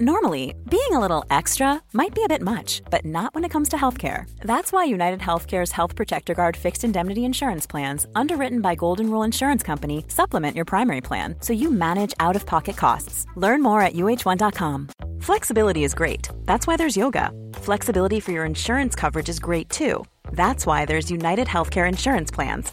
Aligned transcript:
Normally, 0.00 0.56
being 0.68 0.90
a 0.90 0.98
little 0.98 1.24
extra 1.30 1.80
might 1.92 2.16
be 2.16 2.24
a 2.24 2.28
bit 2.28 2.42
much, 2.42 2.82
but 2.90 3.04
not 3.04 3.32
when 3.32 3.44
it 3.44 3.50
comes 3.50 3.68
to 3.68 3.76
healthcare. 3.76 4.28
That's 4.40 4.72
why 4.72 4.82
United 4.82 5.20
Healthcare's 5.20 5.70
Health 5.70 5.94
Protector 5.94 6.34
Guard 6.34 6.56
fixed 6.56 6.82
indemnity 6.82 7.24
insurance 7.24 7.64
plans, 7.64 8.04
underwritten 8.16 8.60
by 8.60 8.74
Golden 8.74 9.08
Rule 9.08 9.22
Insurance 9.22 9.62
Company, 9.62 10.04
supplement 10.08 10.56
your 10.56 10.64
primary 10.64 11.00
plan 11.00 11.36
so 11.38 11.52
you 11.52 11.70
manage 11.70 12.12
out 12.18 12.34
of 12.34 12.44
pocket 12.44 12.76
costs. 12.76 13.24
Learn 13.36 13.62
more 13.62 13.82
at 13.82 13.92
uh1.com. 13.94 14.88
Flexibility 15.20 15.84
is 15.84 15.94
great. 15.94 16.28
That's 16.44 16.66
why 16.66 16.76
there's 16.76 16.96
yoga. 16.96 17.30
Flexibility 17.54 18.18
for 18.18 18.32
your 18.32 18.44
insurance 18.44 18.96
coverage 18.96 19.28
is 19.28 19.38
great 19.38 19.68
too. 19.70 20.04
That's 20.32 20.66
why 20.66 20.86
there's 20.86 21.08
United 21.08 21.46
Healthcare 21.46 21.88
Insurance 21.88 22.32
Plans. 22.32 22.72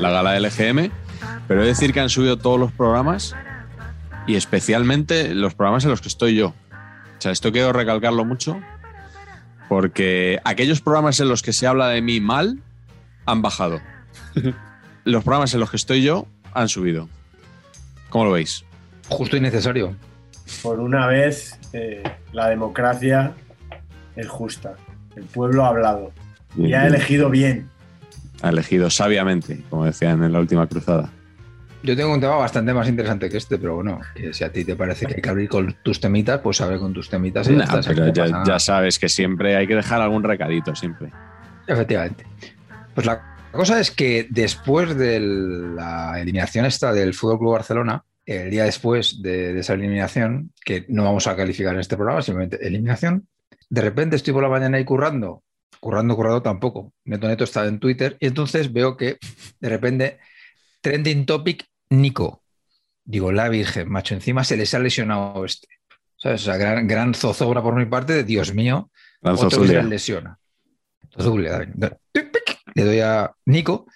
la 0.00 0.10
gala 0.10 0.32
del 0.32 0.44
EGM, 0.44 0.90
pero 1.48 1.60
he 1.60 1.64
de 1.64 1.70
decir 1.70 1.92
que 1.92 2.00
han 2.00 2.08
subido 2.08 2.38
todos 2.38 2.58
los 2.58 2.72
programas 2.72 3.34
y 4.26 4.36
especialmente 4.36 5.34
los 5.34 5.54
programas 5.54 5.84
en 5.84 5.90
los 5.90 6.00
que 6.00 6.08
estoy 6.08 6.34
yo. 6.34 6.48
O 6.48 7.20
sea, 7.20 7.32
esto 7.32 7.52
quiero 7.52 7.72
recalcarlo 7.72 8.24
mucho 8.24 8.60
porque 9.68 10.40
aquellos 10.44 10.80
programas 10.80 11.20
en 11.20 11.28
los 11.28 11.42
que 11.42 11.52
se 11.52 11.66
habla 11.66 11.88
de 11.88 12.02
mí 12.02 12.20
mal 12.20 12.58
han 13.26 13.42
bajado. 13.42 13.80
los 15.04 15.24
programas 15.24 15.54
en 15.54 15.60
los 15.60 15.70
que 15.70 15.76
estoy 15.76 16.02
yo 16.02 16.26
han 16.52 16.68
subido. 16.68 17.08
¿Cómo 18.10 18.26
lo 18.26 18.32
veis? 18.32 18.64
Justo 19.08 19.36
y 19.36 19.40
necesario. 19.40 19.96
Por 20.62 20.80
una 20.80 21.06
vez, 21.06 21.58
eh, 21.72 22.02
la 22.32 22.48
democracia 22.48 23.32
es 24.16 24.28
justa. 24.28 24.74
El 25.16 25.24
pueblo 25.24 25.64
ha 25.64 25.68
hablado 25.68 26.12
y 26.56 26.74
ha 26.74 26.86
elegido 26.86 27.30
bien. 27.30 27.70
Ha 28.42 28.50
elegido 28.50 28.90
sabiamente, 28.90 29.62
como 29.70 29.84
decían 29.84 30.22
en 30.22 30.32
la 30.32 30.40
última 30.40 30.66
cruzada. 30.66 31.10
Yo 31.84 31.96
tengo 31.96 32.12
un 32.12 32.20
tema 32.20 32.36
bastante 32.36 32.72
más 32.72 32.88
interesante 32.88 33.28
que 33.28 33.38
este, 33.38 33.58
pero 33.58 33.76
bueno, 33.76 34.00
que 34.14 34.32
si 34.32 34.44
a 34.44 34.52
ti 34.52 34.64
te 34.64 34.76
parece 34.76 35.06
que 35.06 35.14
hay 35.16 35.22
que 35.22 35.28
abrir 35.28 35.48
con 35.48 35.76
tus 35.82 36.00
temitas, 36.00 36.40
pues 36.40 36.60
abre 36.60 36.78
con 36.78 36.92
tus 36.92 37.08
temitas. 37.08 37.48
Y 37.48 37.56
ya 37.56 37.80
pero 37.84 38.44
ya 38.44 38.58
sabes 38.60 38.98
que 39.00 39.08
siempre 39.08 39.56
hay 39.56 39.66
que 39.66 39.74
dejar 39.74 40.00
algún 40.00 40.22
recadito, 40.22 40.76
siempre. 40.76 41.10
Efectivamente. 41.66 42.24
Pues 42.94 43.06
la 43.06 43.36
cosa 43.50 43.80
es 43.80 43.90
que 43.90 44.28
después 44.30 44.96
de 44.96 45.18
la 45.20 46.20
eliminación 46.20 46.66
esta 46.66 46.92
del 46.92 47.14
Fútbol 47.14 47.38
Club 47.38 47.52
Barcelona, 47.52 48.04
el 48.26 48.50
día 48.50 48.64
después 48.64 49.20
de, 49.20 49.52
de 49.52 49.60
esa 49.60 49.74
eliminación, 49.74 50.52
que 50.64 50.84
no 50.88 51.02
vamos 51.02 51.26
a 51.26 51.34
calificar 51.34 51.74
en 51.74 51.80
este 51.80 51.96
programa, 51.96 52.22
simplemente 52.22 52.64
eliminación, 52.64 53.26
de 53.68 53.80
repente 53.80 54.14
estoy 54.14 54.34
por 54.34 54.42
la 54.44 54.48
mañana 54.48 54.76
ahí 54.76 54.84
currando, 54.84 55.42
currando, 55.80 56.16
currando 56.16 56.42
tampoco. 56.42 56.92
Neto 57.04 57.28
Neto 57.28 57.44
está 57.44 57.66
en 57.66 57.78
Twitter 57.78 58.16
y 58.20 58.26
entonces 58.26 58.72
veo 58.72 58.96
que 58.96 59.18
de 59.60 59.68
repente 59.68 60.18
trending 60.80 61.26
topic 61.26 61.66
Nico. 61.90 62.42
Digo, 63.04 63.32
la 63.32 63.48
Virgen, 63.48 63.90
macho, 63.90 64.14
encima 64.14 64.44
se 64.44 64.56
les 64.56 64.72
ha 64.74 64.78
lesionado 64.78 65.44
este. 65.44 65.68
¿Sabes? 66.16 66.42
O 66.42 66.44
sea, 66.44 66.56
gran, 66.56 66.86
gran 66.86 67.14
zozobra 67.14 67.62
por 67.62 67.74
mi 67.74 67.86
parte 67.86 68.12
de 68.12 68.22
Dios 68.24 68.54
mío, 68.54 68.90
Gran 69.20 69.34
otro 69.34 69.62
que 69.62 69.66
se 69.68 69.82
lesiona. 69.82 70.38
Le 72.74 72.84
doy 72.84 73.00
a 73.00 73.32
Nico. 73.44 73.86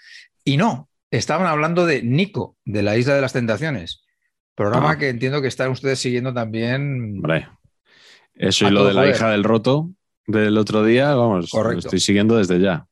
Y 0.44 0.56
no, 0.56 0.88
estaban 1.10 1.46
hablando 1.46 1.86
de 1.86 2.02
Nico, 2.02 2.56
de 2.64 2.82
la 2.82 2.96
Isla 2.96 3.14
de 3.14 3.20
las 3.20 3.32
Tentaciones. 3.32 4.04
Programa 4.54 4.92
Ah. 4.92 4.98
que 4.98 5.08
entiendo 5.08 5.40
que 5.42 5.48
están 5.48 5.70
ustedes 5.70 5.98
siguiendo 5.98 6.32
también. 6.32 7.16
Hombre, 7.16 7.48
eso 8.34 8.66
y 8.66 8.70
lo 8.70 8.84
de 8.84 8.94
la 8.94 9.02
joder. 9.02 9.14
hija 9.14 9.30
del 9.30 9.44
roto 9.44 9.90
del 10.26 10.58
otro 10.58 10.84
día, 10.84 11.14
vamos, 11.14 11.52
lo 11.52 11.72
estoy 11.78 12.00
siguiendo 12.00 12.36
desde 12.36 12.60
ya. 12.60 12.86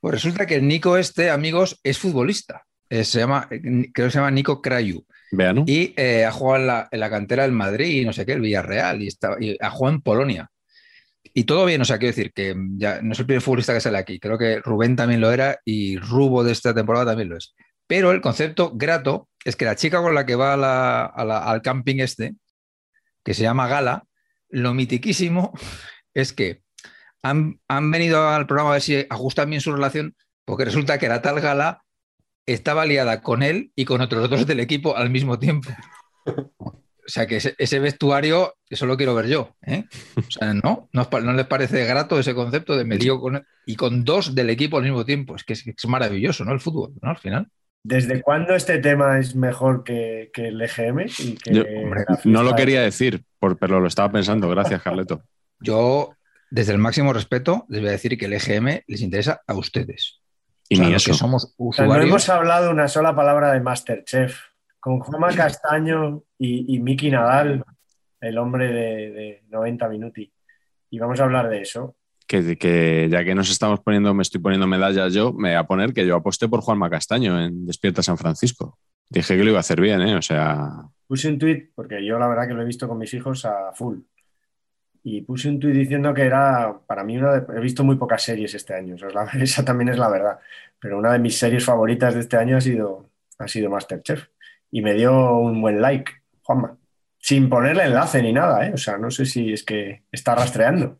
Pues 0.00 0.14
resulta 0.14 0.46
que 0.46 0.56
el 0.56 0.66
Nico 0.66 0.96
este, 0.96 1.30
amigos, 1.30 1.78
es 1.82 1.98
futbolista. 1.98 2.64
Eh, 2.90 3.04
se 3.04 3.20
llama, 3.20 3.46
eh, 3.50 3.60
creo 3.92 4.08
que 4.08 4.10
se 4.10 4.18
llama 4.18 4.30
Nico 4.30 4.60
Crayu. 4.60 5.04
Vean. 5.30 5.64
Y 5.66 5.94
eh, 5.96 6.24
ha 6.24 6.32
jugado 6.32 6.60
en 6.60 6.66
la, 6.66 6.88
en 6.90 7.00
la 7.00 7.08
cantera 7.08 7.44
del 7.44 7.52
Madrid 7.52 8.02
y 8.02 8.04
no 8.04 8.12
sé 8.12 8.26
qué, 8.26 8.32
el 8.32 8.40
Villarreal, 8.40 9.00
y, 9.02 9.06
está, 9.06 9.36
y 9.40 9.56
ha 9.60 9.70
jugado 9.70 9.94
en 9.96 10.02
Polonia. 10.02 10.48
Y 11.34 11.44
todo 11.44 11.64
bien, 11.64 11.80
o 11.80 11.84
sea, 11.84 11.98
quiero 11.98 12.14
decir 12.14 12.32
que 12.34 12.54
ya 12.76 13.00
no 13.00 13.12
es 13.12 13.18
el 13.20 13.26
primer 13.26 13.40
futbolista 13.40 13.72
que 13.72 13.80
sale 13.80 13.96
aquí. 13.96 14.18
Creo 14.18 14.36
que 14.36 14.58
Rubén 14.60 14.96
también 14.96 15.20
lo 15.20 15.30
era 15.32 15.58
y 15.64 15.96
Rubo 15.98 16.44
de 16.44 16.52
esta 16.52 16.74
temporada 16.74 17.06
también 17.06 17.30
lo 17.30 17.38
es. 17.38 17.54
Pero 17.86 18.10
el 18.10 18.20
concepto 18.20 18.72
grato 18.74 19.28
es 19.44 19.56
que 19.56 19.64
la 19.64 19.76
chica 19.76 20.02
con 20.02 20.14
la 20.14 20.26
que 20.26 20.34
va 20.34 20.52
a 20.54 20.56
la- 20.56 21.04
a 21.06 21.24
la- 21.24 21.44
al 21.44 21.62
camping 21.62 22.00
este, 22.00 22.34
que 23.24 23.32
se 23.34 23.42
llama 23.42 23.68
Gala, 23.68 24.04
lo 24.50 24.74
mitiquísimo 24.74 25.52
es 26.14 26.32
que 26.34 26.60
han, 27.22 27.60
han 27.68 27.90
venido 27.90 28.28
al 28.28 28.46
programa 28.46 28.70
a 28.70 28.72
ver 28.74 28.82
si 28.82 29.06
ajustan 29.08 29.50
bien 29.50 29.60
su 29.60 29.72
relación, 29.72 30.14
porque 30.44 30.64
resulta 30.64 30.98
que 30.98 31.08
la 31.08 31.22
tal 31.22 31.40
Gala 31.40 31.82
estaba 32.46 32.84
liada 32.86 33.22
con 33.22 33.42
él 33.42 33.70
y 33.76 33.84
con 33.84 34.00
otros 34.00 34.28
dos 34.28 34.46
del 34.46 34.60
equipo 34.60 34.96
al 34.96 35.10
mismo 35.10 35.38
tiempo. 35.38 35.70
O 37.04 37.08
sea 37.08 37.26
que 37.26 37.36
ese, 37.36 37.54
ese 37.58 37.80
vestuario, 37.80 38.54
eso 38.70 38.86
lo 38.86 38.96
quiero 38.96 39.14
ver 39.14 39.26
yo. 39.26 39.54
¿eh? 39.62 39.84
O 40.16 40.30
sea, 40.30 40.54
¿no? 40.54 40.88
¿No, 40.92 41.32
les 41.32 41.46
parece 41.46 41.84
grato 41.84 42.18
ese 42.18 42.34
concepto 42.34 42.76
de 42.76 42.84
me 42.84 42.96
lío 42.96 43.20
con 43.20 43.44
y 43.66 43.74
con 43.76 44.04
dos 44.04 44.34
del 44.34 44.50
equipo 44.50 44.76
al 44.78 44.84
mismo 44.84 45.04
tiempo? 45.04 45.34
Es 45.36 45.42
que 45.44 45.52
es, 45.54 45.66
es 45.66 45.86
maravilloso, 45.88 46.44
¿no? 46.44 46.52
El 46.52 46.60
fútbol, 46.60 46.92
¿no? 47.02 47.10
Al 47.10 47.18
final. 47.18 47.48
¿Desde 47.84 48.22
cuándo 48.22 48.54
este 48.54 48.78
tema 48.78 49.18
es 49.18 49.34
mejor 49.34 49.82
que, 49.82 50.30
que 50.32 50.48
el 50.48 50.62
EGM? 50.62 51.00
Y 51.18 51.34
que 51.34 51.52
Yo, 51.54 51.62
hombre, 51.82 52.04
la 52.08 52.20
No 52.24 52.44
lo 52.44 52.54
quería 52.54 52.78
de- 52.80 52.86
decir, 52.86 53.24
por- 53.40 53.58
pero 53.58 53.80
lo 53.80 53.88
estaba 53.88 54.12
pensando. 54.12 54.48
Gracias, 54.48 54.80
Carleto. 54.80 55.22
Yo, 55.58 56.14
desde 56.52 56.72
el 56.72 56.78
máximo 56.78 57.14
respeto, 57.14 57.64
les 57.70 57.80
voy 57.80 57.88
a 57.88 57.92
decir 57.92 58.18
que 58.18 58.26
el 58.26 58.34
EGM 58.34 58.82
les 58.86 59.00
interesa 59.00 59.40
a 59.46 59.54
ustedes. 59.54 60.20
Y 60.68 60.74
O 60.74 60.78
sea, 60.78 60.86
ni 60.86 60.92
que 60.92 61.14
somos 61.14 61.54
O 61.56 61.72
sea, 61.72 61.86
no 61.86 61.92
usuarios. 61.92 62.08
hemos 62.10 62.28
hablado 62.28 62.70
una 62.70 62.88
sola 62.88 63.16
palabra 63.16 63.52
de 63.52 63.60
Masterchef. 63.60 64.38
Con 64.78 64.98
Juanma 64.98 65.34
Castaño 65.34 66.24
y, 66.38 66.74
y 66.76 66.80
Miki 66.80 67.10
Nadal, 67.10 67.64
el 68.20 68.36
hombre 68.36 68.66
de, 68.66 69.10
de 69.12 69.42
90 69.48 69.88
minuti. 69.88 70.30
Y 70.90 70.98
vamos 70.98 71.20
a 71.20 71.24
hablar 71.24 71.48
de 71.48 71.62
eso. 71.62 71.96
Que, 72.26 72.58
que 72.58 73.08
ya 73.10 73.24
que 73.24 73.34
nos 73.34 73.50
estamos 73.50 73.80
poniendo, 73.80 74.12
me 74.12 74.22
estoy 74.22 74.40
poniendo 74.40 74.66
medallas 74.66 75.14
yo, 75.14 75.32
me 75.32 75.50
voy 75.50 75.56
a 75.56 75.64
poner 75.64 75.94
que 75.94 76.06
yo 76.06 76.16
aposté 76.16 76.48
por 76.48 76.60
Juanma 76.60 76.90
Castaño 76.90 77.42
en 77.42 77.64
Despierta 77.64 78.02
San 78.02 78.18
Francisco. 78.18 78.78
Dije 79.08 79.36
que 79.36 79.42
lo 79.44 79.50
iba 79.50 79.58
a 79.58 79.60
hacer 79.60 79.80
bien, 79.80 80.02
¿eh? 80.02 80.16
O 80.16 80.22
sea, 80.22 80.68
Puse 81.06 81.28
un 81.28 81.38
tuit, 81.38 81.70
porque 81.74 82.04
yo 82.04 82.18
la 82.18 82.28
verdad 82.28 82.46
que 82.46 82.54
lo 82.54 82.62
he 82.62 82.66
visto 82.66 82.86
con 82.88 82.98
mis 82.98 83.12
hijos 83.14 83.44
a 83.46 83.72
full. 83.74 84.00
Y 85.04 85.22
puse 85.22 85.48
un 85.48 85.58
tuit 85.58 85.74
diciendo 85.74 86.14
que 86.14 86.22
era, 86.22 86.74
para 86.86 87.02
mí, 87.02 87.16
una 87.18 87.32
de- 87.40 87.56
he 87.58 87.60
visto 87.60 87.82
muy 87.82 87.96
pocas 87.96 88.22
series 88.22 88.54
este 88.54 88.74
año, 88.74 88.94
esa, 88.94 89.08
es 89.08 89.14
la- 89.14 89.24
esa 89.42 89.64
también 89.64 89.88
es 89.88 89.98
la 89.98 90.08
verdad. 90.08 90.38
Pero 90.78 90.98
una 90.98 91.12
de 91.12 91.18
mis 91.18 91.36
series 91.38 91.64
favoritas 91.64 92.14
de 92.14 92.20
este 92.20 92.36
año 92.36 92.56
ha 92.56 92.60
sido, 92.60 93.08
ha 93.38 93.48
sido 93.48 93.70
Masterchef. 93.70 94.26
Y 94.70 94.80
me 94.80 94.94
dio 94.94 95.36
un 95.38 95.60
buen 95.60 95.80
like, 95.82 96.12
Juanma. 96.42 96.76
Sin 97.18 97.48
ponerle 97.48 97.84
enlace 97.84 98.20
ni 98.22 98.32
nada, 98.32 98.66
¿eh? 98.66 98.72
O 98.74 98.76
sea, 98.76 98.98
no 98.98 99.10
sé 99.10 99.26
si 99.26 99.52
es 99.52 99.62
que 99.64 100.02
está 100.10 100.34
rastreando. 100.34 100.98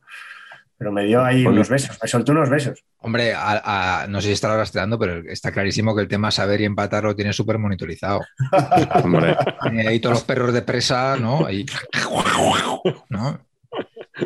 Pero 0.78 0.93
me 0.93 1.04
dio 1.04 1.25
ahí 1.25 1.44
Bueno. 1.44 1.56
unos 1.56 1.69
besos, 1.69 1.96
me 2.02 2.08
soltó 2.08 2.32
unos 2.32 2.50
besos. 2.50 2.84
Hombre, 2.99 3.32
a- 3.34 4.02
a- 4.02 4.06
no 4.08 4.20
sé 4.20 4.28
si 4.28 4.32
estará 4.34 4.56
rastreando, 4.56 4.99
pero 4.99 5.22
está 5.31 5.52
clarísimo 5.52 5.94
que 5.94 6.02
el 6.02 6.08
tema 6.08 6.31
saber 6.32 6.60
y 6.60 6.64
empatar 6.64 7.04
lo 7.04 7.14
tiene 7.16 7.32
súper 7.32 7.58
monitorizado. 7.58 8.20
hombre, 9.04 9.37
ahí 9.87 10.00
todos 10.00 10.14
los 10.16 10.25
perros 10.25 10.52
de 10.52 10.62
presa, 10.62 11.16
¿no? 11.16 11.46
Ahí, 11.46 11.64
¿no? 13.08 13.40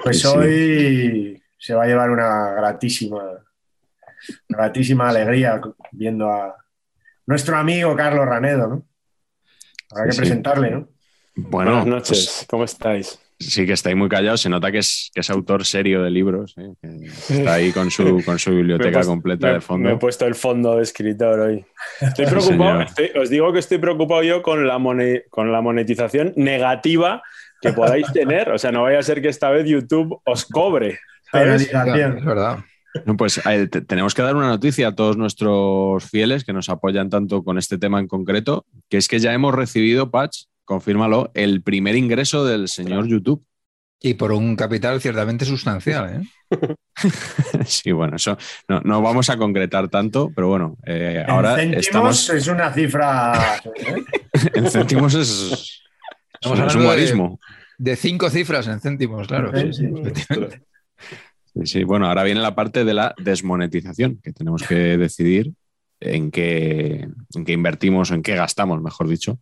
Pues 0.03 0.21
Sí, 0.21 0.27
sí. 0.29 0.37
hoy 0.37 1.43
se 1.59 1.75
va 1.75 1.85
a 1.85 1.87
llevar 1.87 2.11
una 2.11 2.51
gratísima, 2.53 3.23
gratísima 4.49 5.09
alegría 5.09 5.61
viendo 5.93 6.31
a 6.31 6.57
nuestro 7.27 7.57
amigo 7.57 7.95
Carlos 7.97 8.27
Ranedo, 8.27 8.69
¿no? 8.69 8.87
Habrá 9.91 10.07
que 10.07 10.13
Sí, 10.13 10.19
presentarle, 10.19 10.71
¿no? 10.71 10.89
bueno, 11.37 11.71
Buenas 11.73 11.87
noches, 11.87 12.35
pues, 12.39 12.47
¿cómo 12.49 12.65
estáis? 12.65 13.21
Sí, 13.39 13.67
que 13.67 13.75
está 13.75 13.91
ahí 13.91 13.95
muy 13.95 14.09
callado. 14.09 14.39
Se 14.39 14.49
nota 14.49 14.73
que 14.73 14.79
es, 14.79 15.11
que 15.13 15.21
es 15.21 15.29
autor 15.29 15.67
serio 15.67 16.03
de 16.03 16.11
libros. 16.11 16.55
¿eh? 16.57 16.73
está 17.29 17.55
ahí 17.55 17.71
con 17.71 17.91
su, 17.91 18.23
con 18.25 18.39
su 18.39 18.51
biblioteca 18.53 19.03
completa 19.05 19.53
de 19.53 19.61
fondo. 19.61 19.89
Me 19.91 19.95
he 19.95 19.99
puesto 19.99 20.25
el 20.27 20.35
fondo 20.35 20.77
de 20.77 20.83
escritor 20.83 21.41
hoy. 21.41 21.67
Estoy 22.01 22.25
preocupado. 22.27 22.87
os 23.21 23.29
digo 23.29 23.53
que 23.53 23.59
estoy 23.59 23.77
preocupado 23.77 24.23
yo 24.23 24.41
con 24.43 24.67
la, 24.67 24.79
con 25.29 25.53
la 25.53 25.61
monetización 25.61 26.33
negativa 26.37 27.23
que 27.61 27.73
podáis 27.73 28.07
tener. 28.13 28.51
O 28.51 28.59
sea, 28.59 28.73
no 28.73 28.83
vaya 28.83 28.99
a 28.99 29.03
ser 29.03 29.23
que 29.23 29.29
esta 29.29 29.51
vez 29.51 29.67
YouTube 29.67 30.21
os 30.25 30.45
cobre. 30.45 30.99
Es 31.33 31.73
verdad. 31.73 32.59
pues 33.19 33.41
eh, 33.47 33.69
tenemos 33.69 34.15
que 34.15 34.23
dar 34.23 34.37
una 34.37 34.49
noticia 34.49 34.89
a 34.89 34.95
todos 34.95 35.17
nuestros 35.17 36.05
fieles 36.09 36.45
que 36.45 36.53
nos 36.53 36.69
apoyan 36.69 37.11
tanto 37.11 37.43
con 37.43 37.59
este 37.59 37.79
tema 37.79 38.01
en 38.01 38.09
concreto, 38.09 38.65
que 38.89 38.97
es 38.97 39.09
que 39.09 39.19
ya 39.19 39.33
hemos 39.33 39.55
recibido, 39.55 40.11
Patch, 40.11 40.45
confírmalo, 40.65 41.31
el 41.35 41.63
primer 41.63 41.97
ingreso 41.97 42.45
del 42.45 42.69
señor 42.69 43.07
YouTube. 43.07 43.45
Y 43.99 44.15
por 44.15 44.31
un 44.31 44.57
capital 44.57 45.01
ciertamente 45.01 45.47
sustancial, 45.47 46.21
¿eh? 46.21 46.29
sí, 47.65 47.93
bueno, 47.93 48.17
eso 48.17 48.37
no, 48.69 49.01
vamos 49.01 49.31
a 49.31 49.39
concretar 49.39 49.89
tanto, 49.89 50.31
pero 50.35 50.49
bueno, 50.49 50.77
eh, 50.85 51.25
ahora 51.27 51.63
estamos... 51.63 52.29
es 52.29 52.47
una 52.47 52.73
cifra... 52.73 53.57
¿eh? 53.65 54.05
en 54.55 54.71
céntimos 54.71 55.15
es, 55.15 55.86
es 56.55 56.75
un 56.75 56.85
guarismo. 56.85 57.41
De, 57.79 57.97
cinco 57.97 58.31
cifras 58.31 58.67
en 58.69 58.81
céntimos, 58.81 59.29
claro. 59.29 59.53
Sí, 59.73 61.65
sí, 61.65 61.85
bueno, 61.85 62.07
ahora 62.07 62.25
viene 62.25 62.41
la 62.41 62.55
parte 62.55 62.85
de 62.85 62.95
la 62.95 63.15
desmonetización, 63.19 64.21
que 64.23 64.33
tenemos 64.33 64.63
que 64.63 64.75
decidir 64.97 65.53
en 66.01 66.31
qué, 66.31 67.09
en 67.35 67.45
qué 67.45 67.53
invertimos, 67.53 68.11
en 68.11 68.23
qué 68.23 68.35
gastamos, 68.35 68.83
mejor 68.83 69.09
dicho, 69.09 69.39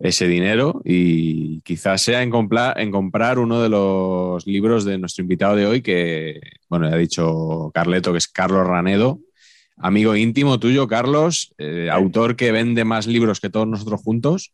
ese 0.00 0.28
dinero 0.28 0.82
y 0.84 1.60
quizás 1.62 2.02
sea 2.02 2.22
en, 2.22 2.32
en 2.76 2.90
comprar 2.90 3.38
uno 3.38 3.62
de 3.62 3.68
los 3.68 4.46
libros 4.46 4.84
de 4.84 4.98
nuestro 4.98 5.22
invitado 5.22 5.56
de 5.56 5.66
hoy, 5.66 5.82
que, 5.82 6.40
bueno, 6.68 6.88
ya 6.88 6.96
ha 6.96 6.98
dicho 6.98 7.70
Carleto, 7.72 8.12
que 8.12 8.18
es 8.18 8.28
Carlos 8.28 8.66
Ranedo, 8.66 9.20
amigo 9.76 10.16
íntimo 10.16 10.58
tuyo, 10.58 10.88
Carlos, 10.88 11.54
eh, 11.58 11.88
autor 11.90 12.36
que 12.36 12.52
vende 12.52 12.84
más 12.84 13.06
libros 13.06 13.40
que 13.40 13.50
todos 13.50 13.66
nosotros 13.66 14.00
juntos. 14.02 14.52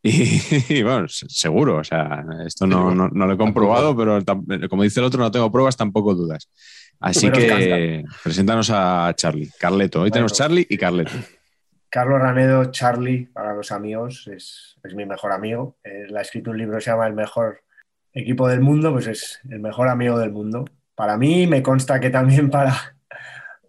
Y, 0.68 0.82
bueno, 0.82 1.08
seguro, 1.08 1.78
o 1.78 1.84
sea, 1.84 2.24
esto 2.46 2.66
no, 2.66 3.08
lo 3.08 3.32
he 3.32 3.36
comprobado, 3.36 3.96
pero 3.96 4.20
como 4.68 4.84
dice 4.84 5.00
el 5.00 5.06
otro, 5.06 5.20
no 5.20 5.30
tengo 5.30 5.50
pruebas, 5.50 5.76
tampoco 5.76 6.14
dudas. 6.14 6.48
Así 7.00 7.30
que 7.30 8.04
preséntanos 8.22 8.70
a 8.70 9.12
Charlie, 9.16 9.50
Carleto. 9.58 10.02
Hoy 10.02 10.10
tenemos 10.10 10.32
Charlie 10.32 10.66
y 10.68 10.76
Carleto. 10.76 11.12
Carlos 11.90 12.20
Ranedo, 12.20 12.66
Charlie, 12.66 13.26
para 13.32 13.54
los 13.54 13.72
amigos, 13.72 14.28
es, 14.28 14.76
mi 14.94 15.06
mejor 15.06 15.32
amigo. 15.32 15.78
Él 15.82 16.16
ha 16.16 16.20
escrito 16.20 16.50
un 16.50 16.58
libro 16.58 16.76
que 16.76 16.84
se 16.84 16.90
llama 16.90 17.06
El 17.06 17.14
mejor 17.14 17.62
equipo 18.12 18.48
del 18.48 18.60
mundo, 18.60 18.92
pues 18.92 19.06
es 19.06 19.40
el 19.48 19.60
mejor 19.60 19.88
amigo 19.88 20.18
del 20.18 20.32
mundo. 20.32 20.64
Para 20.94 21.16
mí, 21.16 21.46
me 21.46 21.62
consta 21.62 22.00
que 22.00 22.10
también 22.10 22.50
para, 22.50 22.96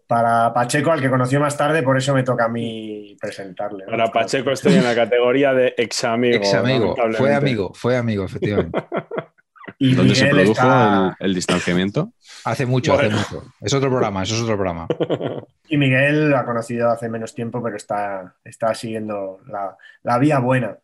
para 0.09 0.51
Pacheco, 0.51 0.91
al 0.91 1.01
que 1.01 1.09
conoció 1.11 1.39
más 1.39 1.55
tarde, 1.55 1.83
por 1.83 1.95
eso 1.95 2.15
me 2.15 2.23
toca 2.23 2.45
a 2.45 2.49
mí 2.49 3.15
presentarle. 3.21 3.85
Para 3.85 4.07
Pacheco 4.07 4.49
estoy 4.49 4.73
en 4.73 4.83
la 4.83 4.95
categoría 4.95 5.53
de 5.53 5.75
ex 5.77 6.03
amigo. 6.03 6.35
Ex 6.35 6.51
amigo, 6.55 6.95
fue 7.15 7.35
amigo, 7.35 7.71
fue 7.75 7.95
amigo, 7.95 8.25
efectivamente. 8.25 8.83
¿Y 9.77 9.93
¿Dónde 9.93 10.15
se 10.15 10.25
produjo 10.25 11.15
el, 11.19 11.35
distanciamiento? 11.35 12.11
Hace 12.43 12.65
mucho, 12.65 12.95
hace 12.95 13.09
mucho. 13.09 13.53
Es 13.61 13.71
otro 13.71 13.91
programa, 13.91 14.23
eso 14.23 14.33
es 14.33 14.41
otro 14.41 14.55
programa. 14.55 14.87
Y 15.71 15.77
Miguel 15.77 16.31
lo 16.31 16.37
ha 16.39 16.45
conocido 16.45 16.89
hace 16.89 17.07
menos 17.07 17.35
tiempo, 17.35 17.61
pero 17.61 17.77
está, 17.77 18.33
está 18.43 18.73
siguiendo 18.73 19.41
la, 19.45 20.17
vía 20.17 20.39
buena. 20.39 20.75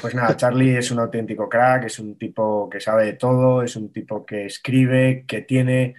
Pues 0.00 0.16
nada, 0.16 0.36
Charlie 0.36 0.76
es 0.76 0.90
un 0.90 0.98
auténtico 0.98 1.48
crack, 1.48 1.84
es 1.84 2.00
un 2.00 2.18
tipo 2.18 2.68
que 2.68 2.80
sabe 2.80 3.04
de 3.04 3.12
todo, 3.12 3.62
es 3.62 3.76
un 3.76 3.92
tipo 3.92 4.26
que 4.26 4.46
escribe, 4.46 5.24
que 5.28 5.42
tiene 5.42 5.94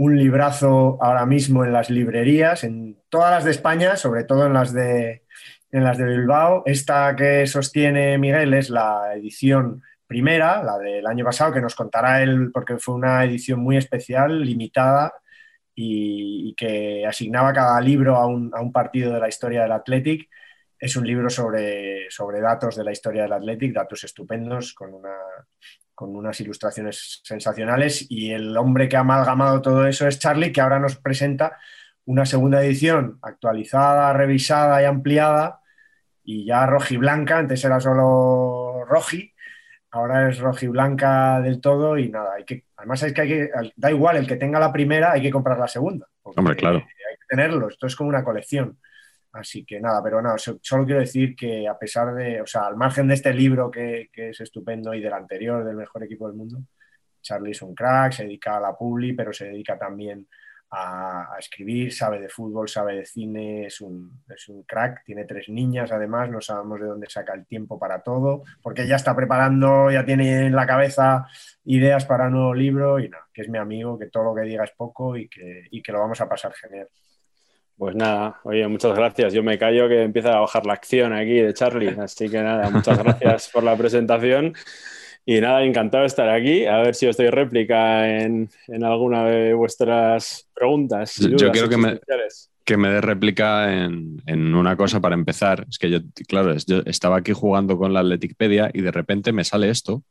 un 0.00 0.16
librazo 0.16 0.96
ahora 1.02 1.26
mismo 1.26 1.62
en 1.62 1.74
las 1.74 1.90
librerías, 1.90 2.64
en 2.64 2.96
todas 3.10 3.32
las 3.32 3.44
de 3.44 3.50
España, 3.50 3.96
sobre 3.96 4.24
todo 4.24 4.46
en 4.46 4.54
las 4.54 4.72
de, 4.72 5.24
en 5.70 5.84
las 5.84 5.98
de 5.98 6.06
Bilbao. 6.06 6.62
Esta 6.64 7.14
que 7.14 7.46
sostiene 7.46 8.16
Miguel 8.16 8.54
es 8.54 8.70
la 8.70 9.12
edición 9.14 9.82
primera, 10.06 10.62
la 10.62 10.78
del 10.78 11.06
año 11.06 11.22
pasado, 11.26 11.52
que 11.52 11.60
nos 11.60 11.74
contará 11.74 12.22
él, 12.22 12.50
porque 12.50 12.78
fue 12.78 12.94
una 12.94 13.22
edición 13.24 13.60
muy 13.60 13.76
especial, 13.76 14.40
limitada, 14.40 15.12
y, 15.74 16.54
que 16.56 17.04
asignaba 17.06 17.52
cada 17.52 17.78
libro 17.82 18.16
a 18.16 18.26
un, 18.26 18.72
partido 18.72 19.12
de 19.12 19.20
la 19.20 19.28
historia 19.28 19.62
del 19.62 19.72
Athletic. 19.72 20.30
Es 20.78 20.96
un 20.96 21.06
libro 21.06 21.28
sobre, 21.28 22.10
sobre 22.10 22.40
datos 22.40 22.74
de 22.74 22.84
la 22.84 22.92
historia 22.92 23.24
del 23.24 23.34
Athletic, 23.34 23.74
datos 23.74 24.02
estupendos, 24.04 24.72
con, 24.72 24.94
una, 24.94 25.14
con 26.00 26.16
unas 26.16 26.40
ilustraciones 26.40 27.20
sensacionales, 27.24 28.06
y 28.08 28.30
el 28.30 28.56
hombre 28.56 28.88
que 28.88 28.96
ha 28.96 29.00
amalgamado 29.00 29.60
todo 29.60 29.86
eso 29.86 30.08
es 30.08 30.18
Charlie, 30.18 30.50
que 30.50 30.62
ahora 30.62 30.78
nos 30.78 30.96
presenta 30.96 31.58
una 32.06 32.24
segunda 32.24 32.64
edición 32.64 33.18
actualizada, 33.20 34.10
revisada 34.14 34.80
y 34.80 34.86
ampliada, 34.86 35.60
y 36.24 36.46
ya 36.46 36.64
rojiblanca, 36.64 37.36
antes 37.36 37.62
era 37.66 37.80
solo 37.80 38.82
roji, 38.86 39.34
ahora 39.90 40.30
es 40.30 40.38
rojiblanca 40.38 41.42
del 41.42 41.60
todo 41.60 41.98
y 41.98 42.08
nada, 42.08 42.32
hay 42.32 42.46
que, 42.46 42.64
además 42.78 43.02
es 43.02 43.12
que, 43.12 43.20
hay 43.20 43.28
que, 43.28 43.50
da 43.76 43.90
igual, 43.90 44.16
el 44.16 44.26
que 44.26 44.36
tenga 44.36 44.58
la 44.58 44.72
primera 44.72 45.12
hay 45.12 45.20
que 45.20 45.30
comprar 45.30 45.58
la 45.58 45.68
segunda. 45.68 46.06
Hombre, 46.22 46.56
claro. 46.56 46.78
Hay 46.78 47.16
que 47.18 47.26
tenerlo, 47.28 47.68
esto 47.68 47.86
es 47.86 47.94
como 47.94 48.08
una 48.08 48.24
colección. 48.24 48.78
Así 49.32 49.64
que 49.64 49.80
nada, 49.80 50.02
pero 50.02 50.20
nada, 50.20 50.36
solo 50.38 50.84
quiero 50.84 51.00
decir 51.00 51.36
que 51.36 51.68
a 51.68 51.78
pesar 51.78 52.14
de, 52.14 52.40
o 52.40 52.46
sea, 52.46 52.62
al 52.66 52.76
margen 52.76 53.06
de 53.06 53.14
este 53.14 53.32
libro 53.32 53.70
que, 53.70 54.08
que 54.12 54.30
es 54.30 54.40
estupendo 54.40 54.92
y 54.92 55.00
del 55.00 55.12
anterior, 55.12 55.64
del 55.64 55.76
mejor 55.76 56.02
equipo 56.02 56.26
del 56.26 56.36
mundo, 56.36 56.58
Charlie 57.22 57.52
es 57.52 57.62
un 57.62 57.74
crack, 57.74 58.12
se 58.12 58.24
dedica 58.24 58.56
a 58.56 58.60
la 58.60 58.76
publi, 58.76 59.12
pero 59.12 59.32
se 59.32 59.46
dedica 59.46 59.78
también 59.78 60.26
a, 60.70 61.36
escribir, 61.38 61.92
sabe 61.92 62.20
de 62.20 62.28
fútbol, 62.28 62.68
sabe 62.68 62.96
de 62.96 63.04
cine, 63.04 63.66
es 63.66 63.80
un, 63.80 64.22
es 64.28 64.48
un, 64.48 64.62
crack, 64.62 65.04
tiene 65.04 65.24
tres 65.24 65.48
niñas 65.48 65.90
además, 65.90 66.30
no 66.30 66.40
sabemos 66.40 66.80
de 66.80 66.86
dónde 66.86 67.08
saca 67.08 67.34
el 67.34 67.46
tiempo 67.46 67.78
para 67.78 68.02
todo, 68.02 68.44
porque 68.62 68.86
ya 68.86 68.96
está 68.96 69.14
preparando, 69.16 69.90
ya 69.90 70.04
tiene 70.04 70.46
en 70.46 70.54
la 70.54 70.66
cabeza 70.66 71.26
ideas 71.64 72.04
para 72.04 72.26
un 72.26 72.32
nuevo 72.32 72.54
libro 72.54 73.00
y 73.00 73.08
nada, 73.08 73.26
que 73.32 73.42
es 73.42 73.48
mi 73.48 73.58
amigo, 73.58 73.98
que 73.98 74.06
todo 74.06 74.24
lo 74.24 74.34
que 74.34 74.42
diga 74.42 74.64
es 74.64 74.72
poco 74.72 75.16
y 75.16 75.28
que, 75.28 75.66
y 75.70 75.82
que 75.82 75.92
lo 75.92 76.00
vamos 76.00 76.20
a 76.20 76.28
pasar 76.28 76.52
genial. 76.54 76.88
Pues 77.80 77.96
nada, 77.96 78.38
oye, 78.44 78.68
muchas 78.68 78.94
gracias. 78.94 79.32
Yo 79.32 79.42
me 79.42 79.56
callo 79.56 79.88
que 79.88 80.02
empieza 80.02 80.36
a 80.36 80.40
bajar 80.40 80.66
la 80.66 80.74
acción 80.74 81.14
aquí 81.14 81.36
de 81.36 81.54
Charlie, 81.54 81.96
así 81.98 82.28
que 82.28 82.42
nada, 82.42 82.68
muchas 82.68 82.98
gracias 83.02 83.48
por 83.48 83.64
la 83.64 83.74
presentación. 83.74 84.52
Y 85.24 85.40
nada, 85.40 85.64
encantado 85.64 86.02
de 86.02 86.08
estar 86.08 86.28
aquí. 86.28 86.66
A 86.66 86.76
ver 86.82 86.94
si 86.94 87.06
os 87.06 87.16
doy 87.16 87.30
réplica 87.30 88.06
en, 88.06 88.50
alguna 88.82 89.24
de 89.24 89.54
vuestras 89.54 90.46
preguntas. 90.52 91.16
Yo 91.16 91.50
quiero 91.50 91.70
que 91.70 91.78
me, 91.78 91.98
que 92.66 92.76
me 92.76 92.90
dé 92.90 93.00
réplica 93.00 93.72
en, 93.72 94.20
una 94.54 94.76
cosa 94.76 95.00
para 95.00 95.14
empezar. 95.14 95.64
Es 95.66 95.78
que 95.78 95.88
yo, 95.88 96.00
claro, 96.28 96.54
yo 96.66 96.82
estaba 96.84 97.16
aquí 97.16 97.32
jugando 97.32 97.78
con 97.78 97.94
la 97.94 98.00
Atleticpedia 98.00 98.70
y 98.74 98.82
de 98.82 98.92
repente 98.92 99.32
me 99.32 99.42
sale 99.42 99.70
esto. 99.70 100.02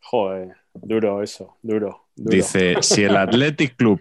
Joder, 0.00 0.54
duro 0.72 1.22
eso, 1.22 1.58
duro. 1.60 2.06
Dice, 2.16 2.76
si 2.80 3.04
el 3.04 3.16
Athletic 3.18 3.76
Club 3.76 4.00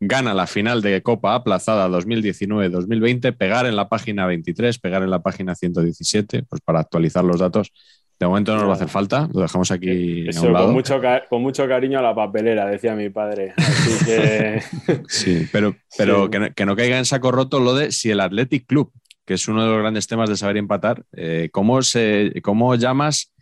gana 0.00 0.34
la 0.34 0.46
final 0.46 0.80
de 0.82 1.02
Copa 1.02 1.34
aplazada 1.34 1.88
2019-2020, 1.88 3.36
pegar 3.36 3.66
en 3.66 3.76
la 3.76 3.88
página 3.88 4.26
23, 4.26 4.78
pegar 4.78 5.02
en 5.02 5.10
la 5.10 5.22
página 5.22 5.54
117, 5.54 6.44
pues 6.44 6.60
para 6.62 6.80
actualizar 6.80 7.24
los 7.24 7.40
datos. 7.40 7.72
De 8.18 8.26
momento 8.26 8.52
no 8.52 8.60
nos 8.60 8.68
va 8.68 8.72
a 8.72 8.76
hacer 8.76 8.88
falta, 8.88 9.28
lo 9.32 9.42
dejamos 9.42 9.70
aquí 9.70 10.26
Con 10.36 10.72
mucho, 10.72 11.00
con 11.28 11.40
mucho 11.40 11.68
cariño 11.68 12.00
a 12.00 12.02
la 12.02 12.16
papelera, 12.16 12.66
decía 12.66 12.96
mi 12.96 13.10
padre. 13.10 13.54
sí, 15.08 15.46
pero, 15.52 15.76
pero 15.96 16.28
Que, 16.28 16.66
no, 16.66 16.74
caiga 16.74 16.98
en 16.98 17.04
saco 17.04 17.30
roto 17.30 17.60
lo 17.60 17.74
de 17.74 17.92
si 17.92 18.10
el 18.10 18.20
Athletic 18.20 18.66
Club, 18.66 18.92
que 19.24 19.34
es 19.34 19.46
uno 19.46 19.62
de 19.62 19.70
los 19.70 19.78
grandes 19.78 20.08
temas 20.08 20.28
de 20.28 20.36
saber 20.36 20.56
empatar, 20.56 21.04
eh, 21.12 21.48
¿cómo, 21.52 21.80
se, 21.82 22.32
¿cómo 22.42 22.74
llamas 22.74 23.32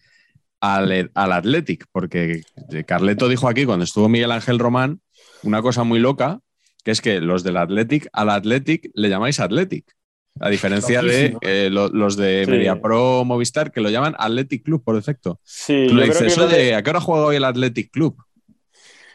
al, 0.60 1.10
al 1.14 1.32
Athletic? 1.32 1.86
Porque 1.90 2.42
Carleto 2.86 3.28
dijo 3.28 3.48
aquí, 3.48 3.64
cuando 3.64 3.84
estuvo 3.84 4.10
Miguel 4.10 4.32
Ángel 4.32 4.58
Román, 4.58 5.00
una 5.42 5.62
cosa 5.62 5.84
muy 5.84 6.00
loca, 6.00 6.40
que 6.86 6.92
es 6.92 7.00
que 7.00 7.20
los 7.20 7.42
del 7.42 7.56
Athletic, 7.56 8.08
al 8.12 8.30
Athletic 8.30 8.92
le 8.94 9.08
llamáis 9.08 9.40
Athletic. 9.40 9.92
A 10.38 10.48
diferencia 10.48 11.02
de 11.02 11.36
eh, 11.40 11.68
los 11.68 12.16
de 12.16 12.46
MediaPro 12.46 13.24
Movistar, 13.24 13.72
que 13.72 13.80
lo 13.80 13.90
llaman 13.90 14.14
Athletic 14.16 14.62
Club 14.62 14.84
por 14.84 14.94
defecto. 14.94 15.40
Sí, 15.42 15.88
Tú 15.88 16.00
eso 16.00 16.46
de... 16.46 16.76
¿a 16.76 16.84
qué 16.84 16.90
hora 16.90 17.00
juega 17.00 17.26
hoy 17.26 17.36
el 17.36 17.44
Athletic 17.44 17.90
Club? 17.90 18.22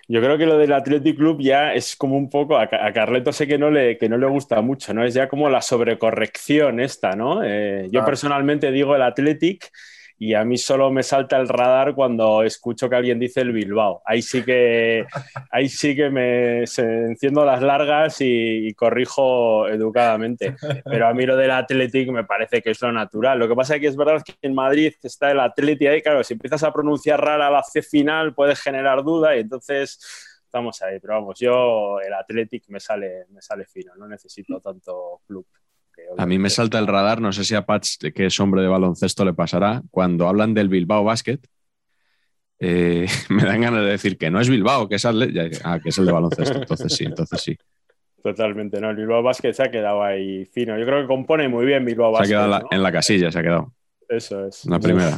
Yo 0.09 0.19
creo 0.19 0.37
que 0.37 0.45
lo 0.45 0.57
del 0.57 0.73
Athletic 0.73 1.15
Club 1.15 1.39
ya 1.39 1.73
es 1.73 1.95
como 1.95 2.17
un 2.17 2.29
poco, 2.29 2.57
a, 2.57 2.67
Carleto 2.67 3.31
sé 3.31 3.47
que 3.47 3.57
no, 3.57 3.71
le, 3.71 3.97
que 3.97 4.09
no 4.09 4.17
le 4.17 4.27
gusta 4.27 4.59
mucho, 4.59 4.93
¿no? 4.93 5.05
Es 5.05 5.13
ya 5.13 5.29
como 5.29 5.49
la 5.49 5.61
sobrecorrección 5.61 6.81
esta, 6.81 7.15
¿no? 7.15 7.41
Eh, 7.41 7.87
yo 7.89 8.03
personalmente 8.03 8.69
digo 8.73 8.97
el 8.97 9.01
Athletic 9.01 9.71
y 10.21 10.35
a 10.35 10.45
mí 10.45 10.55
solo 10.55 10.91
me 10.91 11.01
salta 11.01 11.37
el 11.37 11.47
radar 11.47 11.95
cuando 11.95 12.43
escucho 12.43 12.87
que 12.87 12.95
alguien 12.95 13.17
dice 13.17 13.41
el 13.41 13.51
Bilbao. 13.51 14.03
Ahí 14.05 14.21
sí 14.21 14.43
que, 14.43 15.03
ahí 15.51 15.67
sí 15.67 15.95
que 15.95 16.11
me 16.11 16.59
enciendo 16.59 17.43
las 17.43 17.63
largas 17.63 18.17
y, 18.19 18.71
corrijo 18.75 19.67
educadamente. 19.67 20.55
Pero 20.85 21.07
a 21.07 21.13
mí 21.15 21.25
lo 21.25 21.35
del 21.35 21.49
Athletic 21.49 22.11
me 22.11 22.23
parece 22.23 22.61
que 22.61 22.69
es 22.69 22.79
lo 22.83 22.91
natural. 22.91 23.39
Lo 23.39 23.47
que 23.47 23.55
pasa 23.55 23.73
es 23.73 23.81
que 23.81 23.87
es 23.87 23.95
verdad 23.95 24.21
que 24.23 24.35
en 24.43 24.53
Madrid 24.53 24.93
está 25.01 25.31
el 25.31 25.39
Athletic 25.39 25.87
ahí, 25.87 26.01
claro, 26.03 26.23
si 26.23 26.35
empiezas 26.35 26.61
a 26.61 26.71
pronunciar 26.71 27.19
rara 27.19 27.49
la 27.49 27.63
C 27.63 27.81
final 27.81 28.35
puedes 28.35 28.61
generar 28.61 29.03
duda 29.03 29.35
y 29.35 29.39
entonces 29.39 29.97
estamos 30.45 30.79
ahí. 30.83 30.99
Pero 30.99 31.15
vamos, 31.15 31.39
yo 31.39 31.99
el 31.99 32.13
Athletic 32.13 32.65
me 32.67 32.79
sale, 32.79 33.25
me 33.31 33.41
sale 33.41 33.65
fino, 33.65 33.95
no 33.95 34.07
necesito 34.07 34.59
tanto 34.61 35.21
club. 35.25 35.47
A 36.17 36.25
mí 36.25 36.37
me 36.37 36.49
salta 36.49 36.77
el 36.79 36.87
radar, 36.87 37.21
no 37.21 37.31
sé 37.31 37.43
si 37.43 37.55
a 37.55 37.65
Patch, 37.65 37.97
que 38.13 38.25
es 38.25 38.39
hombre 38.39 38.61
de 38.61 38.67
baloncesto, 38.67 39.23
le 39.23 39.33
pasará. 39.33 39.81
Cuando 39.91 40.27
hablan 40.27 40.53
del 40.53 40.69
Bilbao 40.69 41.03
Basket, 41.03 41.39
eh, 42.59 43.07
me 43.29 43.43
dan 43.43 43.61
ganas 43.61 43.81
de 43.81 43.91
decir 43.91 44.17
que 44.17 44.29
no 44.29 44.39
es 44.39 44.49
Bilbao, 44.49 44.89
que 44.89 44.95
es, 44.95 45.05
ah, 45.05 45.79
que 45.81 45.89
es 45.89 45.97
el 45.97 46.05
de 46.05 46.11
baloncesto. 46.11 46.59
Entonces 46.59 46.93
sí, 46.93 47.05
entonces 47.05 47.41
sí. 47.41 47.57
Totalmente, 48.21 48.79
¿no? 48.79 48.91
El 48.91 48.97
Bilbao 48.97 49.23
Basket 49.23 49.53
se 49.53 49.63
ha 49.63 49.71
quedado 49.71 50.03
ahí 50.03 50.45
fino. 50.45 50.77
Yo 50.77 50.85
creo 50.85 51.01
que 51.01 51.07
compone 51.07 51.47
muy 51.47 51.65
bien 51.65 51.85
Bilbao 51.85 52.11
Basket. 52.11 52.27
Se 52.27 52.35
ha 52.35 52.45
quedado 52.45 52.67
en 52.69 52.83
la 52.83 52.91
casilla, 52.91 53.31
se 53.31 53.39
ha 53.39 53.43
quedado. 53.43 53.73
Eso 54.07 54.45
es. 54.45 54.65
La 54.65 54.79
primera. 54.79 55.17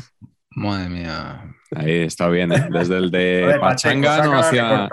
madre 0.51 0.89
mía. 0.89 1.55
Ahí 1.75 2.01
está 2.01 2.29
bien, 2.29 2.51
¿eh? 2.51 2.67
Desde 2.71 2.97
el 2.97 3.09
de 3.09 3.57
Pachanga 3.59 4.23
no 4.25 4.37
hacía, 4.37 4.87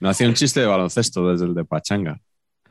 no 0.00 0.08
hacía 0.08 0.28
un 0.28 0.34
chiste 0.34 0.60
de 0.60 0.66
baloncesto, 0.66 1.30
desde 1.30 1.46
el 1.46 1.54
de 1.54 1.64
Pachanga. 1.64 2.20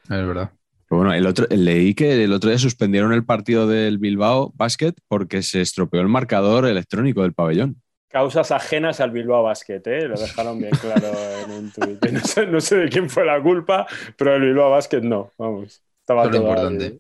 Es 0.04 0.10
verdad 0.10 0.52
bueno, 0.90 1.14
el 1.14 1.26
otro, 1.26 1.46
leí 1.50 1.94
que 1.94 2.24
el 2.24 2.32
otro 2.32 2.50
día 2.50 2.60
suspendieron 2.60 3.12
el 3.12 3.26
partido 3.26 3.68
del 3.68 3.98
Bilbao 3.98 4.54
Basket 4.56 4.94
porque 5.08 5.44
se 5.44 5.62
estropeó 5.62 6.00
el 6.02 6.08
marcador 6.08 6.66
electrónico 6.66 7.24
del 7.24 7.34
pabellón. 7.34 7.82
Causas 8.10 8.52
ajenas 8.52 9.02
al 9.02 9.12
Bilbao 9.12 9.44
Basket, 9.44 9.82
¿eh? 9.86 10.08
lo 10.08 10.18
dejaron 10.18 10.60
bien 10.60 10.72
claro 10.80 11.12
en 11.44 11.52
un 11.52 11.72
tuit. 11.72 12.00
No 12.48 12.62
sé, 12.62 12.78
de 12.78 12.90
quién 12.90 13.10
fue 13.10 13.26
la 13.26 13.42
culpa, 13.42 13.86
pero 14.18 14.36
el 14.36 14.42
Bilbao 14.44 14.72
Basket 14.72 15.02
no, 15.02 15.32
vamos. 15.38 15.84
Estaba 16.00 16.30
todo 16.32 16.42
importante. 16.42 17.00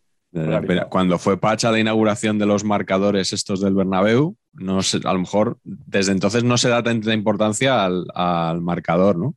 Cuando 0.89 1.17
fue 1.17 1.39
Pacha 1.39 1.72
la 1.72 1.79
inauguración 1.79 2.38
de 2.38 2.46
los 2.46 2.65
marcadores 2.65 3.32
estos 3.32 3.62
del 3.62 3.74
Bernabéu, 3.74 4.36
no 4.51 4.84
sé, 4.84 5.00
a 5.06 5.13
lo 5.13 5.20
mejor 5.20 5.58
desde 5.63 6.12
entonces 6.12 6.44
no 6.44 6.58
se 6.58 6.67
da 6.67 6.84
tanta 6.84 7.13
importancia 7.13 7.86
al, 7.86 8.06
al 8.13 8.60
marcador, 8.60 9.17
¿no? 9.17 9.34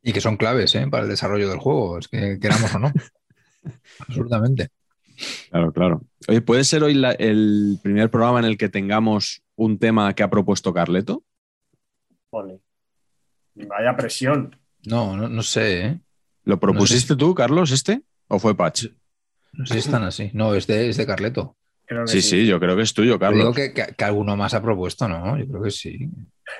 Y 0.00 0.12
que 0.12 0.20
son 0.20 0.36
claves 0.36 0.74
¿eh? 0.76 0.86
para 0.88 1.02
el 1.02 1.08
desarrollo 1.08 1.48
del 1.50 1.58
juego, 1.58 1.98
es 1.98 2.06
que 2.06 2.38
queramos 2.40 2.72
o 2.74 2.78
no. 2.78 2.92
Absolutamente. 4.00 4.68
Claro, 5.50 5.72
claro. 5.72 6.02
Oye, 6.28 6.40
¿puede 6.40 6.64
ser 6.64 6.82
hoy 6.82 7.00
el 7.18 7.78
primer 7.82 8.10
programa 8.10 8.38
en 8.38 8.44
el 8.44 8.56
que 8.56 8.68
tengamos 8.68 9.42
un 9.56 9.78
tema 9.78 10.14
que 10.14 10.22
ha 10.22 10.30
propuesto 10.30 10.72
Carleto? 10.72 11.24
Vaya 12.30 13.96
presión. 13.96 14.56
No, 14.86 15.16
no, 15.16 15.42
sé. 15.42 15.86
¿eh? 15.86 16.00
¿Lo 16.44 16.60
propusiste 16.60 17.16
tú, 17.16 17.34
Carlos, 17.34 17.72
este? 17.72 18.02
¿O 18.28 18.38
fue 18.38 18.56
Patch? 18.56 18.86
No 19.52 19.66
sé 19.66 19.74
si 19.74 19.80
están 19.80 20.04
así. 20.04 20.30
No, 20.34 20.54
es 20.54 20.66
de, 20.66 20.88
es 20.88 21.04
Carleto. 21.04 21.56
Sí, 22.04 22.20
sí, 22.20 22.46
yo 22.46 22.60
creo 22.60 22.76
que 22.76 22.82
es 22.82 22.92
tuyo, 22.92 23.18
Carlos. 23.18 23.54
Creo 23.54 23.72
que, 23.72 24.04
alguno 24.04 24.36
más 24.36 24.52
ha 24.52 24.62
propuesto, 24.62 25.08
¿no? 25.08 25.38
Yo 25.38 25.46
creo 25.48 25.62
que 25.62 25.70
sí. 25.70 26.10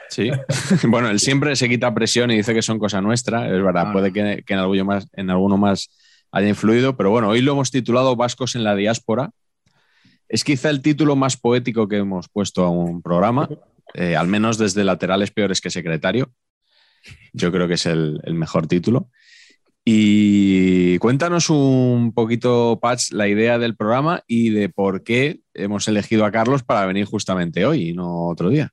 Sí. 0.09 0.31
bueno, 0.89 1.11
él 1.11 1.21
siempre 1.21 1.55
se 1.55 1.69
quita 1.69 1.93
presión 1.93 2.31
y 2.31 2.37
dice 2.37 2.55
que 2.55 2.63
son 2.63 2.79
cosa 2.79 3.03
nuestra. 3.03 3.47
Es 3.47 3.63
verdad, 3.63 3.89
ah, 3.89 3.93
puede 3.93 4.11
que, 4.11 4.43
en, 4.47 4.59
alguno 4.59 4.85
más, 4.87 5.07
en 5.13 5.29
alguno 5.29 5.59
más 5.59 5.91
haya 6.31 6.49
influido, 6.49 6.97
pero 6.97 7.11
bueno, 7.11 7.29
hoy 7.29 7.41
lo 7.41 7.53
hemos 7.53 7.71
titulado 7.71 8.17
Vascos 8.17 8.55
en 8.55 8.65
la 8.65 8.75
diáspora. 8.75 9.31
Es 10.29 10.45
quizá 10.45 10.71
el 10.71 10.83
título 10.83 11.17
más 11.17 11.37
poético 11.37 11.89
que 11.89 11.99
hemos 11.99 12.29
puesto 12.29 12.65
a 12.65 12.71
un 12.71 13.01
programa, 13.01 13.49
eh, 13.95 14.15
al 14.15 14.29
menos 14.29 14.59
desde 14.59 14.85
laterales 14.85 15.31
peores 15.31 15.61
que 15.61 15.71
secretario. 15.71 16.33
Yo 17.33 17.51
creo 17.51 17.67
que 17.67 17.75
es 17.75 17.87
el, 17.87 18.21
mejor 18.33 18.67
título. 18.67 19.09
Y 19.85 20.99
cuéntanos 20.99 21.49
un 21.49 22.13
poquito, 22.15 22.79
Patch, 22.81 23.13
la 23.13 23.27
idea 23.27 23.59
del 23.59 23.75
programa 23.75 24.23
y 24.27 24.51
de 24.51 24.69
por 24.69 25.03
qué 25.03 25.41
hemos 25.55 25.89
elegido 25.89 26.27
a 26.27 26.31
Carlos 26.31 26.63
para 26.63 26.85
venir 26.85 27.07
justamente 27.07 27.65
hoy 27.65 27.91
y 27.91 27.93
no 27.95 28.27
otro 28.27 28.51
día. 28.51 28.71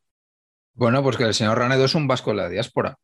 Bueno, 0.74 1.02
pues 1.04 1.16
que 1.16 1.24
el 1.24 1.34
señor 1.34 1.58
Ranedo 1.58 1.86
es 1.86 1.96
un 1.96 2.08
vasco 2.08 2.32
en 2.32 2.38
la 2.38 2.50
diáspora. 2.50 2.98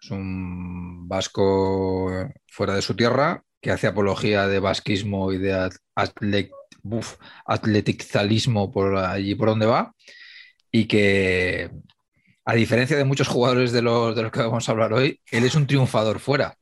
Es 0.00 0.12
un 0.12 1.08
vasco 1.08 2.30
fuera 2.46 2.76
de 2.76 2.82
su 2.82 2.94
tierra 2.94 3.42
que 3.66 3.72
hace 3.72 3.88
apología 3.88 4.46
de 4.46 4.60
vasquismo 4.60 5.32
y 5.32 5.38
de 5.38 5.68
atleticalismo 7.46 8.70
por 8.70 8.96
allí 8.96 9.34
por 9.34 9.48
donde 9.48 9.66
va, 9.66 9.92
y 10.70 10.84
que, 10.84 11.72
a 12.44 12.54
diferencia 12.54 12.96
de 12.96 13.04
muchos 13.04 13.26
jugadores 13.26 13.72
de 13.72 13.82
los, 13.82 14.14
de 14.14 14.22
los 14.22 14.30
que 14.30 14.38
vamos 14.38 14.68
a 14.68 14.70
hablar 14.70 14.92
hoy, 14.92 15.20
él 15.32 15.42
es 15.42 15.56
un 15.56 15.66
triunfador 15.66 16.20
fuera. 16.20 16.54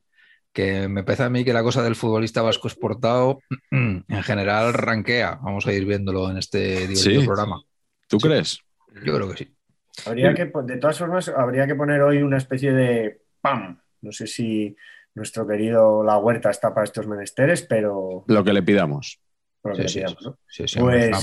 Que 0.51 0.87
me 0.87 1.03
parece 1.03 1.21
a 1.21 1.29
mí 1.29 1.45
que 1.45 1.53
la 1.53 1.61
cosa 1.61 1.83
del 1.83 1.95
futbolista 1.95 2.41
vasco 2.41 2.67
exportado 2.67 3.37
en 3.71 4.23
general 4.23 4.73
ranquea. 4.73 5.37
Vamos 5.43 5.67
a 5.67 5.73
ir 5.73 5.85
viéndolo 5.85 6.31
en 6.31 6.37
este 6.37 6.87
programa. 7.23 7.61
¿Tú 8.07 8.17
crees? 8.17 8.61
Yo 9.05 9.13
creo 9.13 9.29
que 9.29 9.37
sí. 9.37 9.55
Habría 10.07 10.33
que, 10.33 10.51
de 10.63 10.77
todas 10.77 10.97
formas, 10.97 11.29
habría 11.29 11.67
que 11.67 11.75
poner 11.75 12.01
hoy 12.01 12.23
una 12.23 12.37
especie 12.37 12.73
de 12.73 13.21
¡pam! 13.41 13.79
No 14.01 14.11
sé 14.11 14.25
si 14.25 14.75
nuestro 15.15 15.47
querido 15.47 16.03
La 16.03 16.17
Huerta 16.17 16.49
está 16.49 16.73
para 16.73 16.83
estos 16.83 17.07
menesteres, 17.07 17.63
pero... 17.63 18.23
Lo 18.27 18.43
que 18.43 18.53
le 18.53 18.61
pidamos. 18.61 19.19
pues 19.61 19.97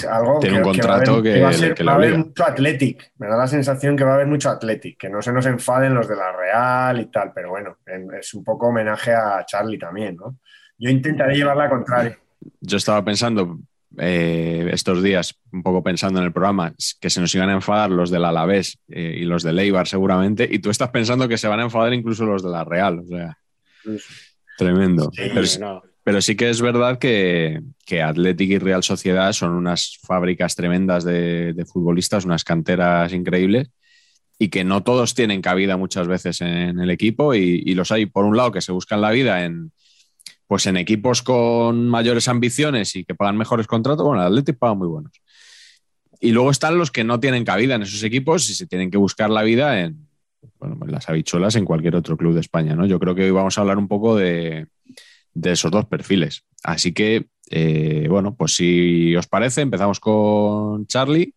algo 0.07 0.39
Tiene 0.41 0.59
un 0.59 0.65
contrato 0.65 1.23
que, 1.23 1.41
va 1.41 1.93
a, 1.93 1.95
haber 1.95 2.19
mucho 2.19 2.45
Athletic. 2.45 3.13
Me 3.19 3.29
da 3.29 3.37
la 3.37 3.47
sensación 3.47 3.97
que 3.97 4.05
va 4.05 4.13
a 4.13 4.15
haber 4.15 4.27
mucho 4.27 4.51
Athletic, 4.51 4.99
que 4.99 5.11
no 5.11 5.21
se 5.21 5.33
nos 5.33 5.47
enfaden 5.47 5.95
los 5.95 6.09
de 6.09 6.17
la 6.17 6.33
Real 6.33 7.01
y 7.01 7.07
tal, 7.07 7.33
pero 7.35 7.51
bueno, 7.51 7.77
es 8.19 8.35
un 8.35 8.43
poco 8.43 8.69
homenaje 8.69 9.13
a 9.13 9.45
Charlie 9.47 9.79
también, 9.79 10.17
¿no? 10.17 10.39
Yo 10.79 10.91
intentaré 10.91 11.37
llevarla 11.37 11.69
contraria. 11.69 12.19
Yo 12.61 12.77
estaba 12.79 13.05
pensando 13.05 13.59
eh, 13.99 14.69
estos 14.73 15.03
días, 15.03 15.39
un 15.53 15.63
poco 15.63 15.83
pensando 15.83 16.19
en 16.19 16.25
el 16.27 16.33
programa, 16.33 16.75
que 16.99 17.11
se 17.11 17.21
nos 17.21 17.35
iban 17.35 17.51
a 17.51 17.53
enfadar 17.53 17.91
los 17.91 18.11
del 18.11 18.25
Alavés 18.25 18.79
eh, 18.89 19.17
y 19.19 19.25
los 19.25 19.43
de 19.43 19.53
Leibar 19.53 19.87
seguramente, 19.87 20.49
y 20.51 20.59
tú 20.61 20.71
estás 20.71 20.89
pensando 20.89 21.29
que 21.29 21.37
se 21.37 21.47
van 21.47 21.61
a 21.61 21.65
enfadar 21.65 21.93
incluso 21.93 22.25
los 22.25 22.43
de 22.43 22.51
la 22.51 22.65
Real, 22.65 23.01
o 23.01 23.07
sea... 23.07 23.39
Tremendo. 24.59 25.11
pero, 26.05 26.23
sí 26.23 26.37
que 26.37 26.51
es 26.51 26.61
verdad 26.61 26.99
que, 26.99 27.61
que 27.87 28.03
Athletic 28.03 28.51
y 28.51 28.59
Real 28.59 28.83
Sociedad 28.83 29.33
son 29.33 29.53
unas 29.53 29.99
fábricas 30.03 30.55
tremendas 30.55 31.05
de, 31.05 31.65
futbolistas, 31.71 32.25
unas 32.25 32.45
canteras 32.45 33.13
increíbles 33.13 33.71
y 34.39 34.49
que 34.49 34.65
no 34.65 34.83
todos 34.83 35.15
tienen 35.15 35.41
cabida 35.41 35.77
muchas 35.77 36.09
veces 36.09 36.41
en 36.41 36.81
el 36.81 36.91
equipo 36.91 37.35
y, 37.35 37.75
los 37.75 37.93
hay, 37.93 38.07
por 38.07 38.25
un 38.25 38.37
lado, 38.37 38.53
que 38.53 38.61
se 38.61 38.73
buscan 38.73 39.01
la 39.01 39.11
vida 39.11 39.45
en, 39.45 39.73
pues 40.47 40.67
en 40.67 40.77
equipos 40.77 41.23
con 41.23 41.89
mayores 41.89 42.29
ambiciones 42.29 42.97
y 42.97 43.05
que 43.05 43.15
pagan 43.15 43.37
mejores 43.37 43.67
contratos. 43.67 44.05
Bueno, 44.05 44.23
el 44.23 44.29
Athletic 44.29 44.59
paga 44.59 44.75
muy 44.75 44.89
buenos. 44.89 45.13
Y 46.21 46.31
luego 46.31 46.51
están 46.51 46.79
los 46.79 46.91
que 46.91 47.05
no 47.05 47.19
tienen 47.19 47.45
cabida 47.45 47.75
en 47.75 47.83
esos 47.83 48.03
equipos 48.05 48.49
y 48.49 48.55
se 48.55 48.67
tienen 48.67 48.91
que 48.91 48.97
buscar 48.97 49.29
la 49.31 49.43
vida 49.43 49.81
en, 49.81 50.07
bueno, 50.59 50.77
pues 50.79 50.91
las 50.91 51.09
habichuelas 51.09 51.57
en 51.57 51.65
cualquier 51.65 51.97
otro 51.97 52.17
club 52.17 52.35
de 52.35 52.41
España. 52.41 52.75
¿no? 52.75 52.87
Yo 52.87 52.99
creo 52.99 53.15
que 53.15 53.25
hoy 53.25 53.31
vamos 53.31 53.57
a 53.57 53.61
hablar 53.61 53.79
un 53.79 53.89
poco 53.89 54.17
de, 54.17 54.67
esos 55.43 55.71
dos 55.71 55.87
perfiles. 55.87 56.45
Así 56.63 56.93
que, 56.93 57.27
eh, 57.51 58.07
bueno, 58.09 58.35
pues 58.35 58.55
si 58.55 59.15
os 59.17 59.27
parece, 59.27 59.61
empezamos 59.61 60.01
con 60.01 60.87
Charlie 60.87 61.35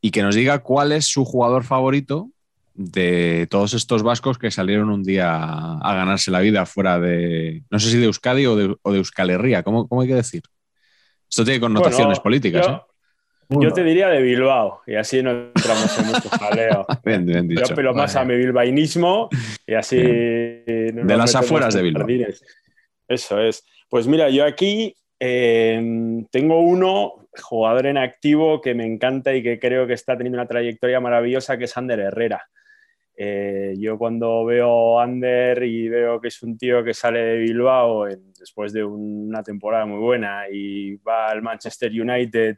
y 0.00 0.10
que 0.10 0.22
nos 0.22 0.34
diga 0.34 0.58
cuál 0.60 0.92
es 0.92 1.06
su 1.06 1.24
jugador 1.24 1.64
favorito 1.64 2.30
de 2.74 3.46
todos 3.50 3.74
estos 3.74 4.02
vascos 4.02 4.38
que 4.38 4.50
salieron 4.50 4.90
un 4.90 5.02
día 5.02 5.34
a 5.34 5.94
ganarse 5.94 6.30
la 6.30 6.40
vida 6.40 6.64
fuera 6.66 6.98
de, 6.98 7.62
no 7.70 7.78
sé 7.78 7.90
si 7.90 7.98
de 7.98 8.06
Euskadi 8.06 8.46
o 8.46 8.56
de, 8.56 8.76
o 8.80 8.92
de 8.92 8.98
Euskal 8.98 9.30
Herria, 9.30 9.62
¿cómo, 9.62 9.86
hay 10.00 10.08
que 10.08 10.14
decir? 10.14 10.42
Esto 11.28 11.44
tiene 11.44 11.60
connotaciones 11.60 12.20
políticas. 12.20 12.66
¿eh? 12.66 12.80
Yo 13.60 13.72
te 13.72 13.84
diría 13.84 14.08
de 14.08 14.22
Bilbao, 14.22 14.82
y 14.86 14.94
así 14.94 15.22
no 15.22 15.30
entramos 15.30 15.98
en 15.98 16.06
mucho 16.06 16.28
jaleo. 16.28 16.86
bien, 17.04 17.26
bien 17.26 17.48
dicho. 17.48 17.64
Yo 17.68 17.74
pelo 17.74 17.94
más 17.94 18.16
a 18.16 18.24
mi 18.24 18.36
bilbainismo 18.36 19.28
y 19.66 19.74
así. 19.74 19.96
de 19.96 20.92
las 21.16 21.34
afueras 21.34 21.74
de 21.74 21.82
Bilbao. 21.82 22.06
Eso 23.08 23.40
es. 23.40 23.64
Pues 23.88 24.06
mira, 24.06 24.30
yo 24.30 24.44
aquí 24.44 24.94
em, 25.18 26.24
tengo 26.26 26.60
uno, 26.60 27.28
jugador 27.42 27.86
en 27.86 27.98
activo, 27.98 28.60
que 28.60 28.74
me 28.74 28.86
encanta 28.86 29.34
y 29.34 29.42
que 29.42 29.58
creo 29.58 29.86
que 29.86 29.92
está 29.94 30.16
teniendo 30.16 30.38
una 30.38 30.48
trayectoria 30.48 31.00
maravillosa, 31.00 31.58
que 31.58 31.64
es 31.64 31.76
Ander 31.76 32.00
Herrera. 32.00 32.48
Eh, 33.14 33.74
yo 33.78 33.98
cuando 33.98 34.44
veo 34.44 34.98
a 34.98 35.04
Ander 35.04 35.62
y 35.64 35.88
veo 35.88 36.20
que 36.20 36.28
es 36.28 36.42
un 36.42 36.56
tío 36.56 36.82
que 36.82 36.94
sale 36.94 37.20
de 37.20 37.38
Bilbao 37.38 38.06
después 38.38 38.72
de 38.72 38.82
una 38.82 39.42
temporada 39.42 39.84
muy 39.84 39.98
buena 39.98 40.44
y 40.50 40.96
va 40.96 41.28
al 41.28 41.42
Manchester 41.42 41.92
United 41.92 42.56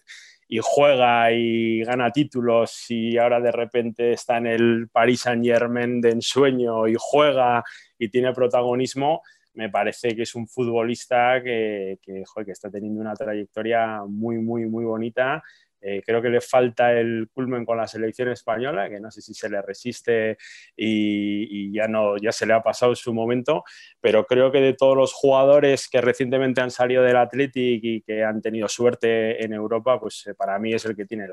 y 0.48 0.60
juega 0.62 1.32
y 1.32 1.82
gana 1.84 2.10
títulos 2.10 2.86
y 2.90 3.16
ahora 3.18 3.40
de 3.40 3.52
repente 3.52 4.12
está 4.12 4.38
en 4.38 4.46
el 4.46 4.88
Paris 4.90 5.22
Saint 5.22 5.44
Germain 5.44 6.00
de 6.00 6.10
ensueño 6.10 6.86
y 6.86 6.94
juega 6.98 7.62
y 7.98 8.08
tiene 8.08 8.32
protagonismo, 8.32 9.22
me 9.54 9.70
parece 9.70 10.14
que 10.14 10.22
es 10.22 10.34
un 10.34 10.48
futbolista 10.48 11.42
que, 11.42 11.98
que, 12.02 12.24
que 12.44 12.50
está 12.52 12.70
teniendo 12.70 13.00
una 13.00 13.14
trayectoria 13.14 14.02
muy, 14.06 14.38
muy, 14.38 14.66
muy 14.66 14.84
bonita 14.84 15.42
eh, 15.86 16.02
creo 16.02 16.22
que 16.22 16.30
le 16.30 16.40
falta 16.40 16.92
el 16.98 17.28
culmen 17.30 17.66
con 17.66 17.76
la 17.76 17.86
selección 17.86 18.30
española, 18.30 18.88
que 18.88 19.00
no 19.00 19.10
sé 19.10 19.20
si 19.20 19.34
se 19.34 19.50
le 19.50 19.60
resiste 19.60 20.38
y, 20.74 21.70
ya, 21.74 21.86
no, 21.88 22.16
ya 22.16 22.32
se 22.32 22.46
le 22.46 22.54
ha 22.54 22.62
pasado 22.62 22.94
su 22.94 23.12
momento, 23.12 23.64
pero 24.00 24.24
creo 24.24 24.50
que 24.50 24.62
de 24.62 24.72
todos 24.72 24.96
los 24.96 25.12
jugadores 25.12 25.86
que 25.90 26.00
recientemente 26.00 26.62
han 26.62 26.70
salido 26.70 27.02
del 27.02 27.18
Athletic 27.18 27.84
y 27.84 28.00
que 28.00 28.24
han 28.24 28.40
tenido 28.40 28.66
suerte 28.66 29.44
en 29.44 29.52
Europa, 29.52 30.00
pues 30.00 30.26
eh, 30.26 30.34
para 30.34 30.58
mí 30.58 30.72
es 30.72 30.86
el 30.86 30.96
que 30.96 31.04
tiene 31.04 31.28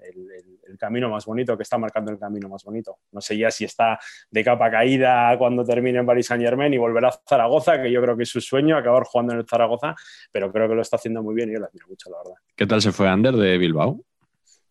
el, 0.00 0.78
camino 0.78 1.08
más 1.08 1.26
bonito, 1.26 1.56
que 1.56 1.62
está 1.62 1.76
marcando 1.76 2.12
el 2.12 2.18
camino 2.18 2.48
más 2.48 2.62
bonito. 2.62 2.98
No 3.12 3.20
sé 3.20 3.36
ya 3.36 3.50
si 3.50 3.64
está 3.64 3.98
de 4.30 4.44
capa 4.44 4.70
caída 4.70 5.36
cuando 5.38 5.64
termine 5.64 5.98
en 5.98 6.06
Paris 6.06 6.26
Saint 6.26 6.42
Germain 6.42 6.72
y 6.72 6.78
volverá 6.78 7.08
a 7.08 7.20
Zaragoza, 7.28 7.82
que 7.82 7.90
yo 7.90 8.00
creo 8.00 8.16
que 8.16 8.22
es 8.22 8.28
su 8.28 8.40
sueño, 8.40 8.76
acabar 8.76 9.04
jugando 9.04 9.32
en 9.32 9.40
el 9.40 9.46
Zaragoza, 9.46 9.94
pero 10.30 10.52
creo 10.52 10.68
que 10.68 10.74
lo 10.74 10.82
está 10.82 10.96
haciendo 10.96 11.22
muy 11.22 11.34
bien 11.34 11.50
y 11.50 11.54
yo 11.54 11.60
lo 11.60 11.66
admiro 11.66 11.88
mucho, 11.88 12.10
la 12.10 12.18
verdad. 12.18 12.40
¿Qué 12.54 12.66
tal 12.66 12.80
se 12.80 12.92
fue 12.92 13.08
Ander 13.08 13.34
de 13.34 13.58
Bilbao? 13.58 14.00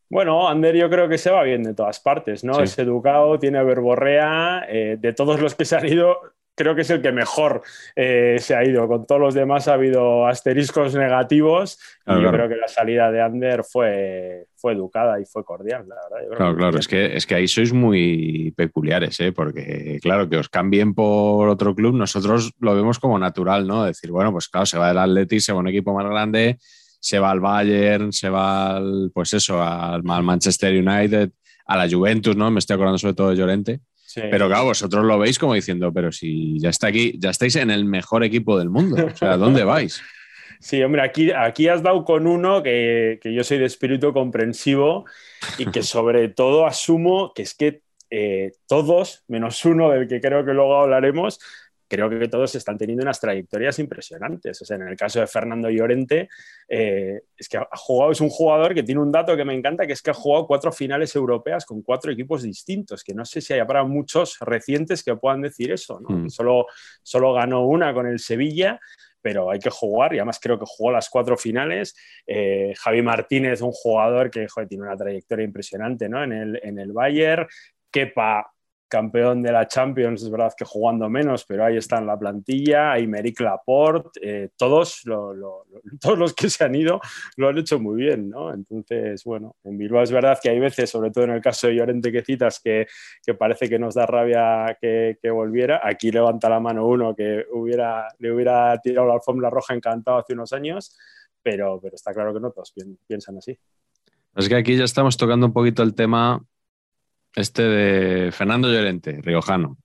Bueno, 0.09 0.47
Ander 0.47 0.75
yo 0.75 0.89
creo 0.89 1.09
que 1.09 1.17
se 1.17 1.29
va 1.29 1.43
bien 1.43 1.63
de 1.63 1.73
todas 1.73 1.99
partes, 1.99 2.43
¿no? 2.43 2.61
Es 2.61 2.79
educado, 2.79 3.37
tiene 3.39 3.61
verborrea, 3.63 4.65
eh, 4.69 4.97
de 4.97 5.13
todos 5.13 5.41
los 5.41 5.53
que 5.55 5.65
se 5.65 5.75
han 5.75 5.85
ido, 5.85 6.21
creo 6.57 6.75
que 6.75 6.81
es 6.81 6.89
el 6.89 7.01
que 7.01 7.11
mejor 7.11 7.61
eh, 7.95 8.37
se 8.39 8.55
ha 8.55 8.65
ido. 8.65 8.87
Con 8.87 9.05
todos 9.05 9.21
los 9.21 9.33
demás 9.35 9.67
ha 9.67 9.73
habido 9.73 10.25
asteriscos 10.25 10.95
negativos 10.95 11.79
y 12.05 12.21
yo 12.21 12.31
creo 12.31 12.49
que 12.49 12.55
la 12.55 12.67
salida 12.67 13.11
de 13.11 13.21
Ander 13.21 13.63
fue, 13.63 14.47
fue 14.55 14.73
educada 14.73 15.19
y 15.21 15.25
fue 15.25 15.45
cordial, 15.45 15.85
la 15.87 15.95
verdad. 15.95 16.35
claro, 16.35 16.55
claro, 16.55 16.79
es 16.79 16.87
que, 16.87 17.15
es 17.15 17.27
que 17.27 17.35
ahí 17.35 17.47
sois 17.47 17.71
muy 17.71 18.53
peculiares, 18.57 19.19
¿eh? 19.19 19.31
porque 19.31 19.99
claro, 20.01 20.27
que 20.27 20.37
os 20.37 20.49
cambien 20.49 20.95
por 20.95 21.47
otro 21.47 21.75
club, 21.75 21.95
nosotros 21.95 22.53
lo 22.59 22.75
vemos 22.75 22.97
como 22.97 23.19
natural, 23.19 23.67
¿no? 23.67 23.85
Decir, 23.85 24.11
bueno, 24.11 24.31
pues 24.31 24.47
claro, 24.47 24.65
se 24.65 24.77
va 24.77 24.87
del 24.87 24.97
Atleti, 24.97 25.39
se 25.39 25.53
va 25.53 25.59
a 25.59 25.61
un 25.61 25.67
equipo 25.67 25.93
más 25.93 26.05
grande 26.05 26.57
se 26.99 27.19
va 27.19 27.31
al 27.31 27.39
Bayern, 27.39 28.11
se 28.11 28.29
va 28.29 28.77
al, 28.77 29.11
pues 29.13 29.31
eso, 29.33 29.61
al, 29.61 30.03
Manchester 30.03 30.73
United, 30.73 31.31
a 31.65 31.77
la 31.77 31.89
Juventus, 31.89 32.35
¿no? 32.35 32.49
Me 32.51 32.59
estoy 32.59 32.73
acordando 32.73 32.97
sobre 32.97 33.13
todo 33.13 33.29
de 33.29 33.35
Llorente. 33.35 33.81
Pero 34.21 34.47
claro, 34.47 34.65
vosotros 34.65 35.05
lo 35.05 35.19
veis 35.19 35.37
como 35.37 35.53
diciendo, 35.53 35.91
pero 35.93 36.11
si 36.11 36.59
ya 36.59 36.69
está 36.69 36.87
aquí, 36.87 37.15
ya 37.19 37.29
estáis 37.29 37.55
en 37.55 37.71
el 37.71 37.85
mejor 37.85 38.23
equipo 38.23 38.57
del 38.57 38.69
mundo. 38.69 39.05
O 39.05 39.15
sea, 39.15 39.37
¿dónde 39.37 39.63
vais? 39.63 40.01
Sí, 40.59 40.81
hombre, 40.81 41.03
aquí, 41.03 41.29
aquí 41.29 41.67
has 41.67 41.83
dado 41.83 42.03
con 42.03 42.25
uno 42.25 42.63
que, 42.63 43.19
que 43.21 43.31
yo 43.31 43.43
soy 43.43 43.59
de 43.59 43.65
espíritu 43.65 44.11
comprensivo 44.11 45.05
y 45.59 45.67
que 45.67 45.83
sobre 45.83 46.29
todo 46.29 46.65
asumo 46.65 47.31
que 47.35 47.43
es 47.43 47.53
que 47.53 47.81
eh, 48.09 48.53
todos, 48.67 49.23
menos 49.27 49.63
uno 49.65 49.89
del 49.91 50.07
que 50.07 50.21
creo 50.21 50.45
que 50.45 50.53
luego 50.53 50.81
hablaremos, 50.81 51.39
creo 51.87 52.09
que 52.09 52.27
todos 52.27 52.53
están 52.55 52.77
teniendo 52.77 53.03
unas 53.03 53.19
trayectorias 53.19 53.79
impresionantes. 53.79 54.61
O 54.61 54.65
sea, 54.65 54.77
en 54.77 54.87
el 54.87 54.95
caso 54.95 55.19
de 55.19 55.27
Fernando 55.27 55.69
Llorente, 55.69 56.29
eh, 56.67 57.21
es 57.37 57.49
que 57.49 57.57
ha 57.57 57.67
jugado, 57.77 58.11
es 58.11 58.21
un 58.21 58.29
jugador 58.29 58.73
que 58.73 58.83
tiene 58.83 59.01
un 59.01 59.11
dato 59.11 59.35
que 59.35 59.45
me 59.45 59.53
encanta, 59.53 59.87
que 59.87 59.93
es 59.93 60.01
que 60.01 60.11
ha 60.11 60.13
jugado 60.13 60.47
cuatro 60.47 60.71
finales 60.71 61.15
europeas 61.15 61.65
con 61.65 61.81
cuatro 61.81 62.11
equipos 62.11 62.43
distintos, 62.43 63.03
que 63.03 63.13
no 63.13 63.25
sé 63.25 63.41
si 63.41 63.53
hay 63.53 63.65
para 63.65 63.83
muchos 63.83 64.37
recientes 64.39 65.03
que 65.03 65.15
puedan 65.15 65.41
decir 65.41 65.71
eso, 65.71 65.99
¿no? 65.99 66.15
Hmm. 66.15 66.29
Solo, 66.29 66.67
solo 67.01 67.33
ganó 67.33 67.65
una 67.65 67.93
con 67.93 68.07
el 68.07 68.19
Sevilla 68.19 68.79
pero 69.19 69.51
hay 69.51 69.59
que 69.59 69.69
jugar 69.69 70.13
y 70.13 70.19
además 70.19 70.39
creo 70.41 70.57
que 70.57 70.63
jugó 70.65 70.89
las 70.89 71.09
cuatro 71.09 71.35
finales. 71.35 71.97
Eh, 72.25 72.73
Javi 72.77 73.01
Martínez, 73.01 73.59
un 73.61 73.73
jugador 73.73 74.31
que 74.31 74.47
tiene 74.69 74.85
una 74.85 74.95
trayectoria 74.95 75.43
impresionante 75.43 76.07
¿no? 76.07 76.23
en, 76.23 76.31
el, 76.31 76.59
en 76.63 76.79
el 76.79 76.93
Bayern. 76.93 77.45
Kepa, 77.91 78.49
campeón 78.87 79.41
de 79.41 79.51
la 79.51 79.67
Champions, 79.67 80.23
es 80.23 80.29
verdad 80.29 80.53
que 80.57 80.65
jugando 80.65 81.09
menos, 81.09 81.45
pero 81.45 81.65
ahí 81.65 81.77
está 81.77 81.97
en 81.97 82.07
la 82.07 82.17
plantilla, 82.17 82.93
hay 82.93 83.07
Meric 83.07 83.39
Laporte, 83.41 84.19
eh, 84.21 84.49
todos, 84.57 85.03
todos 86.01 86.17
los 86.17 86.33
que 86.33 86.49
se 86.49 86.63
han 86.63 86.75
ido 86.75 86.99
lo 87.35 87.49
han 87.49 87.57
hecho 87.57 87.79
muy 87.79 87.97
bien, 87.97 88.29
¿no? 88.29 88.53
Entonces, 88.53 89.23
bueno, 89.23 89.55
en 89.63 89.77
Bilbao 89.77 90.03
es 90.03 90.11
verdad 90.11 90.39
que 90.41 90.49
hay 90.49 90.59
veces, 90.59 90.89
sobre 90.89 91.11
todo 91.11 91.25
en 91.25 91.31
el 91.31 91.41
caso 91.41 91.67
de 91.67 91.75
Llorente 91.75 92.11
que 92.11 92.23
citas, 92.23 92.59
que, 92.63 92.87
parece 93.37 93.69
que 93.69 93.77
nos 93.77 93.95
da 93.95 94.05
rabia 94.05 94.77
que, 94.79 95.17
volviera. 95.29 95.81
Aquí 95.83 96.09
levanta 96.09 96.49
la 96.49 96.59
mano 96.59 96.87
uno 96.87 97.13
que 97.13 97.45
hubiera, 97.51 98.07
le 98.19 98.31
hubiera 98.31 98.79
tirado 98.79 99.07
la 99.07 99.15
alfombra 99.15 99.49
roja 99.49 99.73
encantado 99.73 100.17
hace 100.17 100.33
unos 100.33 100.53
años, 100.53 100.97
pero, 101.43 101.79
pero 101.81 101.95
está 101.95 102.13
claro 102.13 102.33
que 102.33 102.39
no 102.39 102.51
todos 102.51 102.73
piensan 103.05 103.37
así. 103.37 103.59
Es 104.35 104.47
que 104.47 104.55
aquí 104.55 104.77
ya 104.77 104.85
estamos 104.85 105.17
tocando 105.17 105.47
un 105.47 105.53
poquito 105.53 105.83
el 105.83 105.93
tema 105.95 106.41
este 107.37 107.61
de 107.61 108.31
Fernando 108.31 108.67
Llorente, 108.67 109.19
riojano. 109.21 109.77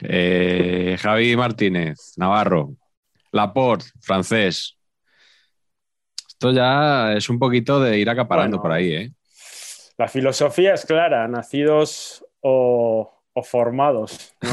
Eh, 0.00 0.98
Javi 1.00 1.34
Martínez, 1.36 2.12
Navarro. 2.18 2.76
Laporte, 3.32 3.86
francés. 4.00 4.76
Esto 6.28 6.52
ya 6.52 7.14
es 7.14 7.30
un 7.30 7.38
poquito 7.38 7.80
de 7.80 7.98
ir 7.98 8.10
acaparando 8.10 8.60
por 8.60 8.72
ahí, 8.72 8.92
¿eh? 8.92 9.12
La 9.96 10.06
filosofía 10.06 10.74
es 10.74 10.84
clara, 10.84 11.26
nacidos 11.28 12.26
o, 12.40 13.10
formados, 13.42 14.34
¿no? 14.42 14.50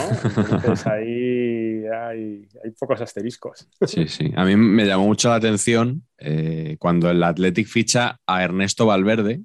Entonces 0.55 0.87
ahí 0.87 1.83
hay, 1.87 2.47
pocos 2.79 3.01
asteriscos. 3.01 3.67
Sí, 3.85 4.07
sí. 4.07 4.31
A 4.37 4.45
mí 4.45 4.55
me 4.55 4.85
llamó 4.85 5.07
mucho 5.07 5.27
la 5.27 5.35
atención 5.35 6.07
eh, 6.17 6.77
cuando 6.79 7.09
el 7.09 7.21
Athletic 7.21 7.67
ficha 7.67 8.21
a 8.25 8.43
Ernesto 8.43 8.85
Valverde 8.85 9.41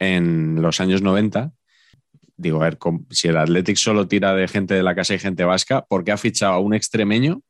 en 0.00 0.60
los 0.60 0.80
años 0.80 1.02
90 1.02 1.52
digo, 2.38 2.62
a 2.62 2.64
ver, 2.64 2.78
si 3.10 3.28
el 3.28 3.36
Athletic 3.36 3.76
solo 3.76 4.08
tira 4.08 4.34
de 4.34 4.48
gente 4.48 4.74
de 4.74 4.82
la 4.82 4.94
casa 4.94 5.14
y 5.14 5.18
gente 5.18 5.44
vasca, 5.44 5.84
¿por 5.84 6.04
qué 6.04 6.12
ha 6.12 6.16
fichado 6.16 6.54
a 6.54 6.60
un 6.60 6.72
extremeño 6.72 7.42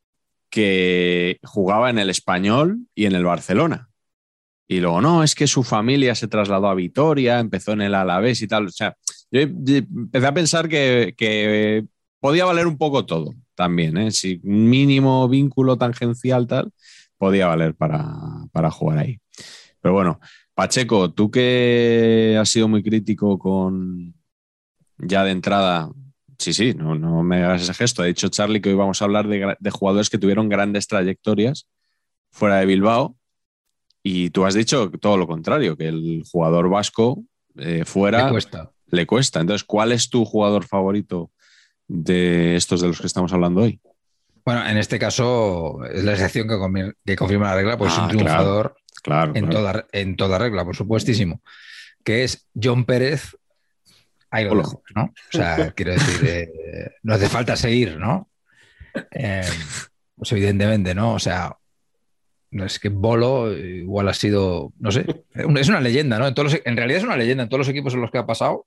que 0.50 1.38
jugaba 1.44 1.90
en 1.90 1.98
el 1.98 2.10
Español 2.10 2.80
y 2.94 3.04
en 3.04 3.14
el 3.14 3.24
Barcelona? 3.24 3.90
Y 4.66 4.80
luego, 4.80 5.00
no, 5.00 5.22
es 5.22 5.34
que 5.34 5.46
su 5.46 5.62
familia 5.62 6.14
se 6.14 6.26
trasladó 6.26 6.68
a 6.68 6.74
Vitoria, 6.74 7.38
empezó 7.38 7.72
en 7.72 7.82
el 7.82 7.94
Alavés 7.94 8.42
y 8.42 8.48
tal. 8.48 8.66
O 8.66 8.70
sea, 8.70 8.96
yo 9.30 9.40
empecé 9.40 10.26
a 10.26 10.34
pensar 10.34 10.68
que, 10.68 11.84
podía 12.20 12.44
valer 12.46 12.66
un 12.66 12.76
poco 12.76 13.06
todo 13.06 13.34
también, 13.54 13.96
¿eh? 13.96 14.10
Si 14.10 14.40
mínimo 14.42 15.28
vínculo 15.28 15.76
tangencial 15.78 16.46
tal, 16.46 16.72
podía 17.16 17.46
valer 17.46 17.74
para, 17.74 18.04
para 18.52 18.70
jugar 18.70 18.98
ahí. 18.98 19.20
Pero 19.80 19.94
bueno, 19.94 20.20
Pacheco, 20.54 21.12
tú 21.12 21.30
que 21.30 22.36
has 22.40 22.48
sido 22.48 22.68
muy 22.68 22.82
crítico 22.82 23.38
con, 23.38 24.17
ya 24.98 25.24
de 25.24 25.30
entrada, 25.30 25.90
sí, 26.38 26.52
sí, 26.52 26.74
no, 26.74 26.94
no 26.94 27.22
me 27.22 27.44
hagas 27.44 27.62
ese 27.62 27.74
gesto. 27.74 28.02
Ha 28.02 28.06
dicho 28.06 28.28
Charlie 28.28 28.60
que 28.60 28.70
hoy 28.70 28.74
vamos 28.74 29.00
a 29.00 29.04
hablar 29.04 29.28
de, 29.28 29.70
jugadores 29.70 30.10
que 30.10 30.18
tuvieron 30.18 30.48
grandes 30.48 30.86
trayectorias 30.86 31.66
fuera 32.30 32.58
de 32.58 32.66
Bilbao. 32.66 33.16
Y 34.02 34.30
tú 34.30 34.44
has 34.44 34.54
dicho 34.54 34.90
todo 35.00 35.16
lo 35.16 35.26
contrario, 35.26 35.76
que 35.76 35.88
el 35.88 36.24
jugador 36.30 36.68
vasco 36.68 37.22
eh, 37.56 37.84
fuera 37.84 38.26
le 38.26 38.30
cuesta. 38.30 38.70
le 38.90 39.06
cuesta. 39.06 39.40
Entonces, 39.40 39.64
¿cuál 39.64 39.92
es 39.92 40.08
tu 40.08 40.24
jugador 40.24 40.64
favorito 40.64 41.30
de 41.88 42.56
estos 42.56 42.80
de 42.80 42.88
los 42.88 43.00
que 43.00 43.06
estamos 43.06 43.32
hablando 43.32 43.62
hoy? 43.62 43.80
Bueno, 44.44 44.66
en 44.66 44.78
este 44.78 44.98
caso 44.98 45.84
es 45.84 46.04
la 46.04 46.12
excepción 46.12 46.48
que, 46.48 47.16
confirma 47.16 47.48
la 47.48 47.56
regla, 47.56 47.76
pues 47.76 47.92
es 47.92 47.98
un 47.98 48.04
ah, 48.04 48.08
triunfador 48.08 48.76
claro, 49.02 49.32
en, 49.34 49.50
Toda, 49.50 49.86
en 49.92 50.16
toda 50.16 50.38
regla, 50.38 50.64
por 50.64 50.74
supuestísimo, 50.74 51.42
que 52.02 52.24
es 52.24 52.48
John 52.54 52.86
Pérez 52.86 53.36
Ahí 54.30 54.44
lo 54.44 54.56
dejo, 54.56 54.82
¿no? 54.94 55.04
O 55.04 55.36
sea, 55.36 55.70
quiero 55.76 55.92
decir, 55.92 56.28
eh, 56.28 56.90
no 57.02 57.14
hace 57.14 57.28
falta 57.28 57.56
seguir, 57.56 57.96
¿no? 57.96 58.30
Eh, 59.10 59.48
pues 60.16 60.32
evidentemente, 60.32 60.94
¿no? 60.94 61.14
O 61.14 61.18
sea, 61.18 61.56
no 62.50 62.64
es 62.64 62.78
que 62.78 62.88
Bolo 62.88 63.52
igual 63.56 64.08
ha 64.08 64.14
sido, 64.14 64.72
no 64.78 64.90
sé, 64.90 65.06
es 65.34 65.68
una 65.68 65.80
leyenda, 65.80 66.18
¿no? 66.18 66.26
En, 66.26 66.34
todos 66.34 66.58
en 66.64 66.76
realidad 66.76 66.98
es 66.98 67.04
una 67.04 67.16
leyenda, 67.16 67.44
en 67.44 67.48
todos 67.48 67.60
los 67.60 67.68
equipos 67.68 67.94
en 67.94 68.00
los 68.00 68.10
que 68.10 68.18
ha 68.18 68.26
pasado, 68.26 68.66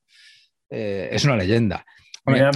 eh, 0.69 1.10
es 1.12 1.26
una 1.26 1.36
leyenda. 1.36 1.86
Mira. 2.26 2.52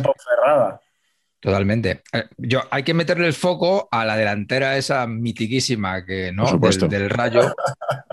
Totalmente. 1.39 2.02
Yo, 2.38 2.63
hay 2.72 2.82
que 2.82 2.96
meterle 2.96 3.28
el 3.28 3.34
foco 3.34 3.88
a 3.91 4.04
la 4.04 4.18
delantera 4.18 4.78
esa 4.78 5.06
mitiquísima 5.06 6.04
que, 6.04 6.32
¿no? 6.32 6.58
Del, 6.58 6.89
del, 6.89 7.10
Rayo, 7.10 7.54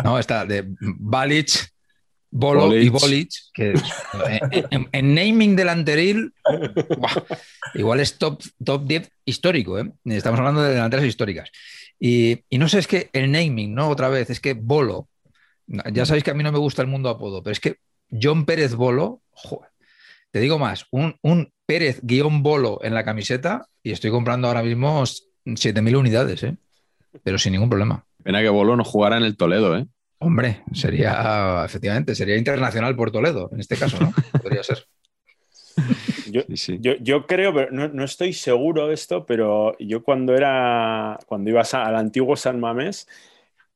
¿no? 0.05 0.19
Está 0.19 0.45
de 0.45 0.65
Balic, 0.81 1.72
Bolo 2.35 2.75
y 2.75 2.89
Bolic, 2.89 3.31
que 3.53 3.75
en, 4.93 5.15
naming 5.15 5.55
delanteril, 5.55 6.33
igual 7.75 8.01
es 8.01 8.17
top, 8.17 8.43
top 8.65 8.87
10 8.87 9.13
histórico, 9.27 9.79
¿eh? 9.79 9.93
estamos 10.07 10.41
hablando 10.41 10.63
de 10.63 10.73
delanteras 10.73 11.05
históricas. 11.05 11.51
Y, 12.01 12.43
no 12.53 12.71
sé, 12.71 12.79
es 12.79 12.87
que 12.87 13.11
el 13.13 13.31
naming, 13.31 13.75
¿no? 13.75 13.89
Otra 13.89 14.09
vez, 14.09 14.31
es 14.31 14.41
que 14.41 14.55
Bolo, 14.55 15.09
ya 15.67 16.07
sabéis 16.07 16.25
que 16.25 16.31
a 16.31 16.35
mí 16.35 16.43
no 16.43 16.53
me 16.53 16.59
gusta 16.59 16.81
el 16.81 16.89
mundo 16.89 17.11
apodo, 17.11 17.43
pero 17.43 17.53
es 17.53 17.61
que 17.61 17.77
John 18.11 18.47
Pérez 18.47 18.75
Bolo, 18.75 19.21
te 20.31 20.41
digo 20.41 20.59
más, 20.59 20.87
un, 20.91 21.17
un 21.21 21.53
Pérez 21.67 22.01
guion 22.03 22.43
Bolo 22.43 22.81
en 22.83 22.95
la 22.95 23.05
camiseta 23.05 23.69
y 23.83 23.93
estoy 23.93 24.11
comprando 24.11 24.49
ahora 24.49 24.63
mismo 24.63 25.03
7.000 25.03 25.97
unidades, 25.99 26.43
¿eh? 26.45 26.57
pero 27.23 27.37
sin 27.37 27.53
ningún 27.53 27.69
problema. 27.69 28.07
Pena 28.23 28.41
que 28.41 28.49
Bolo 28.49 28.75
no 28.75 28.85
jugara 28.85 29.19
en 29.19 29.25
el 29.25 29.37
Toledo, 29.37 29.77
¿eh? 29.77 29.87
Hombre, 30.25 30.63
sería, 30.73 31.65
efectivamente, 31.65 32.15
sería 32.15 32.37
internacional 32.37 32.95
por 32.95 33.11
Toledo, 33.11 33.51
en 33.53 33.59
este 33.59 33.77
caso, 33.77 33.99
¿no? 34.01 34.13
Podría 34.43 34.63
ser. 34.63 34.87
Yo, 36.31 36.95
yo, 37.01 37.27
creo, 37.27 37.53
pero 37.53 37.71
no, 37.73 38.05
estoy 38.05 38.33
seguro 38.33 38.87
de 38.87 38.95
esto, 38.95 39.27
pero 39.27 39.77
yo 39.79 40.05
cuando 40.05 40.35
era, 40.35 41.19
cuando 41.27 41.51
iba 41.51 41.63
al 41.63 41.97
antiguo 41.97 42.37
San 42.37 42.61
Mamés, 42.61 43.09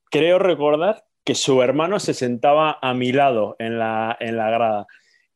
creo 0.08 0.38
recordar 0.38 1.04
que 1.24 1.34
su 1.34 1.60
hermano 1.62 1.98
se 1.98 2.14
sentaba 2.14 2.78
a 2.80 2.94
mi 2.94 3.12
lado 3.12 3.56
en 3.58 3.78
la, 3.78 4.16
en 4.20 4.36
la 4.36 4.50
grada. 4.50 4.86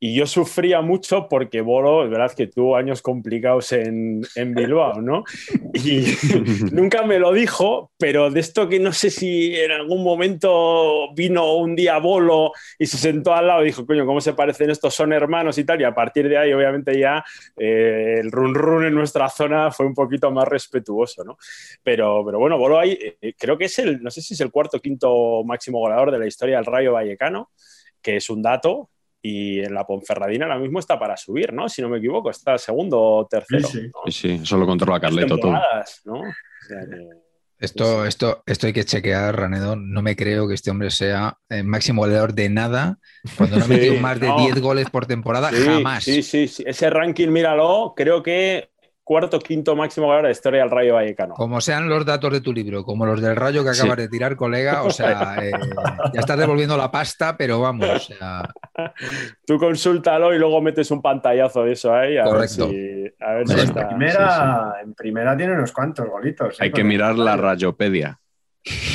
Y 0.03 0.15
yo 0.15 0.27
sufría 0.27 0.81
mucho 0.81 1.29
porque 1.29 1.61
Bolo, 1.61 2.05
es 2.05 2.11
verdad 2.11 2.33
que 2.35 2.47
tuvo 2.47 2.75
años 2.75 3.03
complicados 3.03 3.71
en, 3.73 4.23
en 4.35 4.55
Bilbao, 4.55 5.03
¿no? 5.03 5.25
Y 5.75 6.07
nunca 6.73 7.03
me 7.03 7.19
lo 7.19 7.35
dijo, 7.35 7.93
pero 7.99 8.31
de 8.31 8.41
esto 8.41 8.67
que 8.67 8.81
no 8.81 8.95
sé 8.95 9.11
si 9.11 9.55
en 9.55 9.73
algún 9.73 10.03
momento 10.03 11.13
vino 11.15 11.55
un 11.55 11.77
día 11.77 11.99
Bolo 11.99 12.53
y 12.79 12.87
se 12.87 12.97
sentó 12.97 13.35
al 13.35 13.49
lado 13.49 13.61
y 13.61 13.67
dijo, 13.67 13.85
coño, 13.85 14.07
¿cómo 14.07 14.23
se 14.23 14.33
parecen 14.33 14.71
estos? 14.71 14.95
Son 14.95 15.13
hermanos 15.13 15.59
y 15.59 15.65
tal. 15.65 15.79
Y 15.83 15.85
a 15.85 15.95
partir 15.95 16.31
de 16.31 16.39
ahí, 16.39 16.53
obviamente, 16.55 16.99
ya 16.99 17.23
eh, 17.59 18.21
el 18.21 18.33
run 18.33 18.55
run 18.55 18.87
en 18.87 18.95
nuestra 18.95 19.29
zona 19.29 19.71
fue 19.71 19.85
un 19.85 19.95
poquito 19.95 20.31
más 20.31 20.49
respetuoso, 20.49 21.25
¿no? 21.25 21.37
Pero, 21.83 22.25
pero 22.25 22.39
bueno, 22.39 22.57
Bolo 22.57 22.79
ahí, 22.79 22.99
eh, 23.21 23.35
creo 23.39 23.59
que 23.59 23.67
es 23.67 23.79
el, 23.79 24.03
no 24.03 24.11
sé 24.11 24.23
si 24.23 24.33
es 24.33 24.41
el 24.41 24.51
cuarto 24.51 24.79
o 24.79 24.81
quinto 24.81 25.45
máximo 25.45 25.79
goleador 25.79 26.11
de 26.11 26.21
la 26.21 26.27
historia 26.27 26.57
del 26.57 26.65
Rayo 26.65 26.95
Vallecano, 26.95 27.51
que 28.01 28.17
es 28.17 28.31
un 28.31 28.41
dato 28.41 28.89
y 29.23 29.61
en 29.61 29.75
la 29.75 29.87
Ponferradina 29.87 30.47
ahora 30.47 30.59
mismo 30.59 30.79
está 30.79 30.99
para 30.99 31.17
subir, 31.17 31.53
¿no? 31.53 31.69
Si 31.69 31.83
no 31.83 31.89
me 31.89 31.99
equivoco, 31.99 32.31
está 32.31 32.57
segundo 32.59 33.01
o 33.01 33.27
tercero. 33.27 33.69
Sí, 33.69 33.91
sí, 34.07 34.13
sí 34.13 34.41
eso 34.43 34.57
lo 34.57 34.67
controla 34.67 35.01
Carleto 35.01 35.39
todo. 35.39 35.53
¿no? 36.05 36.23
esto, 37.59 38.07
esto, 38.07 38.43
esto 38.47 38.67
hay 38.67 38.73
que 38.73 38.85
chequear, 38.85 39.39
Ranedo. 39.39 39.77
No 39.77 40.01
me 40.01 40.17
creo 40.17 40.49
que 40.49 40.55
este 40.55 40.71
hombre 40.71 40.91
sea 40.91 41.37
el 41.49 41.65
máximo 41.65 42.03
goleador 42.03 42.33
de 42.33 42.49
nada 42.49 42.99
cuando 43.37 43.59
no 43.59 43.65
ha 43.65 43.69
metido 43.69 44.01
más 44.01 44.19
de 44.19 44.33
10 44.35 44.61
goles 44.61 44.89
por 44.89 45.07
temporada, 45.07 45.51
jamás. 45.53 46.05
Sí, 46.05 46.23
sí, 46.23 46.49
sí. 46.49 46.65
Ese 46.67 46.89
ranking, 46.89 47.29
míralo, 47.29 47.93
creo 47.95 48.23
que 48.23 48.70
cuarto, 49.11 49.41
quinto 49.41 49.75
máximo 49.75 50.07
goleador 50.07 50.27
de 50.27 50.29
la 50.29 50.33
historia 50.33 50.61
del 50.61 50.71
Rayo 50.71 50.95
Vallecano. 50.95 51.35
Como 51.35 51.61
sean 51.61 51.89
los 51.89 52.07
datos 52.07 52.33
de 52.33 52.41
tu 52.41 52.53
libro, 52.53 52.85
como 52.85 53.05
los 53.05 53.21
del 53.21 53.35
Rayo 53.35 53.65
que 53.65 53.71
acabas 53.71 53.97
de 53.97 54.09
tirar, 54.09 54.37
colega, 54.37 54.85
o 54.85 54.91
sea, 54.93 55.35
eh, 55.43 55.51
ya 56.15 56.21
estás 56.21 56.39
devolviendo 56.39 56.77
la 56.77 56.93
pasta, 56.93 57.37
pero 57.37 57.61
vamos, 57.61 57.89
o 57.89 57.99
sea... 57.99 58.49
Tú 59.45 59.59
consúltalo 59.59 60.33
y 60.33 60.39
luego 60.39 60.63
metes 60.63 60.93
un 60.93 61.03
pantallazo 61.03 61.65
de 61.65 61.73
eso 61.73 61.93
ahí. 61.93 62.19
A 62.19 62.23
Correcto. 62.23 62.69
Ver 62.69 63.13
si, 63.17 63.25
a 63.25 63.33
ver 63.33 63.49
si 63.49 63.61
en, 63.61 63.89
primera, 63.89 64.75
en 64.81 64.95
primera 64.95 65.37
tiene 65.37 65.55
unos 65.55 65.73
cuantos 65.73 66.09
golitos. 66.09 66.61
¿eh? 66.61 66.65
Hay 66.67 66.71
que 66.71 66.85
mirar 66.85 67.19
la 67.19 67.37
Rayopedia. 67.37 68.21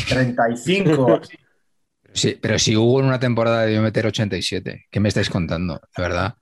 35. 0.07 1.19
sí, 2.13 2.39
pero 2.41 2.57
si 2.57 2.77
hubo 2.77 3.01
en 3.01 3.07
una 3.07 3.19
temporada 3.19 3.63
debió 3.63 3.81
meter 3.81 4.07
87, 4.07 4.85
¿qué 4.89 4.99
me 5.01 5.09
estáis 5.09 5.29
contando? 5.29 5.81
De 5.93 6.01
verdad. 6.01 6.35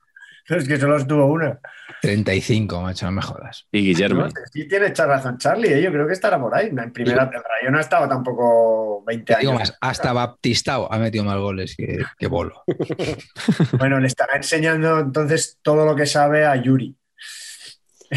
Es 0.49 0.67
que 0.67 0.77
solo 0.77 0.97
estuvo 0.97 1.25
una. 1.25 1.59
35, 2.01 2.81
macho, 2.81 3.05
no 3.05 3.13
me 3.13 3.21
jodas. 3.21 3.65
Y 3.71 3.85
Guillermo. 3.85 4.27
sí 4.51 4.67
tiene 4.67 4.89
razón 4.89 5.37
Charlie, 5.37 5.73
¿eh? 5.73 5.81
yo 5.81 5.91
creo 5.91 6.05
que 6.05 6.13
estará 6.13 6.39
por 6.39 6.53
ahí. 6.53 6.67
En 6.67 6.91
primera 6.91 7.25
Rayo 7.25 7.71
no 7.71 7.77
ha 7.77 7.81
estado 7.81 8.07
tampoco 8.09 9.03
20 9.05 9.35
años. 9.35 9.73
hasta 9.79 10.11
Baptistao 10.11 10.91
ha 10.91 10.97
metido 10.97 11.23
más 11.23 11.37
goles 11.37 11.75
que, 11.75 12.27
Bolo. 12.27 12.63
bueno, 13.77 13.99
le 13.99 14.07
estará 14.07 14.35
enseñando 14.35 14.99
entonces 14.99 15.59
todo 15.61 15.85
lo 15.85 15.95
que 15.95 16.05
sabe 16.05 16.45
a 16.45 16.55
Yuri. 16.55 16.95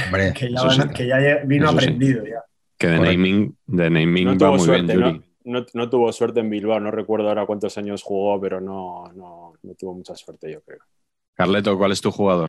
Hombre, 0.07 0.33
que, 0.95 1.07
ya, 1.07 1.43
vino 1.45 1.71
aprendido 1.71 2.25
ya. 2.25 2.43
Que 2.77 2.89
de 2.89 2.99
naming, 3.01 3.57
de 3.67 3.91
naming 3.91 4.37
va 4.37 4.53
muy 4.53 4.69
bien 4.69 4.89
Yuri. 4.89 5.23
No, 5.45 5.89
tuvo 5.89 6.13
suerte 6.13 6.41
en 6.41 6.51
Bilbao, 6.51 6.81
no 6.81 6.91
recuerdo 6.91 7.29
ahora 7.29 7.47
cuántos 7.47 7.79
años 7.79 8.03
jugó, 8.03 8.41
pero 8.41 8.61
no, 8.61 9.13
no 9.15 9.75
tuvo 9.79 9.95
mucha 9.95 10.17
suerte, 10.17 10.51
yo 10.51 10.61
creo. 10.63 10.81
Carleto, 11.37 11.77
¿cuál 11.77 11.93
es 11.93 12.01
tu 12.01 12.11
jugador? 12.11 12.49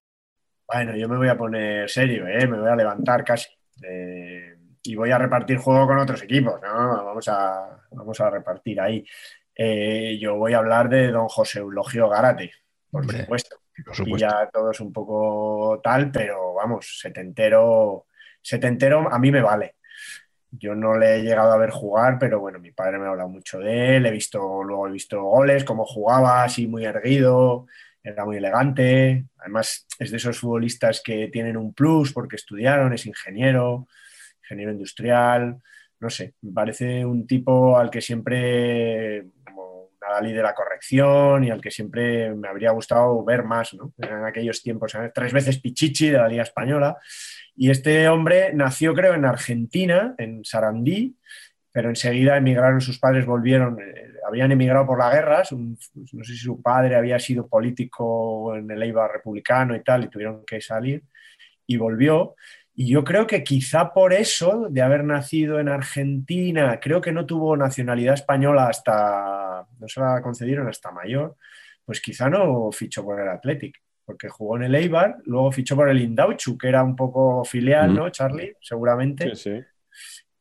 Bueno, 0.65 0.95
yo 0.95 1.10
me 1.10 1.17
voy 1.17 1.28
a 1.28 1.38
poner 1.38 1.89
serio, 1.89 2.26
¿eh? 2.26 2.47
me 2.47 2.60
voy 2.60 2.69
a 2.69 2.76
levantar 2.76 3.23
casi. 3.23 3.50
Eh, 3.84 4.56
y 4.84 4.95
voy 4.95 5.12
a 5.12 5.17
repartir 5.17 5.58
juego 5.58 5.86
con 5.86 5.97
otros 5.97 6.23
equipos, 6.23 6.62
¿no? 6.62 7.06
Vamos 7.06 7.28
a, 7.28 7.82
vamos 7.91 8.19
a 8.21 8.30
repartir 8.30 8.80
ahí. 8.80 9.06
Eh, 9.54 10.17
yo 10.21 10.36
voy 10.36 10.54
a 10.54 10.60
hablar 10.60 10.88
de 10.88 11.12
don 11.12 11.28
José 11.28 11.60
Eulogio 11.60 12.08
Garate, 12.08 12.54
por 12.89 13.06
supuesto. 13.06 13.58
Y 14.06 14.17
ya 14.17 14.50
todo 14.52 14.71
es 14.71 14.80
un 14.80 14.93
poco 14.93 15.82
tal, 15.84 16.10
pero 16.10 16.54
vamos, 16.54 17.00
setentero, 17.02 18.06
setentero 18.41 19.12
a 19.12 19.19
mí 19.19 19.32
me 19.32 19.41
vale. 19.41 19.76
Yo 20.50 20.76
no 20.76 20.97
le 20.97 21.17
he 21.17 21.23
llegado 21.23 21.52
a 21.52 21.58
ver 21.58 21.71
jugar, 21.71 22.17
pero 22.17 22.39
bueno, 22.39 22.58
mi 22.60 22.71
padre 22.71 22.97
me 22.97 23.06
ha 23.06 23.10
hablado 23.10 23.30
mucho 23.30 23.60
de 23.60 23.97
él, 23.97 24.06
he 24.06 24.12
visto, 24.12 24.63
luego 24.63 24.88
he 24.88 24.91
visto 24.91 25.21
goles, 25.21 25.65
cómo 25.65 25.86
jugaba, 25.86 26.43
así 26.43 26.67
muy 26.67 26.86
erguido, 26.86 27.67
era 28.08 28.26
muy 28.26 28.38
elegante, 28.38 29.26
además 29.38 29.86
es 30.00 30.12
de 30.12 30.17
esos 30.17 30.39
futbolistas 30.39 31.02
que 31.04 31.28
tienen 31.28 31.58
un 31.58 31.74
plus 31.74 32.13
porque 32.13 32.38
estudiaron, 32.38 32.93
es 32.93 33.06
ingeniero, 33.06 33.88
ingeniero 34.43 34.72
industrial, 34.72 35.62
no 36.00 36.10
sé, 36.10 36.36
me 36.41 36.52
parece 36.52 37.06
un 37.06 37.28
tipo 37.28 37.78
al 37.78 37.89
que 37.89 38.02
siempre, 38.02 39.26
como 39.43 39.89
una 40.00 40.13
Dalí 40.13 40.32
de 40.32 40.43
la 40.43 40.54
corrección 40.54 41.43
y 41.43 41.50
al 41.50 41.60
que 41.60 41.72
siempre 41.72 42.34
me 42.34 42.48
habría 42.48 42.72
gustado 42.72 43.24
ver 43.26 43.43
más, 43.43 43.74
¿no? 43.74 43.93
En 43.98 44.24
aquellos 44.24 44.62
tiempos, 44.62 44.96
tres 45.13 45.34
veces 45.34 45.60
Pichichi 45.60 46.10
de 46.10 46.17
la 46.17 46.28
Liga 46.28 46.43
Española. 46.43 46.98
Y 47.56 47.72
este 47.72 48.08
hombre 48.08 48.54
nació, 48.54 48.93
creo, 48.93 49.15
en 49.15 49.26
Argentina, 49.26 50.13
en 50.20 50.46
Sarandí, 50.46 51.17
pero 51.78 51.90
enseguida 51.90 52.38
emigraron, 52.38 52.82
sus 52.82 52.98
padres 52.98 53.28
volvieron, 53.28 53.80
eh, 53.80 54.13
habían 54.28 54.52
emigrado 54.52 54.88
por 54.88 54.98
la 54.98 55.12
guerra, 55.12 55.44
no 55.52 56.24
sé 56.24 56.34
si 56.34 56.40
su 56.40 56.60
padre 56.60 56.96
había 56.96 57.20
sido 57.20 57.48
político 57.48 58.56
en 58.56 58.72
el 58.72 58.82
Eibar 58.82 59.12
republicano 59.12 59.76
y 59.76 59.84
tal, 59.84 60.06
y 60.06 60.08
tuvieron 60.08 60.44
que 60.44 60.60
salir, 60.60 61.04
y 61.68 61.78
volvió. 61.78 62.34
Y 62.74 62.90
yo 62.90 63.04
creo 63.04 63.28
que 63.28 63.44
quizá 63.44 63.94
por 63.94 64.12
eso, 64.12 64.70
de 64.72 64.82
haber 64.82 65.04
nacido 65.04 65.60
en 65.60 65.70
Argentina, 65.70 66.80
creo 66.80 67.00
que 67.00 67.12
no 67.12 67.28
tuvo 67.28 67.56
nacionalidad 67.56 68.16
española 68.16 68.70
hasta, 68.70 69.68
no 69.78 69.88
se 69.88 70.00
la 70.00 70.20
concedieron 70.24 70.68
hasta 70.68 70.90
mayor, 70.90 71.36
pues 71.86 72.02
quizá 72.02 72.28
no 72.28 72.72
fichó 72.72 73.04
por 73.04 73.22
el 73.22 73.30
Athletic, 73.30 73.80
porque 74.04 74.30
jugó 74.30 74.58
en 74.58 74.63
el 74.63 74.74
Eibar, 74.74 75.18
luego 75.26 75.52
fichó 75.52 75.76
por 75.76 75.90
el 75.90 76.02
Indauchu, 76.02 76.58
que 76.58 76.70
era 76.70 76.84
un 76.84 76.96
poco 76.96 77.46
filial, 77.46 77.94
¿no, 77.94 78.10
Charlie? 78.10 78.56
Seguramente. 78.62 79.36
Sí, 79.36 79.44
sí. 79.44 79.63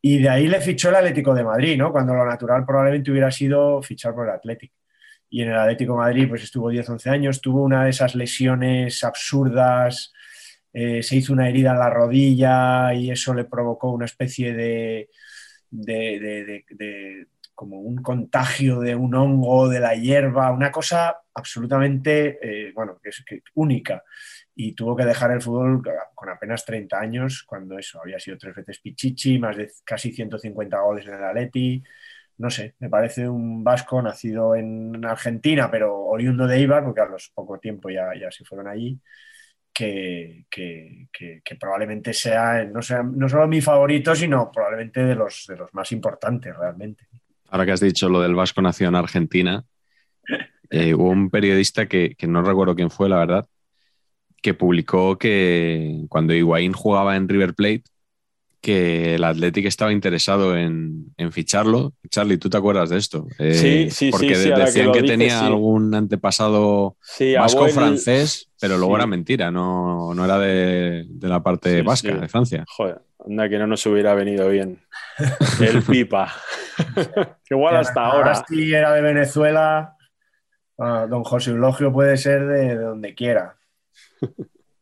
Y 0.01 0.19
de 0.19 0.29
ahí 0.29 0.47
le 0.47 0.61
fichó 0.61 0.89
el 0.89 0.95
Atlético 0.95 1.33
de 1.33 1.43
Madrid, 1.43 1.77
¿no? 1.77 1.91
Cuando 1.91 2.13
lo 2.13 2.25
natural 2.25 2.65
probablemente 2.65 3.11
hubiera 3.11 3.31
sido 3.31 3.81
fichar 3.81 4.13
por 4.13 4.27
el 4.27 4.35
Atlético. 4.35 4.75
Y 5.29 5.41
en 5.41 5.49
el 5.49 5.57
Atlético 5.57 5.93
de 5.93 5.99
Madrid 5.99 6.29
pues 6.29 6.43
estuvo 6.43 6.71
10-11 6.71 7.09
años, 7.09 7.41
tuvo 7.41 7.63
una 7.63 7.83
de 7.83 7.89
esas 7.89 8.15
lesiones 8.15 9.03
absurdas, 9.03 10.13
eh, 10.71 11.03
se 11.03 11.17
hizo 11.17 11.33
una 11.33 11.49
herida 11.49 11.71
en 11.71 11.79
la 11.79 11.89
rodilla 11.89 12.93
y 12.93 13.11
eso 13.11 13.33
le 13.33 13.45
provocó 13.45 13.91
una 13.91 14.05
especie 14.05 14.53
de, 14.53 15.09
de, 15.69 17.27
como 17.53 17.81
un 17.81 17.97
contagio 17.97 18.79
de 18.79 18.95
un 18.95 19.15
hongo 19.15 19.67
de 19.67 19.79
la 19.79 19.95
hierba, 19.95 20.51
una 20.51 20.71
cosa 20.71 21.17
absolutamente, 21.33 22.39
eh, 22.41 22.71
bueno, 22.73 22.99
que 23.01 23.09
es 23.09 23.23
única 23.55 24.03
y 24.59 24.73
tuvo 24.73 24.95
que 24.95 25.05
dejar 25.05 25.29
el 25.29 25.41
fútbol 25.41 25.83
con 26.15 26.29
apenas 26.29 26.65
30 26.65 26.99
años, 26.99 27.43
cuando 27.43 27.77
eso 27.77 28.01
había 28.01 28.19
sido 28.19 28.39
tres 28.39 28.55
veces 28.55 28.79
Pichichi, 28.79 29.37
más 29.37 29.55
de 29.55 29.71
casi 29.85 30.11
150 30.11 30.79
goles 30.79 31.05
en 31.05 31.13
el 31.13 31.23
Atleti. 31.23 31.83
No 32.39 32.49
sé, 32.49 32.73
me 32.79 32.89
parece 32.89 33.29
un 33.29 33.63
vasco 33.63 34.01
nacido 34.01 34.55
en 34.55 35.05
Argentina, 35.05 35.69
pero 35.69 35.95
oriundo 35.95 36.47
de 36.47 36.59
Ibar, 36.59 36.83
porque 36.83 37.01
a 37.01 37.05
los 37.05 37.29
poco 37.35 37.59
tiempo 37.59 37.91
ya, 37.91 38.15
ya 38.19 38.31
se 38.31 38.45
fueron 38.45 38.67
allí, 38.67 38.99
que, 39.71 40.47
que, 40.49 41.07
que, 41.13 41.55
probablemente 41.59 42.11
sea 42.11 42.65
no, 42.65 42.81
sea 42.81 43.03
no 43.03 43.29
solo 43.29 43.47
mi 43.47 43.61
favorito, 43.61 44.15
sino 44.15 44.51
probablemente 44.51 45.05
de 45.05 45.13
los, 45.13 45.45
de 45.47 45.55
los 45.55 45.71
más 45.75 45.91
importantes 45.91 46.57
realmente. 46.57 47.05
Ahora 47.49 47.63
que 47.63 47.73
has 47.73 47.79
dicho 47.79 48.09
lo 48.09 48.21
del 48.21 48.33
vasco 48.33 48.59
nacido 48.63 48.89
en 48.89 48.95
Argentina, 48.95 49.63
eh, 50.71 50.95
hubo 50.95 51.11
un 51.11 51.29
periodista 51.29 51.85
que, 51.85 52.15
que 52.15 52.25
no 52.25 52.41
recuerdo 52.41 52.75
quién 52.75 52.89
fue, 52.89 53.07
la 53.07 53.19
verdad, 53.19 53.47
que 54.41 54.53
publicó 54.53 55.17
que 55.17 56.05
cuando 56.09 56.33
Higuaín 56.33 56.73
jugaba 56.73 57.15
en 57.15 57.27
River 57.27 57.53
Plate, 57.53 57.83
que 58.61 59.15
el 59.15 59.23
Athletic 59.23 59.65
estaba 59.65 59.91
interesado 59.91 60.57
en, 60.57 61.13
ficharlo. 61.31 61.93
Charlie, 62.09 62.37
¿tú 62.37 62.49
te 62.49 62.57
acuerdas 62.57 62.89
de 62.89 62.97
esto? 62.97 63.27
Eh, 63.39 63.53
sí, 63.53 63.89
sí, 63.91 64.11
porque 64.11 64.35
sí. 64.35 64.49
Porque 64.49 64.65
decían 64.65 64.91
que, 64.91 65.03
tenía 65.03 65.45
algún 65.45 65.93
antepasado 65.93 66.97
vasco-francés, 67.37 68.49
pero 68.59 68.77
luego 68.77 68.95
era 68.95 69.07
mentira, 69.07 69.51
no, 69.51 70.13
no 70.13 70.25
era 70.25 70.39
de, 70.39 71.05
la 71.21 71.41
parte 71.41 71.81
vasca, 71.81 72.15
de 72.15 72.27
Francia. 72.27 72.65
Joder, 72.67 73.01
anda 73.25 73.47
que 73.47 73.57
no 73.57 73.67
nos 73.67 73.85
hubiera 73.85 74.13
venido 74.15 74.49
bien. 74.49 74.79
El 75.61 75.83
pipa. 75.83 76.33
Igual 77.49 77.77
hasta 77.77 78.05
ahora. 78.05 78.43
Si 78.47 78.73
era 78.73 78.93
de 78.93 79.01
Venezuela, 79.01 79.95
ah, 80.77 81.07
don 81.09 81.23
José 81.23 81.51
Eulogio 81.51 81.93
puede 81.93 82.17
ser 82.17 82.45
de 82.47 82.75
donde 82.75 83.15
quiera. 83.15 83.57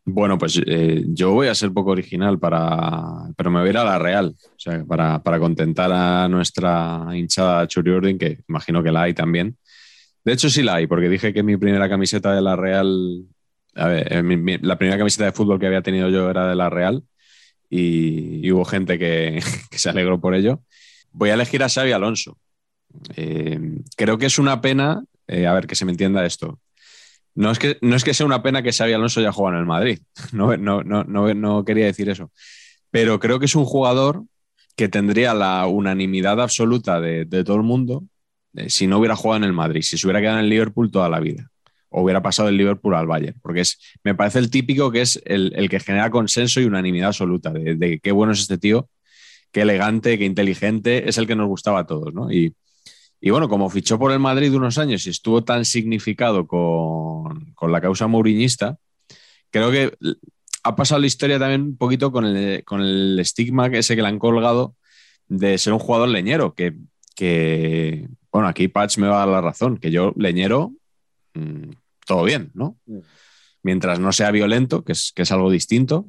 Bueno, 0.08 0.38
pues 0.38 0.62
eh, 0.68 1.04
yo 1.08 1.32
voy 1.32 1.48
a 1.48 1.56
ser 1.56 1.72
poco 1.72 1.90
original 1.90 2.38
para. 2.38 3.28
Pero 3.36 3.50
me 3.50 3.60
voy 3.60 3.70
a 3.70 3.72
ir 3.72 3.78
a 3.78 3.84
la 3.84 3.98
Real. 3.98 4.36
O 4.38 4.60
sea, 4.60 4.86
para, 4.86 5.40
contentar 5.40 5.92
a 5.92 6.28
nuestra 6.30 7.08
hinchada 7.14 7.68
Churi 7.68 8.16
que 8.18 8.38
imagino 8.48 8.84
que 8.84 8.92
la 8.92 9.02
hay 9.04 9.16
también. 9.16 9.58
De 10.24 10.34
hecho, 10.34 10.50
sí 10.50 10.62
la 10.62 10.76
hay, 10.76 10.88
porque 10.88 11.10
dije 11.10 11.34
que 11.34 11.42
mi 11.42 11.58
primera 11.58 11.90
camiseta 11.90 12.34
de 12.36 12.42
la 12.42 12.56
Real 12.56 13.26
a 13.76 13.88
ver, 13.88 14.08
eh, 14.12 14.60
la 14.62 14.78
primera 14.78 14.98
camiseta 14.98 15.26
de 15.26 15.32
fútbol 15.32 15.60
que 15.60 15.68
había 15.68 15.82
tenido 15.82 16.10
yo 16.10 16.30
era 16.30 16.48
de 16.48 16.56
la 16.56 16.70
Real 16.70 17.04
y, 17.70 18.50
hubo 18.52 18.64
gente 18.64 19.00
que, 19.00 19.42
se 19.72 19.90
alegró 19.90 20.22
por 20.22 20.36
ello. 20.36 20.62
Voy 21.12 21.32
a 21.32 21.34
elegir 21.34 21.64
a 21.64 21.70
Xavi 21.70 21.92
Alonso. 21.92 22.38
Eh, 23.16 23.60
creo 23.98 24.18
que 24.18 24.28
es 24.28 24.38
una 24.40 24.62
pena, 24.62 25.04
a 25.28 25.54
ver, 25.54 25.68
que 25.68 25.76
se 25.76 25.86
me 25.86 25.92
entienda 25.92 26.26
esto. 26.26 26.60
No 27.36 27.52
es, 27.52 27.60
que, 27.60 27.78
no 27.82 27.98
es 27.98 28.04
que 28.06 28.14
sea 28.14 28.26
una 28.26 28.42
pena 28.42 28.64
que 28.64 28.72
Xavi 28.72 28.94
Alonso 28.94 29.20
haya 29.20 29.34
jugado 29.34 29.56
en 29.56 29.60
el 29.60 29.68
Madrid, 29.68 30.00
no, 30.32 30.56
no, 30.56 30.84
no, 30.84 31.04
no, 31.04 31.66
quería 31.66 31.86
decir 31.86 32.10
eso, 32.10 32.32
pero 32.92 33.20
creo 33.20 33.40
que 33.40 33.46
es 33.46 33.56
un 33.56 33.66
jugador 33.66 34.24
que 34.76 34.88
tendría 34.88 35.34
la 35.34 35.68
unanimidad 35.68 36.40
absoluta 36.42 37.00
de, 37.02 37.26
todo 37.44 37.58
el 37.58 37.64
mundo 37.64 38.04
eh, 38.56 38.70
si 38.70 38.88
no 38.88 39.00
hubiera 39.00 39.16
jugado 39.16 39.38
en 39.38 39.44
el 39.44 39.54
Madrid, 39.54 39.82
si 39.82 39.98
se 39.98 40.08
hubiera 40.08 40.22
quedado 40.22 40.38
en 40.40 40.46
el 40.46 40.50
Liverpool 40.50 40.92
toda 40.92 41.10
la 41.10 41.20
vida 41.20 41.50
o 41.90 42.04
hubiera 42.04 42.22
pasado 42.22 42.48
del 42.48 42.58
Liverpool 42.58 42.96
al 42.96 43.08
Bayern, 43.08 43.40
porque 43.42 43.62
es, 43.62 43.80
me 44.04 44.16
parece 44.16 44.40
el 44.40 44.50
típico 44.50 44.92
que 44.92 45.02
es 45.02 45.22
el, 45.26 45.70
que 45.70 45.80
genera 45.80 46.10
consenso 46.10 46.60
y 46.60 46.66
unanimidad 46.66 47.08
absoluta 47.08 47.52
de, 47.52 48.00
qué 48.04 48.12
bueno 48.12 48.34
es 48.34 48.42
este 48.42 48.58
tío, 48.58 48.90
qué 49.52 49.62
elegante, 49.62 50.18
qué 50.18 50.26
inteligente, 50.26 51.08
es 51.08 51.18
el 51.18 51.26
que 51.26 51.38
nos 51.38 51.48
gustaba 51.48 51.80
a 51.80 51.86
todos, 51.86 52.14
¿no? 52.14 52.32
Y, 52.32 52.54
y 53.26 53.32
bueno, 53.32 53.50
como 53.50 53.72
fichó 53.72 53.98
por 53.98 54.12
el 54.12 54.20
Madrid 54.20 54.54
unos 54.54 54.78
años 54.78 55.08
y 55.08 55.10
estuvo 55.10 55.44
tan 55.44 55.66
significado 55.66 56.46
con, 56.46 57.56
la 57.60 57.82
causa 57.82 58.06
mouriñista, 58.06 58.78
creo 59.50 59.72
que 59.72 59.98
ha 60.62 60.76
pasado 60.76 61.02
la 61.02 61.08
historia 61.08 61.40
también 61.40 61.62
un 61.62 61.76
poquito 61.76 62.12
con 62.12 62.26
el, 62.26 62.64
con 62.64 62.82
el 62.82 63.20
estigma 63.20 63.66
ese 63.66 63.96
que 63.96 64.04
le 64.04 64.10
han 64.10 64.20
colgado 64.20 64.76
de 65.28 65.58
ser 65.58 65.74
un 65.74 65.80
jugador 65.80 66.10
leñero, 66.10 66.54
que, 66.54 68.08
bueno, 68.32 68.48
aquí 68.48 68.68
Patch 68.68 69.00
me 69.00 69.08
va 69.08 69.16
a 69.16 69.26
dar 69.26 69.30
la 69.30 69.42
razón, 69.42 69.80
que 69.80 69.90
yo 69.90 70.14
leñero, 70.16 70.74
mm, 71.34 71.72
todo 72.06 72.26
bien, 72.26 72.52
¿no? 72.54 72.78
Mm. 72.86 73.00
Mientras 73.64 74.00
no 74.00 74.12
sea 74.12 74.30
violento, 74.30 74.84
que 74.84 74.92
es, 74.92 75.12
que 75.16 75.24
es 75.24 75.32
algo 75.32 75.50
distinto. 75.50 76.06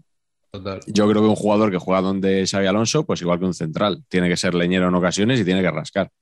Yo 0.86 1.08
creo 1.08 1.22
que 1.22 1.28
un 1.28 1.34
jugador 1.34 1.70
que 1.70 1.78
juega 1.78 2.02
donde 2.02 2.46
Xavi 2.46 2.66
Alonso, 2.66 3.06
pues 3.06 3.22
igual 3.22 3.38
que 3.38 3.46
un 3.46 3.54
central, 3.54 4.04
tiene 4.10 4.28
que 4.28 4.36
ser 4.36 4.54
leñero 4.54 4.88
en 4.88 4.94
ocasiones 4.94 5.40
y 5.40 5.46
tiene 5.46 5.62
que 5.62 5.70
rascar 5.70 6.12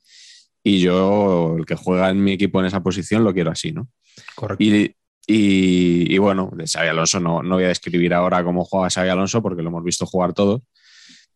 y 0.66 0.80
yo, 0.80 1.56
el 1.58 1.66
que 1.66 1.76
juega 1.76 2.08
en 2.08 2.24
mi 2.24 2.32
equipo 2.32 2.58
en 2.58 2.66
esa 2.66 2.82
posición, 2.82 3.22
lo 3.22 3.34
quiero 3.34 3.50
así, 3.50 3.70
¿no? 3.70 3.88
Correcto. 4.34 4.64
Y, 5.26 6.18
bueno, 6.18 6.50
de 6.54 6.66
Xavi 6.66 6.88
Alonso 6.88 7.20
no, 7.20 7.42
no 7.42 7.56
voy 7.56 7.64
a 7.64 7.68
describir 7.68 8.12
ahora 8.14 8.42
cómo 8.42 8.64
juega 8.64 8.90
Xavi 8.90 9.10
Alonso 9.10 9.42
porque 9.42 9.62
lo 9.62 9.68
hemos 9.68 9.84
visto 9.84 10.06
jugar 10.06 10.32
todo, 10.32 10.62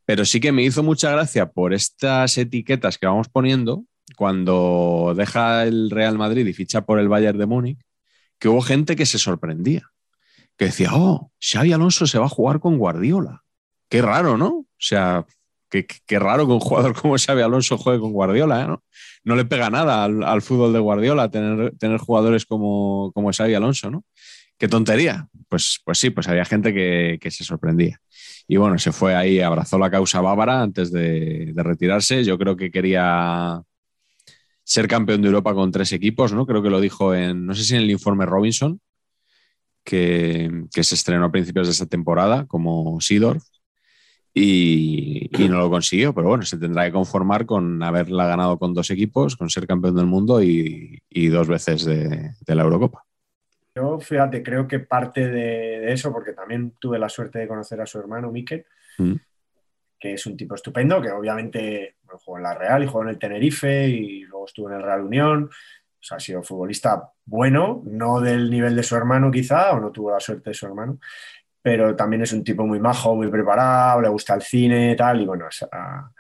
pero 0.07 0.25
sí 0.25 0.41
que 0.41 0.51
me 0.51 0.63
hizo 0.63 0.83
mucha 0.83 1.11
gracia 1.11 1.51
por 1.51 1.75
estas 1.75 2.37
etiquetas 2.39 2.97
que 2.97 3.07
vamos 3.07 3.29
poniendo 3.29 3.85
cuando 4.17 5.15
deja 5.17 5.65
el 5.65 5.91
Real 5.91 6.17
Madrid 6.17 6.47
y 6.47 6.55
ficha 6.55 6.87
por 6.87 6.99
el 6.99 7.09
Bayern 7.09 7.39
de 7.39 7.47
Múnich, 7.47 7.79
que 8.39 8.49
hubo 8.49 8.63
gente 8.63 8.97
que 8.97 9.05
se 9.05 9.19
sorprendía, 9.19 9.91
que 10.57 10.67
decía, 10.67 10.91
oh, 10.95 11.31
Xavi 11.39 11.73
Alonso 11.73 12.07
se 12.07 12.19
va 12.19 12.27
a 12.27 12.31
jugar 12.31 12.61
con 12.61 12.79
Guardiola. 12.79 13.45
Qué 13.91 14.01
raro, 14.01 14.39
¿no? 14.39 14.49
O 14.49 14.67
sea, 14.79 15.27
qué, 15.69 16.19
raro 16.19 16.47
que 16.47 16.53
un 16.53 16.61
jugador 16.61 16.95
como 17.01 17.17
Xavi 17.19 17.43
Alonso 17.43 17.79
juegue 17.79 18.01
con 18.01 18.13
Guardiola, 18.13 18.67
¿no? 18.67 18.83
no 19.25 19.37
le 19.37 19.45
pega 19.45 19.71
nada 19.71 20.05
al, 20.05 20.43
fútbol 20.43 20.73
de 20.73 20.79
Guardiola 20.79 21.31
tener, 21.31 21.77
tener 21.79 21.99
jugadores 21.99 22.47
como, 22.47 23.13
como 23.15 23.33
Xavi 23.33 23.55
Alonso, 23.55 23.91
¿no? 23.91 24.05
Qué 24.59 24.69
tontería. 24.69 25.29
Pues, 25.49 25.81
pues 25.85 25.99
sí, 25.99 26.11
pues 26.11 26.29
había 26.29 26.45
gente 26.45 26.75
que, 26.75 27.31
se 27.31 27.45
sorprendía. 27.45 28.01
Y 28.49 28.57
bueno, 28.57 28.79
se 28.79 28.93
fue 28.93 29.15
ahí, 29.15 29.41
abrazó 29.41 29.79
la 29.79 29.91
causa 29.91 30.21
bávara 30.21 30.63
antes 30.63 30.91
de, 30.91 31.53
retirarse. 31.57 32.25
Yo 32.25 32.39
creo 32.39 32.57
que 32.57 32.71
quería 32.71 33.63
ser 34.65 34.89
campeón 34.89 35.23
de 35.23 35.29
Europa 35.29 35.55
con 35.55 35.71
tres 35.71 35.93
equipos, 35.93 36.33
¿no? 36.33 36.47
Creo 36.47 36.63
que 36.63 36.71
lo 36.71 36.81
dijo 36.81 37.15
en, 37.15 37.47
no 37.47 37.55
sé 37.55 37.65
si 37.65 37.77
en 37.77 37.83
el 37.83 37.91
informe 37.91 38.27
Robinson, 38.27 38.81
que, 39.85 40.65
que 40.73 40.85
se 40.85 40.95
estrenó 40.95 41.27
a 41.27 41.33
principios 41.33 41.67
de 41.69 41.73
esta 41.73 41.87
temporada 41.87 42.47
como 42.47 43.01
Sidor 43.01 43.41
y, 44.41 45.49
no 45.49 45.59
lo 45.59 45.71
consiguió, 45.71 46.15
pero 46.15 46.29
bueno, 46.29 46.45
se 46.45 46.59
tendrá 46.59 46.85
que 46.85 46.93
conformar 46.93 47.47
con 47.47 47.83
haberla 47.83 48.27
ganado 48.27 48.59
con 48.59 48.75
dos 48.75 48.91
equipos, 48.91 49.37
con 49.37 49.51
ser 49.51 49.67
campeón 49.67 49.97
del 49.97 50.07
mundo 50.07 50.43
y, 50.43 51.01
dos 51.29 51.49
veces 51.49 51.85
de, 51.85 52.35
la 52.47 52.63
Eurocopa. 52.63 53.05
Yo, 53.75 53.99
fíjate, 54.01 54.43
creo 54.43 54.67
que 54.67 54.81
parte 54.81 55.29
de, 55.29 55.93
eso, 55.93 56.13
porque 56.13 56.33
también 56.33 56.75
tuve 56.79 56.99
la 56.99 57.09
suerte 57.09 57.39
de 57.39 57.49
conocer 57.49 57.81
a 57.81 57.87
su 57.87 57.99
hermano 57.99 58.31
Miquel, 58.31 58.65
mm. 58.99 59.15
que 59.99 60.15
es 60.15 60.27
un 60.27 60.37
tipo 60.37 60.55
estupendo, 60.55 61.01
que 61.01 61.11
obviamente 61.11 61.97
jugó 62.25 62.39
en 62.39 62.45
la 62.45 62.55
Real 62.55 62.83
y 62.83 62.87
jugó 62.87 63.03
en 63.03 63.11
el 63.11 63.19
Tenerife 63.19 63.89
y 63.89 64.23
luego 64.23 64.47
estuvo 64.47 64.69
en 64.69 64.77
el 64.77 64.83
Real 64.83 65.03
Unión. 65.03 65.45
O 65.45 66.03
sea, 66.03 66.19
ha 66.19 66.21
sido 66.21 66.43
futbolista 66.43 67.13
bueno, 67.25 67.83
no 67.85 68.21
del 68.21 68.51
nivel 68.51 68.77
de 68.77 68.85
su 68.85 68.95
hermano 68.95 69.31
quizá, 69.31 69.73
o 69.73 69.81
no 69.81 69.91
tuvo 69.91 70.13
la 70.13 70.21
suerte 70.21 70.51
de 70.51 70.55
su 70.55 70.67
hermano, 70.67 70.99
pero 71.69 71.95
también 71.95 72.23
es 72.23 72.33
un 72.33 72.43
tipo 72.43 72.67
muy 72.67 72.81
majo, 72.81 73.15
muy 73.15 73.29
preparado, 73.29 74.01
le 74.01 74.09
gusta 74.09 74.35
el 74.35 74.41
cine 74.41 74.95
tal, 74.97 75.21
y 75.21 75.27
bueno, 75.27 75.45
a, 75.71 76.11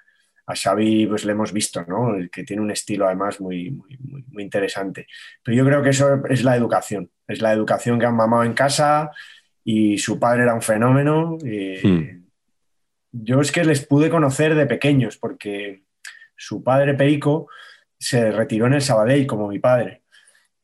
a 0.47 0.55
Xavi 0.55 1.07
pues 1.07 1.25
le 1.25 1.33
hemos 1.33 1.55
visto, 1.55 1.87
¿no? 1.89 2.15
que 2.31 2.45
tiene 2.45 2.61
un 2.61 2.71
estilo 2.71 3.07
además 3.07 3.41
muy, 3.41 3.71
muy, 3.71 4.43
interesante. 4.43 5.07
Pero 5.43 5.57
yo 5.57 5.65
creo 5.65 5.83
que 5.83 5.89
eso 5.89 6.23
es 6.29 6.45
la 6.45 6.55
educación, 6.55 7.11
es 7.27 7.41
la 7.41 7.55
educación 7.55 7.99
que 7.99 8.05
han 8.05 8.15
mamado 8.15 8.45
en 8.45 8.53
casa 8.53 9.11
y 9.65 9.97
su 9.97 10.21
padre 10.21 10.43
era 10.43 10.53
un 10.53 10.61
fenómeno. 10.61 11.39
Hmm. 11.83 12.27
Yo 13.13 13.41
es 13.41 13.51
que 13.51 13.65
les 13.65 13.87
pude 13.87 14.11
conocer 14.11 14.55
de 14.55 14.67
pequeños 14.67 15.17
porque 15.17 15.85
su 16.37 16.63
padre 16.63 16.93
Perico 16.93 17.49
se 17.99 18.33
retiró 18.33 18.67
en 18.67 18.75
el 18.75 18.83
Sabadell 18.83 19.27
como 19.27 19.49
mi 19.49 19.61
padre. 19.61 20.03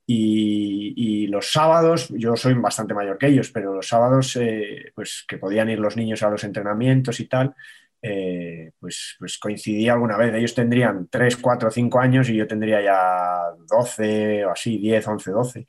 Y, 0.07 1.27
los 1.29 1.51
sábados, 1.51 2.11
yo 2.11 2.37
soy 2.37 2.55
bastante 2.55 2.95
mayor 2.95 3.19
que 3.19 3.27
ellos, 3.27 3.51
pero 3.51 3.75
los 3.75 3.89
sábados, 3.89 4.37
eh, 4.37 4.93
pues 4.95 5.25
que 5.27 5.39
podían 5.39 5.69
ir 5.69 5.81
los 5.81 5.97
niños 5.97 6.23
a 6.23 6.31
los 6.31 6.45
entrenamientos 6.45 7.19
y 7.19 7.27
tal, 7.27 7.55
eh, 8.01 8.73
pues, 8.79 9.17
pues 9.19 9.39
coincidía 9.39 9.95
alguna 9.95 10.17
vez. 10.17 10.35
Ellos 10.35 10.55
tendrían 10.55 11.09
3, 11.11 11.39
4, 11.39 11.71
5 11.71 12.01
años 12.01 12.29
y 12.29 12.37
yo 12.37 12.47
tendría 12.47 12.83
ya 12.83 13.39
12 13.67 14.45
o 14.45 14.51
así, 14.51 14.79
10, 14.79 15.09
11, 15.09 15.31
12. 15.31 15.67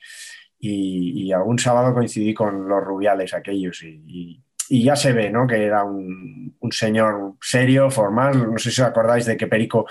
Y, 0.60 1.32
algún 1.32 1.58
sábado 1.60 1.94
coincidí 1.94 2.34
con 2.34 2.68
los 2.68 2.84
rubiales 2.84 3.34
aquellos 3.34 3.82
y, 3.84 4.42
ya 4.70 4.96
se 4.96 5.14
ve, 5.14 5.30
¿no? 5.30 5.48
Que 5.48 5.64
era 5.64 5.84
un, 5.84 6.56
un, 6.60 6.72
señor 6.72 7.36
serio, 7.40 7.90
formal. 7.90 8.52
No 8.52 8.58
sé 8.58 8.72
si 8.72 8.82
os 8.82 8.88
acordáis 8.88 9.26
de 9.26 9.38
que 9.38 9.48
Perico 9.48 9.86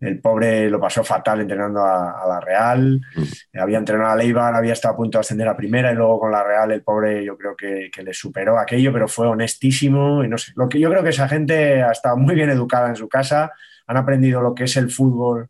el 0.00 0.20
pobre 0.20 0.68
lo 0.68 0.78
pasó 0.78 1.02
fatal 1.02 1.40
entrenando 1.40 1.82
a, 1.82 2.26
la 2.28 2.40
Real. 2.40 3.00
Mm. 3.14 3.58
Había 3.58 3.78
entrenado 3.78 4.10
a 4.10 4.16
Leibar, 4.16 4.54
había 4.54 4.74
estado 4.74 4.94
a 4.94 4.96
punto 4.96 5.18
de 5.18 5.20
ascender 5.20 5.48
a 5.48 5.56
primera 5.56 5.90
y 5.90 5.94
luego 5.94 6.20
con 6.20 6.32
la 6.32 6.44
Real 6.44 6.70
el 6.72 6.82
pobre 6.82 7.24
yo 7.24 7.36
creo 7.36 7.56
que, 7.56 7.90
le 8.02 8.14
superó 8.14 8.58
aquello, 8.58 8.92
pero 8.92 9.08
fue 9.08 9.26
honestísimo. 9.26 10.22
Y 10.22 10.28
no 10.28 10.36
sé, 10.36 10.52
lo 10.54 10.68
que 10.68 10.78
yo 10.78 10.90
creo 10.90 11.02
que 11.02 11.10
esa 11.10 11.28
gente 11.28 11.82
ha 11.82 11.92
estado 11.92 12.16
muy 12.16 12.34
bien 12.34 12.50
educada 12.50 12.88
en 12.88 12.96
su 12.96 13.08
casa, 13.08 13.52
han 13.86 13.96
aprendido 13.96 14.42
lo 14.42 14.54
que 14.54 14.64
es 14.64 14.76
el 14.76 14.90
fútbol 14.90 15.48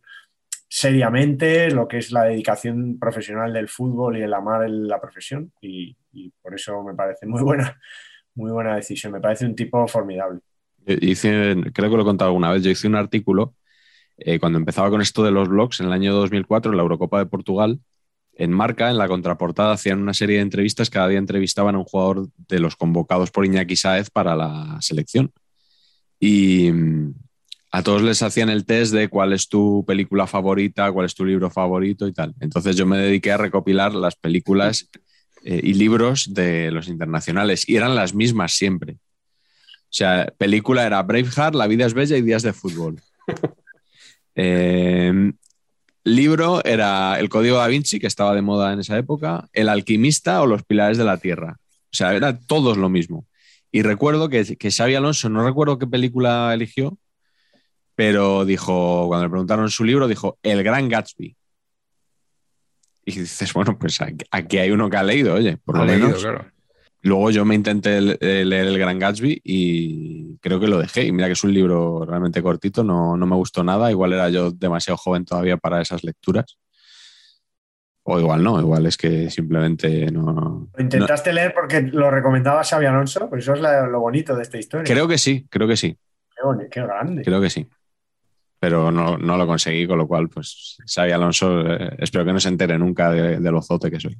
seriamente, 0.68 1.70
lo 1.70 1.88
que 1.88 1.98
es 1.98 2.12
la 2.12 2.24
dedicación 2.24 2.98
profesional 2.98 3.52
del 3.52 3.68
fútbol 3.68 4.16
y 4.16 4.22
el 4.22 4.34
amar 4.34 4.68
la 4.68 5.00
profesión. 5.00 5.52
Y, 5.60 5.96
por 6.40 6.54
eso 6.54 6.82
me 6.82 6.94
parece 6.94 7.26
muy 7.26 7.42
buena, 7.42 7.78
muy 8.34 8.52
buena 8.52 8.76
decisión. 8.76 9.12
Me 9.12 9.20
parece 9.20 9.44
un 9.44 9.56
tipo 9.56 9.86
formidable. 9.88 10.40
Hice, 10.86 11.56
creo 11.74 11.90
que 11.90 11.96
lo 11.96 12.02
he 12.02 12.06
contado 12.06 12.28
alguna 12.28 12.52
vez, 12.52 12.62
yo 12.62 12.70
hice 12.70 12.86
un 12.86 12.94
artículo 12.94 13.54
eh, 14.18 14.38
cuando 14.38 14.58
empezaba 14.58 14.90
con 14.90 15.00
esto 15.00 15.24
de 15.24 15.30
los 15.30 15.48
blogs, 15.48 15.80
en 15.80 15.86
el 15.86 15.92
año 15.92 16.14
2004, 16.14 16.70
en 16.70 16.76
la 16.76 16.82
Eurocopa 16.82 17.18
de 17.18 17.26
Portugal, 17.26 17.80
en 18.34 18.52
Marca, 18.52 18.90
en 18.90 18.98
la 18.98 19.08
contraportada, 19.08 19.72
hacían 19.72 20.00
una 20.00 20.14
serie 20.14 20.36
de 20.36 20.42
entrevistas, 20.42 20.90
cada 20.90 21.08
día 21.08 21.18
entrevistaban 21.18 21.74
a 21.74 21.78
un 21.78 21.84
jugador 21.84 22.28
de 22.48 22.60
los 22.60 22.76
convocados 22.76 23.30
por 23.30 23.46
Iñaki 23.46 23.76
Saez 23.76 24.10
para 24.10 24.36
la 24.36 24.78
selección. 24.80 25.32
Y 26.20 26.70
mm, 26.70 27.14
a 27.72 27.82
todos 27.82 28.02
les 28.02 28.22
hacían 28.22 28.48
el 28.50 28.64
test 28.64 28.92
de 28.92 29.08
cuál 29.08 29.32
es 29.32 29.48
tu 29.48 29.84
película 29.86 30.26
favorita, 30.26 30.92
cuál 30.92 31.06
es 31.06 31.14
tu 31.14 31.24
libro 31.24 31.50
favorito 31.50 32.06
y 32.06 32.12
tal. 32.12 32.34
Entonces 32.40 32.76
yo 32.76 32.86
me 32.86 32.98
dediqué 32.98 33.32
a 33.32 33.38
recopilar 33.38 33.94
las 33.94 34.16
películas 34.16 34.88
eh, 35.44 35.60
y 35.62 35.74
libros 35.74 36.32
de 36.32 36.70
los 36.70 36.88
internacionales 36.88 37.68
y 37.68 37.76
eran 37.76 37.94
las 37.94 38.14
mismas 38.14 38.52
siempre. 38.52 38.94
O 38.94 39.94
sea, 39.96 40.32
película 40.36 40.86
era 40.86 41.02
Braveheart, 41.02 41.54
La 41.54 41.66
vida 41.66 41.86
es 41.86 41.94
bella 41.94 42.16
y 42.16 42.22
Días 42.22 42.42
de 42.42 42.52
fútbol. 42.52 43.00
Eh, 44.36 45.32
libro 46.04 46.64
era 46.64 47.18
El 47.18 47.28
Código 47.28 47.56
da 47.56 47.66
Vinci, 47.66 47.98
que 47.98 48.06
estaba 48.06 48.34
de 48.34 48.42
moda 48.42 48.72
en 48.72 48.80
esa 48.80 48.96
época, 48.96 49.48
El 49.52 49.68
Alquimista 49.68 50.40
o 50.40 50.46
Los 50.46 50.62
Pilares 50.62 50.98
de 50.98 51.04
la 51.04 51.18
Tierra. 51.18 51.56
O 51.58 51.96
sea, 51.96 52.14
era 52.14 52.38
todos 52.38 52.76
lo 52.76 52.88
mismo. 52.88 53.26
Y 53.72 53.82
recuerdo 53.82 54.28
que, 54.28 54.56
que 54.56 54.70
Xavi 54.70 54.94
Alonso, 54.94 55.28
no 55.28 55.44
recuerdo 55.44 55.78
qué 55.78 55.86
película 55.86 56.54
eligió, 56.54 56.96
pero 57.96 58.44
dijo, 58.44 59.08
cuando 59.08 59.24
le 59.24 59.30
preguntaron 59.30 59.70
su 59.70 59.82
libro, 59.82 60.06
dijo 60.06 60.38
El 60.42 60.62
Gran 60.62 60.88
Gatsby. 60.88 61.36
Y 63.06 63.12
dices, 63.12 63.52
bueno, 63.52 63.78
pues 63.78 63.98
aquí 64.30 64.58
hay 64.58 64.70
uno 64.70 64.90
que 64.90 64.96
ha 64.96 65.02
leído, 65.02 65.34
oye, 65.34 65.56
por 65.58 65.78
lo 65.78 65.84
menos. 65.84 66.20
claro. 66.20 66.55
Luego 67.02 67.30
yo 67.30 67.44
me 67.44 67.54
intenté 67.54 68.00
leer 68.00 68.66
El 68.66 68.78
Gran 68.78 68.98
Gatsby 68.98 69.40
y 69.44 70.36
creo 70.38 70.58
que 70.58 70.66
lo 70.66 70.78
dejé. 70.78 71.04
Y 71.06 71.12
mira 71.12 71.26
que 71.28 71.34
es 71.34 71.44
un 71.44 71.54
libro 71.54 72.04
realmente 72.04 72.42
cortito, 72.42 72.82
no, 72.82 73.16
me 73.16 73.36
gustó 73.36 73.62
nada. 73.62 73.90
Igual 73.90 74.12
era 74.14 74.28
yo 74.28 74.50
demasiado 74.50 74.96
joven 74.96 75.24
todavía 75.24 75.56
para 75.56 75.80
esas 75.80 76.02
lecturas. 76.02 76.58
O 78.08 78.20
igual 78.20 78.42
no, 78.42 78.60
igual 78.60 78.86
es 78.86 78.96
que 78.96 79.30
simplemente 79.30 80.10
no. 80.12 80.68
¿Lo 80.74 80.82
intentaste 80.82 81.32
leer 81.32 81.52
porque 81.54 81.80
lo 81.82 82.10
recomendaba 82.10 82.62
Xavi 82.64 82.86
Alonso? 82.86 83.28
Pues 83.28 83.42
eso 83.44 83.54
es 83.54 83.60
la- 83.60 83.86
lo 83.86 84.00
bonito 84.00 84.34
de 84.36 84.42
esta 84.42 84.58
historia. 84.58 84.92
Creo 84.92 85.08
que 85.08 85.18
sí, 85.18 85.46
creo 85.50 85.66
que 85.66 85.76
sí, 85.76 85.96
Qué, 86.36 86.42
boni- 86.44 86.68
qué 86.70 86.82
grande. 86.82 87.22
creo 87.22 87.40
que 87.40 87.50
sí. 87.50 87.66
Pero 88.60 88.90
no, 88.92 89.18
no 89.18 89.36
lo 89.36 89.46
conseguí, 89.46 89.86
con 89.86 89.98
lo 89.98 90.06
cual, 90.06 90.28
pues 90.28 90.76
Xavi 90.86 91.10
Alonso, 91.12 91.60
eh, 91.66 91.96
espero 91.98 92.24
que 92.24 92.32
no 92.32 92.40
se 92.40 92.48
entere 92.48 92.78
nunca 92.78 93.10
de, 93.10 93.38
de 93.38 93.50
lo 93.52 93.60
zote 93.60 93.90
que 93.90 93.98
soy. 94.00 94.16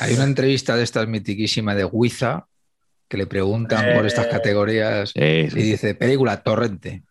Hay 0.00 0.14
una 0.14 0.24
entrevista 0.24 0.76
de 0.76 0.82
estas 0.82 1.06
mitiquísima 1.08 1.74
de 1.74 1.84
Huiza 1.84 2.46
que 3.08 3.16
le 3.16 3.26
preguntan 3.26 3.94
por 3.94 4.06
estas 4.06 4.26
Eh. 4.26 4.30
categorías 4.30 5.10
Sí, 5.10 5.20
y 5.20 5.62
dice, 5.62 5.94
película, 5.94 6.42
Torrente. 6.42 7.02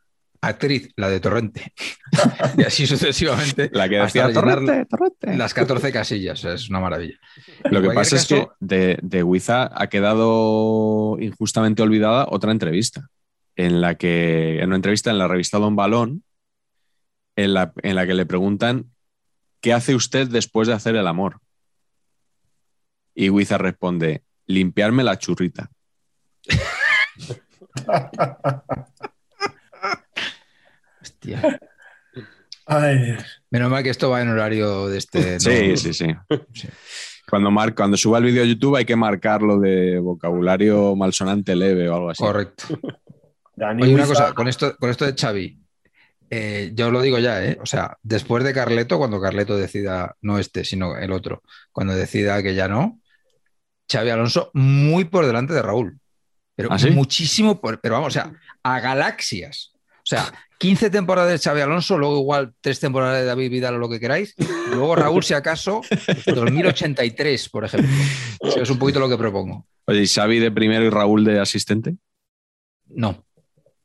Actriz, 0.41 0.89
la 0.95 1.09
de 1.09 1.19
Torrente. 1.19 1.73
y 2.57 2.63
así 2.63 2.87
sucesivamente. 2.87 3.69
La 3.73 3.89
que 3.89 3.97
decía 3.97 4.31
Torrente, 4.31 4.85
Torrente. 4.85 5.35
Las 5.35 5.53
14 5.53 5.91
casillas, 5.91 6.45
es 6.45 6.69
una 6.69 6.79
maravilla. 6.79 7.15
Lo 7.69 7.81
que 7.81 7.89
pasa 7.89 8.15
es 8.15 8.25
que 8.25 8.47
de, 8.61 8.97
de 9.01 9.23
Huiza 9.23 9.69
ha 9.73 9.87
quedado 9.87 11.17
injustamente 11.19 11.81
olvidada 11.81 12.25
otra 12.29 12.53
entrevista, 12.53 13.09
en 13.57 13.81
la 13.81 13.95
que, 13.95 14.59
en 14.59 14.67
una 14.67 14.77
entrevista 14.77 15.11
en 15.11 15.17
la 15.17 15.27
revista 15.27 15.57
Don 15.57 15.75
Balón, 15.75 16.23
en 17.35 17.53
la, 17.53 17.73
en 17.83 17.95
la 17.95 18.07
que 18.07 18.13
le 18.13 18.25
preguntan 18.25 18.91
¿qué 19.61 19.73
hace 19.73 19.93
usted 19.93 20.29
después 20.29 20.69
de 20.69 20.73
hacer 20.73 20.95
el 20.95 21.07
amor? 21.07 21.41
Y 23.21 23.29
Huiza 23.29 23.57
responde, 23.57 24.23
limpiarme 24.45 25.03
la 25.03 25.17
churrita. 25.19 25.69
Hostia. 31.01 31.59
Ay, 32.65 32.97
Dios. 33.03 33.23
Menos 33.49 33.69
mal 33.71 33.83
que 33.83 33.89
esto 33.89 34.09
va 34.09 34.21
en 34.21 34.29
horario 34.29 34.87
de 34.87 34.97
este. 34.97 35.39
Sí, 35.39 35.69
no- 35.69 35.77
sí, 35.77 35.93
sí. 35.93 36.07
Sí. 36.53 36.67
Cuando, 37.29 37.51
mar- 37.51 37.75
cuando 37.75 37.97
suba 37.97 38.17
el 38.19 38.23
vídeo 38.25 38.41
a 38.43 38.45
YouTube 38.45 38.75
hay 38.77 38.85
que 38.85 38.95
marcarlo 38.95 39.59
de 39.59 39.99
vocabulario 39.99 40.95
malsonante 40.95 41.55
leve 41.55 41.89
o 41.89 41.95
algo 41.95 42.09
así. 42.11 42.23
Correcto. 42.23 42.63
Dani 43.55 43.83
Oye, 43.83 43.93
una 43.95 44.05
cosa, 44.07 44.33
con 44.33 44.47
esto, 44.47 44.75
con 44.77 44.89
esto 44.89 45.05
de 45.05 45.13
Xavi, 45.13 45.59
eh, 46.29 46.71
yo 46.73 46.87
os 46.87 46.93
lo 46.93 47.01
digo 47.01 47.19
ya, 47.19 47.43
¿eh? 47.45 47.57
O 47.61 47.65
sea, 47.65 47.97
después 48.01 48.43
de 48.43 48.53
Carleto, 48.53 48.97
cuando 48.97 49.19
Carleto 49.21 49.57
decida, 49.57 50.15
no 50.21 50.39
este, 50.39 50.63
sino 50.63 50.97
el 50.97 51.11
otro, 51.11 51.43
cuando 51.71 51.93
decida 51.93 52.41
que 52.41 52.55
ya 52.55 52.67
no, 52.67 52.99
Xavi 53.91 54.09
Alonso 54.09 54.51
muy 54.53 55.05
por 55.05 55.25
delante 55.25 55.53
de 55.53 55.61
Raúl. 55.61 55.99
Pero 56.55 56.69
¿Ah, 56.71 56.77
sí? 56.79 56.89
muchísimo, 56.91 57.59
por- 57.61 57.79
pero 57.79 57.95
vamos, 57.95 58.07
o 58.09 58.11
sea, 58.11 58.33
a 58.63 58.79
galaxias. 58.79 59.71
O 59.99 60.09
sea, 60.09 60.31
15 60.57 60.89
temporadas 60.89 61.31
de 61.31 61.37
Xavi 61.39 61.61
Alonso, 61.61 61.97
luego 61.97 62.17
igual 62.19 62.53
tres 62.61 62.79
temporadas 62.79 63.19
de 63.19 63.25
David 63.25 63.49
Vidal 63.51 63.75
o 63.75 63.77
lo 63.77 63.89
que 63.89 63.99
queráis, 63.99 64.33
y 64.37 64.43
luego 64.71 64.95
Raúl, 64.95 65.23
si 65.23 65.33
acaso, 65.33 65.81
2083, 66.25 67.49
por 67.49 67.65
ejemplo. 67.65 67.89
O 68.39 68.51
sea, 68.51 68.63
es 68.63 68.69
un 68.69 68.77
poquito 68.79 68.99
lo 68.99 69.07
que 69.09 69.17
propongo. 69.17 69.65
Oye, 69.85 70.01
¿y 70.01 70.07
Xavi 70.07 70.39
de 70.39 70.51
primero 70.51 70.83
y 70.83 70.89
Raúl 70.89 71.23
de 71.23 71.39
asistente? 71.39 71.95
No, 72.87 73.23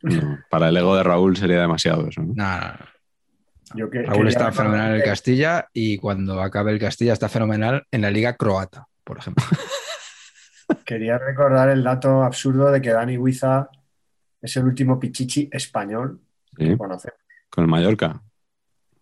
No, 0.03 0.39
para 0.51 0.69
el 0.69 0.77
ego 0.77 0.97
de 0.97 1.03
Raúl 1.03 1.37
sería 1.37 1.61
demasiado 1.61 2.09
eso. 2.09 2.23
¿no? 2.23 2.33
nada, 2.35 2.61
nada. 2.61 2.91
Yo 3.75 3.91
que- 3.91 4.03
Raúl 4.03 4.29
está 4.29 4.51
fenomenal 4.53 4.91
en 4.91 4.97
el 4.97 5.03
Castilla 5.05 5.69
y 5.73 5.97
cuando 5.99 6.41
acabe 6.43 6.73
el 6.73 6.79
Castilla 6.79 7.13
está 7.13 7.29
fenomenal 7.29 7.87
en 7.91 8.03
la 8.03 8.11
liga 8.11 8.35
croata, 8.37 8.87
por 9.05 9.19
ejemplo. 9.19 9.45
Quería 10.85 11.19
recordar 11.19 11.69
el 11.69 11.83
dato 11.83 12.23
absurdo 12.23 12.71
de 12.71 12.81
que 12.81 12.91
Dani 12.91 13.17
Huiza 13.19 13.69
es 14.41 14.57
el 14.57 14.65
último 14.65 14.99
pichichi 15.01 15.49
español 15.53 16.21
Sí, 16.57 16.67
que 16.69 16.79
conocemos. 16.79 17.19
con 17.51 17.65
el 17.65 17.71
Mallorca. 17.71 18.23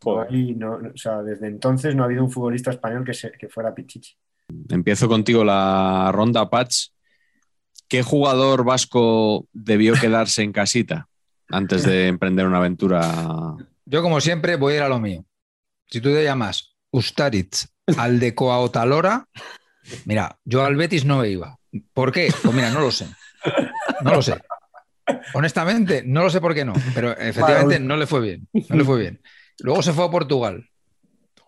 Joder. 0.02 0.34
Y 0.34 0.54
no- 0.54 0.78
no- 0.78 0.90
o 0.94 0.96
sea, 0.96 1.22
desde 1.22 1.46
entonces 1.46 1.94
no 1.94 2.02
ha 2.02 2.06
habido 2.06 2.24
un 2.24 2.30
futbolista 2.30 2.70
español 2.70 3.04
que, 3.04 3.14
se- 3.14 3.32
que 3.32 3.48
fuera 3.48 3.74
pichichi. 3.74 4.16
Empiezo 4.68 5.08
contigo 5.08 5.44
la 5.44 6.10
ronda, 6.12 6.48
Patch. 6.50 6.88
¿Qué 7.88 8.02
jugador 8.02 8.64
vasco 8.64 9.46
debió 9.52 9.94
quedarse 9.94 10.42
en 10.42 10.52
casita 10.52 11.08
antes 11.50 11.84
de 11.84 12.08
emprender 12.08 12.46
una 12.46 12.58
aventura? 12.58 13.54
Yo, 13.84 14.02
como 14.02 14.20
siempre, 14.20 14.56
voy 14.56 14.74
a 14.74 14.76
ir 14.78 14.82
a 14.82 14.88
lo 14.88 14.98
mío. 14.98 15.24
Si 15.86 16.00
tú 16.00 16.08
te 16.10 16.24
llamas 16.24 16.74
Ustaritz 16.90 17.68
Aldecoa 17.98 18.58
o 18.60 18.70
Talora, 18.70 19.28
mira, 20.04 20.38
yo 20.44 20.64
al 20.64 20.76
Betis 20.76 21.04
no 21.04 21.24
iba. 21.24 21.58
¿Por 21.92 22.12
qué? 22.12 22.32
Pues 22.42 22.54
mira, 22.54 22.70
no 22.70 22.80
lo 22.80 22.90
sé. 22.90 23.06
No 24.02 24.14
lo 24.14 24.22
sé. 24.22 24.40
Honestamente, 25.34 26.02
no 26.04 26.22
lo 26.22 26.30
sé 26.30 26.40
por 26.40 26.54
qué 26.54 26.64
no, 26.64 26.74
pero 26.94 27.12
efectivamente 27.12 27.80
no 27.80 27.96
le 27.96 28.06
fue 28.06 28.20
bien. 28.20 28.48
No 28.68 28.76
le 28.76 28.84
fue 28.84 29.00
bien. 29.00 29.20
Luego 29.60 29.82
se 29.82 29.92
fue 29.92 30.04
a 30.04 30.10
Portugal. 30.10 30.68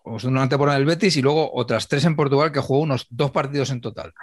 Pues 0.03 0.23
una 0.23 0.47
temporada 0.47 0.77
en 0.77 0.81
el 0.81 0.87
Betis 0.87 1.17
y 1.17 1.21
luego 1.21 1.51
otras 1.53 1.87
tres 1.87 2.05
en 2.05 2.15
Portugal 2.15 2.51
que 2.51 2.59
jugó 2.59 2.81
unos 2.81 3.07
dos 3.09 3.31
partidos 3.31 3.71
en 3.71 3.81
total. 3.81 4.13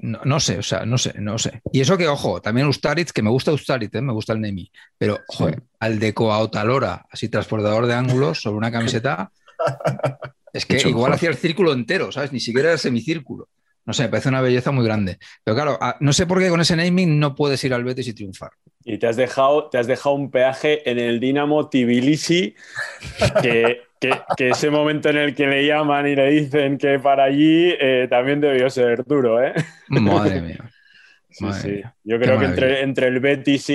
No, 0.00 0.20
no 0.24 0.40
sé, 0.40 0.58
o 0.58 0.62
sea, 0.62 0.84
no 0.84 0.98
sé, 0.98 1.14
no 1.18 1.38
sé. 1.38 1.62
Y 1.72 1.80
eso 1.80 1.96
que, 1.96 2.08
ojo, 2.08 2.42
también 2.42 2.66
Ustaritz, 2.66 3.12
que 3.12 3.22
me 3.22 3.30
gusta 3.30 3.52
Ustaritz, 3.52 3.94
¿eh? 3.94 4.02
me 4.02 4.12
gusta 4.12 4.34
el 4.34 4.40
Nemi, 4.40 4.70
pero 4.98 5.20
joder, 5.28 5.62
al 5.80 5.98
de 5.98 6.12
Coautalora, 6.12 7.06
así 7.10 7.30
transportador 7.30 7.86
de 7.86 7.94
ángulos 7.94 8.42
sobre 8.42 8.58
una 8.58 8.70
camiseta, 8.70 9.30
es 10.54 10.64
que 10.66 10.76
igual 10.78 10.94
mejor. 10.94 11.12
hacía 11.12 11.28
el 11.28 11.36
círculo 11.36 11.72
entero, 11.72 12.10
¿sabes? 12.12 12.32
Ni 12.32 12.40
siquiera 12.40 12.72
el 12.72 12.78
semicírculo. 12.78 13.48
No 13.86 13.92
sé, 13.92 14.04
me 14.04 14.08
parece 14.08 14.30
una 14.30 14.40
belleza 14.40 14.70
muy 14.70 14.84
grande. 14.86 15.18
Pero 15.44 15.54
claro, 15.54 15.78
ah, 15.78 15.96
no 16.00 16.14
sé 16.14 16.26
por 16.26 16.38
qué 16.38 16.48
con 16.48 16.60
ese 16.62 16.74
naming 16.74 17.18
no 17.18 17.34
puedes 17.34 17.62
ir 17.64 17.74
al 17.74 17.84
Betis 17.84 18.08
y 18.08 18.14
triunfar. 18.14 18.50
Y 18.82 18.96
te 18.98 19.06
has 19.06 19.16
dejado, 19.16 19.68
te 19.68 19.76
has 19.78 19.86
dejado 19.86 20.14
un 20.14 20.30
peaje 20.30 20.88
en 20.90 20.98
el 20.98 21.20
Dinamo 21.20 21.68
Tbilisi, 21.68 22.54
que, 23.42 23.82
que- 24.00 24.20
que 24.36 24.50
ese 24.50 24.70
momento 24.70 25.08
en 25.10 25.16
el 25.16 25.34
que 25.34 25.46
le 25.46 25.66
llaman 25.66 26.06
y 26.06 26.14
le 26.14 26.30
dicen 26.30 26.76
que 26.78 26.98
para 26.98 27.24
allí 27.24 27.74
eh, 27.80 28.06
también 28.08 28.40
debió 28.40 28.68
ser 28.70 29.04
duro, 29.04 29.42
¿eh? 29.42 29.54
Madre 29.88 30.40
mía. 30.42 30.70
Sí, 31.36 31.44
Madre 31.44 31.82
sí. 31.82 31.88
Yo 32.04 32.18
creo 32.20 32.38
que 32.38 32.44
entre, 32.46 32.82
entre 32.82 33.08
el 33.08 33.18
Betis 33.20 33.68
y, 33.70 33.74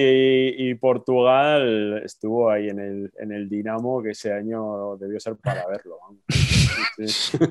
y 0.57 0.75
Portugal 0.75 2.01
estuvo 2.05 2.49
ahí 2.49 2.69
en 2.69 2.79
el, 2.79 3.11
en 3.19 3.31
el 3.31 3.49
Dinamo, 3.49 4.01
que 4.01 4.11
ese 4.11 4.31
año 4.33 4.95
debió 4.97 5.19
ser 5.19 5.35
para 5.35 5.65
verlo. 5.67 5.97
sí. 6.97 7.37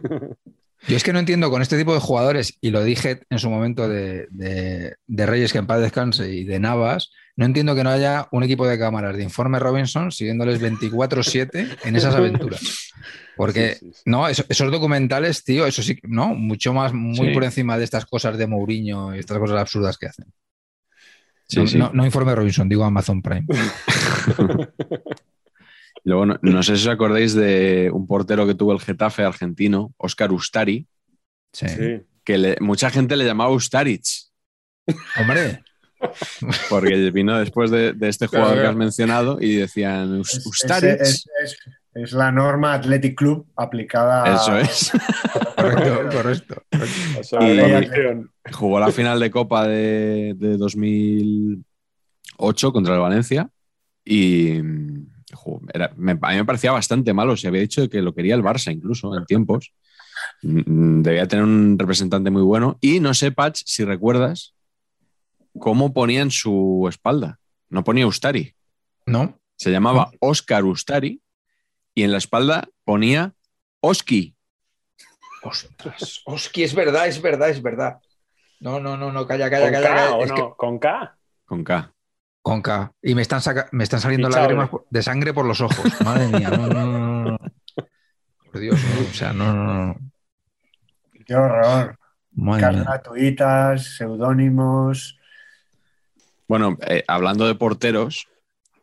Yo 0.87 0.97
es 0.97 1.03
que 1.03 1.13
no 1.13 1.19
entiendo 1.19 1.51
con 1.51 1.61
este 1.61 1.77
tipo 1.77 1.93
de 1.93 1.99
jugadores, 2.01 2.57
y 2.61 2.71
lo 2.71 2.85
dije 2.85 3.21
en 3.31 3.39
su 3.41 3.51
momento 3.51 3.89
de, 3.89 4.29
de- 4.31 4.95
de 5.09 5.27
Reyes 5.27 5.53
que 5.53 5.59
en 5.59 5.67
paz 5.67 5.81
descanse 5.81 6.33
y 6.33 6.45
de 6.45 6.61
Navas, 6.61 7.11
no 7.35 7.45
entiendo 7.47 7.75
que 7.75 7.83
no 7.83 7.91
haya 7.91 8.29
un 8.31 8.45
equipo 8.45 8.65
de 8.67 8.79
cámaras 8.79 9.17
de 9.17 9.25
Informe 9.25 9.59
Robinson 9.59 10.13
siguiéndoles 10.13 10.63
24-7 10.63 11.79
en 11.85 11.97
esas 11.97 12.15
aventuras. 12.15 12.88
Porque, 13.39 13.75
Sí, 13.77 13.87
sí, 13.87 13.93
sí. 13.95 14.03
no, 14.05 14.29
eso- 14.29 14.45
esos 14.49 14.71
documentales, 14.71 15.43
tío, 15.45 15.65
eso 15.65 15.83
sí, 15.83 15.95
que- 15.97 16.07
no, 16.09 16.35
mucho 16.35 16.75
más, 16.75 16.93
muy 16.93 17.29
Sí. 17.29 17.33
por 17.33 17.45
encima 17.45 17.79
de 17.79 17.85
estas 17.85 18.05
cosas 18.05 18.37
de 18.37 18.47
Mourinho 18.47 19.15
y 19.15 19.21
estas 19.21 19.39
cosas 19.39 19.59
absurdas 19.61 19.97
que 19.97 20.07
hacen. 20.09 20.27
Sí, 21.47 21.61
no, 21.61 21.67
sí. 21.67 21.79
no- 21.79 21.91
no 21.95 22.05
Informe 22.05 22.35
Robinson, 22.35 22.69
digo 22.69 22.85
Amazon 22.85 23.23
Prime. 23.23 23.47
Luego, 26.05 26.27
no, 26.27 26.39
no 26.43 26.63
sé 26.63 26.77
si 26.77 26.83
os 26.89 26.95
acordáis 26.95 27.35
de 27.35 27.91
un 27.93 28.07
portero 28.07 28.47
que 28.47 28.55
tuvo 28.55 28.73
el 28.73 28.81
Getafe 28.81 29.23
argentino, 29.25 29.95
Oscar 29.99 30.33
Ustari, 30.33 30.87
Sí. 31.53 31.67
Sí. 31.69 32.03
que 32.25 32.39
le- 32.39 32.57
mucha 32.61 32.91
gente 32.91 33.17
le 33.17 33.25
llamaba 33.25 33.51
Ustaritz, 33.51 34.31
Hombre, 35.21 35.63
porque 36.71 37.11
vino 37.11 37.39
después 37.39 37.71
de, 37.71 37.93
de 37.93 38.09
este 38.09 38.27
jugador 38.27 38.53
Claro, 38.55 38.63
que 38.63 38.69
has 38.71 38.77
mencionado 38.77 39.39
y 39.41 39.57
decían 39.57 40.21
"Us- 40.21 40.35
Es, 40.35 40.47
Ustaritz. 40.47 41.01
es- 41.01 41.25
es- 41.43 41.59
es 42.03 42.13
la 42.13 42.31
norma 42.33 42.75
Athletic 42.75 43.17
Club 43.17 43.47
aplicada 43.57 44.25
a- 44.25 44.35
Eso 44.37 44.57
es. 44.59 44.93
correcto, 45.57 46.09
correcto. 46.17 46.63
O 47.19 47.23
sea, 47.23 47.49
Y- 47.51 47.57
la 47.57 47.79
acción. 47.79 48.31
Jugó 48.53 48.81
la 48.81 48.91
final 48.93 49.21
de 49.21 49.31
Copa 49.31 49.67
de, 49.67 50.35
de 50.37 50.57
2008 50.57 52.73
contra 52.73 52.95
el 52.95 53.01
Valencia 53.01 53.51
y 54.05 54.59
jo, 55.33 55.61
era- 55.73 55.93
me- 55.97 56.13
a 56.13 56.31
mí 56.31 56.37
me 56.37 56.45
parecía 56.45 56.73
bastante 56.73 57.13
malo. 57.13 57.37
Se 57.37 57.49
había 57.49 57.61
dicho 57.61 57.89
que 57.89 58.03
lo 58.03 58.15
quería 58.15 58.35
el 58.35 58.43
Barça 58.43 58.73
incluso 58.73 59.17
en 59.17 59.27
tiempos. 59.27 59.73
Mm, 60.43 61.03
Debía 61.03 61.29
tener 61.29 61.45
un 61.45 61.79
representante 61.79 62.31
muy 62.31 62.43
bueno. 62.43 62.79
Y 62.81 63.01
no 63.01 63.15
sé, 63.15 63.33
Patch, 63.33 63.63
si 63.67 63.85
recuerdas 63.85 64.55
cómo 65.59 65.93
ponía 65.93 66.23
en 66.23 66.31
su 66.31 66.87
espalda. 66.89 67.39
No 67.69 67.85
ponía 67.85 68.07
Ustari. 68.07 68.55
¿No? 69.07 69.39
Se 69.57 69.71
llamaba 69.71 70.11
Oscar 70.21 70.65
Ustari 70.65 71.21
y 71.99 72.05
en 72.05 72.13
la 72.13 72.19
espalda 72.19 72.69
ponía 72.85 73.35
Oski. 73.81 74.37
Ostras, 75.43 76.23
Oski, 76.27 76.63
es 76.63 76.75
verdad, 76.75 77.09
es 77.09 77.21
verdad, 77.21 77.49
es 77.51 77.61
verdad. 77.61 77.99
No, 78.61 78.79
no, 78.79 78.97
no, 78.97 79.11
no, 79.13 79.27
calla, 79.27 79.51
calla, 79.51 79.65
¿Con 79.65 79.73
calla. 79.73 79.89
K 79.89 79.95
calla. 79.97 80.15
o 80.17 80.23
Es 80.25 80.33
que- 80.33 80.41
no? 80.41 80.55
¿Con 80.57 80.79
K? 80.79 81.17
Con 81.45 81.65
K. 81.65 81.93
Con 82.43 82.63
K. 82.63 82.93
Y 83.03 83.15
me 83.17 83.23
están, 83.23 83.41
saca- 83.41 83.69
me 83.73 83.83
están 83.83 84.01
saliendo 84.01 84.29
lágrimas 84.29 84.71
de 84.91 85.03
sangre 85.03 85.35
por 85.35 85.45
los 85.45 85.61
ojos. 85.61 86.01
Madre 86.05 86.29
mía, 86.29 86.51
no, 86.51 86.67
no, 86.69 86.87
no, 86.87 87.25
no. 87.33 87.39
Por 88.53 88.61
Dios, 88.61 88.79
no, 88.95 89.01
o 89.11 89.13
sea, 89.15 89.33
no, 89.33 89.53
no, 89.53 89.65
no. 89.87 89.97
Qué 91.27 91.35
horror. 91.35 91.99
Cartas 92.61 92.85
gratuitas, 92.85 93.97
seudónimos. 93.97 95.19
Bueno, 96.47 96.79
eh, 96.87 97.03
hablando 97.09 97.47
de 97.49 97.57
porteros, 97.57 98.29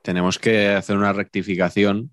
tenemos 0.01 0.37
que 0.37 0.69
hacer 0.69 0.97
una 0.97 1.13
rectificación 1.13 2.11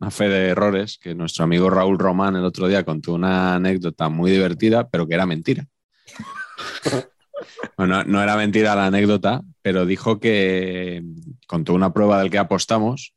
una 0.00 0.10
fe 0.10 0.28
de 0.28 0.48
errores, 0.48 0.98
que 0.98 1.14
nuestro 1.14 1.44
amigo 1.44 1.70
Raúl 1.70 1.98
Román 1.98 2.36
el 2.36 2.44
otro 2.44 2.68
día 2.68 2.84
contó 2.84 3.14
una 3.14 3.56
anécdota 3.56 4.08
muy 4.08 4.30
divertida, 4.30 4.88
pero 4.88 5.06
que 5.06 5.14
era 5.14 5.26
mentira. 5.26 5.66
bueno, 7.76 8.04
no 8.04 8.22
era 8.22 8.36
mentira 8.36 8.76
la 8.76 8.86
anécdota, 8.86 9.42
pero 9.62 9.86
dijo 9.86 10.20
que 10.20 11.02
contó 11.46 11.74
una 11.74 11.92
prueba 11.92 12.20
del 12.20 12.30
que 12.30 12.38
apostamos, 12.38 13.14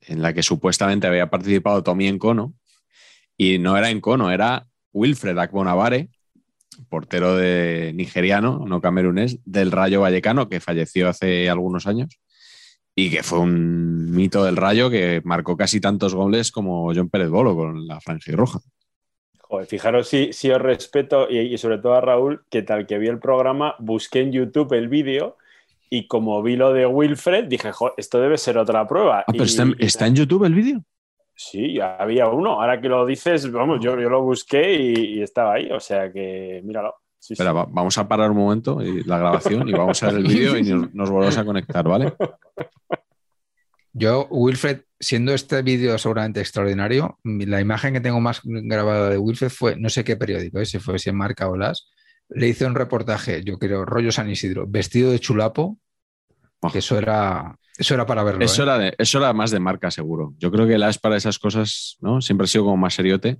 en 0.00 0.22
la 0.22 0.32
que 0.32 0.42
supuestamente 0.42 1.06
había 1.06 1.30
participado 1.30 1.82
Tommy 1.82 2.08
Encono, 2.08 2.54
y 3.36 3.58
no 3.58 3.76
era 3.76 3.90
Encono, 3.90 4.30
era 4.30 4.66
Wilfred 4.92 5.36
Akbonavare, 5.38 6.08
portero 6.88 7.36
de 7.36 7.92
nigeriano, 7.94 8.64
no 8.66 8.80
camerunés, 8.80 9.38
del 9.44 9.72
Rayo 9.72 10.00
Vallecano, 10.00 10.48
que 10.48 10.60
falleció 10.60 11.08
hace 11.08 11.48
algunos 11.50 11.86
años 11.86 12.18
y 12.96 13.10
que 13.10 13.22
fue 13.22 13.40
un 13.40 14.12
mito 14.12 14.44
del 14.44 14.56
Rayo 14.56 14.88
que 14.88 15.20
marcó 15.24 15.56
casi 15.56 15.80
tantos 15.80 16.14
goles 16.14 16.52
como 16.52 16.92
John 16.94 17.08
Pérez 17.08 17.28
Bolo 17.28 17.56
con 17.56 17.86
la 17.86 18.00
franja 18.00 18.30
y 18.30 18.34
roja. 18.34 18.60
Joder, 19.40 19.66
fijaros 19.66 20.08
si, 20.08 20.32
si 20.32 20.50
os 20.50 20.60
respeto 20.60 21.28
y, 21.28 21.56
sobre 21.58 21.78
todo 21.78 21.94
a 21.94 22.00
Raúl, 22.00 22.44
que 22.50 22.62
tal 22.62 22.86
que 22.86 22.98
vi 22.98 23.08
el 23.08 23.18
programa, 23.18 23.74
busqué 23.78 24.20
en 24.20 24.32
YouTube 24.32 24.72
el 24.72 24.88
vídeo 24.88 25.36
y 25.90 26.06
como 26.06 26.42
vi 26.42 26.56
lo 26.56 26.72
de 26.72 26.86
Wilfred, 26.86 27.44
dije, 27.44 27.70
Joder, 27.72 27.94
esto 27.96 28.20
debe 28.20 28.38
ser 28.38 28.58
otra 28.58 28.86
prueba. 28.86 29.20
Ah, 29.20 29.32
pero 29.32 29.44
está, 29.44 30.06
en 30.06 30.16
YouTube 30.16 30.44
el 30.44 30.54
vídeo. 30.54 30.82
Sí, 31.36 31.78
había 31.80 32.28
uno. 32.28 32.60
Ahora 32.60 32.80
que 32.80 32.88
lo 32.88 33.04
dices, 33.04 33.50
vamos, 33.50 33.80
yo, 33.80 34.00
yo 34.00 34.08
lo 34.08 34.22
busqué 34.22 34.74
y, 34.74 35.22
estaba 35.22 35.54
ahí. 35.54 35.70
O 35.70 35.80
sea 35.80 36.12
que, 36.12 36.60
míralo. 36.64 36.94
Espera, 37.30 37.52
vamos 37.52 37.96
a 37.98 38.06
parar 38.06 38.30
un 38.30 38.36
momento 38.36 38.78
la 38.80 39.18
grabación 39.18 39.68
y 39.68 39.72
vamos 39.72 40.02
a 40.02 40.06
ver 40.06 40.16
el 40.16 40.24
vídeo 40.24 40.58
y 40.58 40.62
nos, 40.92 41.10
volvemos 41.10 41.38
a 41.38 41.44
conectar, 41.44 41.86
¿vale? 41.86 42.12
Yo, 43.92 44.26
Wilfred, 44.30 44.82
siendo 44.98 45.32
este 45.32 45.62
vídeo 45.62 45.96
seguramente 45.98 46.40
extraordinario, 46.40 47.18
la 47.22 47.60
imagen 47.60 47.94
que 47.94 48.00
tengo 48.00 48.20
más 48.20 48.40
grabada 48.42 49.08
de 49.08 49.18
Wilfred 49.18 49.50
fue, 49.50 49.76
no 49.76 49.88
sé 49.88 50.04
qué 50.04 50.16
periódico, 50.16 50.58
¿eh? 50.58 50.66
si 50.66 50.78
fue 50.78 50.98
si 50.98 51.10
en 51.10 51.16
Marca 51.16 51.48
o 51.48 51.56
Las, 51.56 51.88
le 52.28 52.48
hice 52.48 52.66
un 52.66 52.74
reportaje, 52.74 53.42
yo 53.44 53.58
creo, 53.58 53.84
rollo 53.84 54.10
San 54.10 54.28
Isidro, 54.28 54.66
vestido 54.66 55.12
de 55.12 55.20
chulapo, 55.20 55.78
que 56.72 56.78
eso 56.78 56.98
era, 56.98 57.56
eso 57.76 57.94
era 57.94 58.06
para 58.06 58.22
verlo. 58.22 58.44
Eso, 58.44 58.62
¿eh? 58.62 58.64
era 58.64 58.94
eso 58.98 59.18
era 59.18 59.32
más 59.32 59.50
de 59.50 59.60
marca, 59.60 59.90
seguro. 59.90 60.34
Yo 60.38 60.50
creo 60.50 60.66
que 60.66 60.78
Las 60.78 60.98
para 60.98 61.16
esas 61.16 61.38
cosas, 61.38 61.96
¿no? 62.00 62.20
Siempre 62.20 62.44
ha 62.44 62.48
sido 62.48 62.64
como 62.64 62.76
más 62.76 62.94
seriote. 62.94 63.38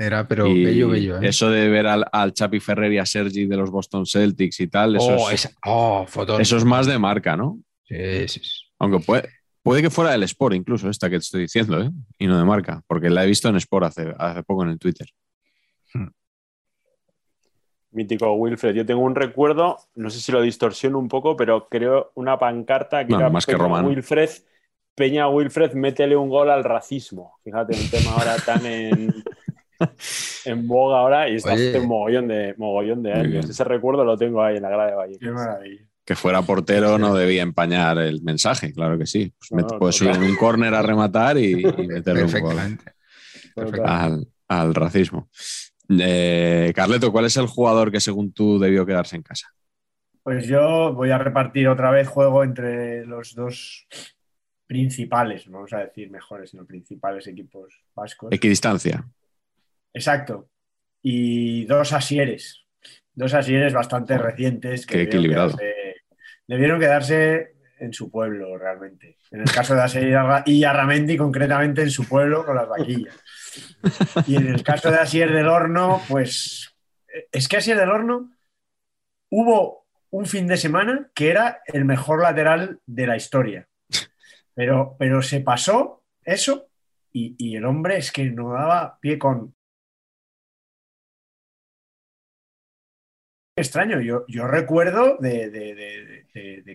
Era, 0.00 0.28
pero 0.28 0.44
bello, 0.44 0.90
bello. 0.90 1.20
¿eh? 1.20 1.28
Eso 1.28 1.50
de 1.50 1.68
ver 1.68 1.88
al, 1.88 2.04
al, 2.12 2.32
Chapi 2.32 2.60
Ferrer 2.60 2.92
y 2.92 2.98
a 2.98 3.04
Sergi 3.04 3.46
de 3.46 3.56
los 3.56 3.68
Boston 3.68 4.06
Celtics 4.06 4.60
y 4.60 4.68
tal, 4.68 4.94
eso, 4.94 5.16
oh, 5.16 5.28
es, 5.28 5.52
oh, 5.66 6.06
eso 6.38 6.56
es 6.56 6.64
más 6.64 6.86
de 6.86 7.00
marca, 7.00 7.36
¿no? 7.36 7.58
Sí, 7.82 8.28
sí, 8.28 8.40
sí. 8.44 8.50
Aunque 8.78 9.00
puede, 9.00 9.28
puede 9.60 9.82
que 9.82 9.90
fuera 9.90 10.12
del 10.12 10.22
Sport, 10.22 10.54
incluso 10.54 10.88
esta 10.88 11.10
que 11.10 11.16
te 11.16 11.24
estoy 11.24 11.40
diciendo, 11.40 11.82
¿eh? 11.82 11.90
y 12.16 12.28
no 12.28 12.38
de 12.38 12.44
marca, 12.44 12.80
porque 12.86 13.10
la 13.10 13.24
he 13.24 13.26
visto 13.26 13.48
en 13.48 13.56
Sport 13.56 13.86
hace, 13.86 14.14
hace 14.16 14.44
poco 14.44 14.62
en 14.62 14.70
el 14.70 14.78
Twitter. 14.78 15.08
Hmm. 15.92 16.10
Mítico 17.90 18.32
Wilfred. 18.34 18.76
Yo 18.76 18.86
tengo 18.86 19.02
un 19.02 19.16
recuerdo, 19.16 19.78
no 19.96 20.10
sé 20.10 20.20
si 20.20 20.30
lo 20.30 20.42
distorsiono 20.42 21.00
un 21.00 21.08
poco, 21.08 21.36
pero 21.36 21.68
creo 21.68 22.12
una 22.14 22.38
pancarta 22.38 23.04
que 23.04 23.14
era 23.14 23.30
más 23.30 23.46
que 23.46 23.56
Román. 23.56 23.84
Wilfred. 23.84 24.30
Peña 24.94 25.28
Wilfred, 25.28 25.74
métele 25.74 26.16
un 26.16 26.28
gol 26.28 26.50
al 26.50 26.62
racismo. 26.62 27.38
Fíjate, 27.42 27.76
un 27.76 27.88
tema 27.88 28.12
ahora 28.12 28.36
tan 28.44 28.66
en, 28.66 29.14
en 30.44 30.66
boga 30.66 30.98
ahora 30.98 31.28
y 31.28 31.36
está 31.36 31.52
hace 31.52 31.78
un 31.78 31.88
mogollón 31.88 32.28
de, 32.28 32.54
mogollón 32.56 33.02
de 33.02 33.12
años. 33.12 33.48
Ese 33.48 33.64
recuerdo 33.64 34.04
lo 34.04 34.16
tengo 34.16 34.42
ahí 34.42 34.56
en 34.56 34.62
la 34.62 34.70
grada 34.70 34.90
de 34.90 34.96
Valle. 34.96 35.18
Qué 35.18 35.30
maravilla. 35.30 35.82
Que 36.04 36.16
fuera 36.16 36.40
portero 36.42 36.96
no 36.98 37.14
debía 37.14 37.42
empañar 37.42 37.98
el 37.98 38.22
mensaje, 38.22 38.72
claro 38.72 38.98
que 38.98 39.06
sí. 39.06 39.32
Pues 39.50 39.66
puedes 39.78 39.96
subir 39.96 40.14
en 40.14 40.22
un 40.22 40.36
córner 40.36 40.74
a 40.74 40.82
rematar 40.82 41.36
y, 41.36 41.62
meterle 41.86 42.24
un 42.24 42.40
gol 42.40 42.56
al, 43.84 44.26
al, 44.48 44.74
racismo. 44.74 45.28
Eh, 45.90 46.72
Carleto, 46.74 47.12
¿cuál 47.12 47.26
es 47.26 47.36
el 47.36 47.46
jugador 47.46 47.90
que 47.92 48.00
según 48.00 48.32
tú 48.32 48.58
debió 48.58 48.86
quedarse 48.86 49.16
en 49.16 49.22
casa? 49.22 49.48
Pues 50.22 50.46
yo 50.46 50.92
voy 50.94 51.10
a 51.10 51.18
repartir 51.18 51.68
otra 51.68 51.90
vez 51.90 52.08
juego 52.08 52.44
entre 52.44 53.04
los 53.06 53.34
dos 53.34 53.86
principales, 54.66 55.48
vamos 55.50 55.72
a 55.72 55.78
decir 55.78 56.10
mejores, 56.10 56.50
sino 56.50 56.66
principales 56.66 57.26
equipos 57.26 57.82
vascos. 57.94 58.30
Equidistancia. 58.30 59.04
Exacto. 59.92 60.48
Y 61.02 61.64
dos 61.66 61.92
asieres. 61.92 62.64
Dos 63.12 63.34
asieres 63.34 63.72
bastante 63.72 64.16
recientes. 64.18 64.86
Que 64.86 64.94
Qué 64.94 65.02
equilibrado. 65.02 65.56
debieron 66.46 66.78
quedarse 66.78 67.54
en 67.80 67.92
su 67.92 68.10
pueblo, 68.10 68.56
realmente. 68.58 69.18
En 69.30 69.40
el 69.40 69.50
caso 69.50 69.74
de 69.74 69.82
Asier 69.82 70.18
y 70.46 70.64
Arramendi, 70.64 71.16
concretamente 71.16 71.82
en 71.82 71.90
su 71.90 72.08
pueblo, 72.08 72.44
con 72.44 72.56
las 72.56 72.68
vaquillas. 72.68 73.16
Y 74.26 74.36
en 74.36 74.48
el 74.48 74.62
caso 74.62 74.90
de 74.90 74.98
Asier 74.98 75.32
del 75.32 75.48
Horno, 75.48 76.02
pues 76.08 76.74
es 77.32 77.48
que 77.48 77.56
Asier 77.56 77.76
del 77.76 77.90
Horno 77.90 78.30
hubo 79.30 79.86
un 80.10 80.26
fin 80.26 80.46
de 80.46 80.56
semana 80.56 81.10
que 81.14 81.30
era 81.30 81.62
el 81.66 81.84
mejor 81.84 82.22
lateral 82.22 82.80
de 82.86 83.06
la 83.06 83.16
historia. 83.16 83.68
Pero, 84.54 84.96
pero 84.98 85.22
se 85.22 85.40
pasó 85.40 86.02
eso 86.24 86.68
y, 87.12 87.36
y 87.38 87.56
el 87.56 87.64
hombre 87.64 87.98
es 87.98 88.10
que 88.10 88.24
no 88.30 88.52
daba 88.52 88.98
pie 89.00 89.18
con, 89.18 89.54
extraño. 93.58 94.00
Yo, 94.00 94.24
yo 94.28 94.46
recuerdo 94.46 95.16
de, 95.18 96.26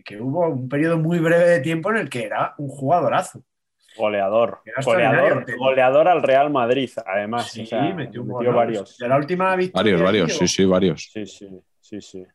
que 0.05 0.19
hubo 0.19 0.47
un 0.47 0.69
periodo 0.69 0.97
muy 0.97 1.19
breve 1.19 1.45
de 1.45 1.59
tiempo 1.59 1.91
en 1.91 1.97
el 1.97 2.09
que 2.09 2.25
era 2.25 2.53
un 2.57 2.67
jugadorazo. 2.69 3.43
Goleador. 3.95 4.61
Goleador, 4.83 5.45
goleador, 5.57 6.07
al 6.07 6.23
Real 6.23 6.49
Madrid, 6.49 6.89
además. 7.05 7.51
Sí, 7.51 7.67
metió, 7.95 8.25
varios. 8.25 8.97
De 8.97 9.07
la 9.07 9.17
última 9.17 9.55
victoria. 9.55 9.93
Varios, 9.93 10.01
varios, 10.01 10.37
sí, 10.37 10.47
sí, 10.47 10.65
varios. 10.65 11.09
Sí, 11.11 11.25
sí, 11.25 11.47
sí, 11.79 12.01
sí. 12.01 12.25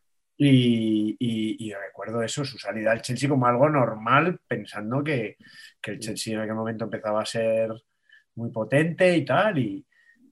Y, 0.41 1.73
recuerdo 1.73 2.23
eso, 2.23 2.45
su 2.45 2.57
salida 2.57 2.91
al 2.91 3.01
Chelsea 3.01 3.27
como 3.27 3.45
algo 3.45 3.69
normal, 3.69 4.39
pensando 4.47 5.03
que, 5.03 5.35
que 5.81 5.91
el 5.91 5.99
Chelsea 5.99 6.33
en 6.33 6.41
aquel 6.41 6.55
momento 6.55 6.85
empezaba 6.85 7.21
a 7.21 7.25
ser 7.25 7.71
muy 8.35 8.49
potente 8.49 9.17
y 9.17 9.25
tal. 9.25 9.57
Y, 9.57 9.85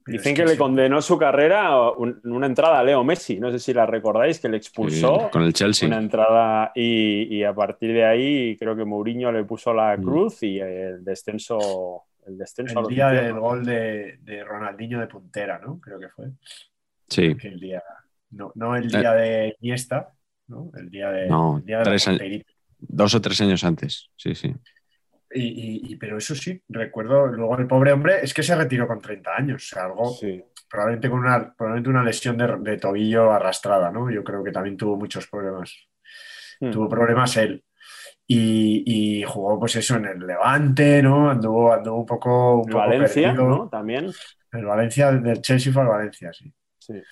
Dicen 0.08 0.34
que, 0.34 0.44
le 0.44 0.56
condenó 0.56 1.02
su 1.02 1.18
carrera 1.18 1.90
una 1.90 2.46
entrada 2.46 2.80
a 2.80 2.84
Leo 2.84 3.04
Messi, 3.04 3.38
no 3.38 3.50
sé 3.50 3.58
si 3.58 3.72
la 3.72 3.86
recordáis, 3.86 4.40
que 4.40 4.48
le 4.48 4.56
expulsó 4.56 5.28
con 5.30 5.42
el 5.42 5.52
Chelsea. 5.52 5.86
una 5.86 5.98
entrada 5.98 6.72
y, 6.74 7.42
a 7.42 7.54
partir 7.54 7.92
de 7.92 8.04
ahí 8.04 8.56
creo 8.56 8.74
que 8.74 8.84
Mourinho 8.84 9.30
le 9.30 9.44
puso 9.44 9.72
la 9.72 9.96
mm. 9.96 10.02
cruz 10.02 10.42
y 10.42 10.58
el 10.58 11.04
descenso. 11.04 12.04
El, 12.26 12.36
descenso 12.36 12.80
el 12.80 12.86
día 12.94 13.08
del 13.08 13.38
gol 13.38 13.64
de, 13.64 14.44
Ronaldinho 14.46 15.00
de 15.00 15.06
puntera, 15.06 15.58
¿no? 15.58 15.80
Creo 15.80 15.98
que 15.98 16.08
fue. 16.08 16.26
Sí. 17.08 17.34
El 17.42 17.58
día, 17.58 17.82
no, 18.30 18.76
el 18.76 18.94
eh. 18.94 18.98
día 18.98 19.12
de 19.12 19.56
Iniesta, 19.60 20.12
¿no? 20.48 20.70
El 20.76 20.90
día 20.90 21.10
de, 21.10 21.28
no, 21.28 21.62
dos 22.78 23.14
o 23.14 23.20
tres 23.20 23.40
años 23.40 23.64
antes, 23.64 24.10
sí, 24.16 24.34
sí. 24.34 24.54
Y, 25.30 25.94
pero 25.96 26.16
eso 26.16 26.34
sí, 26.34 26.62
recuerdo, 26.68 27.26
luego 27.26 27.58
el 27.58 27.66
pobre 27.66 27.92
hombre 27.92 28.20
es 28.22 28.32
que 28.32 28.42
se 28.42 28.54
retiró 28.54 28.86
con 28.86 29.00
30 29.00 29.36
años, 29.36 29.64
o 29.64 29.74
sea, 29.74 29.84
algo 29.84 30.16
probablemente 30.68 31.10
con 31.10 31.20
una, 31.20 31.54
probablemente 31.54 31.90
una 31.90 32.02
lesión 32.02 32.36
de, 32.36 32.78
tobillo 32.78 33.32
arrastrada, 33.32 33.90
¿no? 33.90 34.10
Yo 34.10 34.22
creo 34.22 34.42
que 34.44 34.52
también 34.52 34.76
tuvo 34.76 34.96
muchos 34.96 35.26
problemas. 35.26 35.88
Hmm. 36.60 36.70
Tuvo 36.70 36.88
problemas 36.88 37.36
él. 37.36 37.64
Y, 38.30 39.24
jugó, 39.26 39.58
pues 39.58 39.76
eso, 39.76 39.96
en 39.96 40.04
el 40.04 40.26
Levante, 40.26 41.02
¿no? 41.02 41.30
Anduvo, 41.30 41.72
anduvo 41.72 42.00
un 42.00 42.06
poco. 42.06 42.56
Un 42.62 42.70
Valencia, 42.70 43.32
¿no? 43.32 43.68
También. 43.70 44.10
El 44.52 44.64
Valencia, 44.66 45.12
del 45.12 45.40
Chelsea 45.40 45.72
fue 45.72 45.82
al 45.82 45.88
Valencia, 45.88 46.32
sí. 46.32 46.52
Sí. 46.78 47.02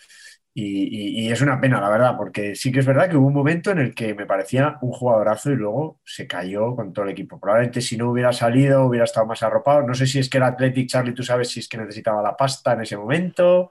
Y, 0.59 1.31
es 1.31 1.43
una 1.43 1.61
pena, 1.61 1.83
la 1.83 1.91
verdad, 1.91 2.17
porque 2.17 2.55
sí 2.55 2.73
que 2.73 2.79
es 2.81 2.87
verdad 2.87 3.11
que 3.11 3.17
hubo 3.17 3.27
un 3.27 3.35
momento 3.35 3.73
en 3.73 3.79
el 3.79 3.95
que 3.95 4.15
me 4.15 4.25
parecía 4.25 4.79
un 4.81 4.91
jugadorazo 4.91 5.51
y 5.51 5.57
luego 5.57 6.01
se 6.03 6.27
cayó 6.27 6.75
con 6.75 6.95
todo 6.95 7.05
el 7.05 7.11
equipo. 7.11 7.39
Probablemente 7.39 7.83
si 7.83 7.99
no 7.99 8.11
hubiera 8.11 8.33
salido, 8.33 8.87
hubiera 8.87 9.05
estado 9.05 9.27
más 9.27 9.43
arropado. 9.43 9.83
No 9.83 9.95
sé 9.95 10.07
si 10.07 10.19
es 10.19 10.31
que 10.31 10.39
era 10.39 10.47
Athletic, 10.47 10.89
Charlie, 10.89 11.13
tú 11.13 11.23
sabes 11.23 11.51
si 11.51 11.61
es 11.61 11.69
que 11.69 11.77
necesitaba 11.77 12.23
la 12.23 12.35
pasta 12.35 12.73
en 12.73 12.81
ese 12.81 12.97
momento. 12.97 13.71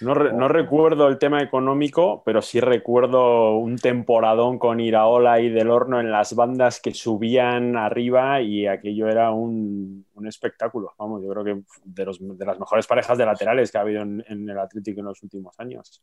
No, 0.00 0.14
recuerdo 0.14 1.08
el 1.08 1.18
tema 1.18 1.42
económico, 1.42 2.22
pero 2.24 2.40
sí 2.40 2.58
recuerdo 2.58 3.56
un 3.56 3.76
temporadón 3.76 4.58
con 4.58 4.80
Iraola 4.80 5.40
y 5.40 5.50
Del 5.50 5.70
Horno 5.70 6.00
en 6.00 6.10
las 6.10 6.34
bandas 6.34 6.80
que 6.80 6.94
subían 6.94 7.76
arriba 7.76 8.40
y 8.40 8.66
aquello 8.66 9.08
era 9.08 9.30
un, 9.30 10.06
espectáculo. 10.26 10.94
Vamos, 10.98 11.22
yo 11.22 11.28
creo 11.30 11.44
que 11.44 11.62
de, 11.84 12.46
las 12.46 12.58
mejores 12.58 12.86
parejas 12.86 13.18
de 13.18 13.26
laterales 13.26 13.70
que 13.70 13.78
ha 13.78 13.82
habido 13.82 14.02
en 14.02 14.48
el 14.48 14.58
Atlético 14.58 15.00
en 15.00 15.06
los 15.06 15.22
últimos 15.22 15.58
años. 15.58 16.02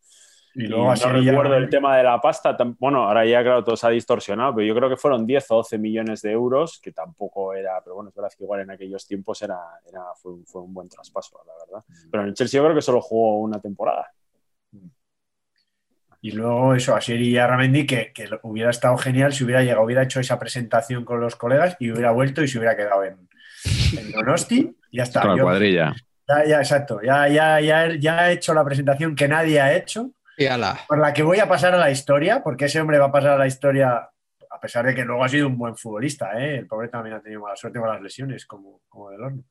Y 0.56 0.68
luego 0.68 0.94
no 0.94 1.12
recuerdo 1.12 1.56
el 1.56 1.70
tema 1.70 1.98
de 1.98 2.04
la 2.04 2.20
pasta. 2.20 2.58
Bueno, 2.80 3.04
ahora 3.04 3.26
ya, 3.26 3.44
claro, 3.44 3.64
todo 3.64 3.76
se 3.76 3.86
ha 3.86 3.92
distorsionado, 3.92 4.56
pero 4.56 4.68
yo 4.68 4.74
creo 4.74 4.90
que 4.90 4.98
fueron 4.98 5.26
10 5.26 5.52
o 5.52 5.56
12 5.58 5.78
millones 5.78 6.22
de 6.24 6.32
euros, 6.32 6.80
que 6.82 6.92
tampoco 6.92 7.54
era, 7.54 7.80
pero 7.84 7.96
bueno, 7.96 8.10
es 8.10 8.16
verdad 8.16 8.32
que 8.36 8.44
igual 8.44 8.62
en 8.62 8.72
aquellos 8.72 9.06
tiempos 9.06 9.40
era, 9.44 9.60
fue, 10.16 10.62
un 10.62 10.74
buen 10.74 10.90
traspaso, 10.90 11.40
la 11.46 11.54
verdad. 11.66 11.86
Mm. 11.88 12.10
Pero 12.10 12.24
en 12.24 12.30
el 12.30 12.34
Chelsea 12.34 12.60
yo 12.60 12.66
creo 12.66 12.76
que 12.76 12.82
solo 12.82 13.02
jugó 13.02 13.40
una 13.40 13.62
temporada. 13.62 14.12
Y 16.22 16.32
luego 16.32 16.74
eso, 16.74 16.96
Asier 16.96 17.22
y 17.22 17.38
Arramendi, 17.38 17.86
que, 17.86 18.12
que, 18.12 18.28
hubiera 18.42 18.72
estado 18.72 18.98
genial 18.98 19.34
si 19.34 19.44
hubiera 19.44 19.62
llegado, 19.62 19.84
hubiera 19.84 20.04
hecho 20.04 20.20
esa 20.20 20.40
presentación 20.40 21.06
con 21.06 21.22
los 21.22 21.36
colegas 21.36 21.78
y 21.80 21.92
hubiera 21.92 22.12
vuelto 22.12 22.42
y 22.42 22.48
se 22.48 22.58
hubiera 22.58 22.76
quedado 22.76 23.04
en, 23.04 23.30
en 23.98 24.12
Donosti, 24.12 24.76
y 24.92 24.98
ya 24.98 25.04
está. 25.04 25.22
Con 25.22 25.32
la 25.32 25.38
Yo- 25.38 25.44
cuadrilla. 25.44 25.96
ya, 26.28 26.46
ya, 26.46 26.58
exacto. 26.58 27.00
Ya, 27.04 27.28
ya, 27.28 27.62
ya, 27.62 27.96
ya 27.96 28.30
he 28.30 28.34
hecho 28.34 28.54
la 28.56 28.66
presentación 28.66 29.16
que 29.16 29.28
nadie 29.28 29.62
ha 29.62 29.76
hecho, 29.76 30.12
Y 30.38 30.46
ala. 30.46 30.80
por 30.88 31.00
la 31.00 31.14
que 31.14 31.24
voy 31.24 31.40
a 31.40 31.48
pasar 31.50 31.74
a 31.74 31.78
la 31.78 31.90
historia, 31.92 32.42
porque 32.44 32.66
ese 32.66 32.80
hombre 32.80 33.00
va 33.00 33.08
a 33.08 33.12
pasar 33.12 33.32
a 33.32 33.38
la 33.38 33.48
historia, 33.48 33.94
a 34.50 34.60
pesar 34.62 34.86
de 34.86 34.94
que 34.96 35.04
luego 35.04 35.24
ha 35.24 35.30
sido 35.30 35.48
un 35.48 35.58
buen 35.58 35.76
futbolista, 35.76 36.32
¿eh? 36.40 36.58
El 36.60 36.68
pobre 36.68 36.90
también 36.90 37.16
ha 37.16 37.22
tenido 37.22 37.42
mala 37.42 37.56
suerte 37.56 37.80
con 37.80 37.90
las 37.90 38.02
lesiones, 38.02 38.46
como, 38.46 38.82
como 38.88 39.10
del 39.10 39.22
horno. 39.22 39.44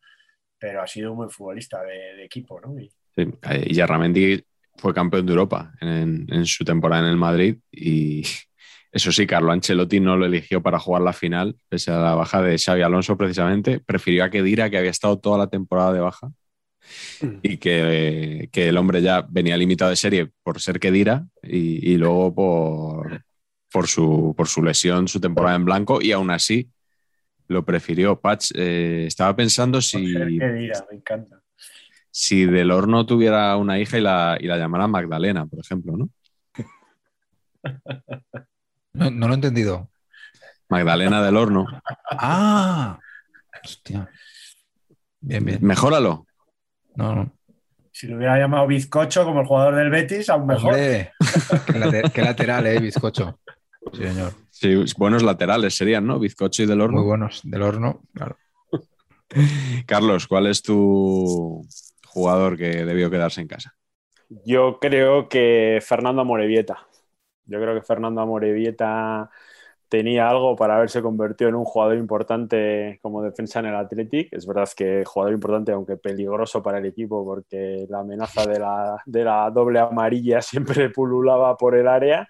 Pero 0.59 0.81
ha 0.83 0.87
sido 0.87 1.11
un 1.11 1.19
buen 1.19 1.31
futbolista 1.31 1.83
de, 1.83 2.17
de 2.17 2.25
equipo, 2.25 2.61
¿no? 2.61 2.79
Y- 2.81 2.91
Sí, 3.15 3.23
eh, 3.51 3.65
y 3.69 3.75
Yarramendi 3.75 4.45
fue 4.77 4.93
campeón 4.93 5.25
de 5.25 5.33
Europa 5.33 5.73
en, 5.81 6.27
en 6.31 6.45
su 6.45 6.65
temporada 6.67 7.03
en 7.03 7.09
el 7.09 7.17
Madrid 7.17 7.57
y 7.71 8.23
eso 8.93 9.11
sí, 9.11 9.27
Carlo 9.27 9.53
Ancelotti 9.53 10.01
no 10.01 10.17
lo 10.19 10.27
eligió 10.27 10.63
para 10.63 10.79
jugar 10.79 11.01
la 11.03 11.15
final, 11.15 11.57
pese 11.69 11.91
a 11.93 11.99
la 11.99 12.15
baja 12.15 12.43
de 12.43 12.59
Xavi 12.59 12.83
Alonso 12.83 13.17
precisamente, 13.17 13.81
prefirió 13.81 14.25
a 14.25 14.31
Kedira, 14.31 14.69
que 14.69 14.77
había 14.79 14.91
estado 14.91 15.19
toda 15.19 15.39
la 15.39 15.47
temporada 15.49 15.93
de 15.95 16.01
baja 16.01 16.29
y 17.43 17.57
que, 17.59 18.49
que 18.53 18.69
el 18.69 18.77
hombre 18.77 19.03
ya 19.03 19.27
venía 19.29 19.57
limitado 19.57 19.91
de 19.91 19.97
serie 19.97 20.31
por 20.43 20.61
ser 20.61 20.79
Kedira 20.79 21.27
y, 21.43 21.93
y 21.93 21.97
luego 21.97 22.35
por, 22.35 23.23
por, 23.71 23.87
su, 23.87 24.35
por 24.37 24.49
su 24.49 24.63
lesión, 24.63 25.09
su 25.09 25.21
temporada 25.21 25.57
en 25.57 25.65
blanco 25.65 26.01
y 26.01 26.13
aún 26.13 26.31
así 26.31 26.71
lo 27.49 27.65
prefirió. 27.65 28.21
Patch, 28.21 28.53
eh, 28.55 29.05
estaba 29.07 29.35
pensando 29.37 29.81
si 29.81 29.99
me 29.99 30.71
encanta. 30.93 31.41
si 32.11 32.45
Del 32.45 32.71
Horno 32.71 33.07
tuviera 33.07 33.57
una 33.57 33.79
hija 33.79 33.99
y 33.99 34.01
la, 34.01 34.37
y 34.41 34.47
la 34.47 34.59
llamara 34.59 34.87
Magdalena, 34.87 35.47
por 35.47 35.61
ejemplo, 35.61 35.97
¿no? 35.97 36.11
No, 38.93 39.11
no 39.11 39.27
lo 39.27 39.35
he 39.35 39.37
entendido. 39.37 39.91
Magdalena 40.69 41.23
del 41.23 41.37
Horno. 41.37 41.67
Ah, 42.11 42.99
hostia. 43.63 44.09
Bien, 45.21 45.45
bien. 45.45 45.59
Mejóralo. 45.61 46.26
No, 46.97 47.15
no. 47.15 47.33
Si 47.93 48.07
lo 48.07 48.17
hubiera 48.17 48.39
llamado 48.39 48.67
Bizcocho 48.67 49.25
como 49.25 49.41
el 49.41 49.47
jugador 49.47 49.75
del 49.77 49.91
Betis, 49.91 50.29
aún 50.29 50.47
mejor. 50.47 50.75
Hombre, 50.75 51.13
qué, 51.67 51.79
late- 51.79 52.11
qué 52.13 52.23
lateral, 52.23 52.67
eh, 52.67 52.79
bizcocho. 52.79 53.39
Sí, 53.93 54.03
señor. 54.03 54.33
Sí, 54.51 54.85
buenos 54.99 55.23
laterales 55.23 55.75
serían, 55.77 56.07
¿no? 56.07 56.19
Bizcocho 56.19 56.63
y 56.63 56.67
Del 56.67 56.81
Horno. 56.81 56.99
Muy 56.99 57.07
buenos. 57.07 57.41
Del 57.45 57.63
horno, 57.63 58.03
claro. 58.13 58.37
Carlos, 59.87 60.27
¿cuál 60.27 60.47
es 60.47 60.63
tu 60.63 61.67
jugador 62.07 62.57
que 62.57 62.85
debió 62.85 63.11
quedarse 63.11 63.41
en 63.41 63.49
casa? 63.49 63.75
Yo 64.45 64.79
creo 64.81 65.29
que 65.29 65.79
Fernando 65.83 66.23
Amorebieta. 66.23 66.87
Yo 67.45 67.61
creo 67.61 67.75
que 67.75 67.83
Fernando 67.83 68.21
Amorebieta 68.21 69.31
tenía 69.89 70.29
algo 70.29 70.57
para 70.57 70.77
haberse 70.77 71.03
convertido 71.03 71.49
en 71.49 71.55
un 71.57 71.65
jugador 71.65 71.97
importante 71.97 72.99
como 73.03 73.23
defensa 73.23 73.61
en 73.61 73.67
el 73.67 73.77
Athletic. 73.77 74.33
Es 74.33 74.47
verdad 74.47 74.69
que 74.77 75.05
jugador 75.05 75.35
importante, 75.35 75.73
aunque 75.73 75.97
peligroso 75.97 76.63
para 76.63 76.79
el 76.79 76.87
equipo, 76.87 77.25
porque 77.25 77.87
la 77.89 78.01
amenaza 78.01 78.47
de 78.47 78.59
la, 78.59 79.01
de 79.07 79.25
la 79.25 79.51
doble 79.51 79.79
amarilla 79.79 80.41
siempre 80.43 80.91
pululaba 80.91 81.57
por 81.57 81.77
el 81.77 81.89
área. 81.89 82.27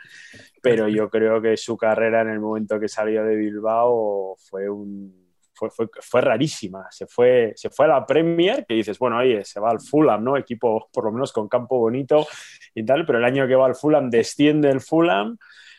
Pero 0.62 0.88
yo 0.88 1.08
creo 1.08 1.40
que 1.40 1.56
su 1.56 1.76
carrera 1.76 2.22
en 2.22 2.30
el 2.30 2.40
momento 2.40 2.78
que 2.80 2.88
salió 2.88 3.24
de 3.24 3.36
Bilbao 3.36 4.36
fue 4.36 4.68
un, 4.68 5.26
fue, 5.56 5.70
fue, 5.70 5.88
fue, 6.00 6.20
rarísima. 6.20 6.86
Se 6.90 7.06
fue, 7.06 7.52
se 7.56 7.70
fue 7.70 7.86
a 7.86 7.88
la 7.88 8.06
Premier, 8.06 8.66
que 8.66 8.74
dices, 8.74 8.98
bueno, 8.98 9.18
oye, 9.18 9.44
se 9.44 9.60
va 9.60 9.70
al 9.70 9.80
Fulham, 9.80 10.22
¿no? 10.22 10.36
Equipo 10.36 10.88
por 10.92 11.04
lo 11.04 11.12
menos 11.12 11.32
con 11.32 11.48
campo 11.48 11.78
bonito 11.78 12.26
y 12.74 12.84
tal, 12.84 13.06
pero 13.06 13.18
el 13.18 13.24
año 13.24 13.46
que 13.46 13.54
va 13.54 13.66
al 13.66 13.74
Fulham 13.74 14.10
desciende 14.10 14.70
el 14.70 14.80
Fulham. 14.80 15.38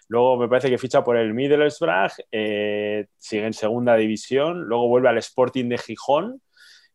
Luego 0.10 0.38
me 0.38 0.48
parece 0.48 0.70
que 0.70 0.78
ficha 0.78 1.04
por 1.04 1.18
el 1.18 1.34
Middlesbrough, 1.34 2.14
eh, 2.32 3.08
sigue 3.18 3.46
en 3.46 3.54
segunda 3.54 3.96
división, 3.96 4.62
luego 4.64 4.88
vuelve 4.88 5.10
al 5.10 5.18
Sporting 5.18 5.68
de 5.68 5.78
Gijón 5.78 6.42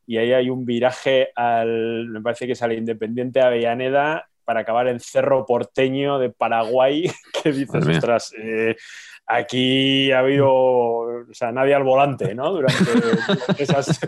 y 0.07 0.17
ahí 0.17 0.33
hay 0.33 0.49
un 0.49 0.65
viraje 0.65 1.31
al, 1.37 2.09
me 2.09 2.23
parece 2.23 2.47
que 2.47 2.53
es 2.53 2.63
al 2.63 2.73
Independiente 2.73 3.41
Avellaneda 3.41 4.29
para 4.45 4.61
acabar 4.61 4.89
en 4.89 4.99
Cerro 4.99 5.45
Porteño 5.47 6.19
de 6.19 6.31
Paraguay, 6.31 7.11
que 7.43 7.53
dices, 7.53 7.87
ostras, 7.87 8.35
eh, 8.39 8.77
aquí 9.27 10.11
ha 10.11 10.21
habido, 10.21 10.51
o 10.51 11.27
sea, 11.33 11.53
nadie 11.53 11.75
al 11.75 11.85
volante, 11.85 12.35
¿no? 12.35 12.51
Durante, 12.51 12.93
durante 12.93 13.63
esas, 13.63 14.01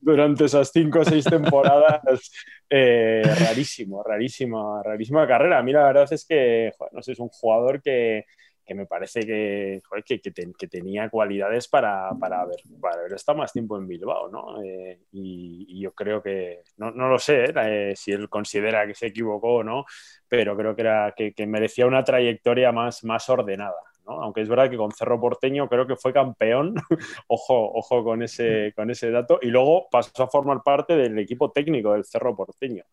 durante 0.00 0.44
esas 0.44 0.70
cinco 0.72 1.00
o 1.00 1.04
seis 1.04 1.24
temporadas. 1.24 2.32
Eh, 2.70 3.22
rarísimo, 3.24 4.02
rarísima, 4.02 4.82
rarísima 4.82 5.26
carrera. 5.26 5.58
A 5.58 5.62
mí 5.62 5.72
la 5.72 5.84
verdad 5.84 6.10
es 6.10 6.24
que, 6.24 6.72
joder, 6.78 6.94
no 6.94 7.02
sé, 7.02 7.12
es 7.12 7.18
un 7.18 7.28
jugador 7.28 7.82
que, 7.82 8.24
que 8.64 8.74
me 8.74 8.86
parece 8.86 9.20
que, 9.20 9.80
que, 10.04 10.20
que, 10.20 10.30
ten, 10.30 10.52
que, 10.54 10.68
tenía 10.68 11.08
cualidades 11.08 11.68
para, 11.68 12.10
para, 12.18 12.42
haber, 12.42 12.60
para 12.80 13.00
haber 13.00 13.14
estado 13.14 13.38
más 13.38 13.52
tiempo 13.52 13.76
en 13.76 13.86
Bilbao, 13.86 14.28
¿no? 14.28 14.62
Eh, 14.62 15.00
y, 15.12 15.80
yo 15.80 15.92
creo 15.92 16.22
que, 16.22 16.62
no, 16.76 16.90
no 16.92 17.08
lo 17.08 17.18
sé 17.18 17.52
eh, 17.56 17.94
si 17.96 18.12
él 18.12 18.28
considera 18.28 18.86
que 18.86 18.94
se 18.94 19.06
equivocó 19.08 19.56
o 19.56 19.64
no, 19.64 19.84
pero 20.28 20.56
creo 20.56 20.76
que, 20.76 20.82
era, 20.82 21.12
que, 21.16 21.32
que 21.34 21.46
merecía 21.46 21.86
una 21.86 22.04
trayectoria 22.04 22.72
más, 22.72 23.04
más 23.04 23.28
ordenada. 23.28 23.91
¿No? 24.06 24.22
Aunque 24.22 24.42
es 24.42 24.48
verdad 24.48 24.70
que 24.70 24.76
con 24.76 24.92
Cerro 24.92 25.20
Porteño 25.20 25.68
creo 25.68 25.86
que 25.86 25.96
fue 25.96 26.12
campeón, 26.12 26.74
ojo, 27.28 27.72
ojo 27.74 28.04
con 28.04 28.22
ese, 28.22 28.72
con 28.74 28.90
ese 28.90 29.10
dato, 29.10 29.38
y 29.42 29.48
luego 29.48 29.88
pasó 29.90 30.22
a 30.22 30.28
formar 30.28 30.62
parte 30.62 30.96
del 30.96 31.18
equipo 31.18 31.50
técnico 31.50 31.92
del 31.92 32.04
Cerro 32.04 32.34
Porteño. 32.34 32.84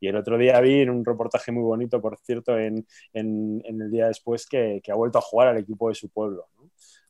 Y 0.00 0.08
el 0.08 0.16
otro 0.16 0.38
día 0.38 0.60
vi 0.60 0.80
en 0.80 0.90
un 0.90 1.04
reportaje 1.04 1.52
muy 1.52 1.62
bonito, 1.62 2.00
por 2.00 2.18
cierto, 2.18 2.58
en, 2.58 2.86
en, 3.12 3.62
el 3.64 3.90
día 3.90 4.08
después, 4.08 4.46
que, 4.46 4.80
ha 4.88 4.94
vuelto 4.94 5.18
a 5.18 5.22
jugar 5.22 5.48
al 5.48 5.58
equipo 5.58 5.88
de 5.88 5.94
su 5.94 6.08
pueblo. 6.08 6.48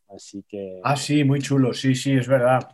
Así 0.08 0.44
que... 0.48 0.80
Ah, 0.84 0.96
sí, 0.96 1.24
muy 1.24 1.40
chulo, 1.40 1.72
sí, 1.72 1.94
sí, 1.94 2.12
es 2.12 2.28
verdad. 2.28 2.68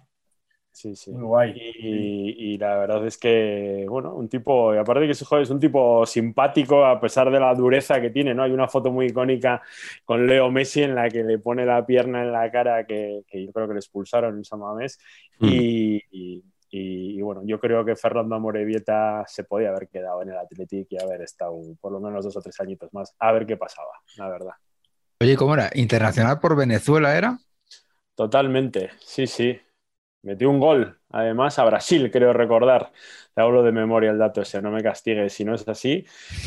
Sí, 0.81 0.97
sí. 0.97 1.11
Muy 1.11 1.25
guay. 1.25 1.53
Y, 1.55 2.55
y, 2.55 2.57
la 2.57 2.75
verdad 2.79 3.07
es 3.07 3.19
que, 3.19 3.85
bueno, 3.87 4.15
un 4.15 4.31
tipo, 4.31 4.75
y 4.75 4.79
aparte 4.79 5.07
de 5.07 5.09
que 5.09 5.25
joder, 5.27 5.43
es 5.43 5.51
un 5.51 5.61
tipo 5.61 6.07
simpático 6.07 6.87
a 6.87 6.99
pesar 6.99 7.31
de 7.31 7.39
la 7.39 7.55
dureza 7.55 8.01
que 8.01 8.09
tiene, 8.09 8.33
¿no? 8.33 8.45
Hay 8.45 8.53
una 8.53 8.67
foto 8.67 8.91
muy 8.91 9.09
icónica 9.09 9.61
con 10.07 10.27
Leo 10.27 10.51
Messi 10.51 10.83
en 10.83 10.95
la 10.95 11.11
que 11.11 11.23
le 11.23 11.39
pone 11.39 11.67
la 11.67 11.85
pierna 11.85 12.23
en 12.23 12.33
la 12.33 12.51
cara 12.51 12.87
que, 12.87 13.25
que 13.29 13.45
yo 13.45 13.53
creo 13.53 13.69
que 13.69 13.75
le 13.75 13.81
expulsaron 13.81 14.39
en 14.39 14.45
San 14.45 14.61
Mamés. 14.61 14.99
Mm. 15.39 15.49
Y, 15.49 16.03
y, 16.11 16.45
y, 16.71 17.21
bueno, 17.21 17.43
yo 17.45 17.61
creo 17.61 17.85
que 17.85 17.95
Fernando 17.95 18.37
Amorebieta 18.37 19.25
se 19.27 19.45
podía 19.45 19.69
haber 19.69 19.87
quedado 19.89 20.23
en 20.23 20.31
el 20.31 20.39
Athletic 20.39 20.87
y 20.93 21.03
haber 21.03 21.21
estado 21.21 21.61
por 21.79 21.93
lo 21.93 22.01
menos 22.01 22.25
dos 22.25 22.39
o 22.39 22.41
tres 22.41 22.59
añitos 22.59 22.89
más, 22.95 23.15
a 23.19 23.33
ver 23.33 23.45
qué 23.45 23.59
pasaba, 23.59 23.93
la 24.17 24.31
verdad. 24.31 24.55
Oye, 25.21 25.37
¿cómo 25.37 25.53
era? 25.53 25.69
¿Internacional 25.75 26.41
por 26.41 26.57
Venezuela 26.57 27.19
era? 27.19 27.39
Totalmente, 28.15 28.93
sí, 29.01 29.27
sí. 29.27 29.61
Metió 30.23 30.51
un 30.51 30.61
gol, 30.61 30.99
además, 31.11 31.59
a 31.59 31.65
Brasil, 31.65 32.11
creo 32.11 32.33
recordar. 32.35 32.93
Te 33.35 33.41
hablo 33.41 33.63
de 33.63 33.73
memoria 33.73 34.11
el 34.11 34.19
dato 34.19 34.43
ese, 34.43 34.61
no 34.61 34.71
me 34.71 34.83
castigues 34.83 35.33
si 35.33 35.45
no 35.45 35.55
es 35.55 35.67
así. 35.67 36.05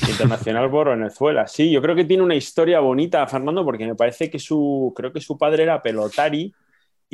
Internacional 0.07 0.69
por 0.69 0.89
Venezuela. 0.89 1.47
Sí, 1.47 1.71
yo 1.71 1.81
creo 1.81 1.95
que 1.95 2.05
tiene 2.05 2.21
una 2.21 2.35
historia 2.35 2.79
bonita, 2.81 3.25
Fernando, 3.25 3.65
porque 3.65 3.87
me 3.87 3.95
parece 3.95 4.29
que 4.29 4.37
su, 4.37 4.93
creo 4.95 5.11
que 5.11 5.21
su 5.21 5.37
padre 5.39 5.63
era 5.63 5.81
pelotari 5.81 6.53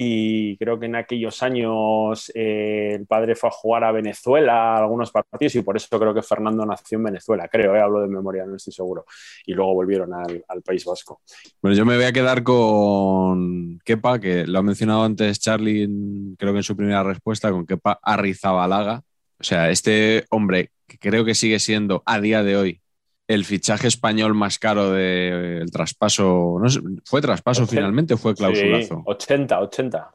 y 0.02 0.56
creo 0.56 0.80
que 0.80 0.86
en 0.86 0.96
aquellos 0.96 1.44
años 1.44 2.32
eh, 2.34 2.94
el 2.94 3.06
padre 3.06 3.36
fue 3.36 3.50
a 3.50 3.52
jugar 3.52 3.84
a 3.84 3.92
Venezuela 3.92 4.78
algunos 4.78 5.12
partidos 5.12 5.56
y 5.56 5.62
por 5.62 5.76
eso 5.76 6.00
creo 6.00 6.14
que 6.14 6.22
Fernando 6.22 6.66
nació 6.66 7.00
en 7.00 7.04
Venezuela, 7.04 7.50
creo, 7.50 7.76
eh, 7.76 7.82
hablo 7.82 8.00
de 8.00 8.08
memoria, 8.08 8.46
no 8.46 8.56
estoy 8.56 8.72
seguro. 8.72 9.04
Y 9.46 9.52
luego 9.52 9.74
volvieron 9.74 10.14
al, 10.14 10.42
al, 10.48 10.62
País 10.62 10.86
Vasco. 10.86 11.20
Bueno, 11.62 11.76
yo 11.76 11.86
me 11.86 11.98
voy 11.98 12.06
a 12.06 12.14
quedar 12.14 12.44
con 12.44 13.78
Kepa, 13.84 14.22
que 14.22 14.48
lo 14.48 14.60
ha 14.60 14.64
mencionado 14.64 15.04
antes 15.04 15.38
Charlie, 15.38 15.90
creo 16.38 16.54
que 16.54 16.60
en 16.60 16.64
su 16.64 16.78
primera 16.78 17.04
respuesta, 17.04 17.52
con 17.52 17.66
Kepa 17.66 18.00
Arrizabalaga. 18.02 19.02
O 19.38 19.44
sea, 19.44 19.70
este 19.70 20.24
hombre 20.30 20.72
que 20.88 20.98
creo 20.98 21.26
que 21.26 21.36
sigue 21.36 21.60
siendo 21.60 22.04
a 22.06 22.22
día 22.22 22.42
de 22.42 22.56
hoy 22.56 22.82
el 23.30 23.46
fichaje 23.46 23.88
español 23.88 24.34
más 24.34 24.58
caro 24.58 24.92
del 24.92 25.60
de, 25.60 25.72
traspaso. 25.72 26.58
No 26.60 26.68
sé, 26.68 26.82
¿Fue 27.06 27.22
traspaso 27.22 27.62
80, 27.62 27.76
finalmente 27.76 28.14
o 28.16 28.18
fue 28.18 28.34
clausulazo? 28.34 28.96
Sí, 28.96 29.04
80, 29.06 29.60
80. 29.62 30.12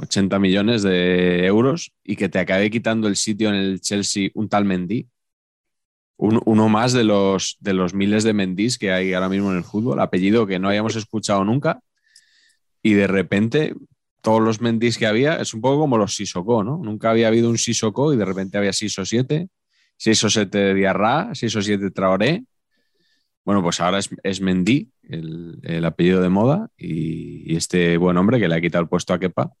80 0.00 0.38
millones 0.40 0.82
de 0.82 1.46
euros 1.46 1.92
y 2.02 2.16
que 2.16 2.28
te 2.28 2.40
acabe 2.40 2.68
quitando 2.68 3.06
el 3.06 3.14
sitio 3.14 3.48
en 3.48 3.54
el 3.54 3.80
Chelsea 3.80 4.30
un 4.34 4.48
tal 4.48 4.64
Mendy. 4.64 5.06
Un, 6.16 6.42
uno 6.44 6.68
más 6.68 6.92
de 6.92 7.04
los, 7.04 7.58
de 7.60 7.74
los 7.74 7.94
miles 7.94 8.24
de 8.24 8.32
Mendís 8.32 8.76
que 8.76 8.90
hay 8.90 9.14
ahora 9.14 9.28
mismo 9.28 9.52
en 9.52 9.58
el 9.58 9.64
fútbol, 9.64 10.00
apellido 10.00 10.44
que 10.44 10.58
no 10.58 10.66
habíamos 10.66 10.96
escuchado 10.96 11.44
nunca. 11.44 11.78
Y 12.82 12.94
de 12.94 13.06
repente, 13.06 13.76
todos 14.20 14.42
los 14.42 14.60
Mendís 14.60 14.98
que 14.98 15.06
había 15.06 15.36
es 15.36 15.54
un 15.54 15.60
poco 15.60 15.78
como 15.78 15.96
los 15.96 16.16
Sissoko, 16.16 16.64
¿no? 16.64 16.80
Nunca 16.82 17.10
había 17.10 17.28
habido 17.28 17.48
un 17.48 17.58
Sissoko 17.58 18.12
y 18.12 18.16
de 18.16 18.24
repente 18.24 18.58
había 18.58 18.72
6 18.72 18.98
o 18.98 19.06
7 19.06 19.48
6 20.02 20.24
o 20.24 20.30
7 20.30 20.74
Diarra, 20.74 21.30
6 21.32 21.56
o 21.56 21.62
7 21.62 21.90
Traoré. 21.92 22.44
Bueno, 23.44 23.62
pues 23.62 23.80
ahora 23.80 24.00
es, 24.00 24.10
es 24.24 24.40
Mendy, 24.40 24.90
el, 25.04 25.60
el, 25.62 25.84
apellido 25.84 26.20
de 26.20 26.28
moda, 26.28 26.70
y, 26.76 27.54
este 27.54 27.96
buen 27.98 28.16
hombre 28.16 28.40
que 28.40 28.48
le 28.48 28.56
ha 28.56 28.60
quitado 28.60 28.82
el 28.82 28.88
puesto 28.88 29.14
a 29.14 29.20
Kepa. 29.20 29.52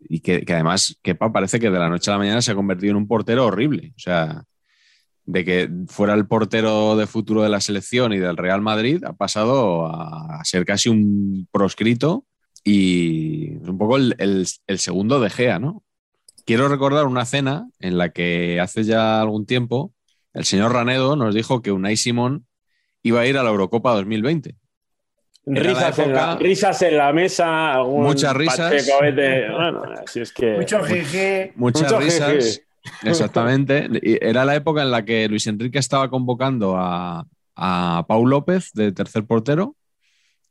Y 0.00 0.18
que, 0.18 0.44
que, 0.44 0.52
además 0.52 0.98
Kepa 1.00 1.32
parece 1.32 1.60
que 1.60 1.70
de 1.70 1.78
la 1.78 1.88
noche 1.88 2.10
a 2.10 2.14
la 2.14 2.18
mañana 2.18 2.42
se 2.42 2.50
ha 2.50 2.56
convertido 2.56 2.90
en 2.90 2.96
un 2.96 3.06
portero 3.06 3.46
horrible. 3.46 3.92
O 3.96 4.00
sea, 4.00 4.42
de 5.26 5.44
que 5.44 5.70
fuera 5.86 6.14
el 6.14 6.26
portero 6.26 6.96
de 6.96 7.06
futuro 7.06 7.44
de 7.44 7.48
la 7.48 7.60
selección 7.60 8.12
y 8.12 8.18
del 8.18 8.36
Real 8.36 8.62
Madrid, 8.62 9.04
ha 9.04 9.12
pasado 9.12 9.86
a, 9.86 10.40
a 10.40 10.44
ser 10.44 10.64
casi 10.64 10.88
un 10.88 11.46
proscrito 11.52 12.26
y 12.64 13.58
un 13.58 13.78
poco 13.78 13.96
el, 13.96 14.16
el, 14.18 14.44
el 14.66 14.78
segundo 14.80 15.20
de 15.20 15.30
Gea, 15.30 15.60
¿no? 15.60 15.84
Quiero 16.46 16.68
recordar 16.68 17.06
una 17.06 17.26
cena 17.26 17.68
en 17.80 17.98
la 17.98 18.08
que 18.10 18.58
hace 18.60 18.84
ya 18.84 19.20
algún 19.20 19.44
tiempo 19.44 19.92
el 20.32 20.44
señor 20.44 20.72
Ranedo 20.72 21.16
nos 21.16 21.34
dijo 21.34 21.60
que 21.62 21.72
Unai 21.72 21.96
Simón 21.96 22.46
iba 23.02 23.20
a 23.20 23.26
ir 23.26 23.36
a 23.38 23.42
la 23.42 23.50
Eurocopa 23.50 23.94
2020. 23.94 24.54
Era 25.46 25.62
la 25.62 25.62
Risas, 25.62 25.98
en 26.00 26.12
la, 26.12 26.36
risas 26.36 26.82
en 26.82 26.96
la 26.98 27.12
mesa. 27.12 27.74
algún 27.74 28.02
Muchas 28.02 28.34
risas. 28.34 28.72
Pacheco, 28.72 28.98
vete- 29.00 29.50
Bueno, 29.50 29.82
así 30.04 30.20
es 30.20 30.32
que. 30.32 30.56
Mucho 30.56 30.82
jeje. 30.82 31.52
Muchas 31.56 31.84
Mucho 31.84 32.00
risas. 32.00 32.32
jeje. 32.32 32.62
Exactamente. 33.04 33.88
Y 34.02 34.18
Era 34.24 34.44
la 34.44 34.56
época 34.56 34.82
en 34.82 34.90
la 34.90 35.04
que 35.04 35.28
Luis 35.28 35.46
Enrique 35.46 35.78
estaba 35.78 36.10
convocando 36.10 36.76
a, 36.76 37.26
a 37.54 38.04
Pau 38.08 38.26
López 38.26 38.72
de 38.74 38.92
tercer 38.92 39.24
portero, 39.24 39.76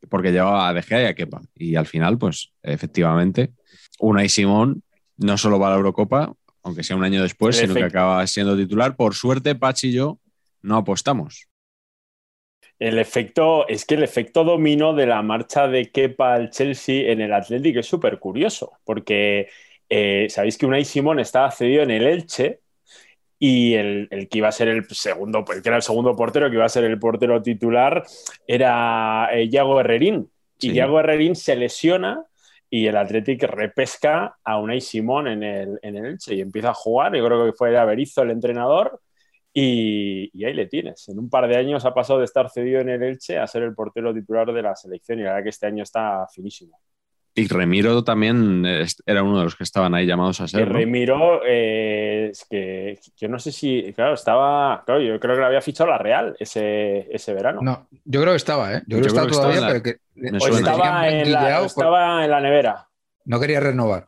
porque 0.09 0.31
llevaba 0.31 0.69
a 0.69 0.73
De 0.73 0.81
Gea 0.81 1.01
y 1.03 1.05
a 1.05 1.13
Kepa. 1.13 1.41
Y 1.55 1.75
al 1.75 1.85
final, 1.85 2.17
pues 2.17 2.53
efectivamente, 2.63 3.51
Unai 3.99 4.29
Simón 4.29 4.81
no 5.17 5.37
solo 5.37 5.59
va 5.59 5.67
a 5.67 5.69
la 5.71 5.75
Eurocopa, 5.77 6.33
aunque 6.63 6.83
sea 6.83 6.95
un 6.95 7.03
año 7.03 7.21
después, 7.21 7.57
sino 7.57 7.73
que 7.73 7.83
acaba 7.83 8.25
siendo 8.27 8.57
titular. 8.57 8.95
Por 8.95 9.13
suerte, 9.13 9.55
Pachi 9.55 9.89
y 9.89 9.93
yo 9.93 10.19
no 10.61 10.77
apostamos. 10.77 11.47
El 12.79 12.99
efecto, 12.99 13.67
es 13.67 13.85
que 13.85 13.95
el 13.95 14.03
efecto 14.03 14.43
dominó 14.43 14.93
de 14.93 15.05
la 15.05 15.21
marcha 15.21 15.67
de 15.67 15.91
Kepa 15.91 16.33
al 16.33 16.49
Chelsea 16.49 17.11
en 17.11 17.21
el 17.21 17.33
Atlético 17.33 17.79
es 17.79 17.85
súper 17.85 18.19
curioso, 18.19 18.73
porque 18.83 19.47
eh, 19.89 20.27
sabéis 20.29 20.57
que 20.57 20.65
Unai 20.65 20.83
Simón 20.83 21.19
estaba 21.19 21.51
cedido 21.51 21.83
en 21.83 21.91
el 21.91 22.05
Elche 22.05 22.59
y 23.39 23.75
el, 23.75 24.07
el 24.11 24.27
que 24.27 24.39
iba 24.39 24.49
a 24.49 24.51
ser 24.51 24.67
el 24.67 24.85
segundo, 24.89 25.45
el 25.53 25.61
que 25.61 25.69
era 25.69 25.77
el 25.77 25.83
segundo 25.83 26.15
portero, 26.15 26.49
que 26.49 26.55
iba 26.55 26.65
a 26.65 26.69
ser 26.69 26.83
el 26.83 26.99
portero 26.99 27.41
titular, 27.41 28.03
era 28.47 29.29
eh, 29.31 29.47
Iago 29.49 29.79
Herrerín. 29.79 30.29
Y. 30.59 30.71
Iago 30.71 30.99
Herrerín 30.99 31.35
se 31.35 31.55
lesiona 31.55 32.25
y 32.69 32.87
el 32.87 32.97
Atlético 32.97 33.47
repesca 33.47 34.37
a 34.43 34.59
Unai 34.59 34.81
Simón 34.81 35.27
en 35.27 35.43
el, 35.43 35.79
en 35.81 35.95
el 35.97 36.05
Elche 36.05 36.35
y 36.35 36.41
empieza 36.41 36.69
a 36.69 36.73
jugar. 36.73 37.15
Yo 37.15 37.25
creo 37.25 37.45
que 37.45 37.53
fue 37.53 37.77
Averizo 37.77 38.23
el 38.23 38.31
entrenador 38.31 39.01
y, 39.53 40.29
y 40.33 40.45
ahí 40.45 40.53
le 40.53 40.67
tienes. 40.67 41.07
En 41.09 41.19
un 41.19 41.29
par 41.29 41.47
de 41.47 41.57
años 41.57 41.85
ha 41.85 41.93
pasado 41.93 42.19
de 42.19 42.25
estar 42.25 42.49
cedido 42.49 42.81
en 42.81 42.89
el 42.89 43.03
Elche 43.03 43.37
a 43.37 43.47
ser 43.47 43.63
el 43.63 43.75
portero 43.75 44.13
titular 44.13 44.51
de 44.51 44.61
la 44.61 44.75
selección 44.75 45.19
y 45.19 45.23
la 45.23 45.29
verdad 45.31 45.43
que 45.43 45.49
este 45.49 45.67
año 45.67 45.83
está 45.83 46.27
finísimo. 46.33 46.79
Y 47.37 47.47
Remiro 47.47 48.01
también 48.05 48.65
era 49.05 49.21
uno 49.21 49.39
de 49.39 49.43
los 49.43 49.55
que 49.57 49.63
estaban 49.65 49.93
ahí 49.93 50.05
llamados 50.05 50.39
a 50.39 50.47
ser. 50.47 50.67
¿no? 50.69 50.73
Remiro, 50.77 51.41
eh, 51.45 52.29
es 52.31 52.45
que 52.49 52.97
yo 53.17 53.27
no 53.27 53.39
sé 53.39 53.51
si, 53.51 53.91
claro, 53.93 54.13
estaba, 54.13 54.83
claro, 54.85 55.01
yo 55.01 55.19
creo 55.19 55.35
que 55.35 55.41
lo 55.41 55.47
había 55.47 55.59
fichado 55.61 55.89
la 55.89 55.97
Real 55.97 56.35
ese, 56.39 57.07
ese 57.13 57.33
verano. 57.33 57.59
No, 57.61 57.87
yo 58.05 58.21
creo 58.21 58.31
que 58.33 58.37
estaba, 58.37 58.73
¿eh? 58.73 58.83
Yo 58.87 58.99
creo 58.99 58.99
Yo 58.99 59.01
que 59.01 59.07
estaba 59.07 59.27
creo 59.27 59.27
que 59.27 59.31
estaba 59.33 59.53
todavía, 59.53 59.59
en 59.59 59.61
la- 59.61 59.67
pero 59.67 59.83
que 59.83 60.45
o 60.45 60.57
estaba 60.57 61.09
en, 61.09 61.17
la, 61.17 61.39
Blanquilleado 61.39 61.63
o 61.63 61.67
estaba 61.67 62.23
en 62.23 62.31
la 62.31 62.39
nevera. 62.41 62.87
no 63.25 63.39
quería 63.41 63.59
renovar. 63.59 64.07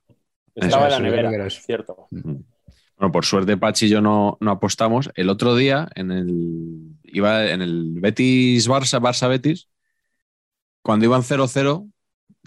Estaba 0.56 0.88
Eso, 0.88 0.96
en 0.96 1.04
la 1.04 1.10
nevera, 1.10 1.30
era 1.36 1.48
eso. 1.48 1.62
cierto. 1.66 2.08
Bueno, 2.10 3.12
por 3.12 3.26
suerte 3.26 3.58
Pachi 3.58 3.88
y 3.88 3.90
yo 3.90 4.02
no, 4.02 4.38
no 4.40 4.52
apostamos. 4.52 5.12
El 5.16 5.30
otro 5.30 5.54
día 5.56 5.88
en 5.96 6.12
el 6.12 6.98
iba 7.04 7.46
en 7.46 7.62
el 7.62 7.92
Betis 8.00 8.68
Barça, 8.70 9.00
Barça 9.02 9.28
Betis, 9.30 9.68
cuando 10.82 11.06
iban 11.06 11.22
0-0, 11.24 11.86
eh, 11.86 11.92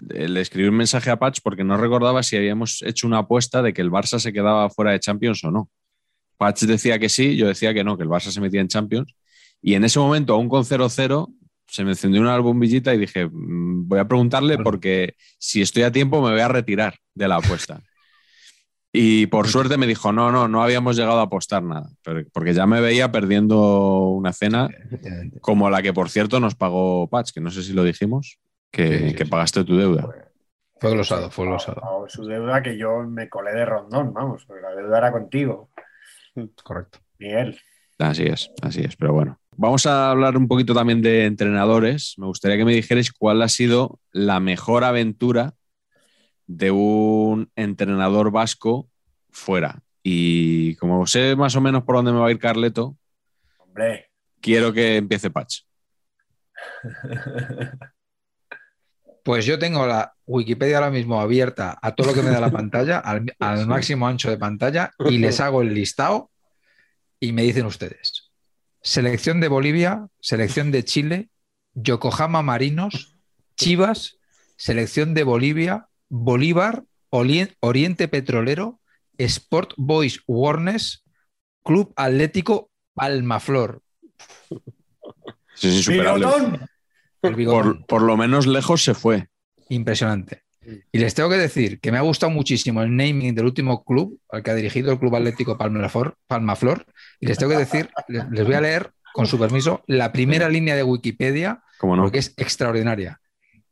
le 0.09 0.41
escribí 0.41 0.67
un 0.67 0.75
mensaje 0.75 1.09
a 1.09 1.19
Patch 1.19 1.39
porque 1.43 1.63
no 1.63 1.77
recordaba 1.77 2.23
si 2.23 2.35
habíamos 2.35 2.81
hecho 2.81 3.07
una 3.07 3.19
apuesta 3.19 3.61
de 3.61 3.73
que 3.73 3.81
el 3.81 3.91
Barça 3.91 4.19
se 4.19 4.33
quedaba 4.33 4.69
fuera 4.69 4.91
de 4.91 4.99
Champions 4.99 5.43
o 5.43 5.51
no. 5.51 5.69
Patch 6.37 6.63
decía 6.63 6.97
que 6.99 7.09
sí, 7.09 7.35
yo 7.35 7.47
decía 7.47 7.73
que 7.73 7.83
no, 7.83 7.97
que 7.97 8.03
el 8.03 8.09
Barça 8.09 8.31
se 8.31 8.41
metía 8.41 8.61
en 8.61 8.67
Champions. 8.67 9.13
Y 9.61 9.75
en 9.75 9.83
ese 9.83 9.99
momento, 9.99 10.33
aún 10.33 10.49
con 10.49 10.63
0-0, 10.63 11.31
se 11.67 11.83
me 11.83 11.91
encendió 11.91 12.19
una 12.19 12.37
bombillita 12.39 12.93
y 12.93 12.97
dije, 12.97 13.27
"Mm, 13.27 13.87
voy 13.87 13.99
a 13.99 14.07
preguntarle 14.07 14.57
porque 14.57 15.15
si 15.37 15.61
estoy 15.61 15.83
a 15.83 15.91
tiempo 15.91 16.21
me 16.21 16.31
voy 16.31 16.41
a 16.41 16.47
retirar 16.47 16.95
de 17.13 17.27
la 17.27 17.35
apuesta. 17.35 17.81
Y 18.93 19.27
por 19.27 19.47
suerte 19.47 19.77
me 19.77 19.87
dijo, 19.87 20.11
no, 20.11 20.33
no, 20.33 20.49
no 20.49 20.61
habíamos 20.61 20.97
llegado 20.97 21.19
a 21.19 21.23
apostar 21.23 21.63
nada, 21.63 21.89
porque 22.33 22.53
ya 22.53 22.67
me 22.67 22.81
veía 22.81 23.09
perdiendo 23.09 24.09
una 24.09 24.33
cena 24.33 24.67
como 25.39 25.69
la 25.69 25.81
que, 25.81 25.93
por 25.93 26.09
cierto, 26.09 26.41
nos 26.41 26.55
pagó 26.55 27.07
Patch, 27.07 27.31
que 27.31 27.39
no 27.39 27.51
sé 27.51 27.63
si 27.63 27.71
lo 27.71 27.85
dijimos, 27.85 28.37
que, 28.71 28.87
Sí, 28.99 29.09
sí, 29.09 29.15
que 29.15 29.25
sí. 29.25 29.29
pagaste 29.29 29.63
tu 29.63 29.77
deuda. 29.77 30.07
Fue 30.79 30.91
glosado, 30.91 31.29
fue 31.29 31.45
glosado. 31.45 31.81
Su 32.07 32.25
deuda 32.25 32.61
que 32.63 32.77
yo 32.77 33.01
me 33.03 33.29
colé 33.29 33.51
de 33.53 33.65
rondón, 33.65 34.13
vamos, 34.13 34.45
porque 34.45 34.61
la 34.63 34.71
deuda 34.75 34.97
era 34.97 35.11
contigo, 35.11 35.69
Correcto. 36.63 36.99
Miguel. 37.19 37.59
Así 37.99 38.23
es, 38.23 38.49
así 38.63 38.81
es, 38.81 38.95
pero 38.95 39.13
bueno. 39.13 39.37
Vamos 39.57 39.85
a 39.85 40.09
hablar 40.09 40.37
un 40.37 40.47
poquito 40.47 40.73
también 40.73 41.01
de 41.01 41.25
entrenadores. 41.25 42.15
Me 42.17 42.25
gustaría 42.25 42.57
que 42.57 42.65
me 42.65 42.73
dijerais 42.73 43.11
cuál 43.11 43.41
ha 43.43 43.49
sido 43.49 43.99
la 44.11 44.39
mejor 44.39 44.83
aventura 44.85 45.53
de 46.47 46.71
un 46.71 47.51
entrenador 47.55 48.31
vasco 48.31 48.89
fuera. 49.29 49.83
Y 50.01 50.75
como 50.77 51.05
sé 51.05 51.35
más 51.35 51.55
o 51.55 51.61
menos 51.61 51.83
por 51.83 51.95
dónde 51.97 52.11
me 52.13 52.19
va 52.19 52.27
a 52.27 52.31
ir 52.31 52.39
Carleto, 52.39 52.95
Hombre, 53.57 54.09
quiero 54.39 54.73
que 54.73 54.95
empiece 54.97 55.29
Patch. 55.29 55.59
Pues 59.23 59.45
yo 59.45 59.59
tengo 59.59 59.85
la 59.85 60.13
Wikipedia 60.25 60.77
ahora 60.77 60.89
mismo 60.89 61.21
abierta 61.21 61.77
a 61.81 61.93
todo 61.93 62.07
lo 62.07 62.13
que 62.13 62.21
me 62.21 62.31
da 62.31 62.39
la 62.39 62.51
pantalla, 62.51 62.99
al, 62.99 63.25
al 63.39 63.67
máximo 63.67 64.07
ancho 64.07 64.29
de 64.29 64.37
pantalla, 64.37 64.91
y 65.09 65.17
les 65.17 65.39
hago 65.39 65.61
el 65.61 65.73
listado 65.73 66.31
y 67.19 67.31
me 67.33 67.43
dicen 67.43 67.65
ustedes. 67.65 68.31
Selección 68.81 69.39
de 69.39 69.47
Bolivia, 69.47 70.07
selección 70.19 70.71
de 70.71 70.83
Chile, 70.83 71.29
Yokohama 71.73 72.41
Marinos, 72.41 73.15
Chivas, 73.55 74.17
selección 74.57 75.13
de 75.13 75.23
Bolivia, 75.23 75.87
Bolívar, 76.09 76.83
Oriente 77.09 78.07
Petrolero, 78.07 78.79
Sport 79.17 79.73
Boys 79.77 80.21
Warnes, 80.25 81.03
Club 81.63 81.93
Atlético 81.95 82.71
Palmaflor. 82.93 83.81
Sí, 85.55 85.67
es 85.67 85.75
insuperable. 85.75 86.27
Por, 87.21 87.85
por 87.85 88.01
lo 88.01 88.17
menos 88.17 88.47
lejos 88.47 88.83
se 88.83 88.93
fue. 88.93 89.27
Impresionante. 89.69 90.43
Y 90.91 90.99
les 90.99 91.13
tengo 91.15 91.29
que 91.29 91.37
decir 91.37 91.79
que 91.79 91.91
me 91.91 91.97
ha 91.97 92.01
gustado 92.01 92.31
muchísimo 92.31 92.81
el 92.83 92.95
naming 92.95 93.33
del 93.33 93.45
último 93.45 93.83
club 93.83 94.19
al 94.29 94.43
que 94.43 94.51
ha 94.51 94.55
dirigido 94.55 94.91
el 94.91 94.99
Club 94.99 95.15
Atlético 95.15 95.57
Palmaflor. 95.57 96.17
Palmaflor 96.27 96.85
y 97.19 97.25
les 97.25 97.37
tengo 97.37 97.51
que 97.51 97.57
decir, 97.57 97.89
les, 98.07 98.29
les 98.29 98.45
voy 98.45 98.55
a 98.55 98.61
leer, 98.61 98.91
con 99.13 99.25
su 99.25 99.39
permiso, 99.39 99.83
la 99.87 100.11
primera 100.11 100.49
línea 100.49 100.75
de 100.75 100.83
Wikipedia, 100.83 101.63
no. 101.81 102.03
porque 102.03 102.19
es 102.19 102.33
extraordinaria. 102.37 103.19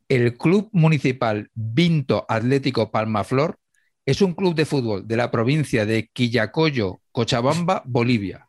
El 0.08 0.38
Club 0.38 0.70
Municipal 0.72 1.50
Vinto 1.54 2.26
Atlético 2.28 2.92
Palmaflor 2.92 3.60
es 4.06 4.22
un 4.22 4.34
club 4.34 4.56
de 4.56 4.66
fútbol 4.66 5.08
de 5.08 5.18
la 5.18 5.30
provincia 5.30 5.86
de 5.86 6.08
Quillacollo, 6.12 7.02
Cochabamba, 7.12 7.84
Bolivia. 7.86 8.48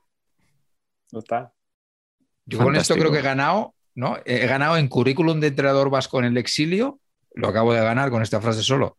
¿No 1.12 1.18
está? 1.18 1.52
Yo 2.46 2.58
con 2.58 2.76
esto 2.76 2.94
creo 2.94 3.12
que 3.12 3.18
he 3.18 3.22
ganado, 3.22 3.74
¿no? 3.94 4.18
He 4.24 4.46
ganado 4.46 4.76
en 4.76 4.88
currículum 4.88 5.40
de 5.40 5.48
entrenador 5.48 5.90
vasco 5.90 6.18
en 6.18 6.26
el 6.26 6.36
exilio, 6.36 7.00
lo 7.34 7.48
acabo 7.48 7.72
de 7.72 7.80
ganar 7.80 8.10
con 8.10 8.22
esta 8.22 8.40
frase 8.40 8.62
solo. 8.62 8.96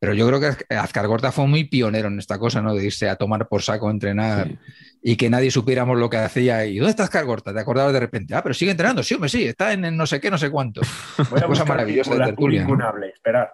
Pero 0.00 0.14
yo 0.14 0.28
creo 0.28 0.38
que 0.40 0.76
Azcargorta 0.76 1.32
fue 1.32 1.48
muy 1.48 1.64
pionero 1.64 2.06
en 2.06 2.20
esta 2.20 2.38
cosa, 2.38 2.62
¿no? 2.62 2.72
De 2.72 2.84
irse 2.84 3.08
a 3.08 3.16
tomar 3.16 3.48
por 3.48 3.62
saco 3.62 3.88
a 3.88 3.90
entrenar 3.90 4.46
Sí. 4.46 4.58
y 5.02 5.16
que 5.16 5.28
nadie 5.28 5.50
supiéramos 5.50 5.98
lo 5.98 6.08
que 6.08 6.18
hacía. 6.18 6.64
¿Y 6.66 6.78
dónde 6.78 6.90
está 6.90 7.02
Azcargorta? 7.02 7.52
Te 7.52 7.58
acordabas 7.58 7.92
de 7.92 7.98
repente. 7.98 8.32
Ah, 8.34 8.42
pero 8.42 8.54
sigue 8.54 8.70
entrenando. 8.70 9.02
Sí, 9.02 9.14
hombre, 9.14 9.28
sí, 9.28 9.44
está 9.44 9.72
en, 9.72 9.84
en 9.84 9.96
no 9.96 10.06
sé 10.06 10.20
qué, 10.20 10.30
no 10.30 10.38
sé 10.38 10.50
cuánto. 10.50 10.82
Voy 11.30 11.40
a 11.40 11.46
Cosa 11.46 11.64
maravillosa 11.64 12.14
de 12.14 12.24
tertulia, 12.26 12.64
¿no? 12.64 13.04
Esperad. 13.12 13.46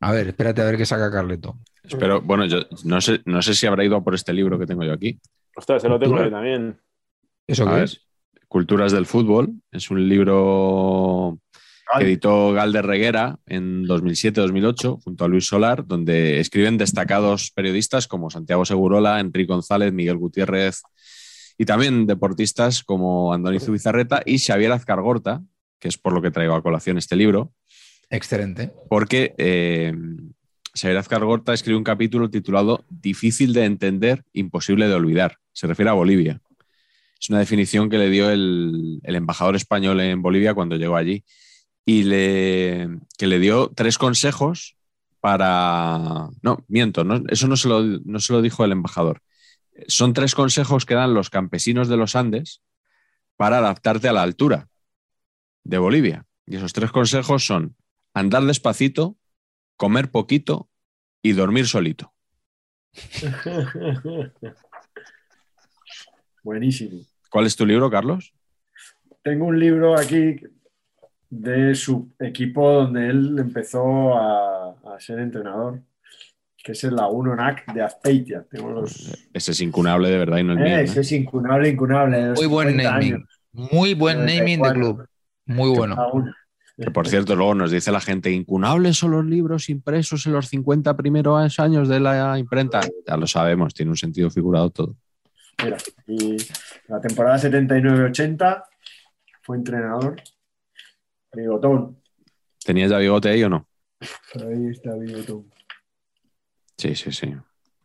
A 0.00 0.12
ver, 0.12 0.28
espérate 0.28 0.62
a 0.62 0.64
ver 0.64 0.78
qué 0.78 0.86
saca 0.86 1.10
Carleto. 1.10 1.58
Espero, 1.82 2.22
bueno, 2.22 2.46
yo 2.46 2.60
no 2.84 3.00
sé, 3.02 3.20
no 3.26 3.42
sé 3.42 3.52
si 3.54 3.66
habrá 3.66 3.84
ido 3.84 3.96
a 3.96 4.02
por 4.02 4.14
este 4.14 4.32
libro 4.32 4.58
que 4.58 4.66
tengo 4.66 4.84
yo 4.84 4.92
aquí. 4.94 5.20
Ostras, 5.54 5.82
se 5.82 5.88
lo 5.90 5.98
tengo 5.98 6.16
yo 6.22 6.30
también. 6.30 6.80
¿Eso 7.46 7.64
A 7.64 7.70
qué 7.70 7.74
ver. 7.74 7.84
es? 7.84 8.07
Culturas 8.48 8.92
del 8.92 9.06
fútbol. 9.06 9.52
Es 9.70 9.90
un 9.90 10.08
libro 10.08 11.38
que 11.96 12.04
editó 12.04 12.52
Galder 12.52 12.86
Reguera 12.86 13.38
en 13.46 13.84
2007-2008 13.84 15.02
junto 15.02 15.24
a 15.24 15.28
Luis 15.28 15.46
Solar, 15.46 15.86
donde 15.86 16.40
escriben 16.40 16.78
destacados 16.78 17.50
periodistas 17.50 18.06
como 18.06 18.30
Santiago 18.30 18.64
Segurola, 18.64 19.20
Enrique 19.20 19.52
González, 19.52 19.92
Miguel 19.92 20.16
Gutiérrez 20.16 20.82
y 21.56 21.64
también 21.64 22.06
deportistas 22.06 22.82
como 22.84 23.32
Andoni 23.32 23.58
Zubizarreta 23.58 24.22
y 24.24 24.38
Xavier 24.38 24.72
Azcargorta, 24.72 25.42
que 25.78 25.88
es 25.88 25.98
por 25.98 26.12
lo 26.12 26.22
que 26.22 26.30
traigo 26.30 26.54
a 26.54 26.62
colación 26.62 26.98
este 26.98 27.16
libro, 27.16 27.52
Excelente. 28.10 28.72
porque 28.88 29.34
eh, 29.38 29.92
Xavier 30.74 30.98
Azcargorta 30.98 31.52
escribe 31.52 31.78
un 31.78 31.84
capítulo 31.84 32.30
titulado 32.30 32.84
Difícil 32.88 33.52
de 33.52 33.64
entender, 33.64 34.24
imposible 34.32 34.88
de 34.88 34.94
olvidar. 34.94 35.36
Se 35.52 35.66
refiere 35.66 35.90
a 35.90 35.94
Bolivia. 35.94 36.40
Es 37.20 37.30
una 37.30 37.40
definición 37.40 37.90
que 37.90 37.98
le 37.98 38.10
dio 38.10 38.30
el, 38.30 39.00
embajador 39.02 39.56
español 39.56 40.00
en 40.00 40.22
Bolivia 40.22 40.54
cuando 40.54 40.76
llegó 40.76 40.96
allí 40.96 41.24
y 41.84 42.04
le, 42.04 42.88
que 43.16 43.26
le 43.26 43.38
dio 43.38 43.72
tres 43.74 43.98
consejos 43.98 44.76
para... 45.20 46.28
No, 46.42 46.64
miento, 46.68 47.04
no, 47.04 47.22
eso 47.28 47.48
no 47.48 47.56
se, 47.56 47.68
lo, 47.68 47.82
no 47.82 48.20
se 48.20 48.32
lo 48.32 48.42
dijo 48.42 48.64
el 48.64 48.72
embajador. 48.72 49.22
Son 49.86 50.12
tres 50.12 50.34
consejos 50.34 50.86
que 50.86 50.94
dan 50.94 51.14
los 51.14 51.30
campesinos 51.30 51.88
de 51.88 51.96
los 51.96 52.14
Andes 52.14 52.62
para 53.36 53.58
adaptarte 53.58 54.08
a 54.08 54.12
la 54.12 54.22
altura 54.22 54.68
de 55.64 55.78
Bolivia. 55.78 56.26
Y 56.46 56.56
esos 56.56 56.72
tres 56.72 56.90
consejos 56.90 57.44
son 57.44 57.76
andar 58.14 58.44
despacito, 58.44 59.16
comer 59.76 60.10
poquito 60.10 60.68
y 61.22 61.32
dormir 61.32 61.66
solito. 61.66 62.12
Buenísimo. 66.48 67.02
¿Cuál 67.28 67.44
es 67.44 67.54
tu 67.54 67.66
libro, 67.66 67.90
Carlos? 67.90 68.32
Tengo 69.22 69.44
un 69.44 69.60
libro 69.60 69.94
aquí 69.98 70.36
de 71.28 71.74
su 71.74 72.08
equipo 72.18 72.72
donde 72.72 73.10
él 73.10 73.36
empezó 73.38 74.16
a, 74.16 74.70
a 74.70 74.98
ser 74.98 75.18
entrenador, 75.18 75.82
que 76.56 76.72
es 76.72 76.82
el 76.84 76.96
Laguna 76.96 77.36
NAC 77.36 77.70
de 77.74 77.82
Azpeitia. 77.82 78.46
Tengo 78.50 78.70
los... 78.70 79.14
Ese 79.30 79.52
es 79.52 79.60
incunable 79.60 80.08
de 80.08 80.16
verdad 80.16 80.38
y 80.38 80.44
no 80.44 80.52
el 80.54 80.58
mío. 80.60 80.68
Eh, 80.68 80.80
¿eh? 80.80 80.84
ese 80.84 81.02
es 81.02 81.12
incunable, 81.12 81.68
incunable. 81.68 82.32
Muy 82.32 82.46
buen 82.46 82.68
50 82.68 82.92
naming. 82.92 83.14
años. 83.14 83.28
Muy 83.52 83.92
buen 83.92 84.20
naming 84.20 84.62
de 84.62 84.72
94. 84.72 84.80
club. 84.80 85.06
Muy 85.44 85.76
bueno. 85.76 85.96
Que 86.78 86.90
por 86.90 87.08
cierto, 87.08 87.36
luego 87.36 87.54
nos 87.54 87.70
dice 87.70 87.92
la 87.92 88.00
gente, 88.00 88.32
incunables 88.32 88.96
son 88.96 89.10
los 89.10 89.26
libros 89.26 89.68
impresos 89.68 90.24
en 90.24 90.32
los 90.32 90.48
50 90.48 90.96
primeros 90.96 91.60
años 91.60 91.90
de 91.90 92.00
la 92.00 92.38
imprenta. 92.38 92.80
Ya 93.06 93.18
lo 93.18 93.26
sabemos, 93.26 93.74
tiene 93.74 93.90
un 93.90 93.98
sentido 93.98 94.30
figurado 94.30 94.70
todo. 94.70 94.96
Mira, 95.64 95.76
y 96.06 96.36
la 96.88 97.00
temporada 97.00 97.36
79-80 97.38 98.64
fue 99.42 99.56
entrenador. 99.56 100.16
Bigotón. 101.32 101.98
¿Tenías 102.64 102.90
ya 102.90 102.98
bigote 102.98 103.30
ahí 103.30 103.42
o 103.44 103.48
no? 103.48 103.68
Ahí 104.34 104.68
está 104.70 104.94
Bigotón. 104.94 105.50
Sí, 106.76 106.94
sí, 106.94 107.10
sí. 107.12 107.34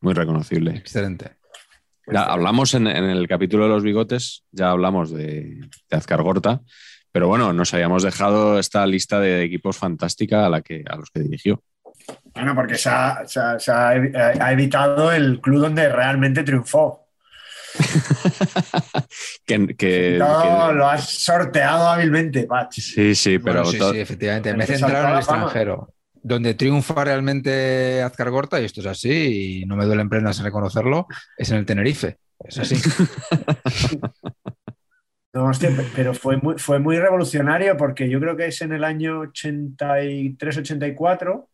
Muy 0.02 0.14
reconocible. 0.14 0.72
Excelente. 0.76 1.38
Ya 2.08 2.24
hablamos 2.24 2.74
en, 2.74 2.86
en 2.88 3.06
el 3.06 3.28
capítulo 3.28 3.64
de 3.64 3.70
los 3.70 3.82
bigotes, 3.84 4.44
ya 4.52 4.72
hablamos 4.72 5.10
de, 5.12 5.62
de 5.90 5.98
Azcar 5.98 6.22
Gorta, 6.22 6.60
pero 7.14 7.30
bueno, 7.30 7.54
nos 7.54 7.74
habíamos 7.74 8.04
dejado 8.04 8.60
esta 8.60 8.86
lista 8.86 9.22
de 9.22 9.44
equipos 9.44 9.78
fantástica 9.78 10.46
a, 10.46 10.50
la 10.50 10.62
que, 10.62 10.84
a 10.88 10.98
los 10.98 11.10
que 11.12 11.22
dirigió. 11.22 11.64
Bueno, 12.34 12.54
porque 12.56 12.76
se 12.76 12.90
ha, 12.90 13.24
se 13.26 13.40
ha- 13.40 13.58
se 13.58 13.72
ha 13.72 13.96
evi- 13.96 14.14
ha 14.16 14.52
evitado 14.52 15.14
el 15.14 15.40
club 15.40 15.62
donde 15.62 15.88
realmente 15.88 16.44
triunfó. 16.44 17.03
que, 19.46 19.76
que- 19.76 20.16
No, 20.20 20.68
que- 20.70 20.74
lo 20.76 20.88
has 20.88 21.10
sorteado 21.10 21.88
hábilmente, 21.90 22.44
Pach. 22.46 22.72
sí, 22.72 23.16
sí, 23.16 23.40
pero 23.40 23.64
Bueno, 23.64 23.92
sí, 23.92 24.00
efectivamente. 24.00 24.54
Me 24.56 24.64
he 24.64 24.68
centrado 24.68 25.06
en 25.08 25.12
el 25.14 25.18
extranjero. 25.20 25.90
Donde 26.26 26.54
triunfa 26.54 27.04
realmente 27.04 28.02
Azcar 28.02 28.30
Gorta, 28.30 28.62
y 28.62 28.66
esto 28.66 28.80
es 28.80 28.88
así, 28.88 29.62
y 29.62 29.66
no 29.66 29.76
me 29.76 29.84
duelen 29.86 30.08
prendas 30.08 30.40
en 30.40 30.46
reconocerlo, 30.46 31.06
es 31.38 31.52
en 31.52 31.58
el 31.58 31.66
Tenerife. 31.66 32.18
Es 32.40 32.60
así. 32.60 32.76
No, 35.36 35.46
hostia, 35.46 35.72
pe- 35.76 35.88
pero 35.96 36.14
fue 36.14 36.38
muy, 36.38 36.60
fue 36.60 36.78
muy 36.78 36.96
revolucionario 37.00 37.76
porque 37.76 38.08
yo 38.08 38.20
creo 38.20 38.38
que 38.38 38.46
es 38.46 38.62
en 38.62 38.72
el 38.72 38.84
año 38.84 39.24
83-84. 39.24 41.48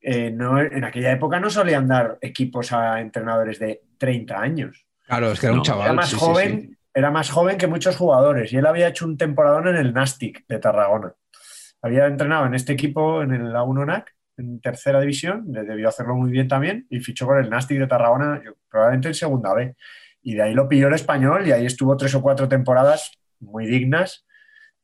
eh, 0.00 0.32
no, 0.32 0.60
en 0.60 0.82
aquella 0.84 1.12
época 1.12 1.38
no 1.38 1.48
solían 1.48 1.86
dar 1.86 2.18
equipos 2.20 2.72
a 2.72 3.00
entrenadores 3.00 3.60
de 3.60 3.82
30 3.98 4.40
años. 4.40 4.84
Claro, 5.06 5.30
es 5.32 5.40
que 5.40 5.46
era 5.46 5.54
No, 5.54 5.60
un 5.60 5.64
chaval. 5.66 5.84
Era 5.86 5.92
más 5.94 6.08
sí, 6.10 6.16
sí, 6.16 6.20
joven, 6.20 6.60
sí. 6.60 6.76
era 6.94 7.10
más 7.10 7.30
joven 7.30 7.58
que 7.58 7.66
muchos 7.66 7.96
jugadores 7.96 8.52
y 8.52 8.56
él 8.56 8.66
había 8.66 8.88
hecho 8.88 9.06
un 9.06 9.16
temporadón 9.16 9.68
en 9.68 9.76
el 9.76 9.92
Nastic 9.94 10.44
de 10.48 10.58
Tarragona. 10.58 11.14
Había 11.82 12.06
entrenado 12.06 12.46
en 12.46 12.54
este 12.54 12.72
equipo, 12.72 13.22
en 13.22 13.32
el 13.32 13.54
A1 13.54 13.84
NAC, 13.84 14.14
en 14.38 14.60
tercera 14.60 15.00
división, 15.00 15.46
le 15.50 15.62
debió 15.62 15.88
hacerlo 15.88 16.14
muy 16.16 16.30
bien 16.30 16.48
también 16.48 16.86
y 16.90 17.00
fichó 17.00 17.26
con 17.26 17.38
el 17.38 17.48
Nastic 17.50 17.78
de 17.78 17.86
Tarragona, 17.86 18.42
yo- 18.44 18.54
probablemente 18.68 19.08
en 19.08 19.14
segunda 19.14 19.54
B. 19.54 19.76
Y 20.22 20.34
de 20.34 20.42
ahí 20.42 20.54
lo 20.54 20.68
pilló 20.68 20.88
el 20.88 20.94
español 20.94 21.46
y 21.46 21.52
ahí 21.52 21.66
estuvo 21.66 21.96
tres 21.96 22.14
o 22.14 22.22
cuatro 22.22 22.48
temporadas 22.48 23.12
muy 23.40 23.66
dignas 23.66 24.26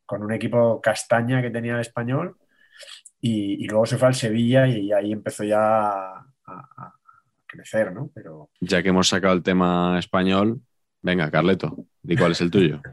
con 0.06 0.22
un 0.22 0.32
equipo 0.32 0.80
castaña 0.80 1.42
que 1.42 1.50
tenía 1.50 1.74
el 1.74 1.80
español 1.80 2.36
y, 3.20 3.64
y 3.64 3.68
luego 3.68 3.86
se 3.86 3.98
fue 3.98 4.08
al 4.08 4.14
Sevilla 4.14 4.66
y 4.68 4.92
ahí 4.92 5.12
empezó 5.12 5.44
ya 5.44 6.26
crecer, 7.62 7.92
¿no? 7.92 8.10
Pero 8.14 8.50
ya 8.60 8.82
que 8.82 8.88
hemos 8.90 9.08
sacado 9.08 9.34
el 9.34 9.42
tema 9.42 9.98
español, 9.98 10.60
venga, 11.00 11.30
Carleto, 11.30 11.76
di 12.02 12.16
cuál 12.16 12.32
es 12.32 12.40
el 12.40 12.50
tuyo. 12.50 12.80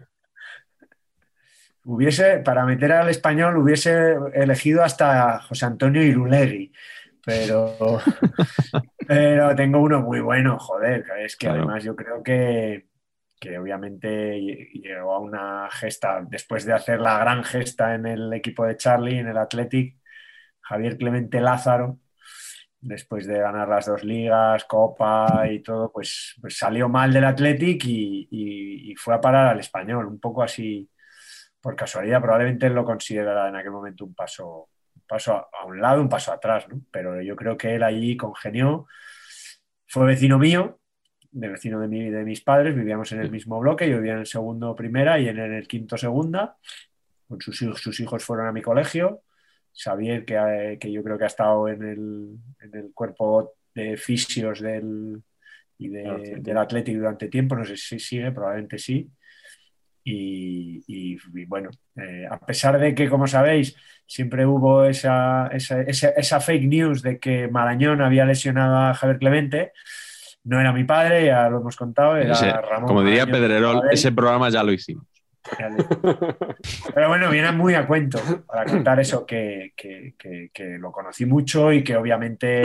Hubiese, 1.83 2.39
para 2.39 2.65
meter 2.65 2.91
al 2.91 3.09
español, 3.09 3.57
hubiese 3.57 4.15
elegido 4.33 4.83
hasta 4.83 5.39
José 5.41 5.65
Antonio 5.65 6.03
Irulegui, 6.03 6.71
pero, 7.25 7.77
pero 9.07 9.55
tengo 9.55 9.79
uno 9.81 10.01
muy 10.01 10.19
bueno, 10.19 10.59
joder, 10.59 11.05
es 11.19 11.35
que 11.35 11.47
Claro. 11.47 11.63
además 11.63 11.83
yo 11.83 11.95
creo 11.95 12.21
que, 12.21 12.87
que 13.39 13.57
obviamente 13.57 14.35
lle- 14.37 14.69
llegó 14.73 15.13
a 15.13 15.19
una 15.19 15.69
gesta, 15.71 16.21
después 16.29 16.65
de 16.65 16.73
hacer 16.73 16.99
la 16.99 17.17
gran 17.19 17.43
gesta 17.43 17.95
en 17.95 18.05
el 18.05 18.31
equipo 18.33 18.65
de 18.65 18.77
Charlie, 18.77 19.17
en 19.19 19.29
el 19.29 19.37
Athletic, 19.37 19.97
Javier 20.61 20.97
Clemente 20.97 21.39
Lázaro, 21.41 21.97
después 22.81 23.27
de 23.27 23.39
ganar 23.39 23.67
las 23.67 23.85
dos 23.85 24.03
ligas, 24.03 24.65
Copa 24.65 25.47
y 25.49 25.59
todo, 25.59 25.91
pues, 25.91 26.35
pues 26.39 26.57
salió 26.57 26.87
mal 26.87 27.11
del 27.11 27.25
Athletic 27.25 27.83
y, 27.85 28.95
fue 28.97 29.15
a 29.15 29.21
parar 29.21 29.47
al 29.47 29.59
español, 29.59 30.07
un 30.07 30.19
poco 30.19 30.43
así 30.43 30.89
por 31.61 31.75
casualidad, 31.75 32.21
probablemente 32.21 32.67
él 32.67 32.73
lo 32.73 32.83
considerara 32.83 33.47
en 33.47 33.55
aquel 33.55 33.71
momento 33.71 34.03
un 34.03 34.13
paso, 34.13 34.69
paso 35.07 35.35
a, 35.35 35.65
un 35.65 35.79
lado, 35.79 36.01
un 36.01 36.09
paso 36.09 36.33
atrás. 36.33 36.65
Pero 36.91 37.21
yo 37.21 37.35
creo 37.35 37.57
que 37.57 37.75
él 37.75 37.83
allí 37.83 38.17
congenió, 38.17 38.87
fue 39.87 40.05
vecino 40.05 40.37
mío, 40.37 40.79
de 41.31 41.47
vecino 41.47 41.79
de, 41.79 41.87
mi- 41.87 42.09
de 42.09 42.23
mis 42.25 42.41
padres, 42.41 42.75
vivíamos 42.75 43.11
en 43.11 43.21
el 43.21 43.31
mismo 43.31 43.59
bloque, 43.59 43.89
yo 43.89 43.97
vivía 43.97 44.13
en 44.13 44.19
el 44.19 44.25
segundo 44.25 44.75
primera 44.75 45.19
y 45.19 45.29
en 45.29 45.39
el 45.39 45.67
quinto 45.67 45.97
segunda, 45.97 46.57
sus 47.39 47.99
hijos 47.99 48.23
fueron 48.23 48.47
a 48.47 48.51
mi 48.51 48.61
colegio, 48.61 49.21
Xavier, 49.73 50.25
que, 50.25 50.37
ha- 50.37 50.77
que 50.77 50.91
yo 50.91 51.03
creo 51.03 51.17
que 51.17 51.23
ha 51.23 51.27
estado 51.27 51.67
en 51.67 51.83
el, 51.83 52.29
en 52.61 52.75
el 52.79 52.91
cuerpo 52.93 53.53
de 53.73 53.95
fisios 53.97 54.59
del, 54.61 55.21
y 55.77 55.87
de- 55.89 56.07
Athletic. 56.09 56.43
del 56.43 56.57
Athletic 56.57 56.97
durante 56.97 57.27
tiempo, 57.29 57.55
no 57.55 57.63
sé 57.65 57.77
si 57.77 57.99
sigue, 57.99 58.31
probablemente 58.31 58.77
sí. 58.77 59.09
Y, 60.03 60.83
y- 60.87 61.17
y 61.35 61.45
bueno, 61.45 61.69
eh, 61.95 62.25
a 62.29 62.39
pesar 62.39 62.79
de 62.79 62.95
que, 62.95 63.09
como 63.09 63.27
sabéis, 63.27 63.75
siempre 64.05 64.45
hubo 64.45 64.85
esa, 64.85 65.47
esa, 65.47 65.81
esa- 65.81 66.09
esa 66.09 66.39
fake 66.39 66.67
news 66.67 67.01
de 67.01 67.19
que 67.19 67.47
Marañón 67.47 68.01
había 68.01 68.25
lesionado 68.25 68.75
a 68.77 68.93
Javier 68.93 69.19
Clemente, 69.19 69.71
no 70.45 70.59
era 70.59 70.71
mi 70.73 70.83
padre, 70.85 71.25
ya 71.27 71.47
lo 71.49 71.59
hemos 71.59 71.75
contado, 71.75 72.15
era 72.17 72.31
Ese- 72.33 72.51
Ramón. 72.51 72.87
como 72.87 73.03
diría 73.03 73.25
Marañón, 73.25 73.41
Pedrerol, 73.47 73.81
ese 73.91 74.11
programa 74.11 74.49
ya 74.49 74.63
lo 74.63 74.71
hicimos. 74.71 75.05
Pero 76.93 77.07
bueno, 77.07 77.29
viene 77.29 77.51
muy 77.51 77.73
a 77.75 77.87
cuento 77.87 78.19
para 78.45 78.65
contar 78.65 78.99
eso, 78.99 79.25
que, 79.25 79.73
que- 79.75 80.13
que- 80.17 80.77
lo 80.77 80.91
conocí 80.91 81.25
mucho 81.25 81.71
y 81.71 81.83
que 81.83 81.95
obviamente 81.95 82.63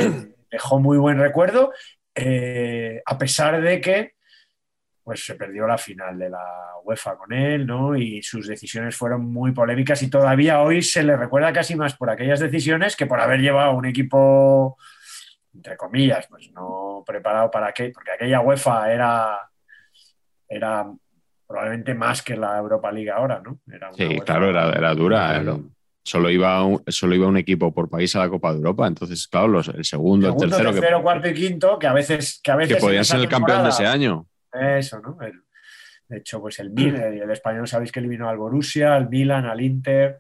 dejó 0.51 0.79
muy 0.81 0.99
buen 0.99 1.18
recuerdo, 1.18 1.72
eh, 2.14 3.03
a 3.05 3.18
pesar 3.18 3.61
de 3.61 3.81
que 3.81 4.14
pues 5.03 5.25
se 5.27 5.35
perdió 5.35 5.66
la 5.66 5.77
final 5.77 6.18
de 6.18 6.31
la 6.31 6.45
UEFA 6.83 7.16
con 7.16 7.33
él, 7.33 7.66
¿no? 7.66 7.95
Y 7.95 8.22
sus 8.22 8.47
decisiones 8.49 8.97
fueron 8.97 9.25
muy 9.31 9.53
polémicas 9.53 10.03
y 10.03 10.09
todavía 10.09 10.62
hoy 10.62 10.81
se 10.81 11.03
le 11.03 11.14
recuerda 11.16 11.53
casi 11.53 11.77
más 11.77 11.95
por 11.95 12.09
aquellas 12.09 12.41
decisiones 12.41 12.97
que 12.97 13.05
por 13.07 13.20
haber 13.20 13.41
llevado 13.41 13.72
un 13.75 13.85
equipo, 13.85 14.79
entre 15.55 15.77
comillas, 15.77 16.27
pues 16.29 16.51
no 16.53 17.03
preparado 17.07 17.51
para 17.51 17.72
qué, 17.72 17.91
porque 17.91 18.12
aquella 18.12 18.41
UEFA 18.41 18.93
era, 18.93 19.39
era 20.49 20.87
probablemente 21.47 21.95
más 21.95 22.22
que 22.22 22.36
la 22.36 22.57
Europa 22.59 22.90
League 22.92 23.11
ahora, 23.11 23.40
¿no? 23.45 23.59
Era 23.72 23.88
una 23.88 23.97
Sí, 23.97 24.20
claro, 24.20 24.49
era, 24.51 24.70
era 24.72 24.95
dura. 24.95 25.42
Solo 26.07 26.28
iba, 26.28 26.62
un, 26.62 26.82
solo 26.88 27.14
iba 27.14 27.26
un 27.26 27.38
equipo 27.38 27.72
por 27.72 27.88
país 27.88 28.14
a 28.14 28.18
la 28.18 28.28
Copa 28.28 28.51
de 28.53 28.59
Europa. 28.59 28.86
Entonces, 28.86 29.26
claro, 29.26 29.49
los- 29.49 29.68
el 29.68 29.84
segundo, 29.86 30.26
Segundo, 30.26 30.45
el 30.45 30.51
tercero, 30.51 30.72
tercero, 30.72 30.97
que, 30.99 31.03
cuarto 31.03 31.28
y 31.28 31.34
quinto, 31.34 31.78
que 31.78 31.86
a 31.86 31.92
veces... 31.95 32.40
Que, 32.42 32.51
a 32.51 32.57
veces 32.57 32.76
que 32.76 32.80
podían 32.82 33.05
ser 33.07 33.20
el 33.20 33.28
campeón 33.28 33.62
de 33.62 33.70
ese 33.70 33.86
año. 33.86 34.26
Eso, 34.53 35.01
¿no? 35.01 35.16
El- 35.22 35.40
de 36.07 36.18
hecho, 36.18 36.38
pues 36.42 36.59
el 36.59 36.68
Milan, 36.70 37.03
el 37.14 37.30
español 37.30 37.66
sabéis 37.66 37.90
que 37.90 38.01
eliminó 38.01 38.28
al 38.28 38.36
Borussia, 38.36 38.95
al 38.95 39.09
Milan, 39.09 39.47
al 39.47 39.59
Inter, 39.62 40.18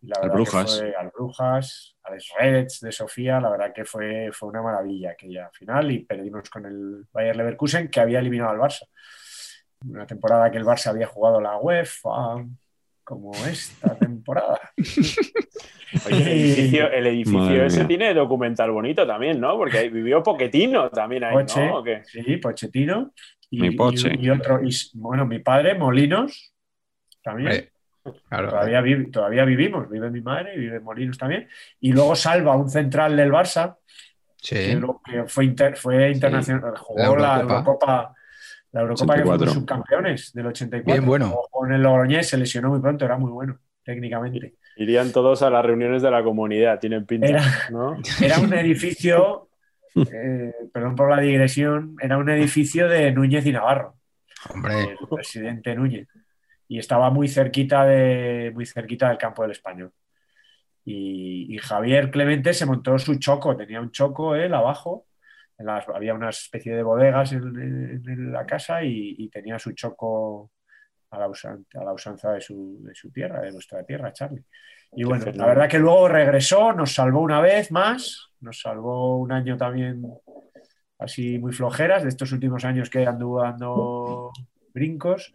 y 0.00 0.06
la 0.08 0.16
Al 0.16 0.22
verdad 0.22 0.34
Brujas. 0.36 0.64
que 0.74 0.78
fue 0.80 0.94
al 0.96 1.10
Brujas, 1.14 1.96
al 2.04 2.18
Reds 2.40 2.80
de 2.80 2.92
Sofía, 2.92 3.38
la 3.38 3.50
verdad 3.50 3.72
que 3.74 3.84
fue, 3.84 4.30
fue 4.32 4.48
una 4.48 4.62
maravilla 4.62 5.10
aquella 5.10 5.50
final 5.50 5.90
y 5.90 5.98
perdimos 5.98 6.48
con 6.48 6.64
el 6.64 7.04
Bayer 7.12 7.36
Leverkusen 7.36 7.88
que 7.90 8.00
había 8.00 8.20
eliminado 8.20 8.52
al 8.52 8.58
Barça. 8.58 8.86
Una 9.86 10.06
temporada 10.06 10.50
que 10.50 10.58
el 10.58 10.64
Barça 10.64 10.88
había 10.88 11.06
jugado 11.06 11.40
la 11.40 11.56
UEFA, 11.58 12.44
como 13.04 13.32
esta 13.46 13.94
temporada. 13.96 14.60
Oye, 16.06 16.16
el 16.16 16.28
edificio, 16.28 16.90
el 16.90 17.06
edificio 17.06 17.38
Madre 17.40 17.66
ese 17.66 17.78
mía. 17.78 17.88
tiene 17.88 18.14
documental 18.14 18.70
bonito 18.70 19.06
también, 19.06 19.40
¿no? 19.40 19.56
Porque 19.56 19.78
ahí 19.78 19.88
vivió 19.88 20.22
Poquetino 20.22 20.90
también 20.90 21.24
ahí, 21.24 21.32
Poche. 21.32 21.66
¿no? 21.66 21.82
Sí, 22.04 22.36
Pochettino. 22.36 23.12
Y, 23.50 23.60
Mi 23.62 23.70
Poche. 23.70 24.12
y- 24.18 24.26
y 24.26 24.30
otro, 24.30 24.60
y, 24.62 24.68
bueno, 24.94 25.24
mi 25.26 25.38
padre, 25.38 25.74
Molinos, 25.74 26.52
también. 27.22 27.70
Claro. 28.28 28.50
Todavía, 28.50 28.80
vivi- 28.82 29.10
todavía 29.10 29.44
vivimos, 29.44 29.88
vive 29.88 30.10
mi 30.10 30.20
madre, 30.20 30.56
vive 30.56 30.80
Molinos 30.80 31.16
también. 31.16 31.48
Y 31.80 31.92
luego 31.92 32.14
Salva, 32.16 32.56
un 32.56 32.68
central 32.68 33.16
del 33.16 33.30
Barça, 33.32 33.76
Sí. 34.36 34.78
que, 35.04 35.24
fue, 35.26 35.44
inter- 35.46 35.76
fue 35.76 36.10
internacional, 36.10 36.74
jugó 36.76 37.16
La 37.16 37.36
la 37.36 37.40
Eurocopa. 37.40 38.14
La 38.72 38.82
Eurocopa 38.82 39.14
que 39.14 39.20
fuimos 39.22 39.36
84. 39.42 39.60
subcampeones 39.60 40.32
del 40.32 40.46
84. 40.46 40.92
Bien 40.92 41.06
bueno. 41.06 41.34
Con 41.50 41.72
el 41.72 41.82
Logroñés 41.82 42.28
se 42.28 42.36
lesionó 42.36 42.68
muy 42.70 42.80
pronto, 42.80 43.04
era 43.04 43.16
muy 43.16 43.30
bueno, 43.30 43.58
técnicamente. 43.82 44.54
Irían 44.76 45.10
todos 45.10 45.42
a 45.42 45.50
las 45.50 45.64
reuniones 45.64 46.02
de 46.02 46.10
la 46.10 46.22
comunidad, 46.22 46.78
tienen 46.78 47.06
pinta, 47.06 47.28
Era- 47.28 47.42
¿no? 47.70 47.96
Era 48.22 48.38
un 48.40 48.52
edificio 48.54 49.48
eh, 50.12 50.52
perdón 50.72 50.94
por 50.94 51.10
la 51.10 51.20
digresión, 51.20 51.96
era 52.00 52.18
un 52.18 52.28
edificio 52.28 52.88
de 52.88 53.10
Núñez 53.10 53.44
y 53.46 53.52
Navarro, 53.52 53.96
Hombre, 54.50 54.82
el 55.00 55.08
presidente 55.08 55.74
Núñez. 55.74 56.06
Y 56.68 56.78
estaba 56.78 57.10
muy 57.10 57.26
cerquita, 57.26 57.84
de, 57.84 58.52
muy 58.54 58.64
cerquita 58.66 59.08
del 59.08 59.18
campo 59.18 59.42
del 59.42 59.52
español. 59.52 59.90
Y, 60.84 61.52
y 61.54 61.58
Javier 61.58 62.10
Clemente 62.10 62.54
se 62.54 62.66
montó 62.66 62.96
su 62.98 63.16
choco, 63.18 63.56
tenía 63.56 63.80
un 63.80 63.90
choco 63.90 64.34
él 64.36 64.54
abajo, 64.54 65.06
en 65.58 65.66
las- 65.66 65.88
había 65.88 66.14
una 66.14 66.30
especie 66.30 66.74
de 66.74 66.82
bodegas 66.82 67.32
en, 67.32 67.42
en- 67.60 68.02
en 68.08 68.32
la 68.32 68.46
casa 68.46 68.82
y, 68.84 69.16
y 69.18 69.28
tenía 69.28 69.58
su 69.58 69.72
choco 69.72 70.52
a 71.10 71.18
la, 71.18 71.28
usan- 71.28 71.66
a 71.74 71.84
la 71.84 71.92
usanza 71.92 72.32
de 72.32 72.40
su, 72.40 72.78
de 72.82 72.94
su 72.94 73.10
tierra, 73.10 73.40
de 73.40 73.52
nuestra 73.52 73.82
tierra, 73.84 74.12
Charlie. 74.12 74.44
Y 74.92 75.04
bueno, 75.04 75.24
la 75.34 75.46
verdad 75.46 75.68
que 75.68 75.78
luego 75.78 76.08
regresó, 76.08 76.72
nos 76.72 76.92
salvó 76.94 77.20
una 77.20 77.40
vez 77.40 77.70
más, 77.72 78.30
nos 78.40 78.60
salvó 78.60 79.18
un 79.18 79.32
año 79.32 79.56
también 79.56 80.02
así 80.98 81.38
muy 81.38 81.52
flojeras, 81.52 82.02
de 82.02 82.08
estos 82.08 82.32
últimos 82.32 82.64
años 82.64 82.90
que 82.90 83.06
anduvo 83.06 83.42
dando 83.42 84.32
brincos. 84.74 85.34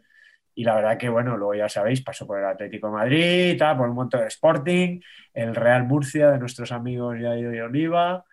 Y 0.55 0.63
la 0.63 0.76
verdad 0.76 0.97
que, 0.97 1.09
bueno, 1.09 1.36
luego 1.38 1.55
ya 1.55 1.69
sabéis, 1.69 2.03
pasó 2.03 2.28
por 2.28 2.38
el 2.39 2.45
Atlético 2.45 2.88
de 2.88 2.93
Madrid, 2.93 3.61
por 3.78 3.89
un 3.89 3.95
montón 3.95 4.21
de 4.21 4.28
Sporting, 4.28 4.99
el 5.34 5.55
Real 5.55 5.86
Murcia 5.86 6.30
de 6.32 6.38
nuestros 6.38 6.71
amigos 6.71 7.17
Yayo 7.19 7.51
y 7.53 7.59
Oliva. 7.59 8.24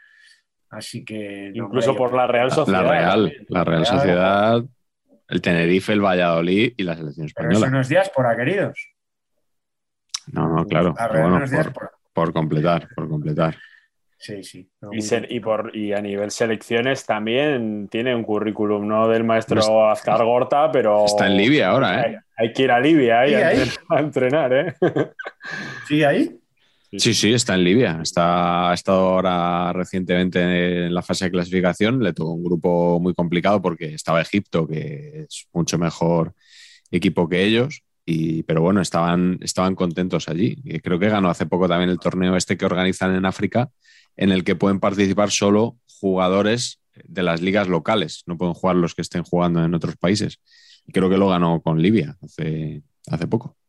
Así 0.71 1.05
que. 1.05 1.53
no, 1.55 1.67
Incluso 1.67 1.95
por 1.97 2.15
la 2.15 2.27
Real 2.27 2.51
Sociedad. 2.51 2.83
La 2.85 2.91
Real, 2.91 3.23
también. 3.25 3.47
la 3.49 3.65
Real 3.65 3.83
Claro. 3.83 3.99
Sociedad, 3.99 4.63
el 5.29 5.41
Tenerife, 5.43 5.93
el 5.93 6.01
Valladolid 6.01 6.73
y 6.77 6.83
la 6.85 6.97
selección 6.97 7.29
Pero 7.35 7.49
eso 7.51 7.59
española. 7.59 7.77
no 7.77 7.81
es 7.83 7.89
diáspora, 7.89 8.37
queridos. 8.37 8.89
No, 10.33 10.49
no, 10.49 10.65
claro. 10.67 10.95
La 10.97 11.09
pero 11.09 11.13
Real 11.13 11.23
bueno, 11.31 11.39
no 11.41 11.45
es 11.45 11.51
por, 11.51 11.61
diáspora. 11.63 11.91
por 12.13 12.33
completar, 12.33 12.89
por 12.95 13.09
completar. 13.09 13.57
Sí, 14.23 14.43
sí. 14.45 14.71
no, 14.83 14.91
Y, 14.93 15.41
por, 15.41 15.75
y 15.75 15.95
a 15.95 16.01
nivel 16.03 16.31
selecciones 16.31 17.07
también 17.07 17.89
tiene 17.89 18.15
un 18.15 18.23
currículum, 18.23 18.87
no 18.87 19.09
del 19.09 19.25
maestro 19.25 19.61
No 19.63 19.89
Azcar 19.91 20.23
Gorta, 20.25 20.71
pero. 20.71 21.07
Está 21.07 21.27
en 21.27 21.37
Libia 21.39 21.71
ahora, 21.71 22.03
Hay, 22.03 22.13
¿eh? 22.13 22.19
hay 22.37 22.53
que 22.53 22.63
ir 22.65 22.71
a 22.71 22.79
Libia 22.81 23.21
ahí 23.21 23.31
Sí, 23.31 23.35
a, 23.35 23.49
ahí. 23.49 23.57
entrenar, 23.61 23.89
a 23.89 24.01
entrenar, 24.01 24.53
¿eh? 24.53 24.75
¿Sí, 25.89 26.05
ahí? 26.05 26.40
Sí, 26.93 27.15
sí, 27.15 27.33
está 27.33 27.55
en 27.55 27.63
Libia. 27.63 28.01
Está, 28.03 28.71
ha 28.71 28.75
estado 28.75 29.11
ahora 29.11 29.73
recientemente 29.73 30.87
en 30.87 30.95
la 30.95 31.03
fase 31.03 31.27
de 31.27 31.31
clasificación. 31.31 32.03
Le 32.03 32.13
tocó 32.13 32.33
un 32.33 32.43
grupo 32.43 32.99
muy 32.99 33.15
complicado 33.15 33.63
porque 33.63 33.95
estaba 33.95 34.21
Egipto, 34.21 34.67
que 34.67 35.27
es 35.29 35.47
mucho 35.53 35.79
mejor 35.79 36.35
equipo 36.91 37.29
que 37.29 37.45
ellos. 37.45 37.83
Y, 38.05 38.43
pero 38.43 38.61
bueno, 38.61 38.81
estaban, 38.81 39.39
estaban 39.41 39.77
contentos 39.77 40.29
allí. 40.29 40.59
Y 40.65 40.81
creo 40.81 40.99
que 40.99 41.09
ganó 41.09 41.31
hace 41.31 41.47
poco 41.47 41.69
también 41.69 41.91
el 41.91 42.01
torneo 42.01 42.37
este 42.37 42.57
que 42.57 42.65
organizan 42.67 43.15
en 43.15 43.25
África, 43.25 43.71
en 44.17 44.33
el 44.33 44.43
que 44.43 44.57
pueden 44.57 44.81
participar 44.81 45.31
solo 45.31 45.79
jugadores 45.87 46.81
de 47.05 47.23
las 47.23 47.41
ligas 47.41 47.69
locales. 47.69 48.25
No 48.27 48.37
pueden 48.37 48.55
jugar 48.55 48.75
los 48.75 48.97
que 48.97 49.03
estén 49.03 49.23
jugando 49.23 49.65
en 49.65 49.75
otros 49.75 49.97
países. 49.97 50.41
Y 50.87 50.93
creo 50.93 51.09
que 51.09 51.19
lo 51.19 51.29
ganó 51.29 51.61
con 51.63 51.81
Libia 51.81 52.17
hace, 52.21 52.83
hace 53.07 53.29
poco. 53.29 53.60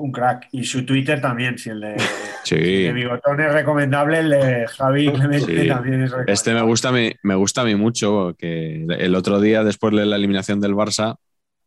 Un 0.00 0.12
crack. 0.12 0.48
Y 0.52 0.64
su 0.64 0.84
Twitter 0.86 1.20
también, 1.20 1.58
si 1.58 1.70
el 1.70 1.80
de, 1.80 1.96
Sí. 2.44 2.56
de 2.56 2.92
Bigotón 2.92 3.40
es 3.40 3.52
recomendable, 3.52 4.18
el 4.20 4.30
de 4.30 4.66
Javi 4.66 5.12
Clemente 5.12 5.62
Sí. 5.62 5.68
también 5.68 6.02
es 6.02 6.10
recomendable. 6.10 6.32
Este 6.32 6.54
me 6.54 6.62
gusta, 6.62 6.88
a 6.88 6.92
mí- 6.92 7.12
me 7.22 7.34
gusta 7.34 7.60
a 7.60 7.64
mí 7.64 7.74
mucho, 7.74 8.34
que 8.38 8.86
el 8.88 9.14
otro 9.14 9.40
día, 9.40 9.62
después 9.62 9.94
de 9.94 10.06
la 10.06 10.16
eliminación 10.16 10.60
del 10.60 10.74
Barça, 10.74 11.16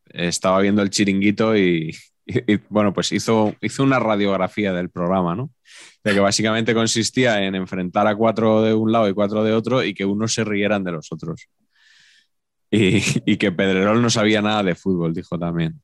estaba 0.09 0.59
viendo 0.61 0.81
el 0.81 0.89
chiringuito 0.89 1.55
y, 1.55 1.95
y- 2.25 2.53
y, 2.53 2.59
bueno, 2.69 2.91
pues 2.93 3.11
hizo, 3.11 3.55
hizo 3.61 3.83
una 3.83 3.99
radiografía 3.99 4.73
del 4.73 4.89
programa, 4.89 5.35
¿no? 5.35 5.51
De 6.03 6.13
que 6.13 6.19
básicamente 6.19 6.73
consistía 6.73 7.43
en 7.43 7.55
enfrentar 7.55 8.07
a 8.07 8.15
cuatro 8.15 8.61
de 8.63 8.73
un 8.73 8.91
lado 8.91 9.07
y 9.09 9.13
cuatro 9.13 9.43
de 9.43 9.53
otro 9.53 9.83
y 9.83 9.93
que 9.93 10.05
unos 10.05 10.33
se 10.33 10.43
rieran 10.43 10.83
de 10.83 10.91
los 10.93 11.11
otros. 11.11 11.47
Y, 12.71 13.01
y 13.25 13.37
que 13.37 13.51
Pedrerol 13.51 14.01
no 14.01 14.09
sabía 14.09 14.41
nada 14.41 14.63
de 14.63 14.73
fútbol, 14.75 15.13
dijo 15.13 15.37
también. 15.37 15.79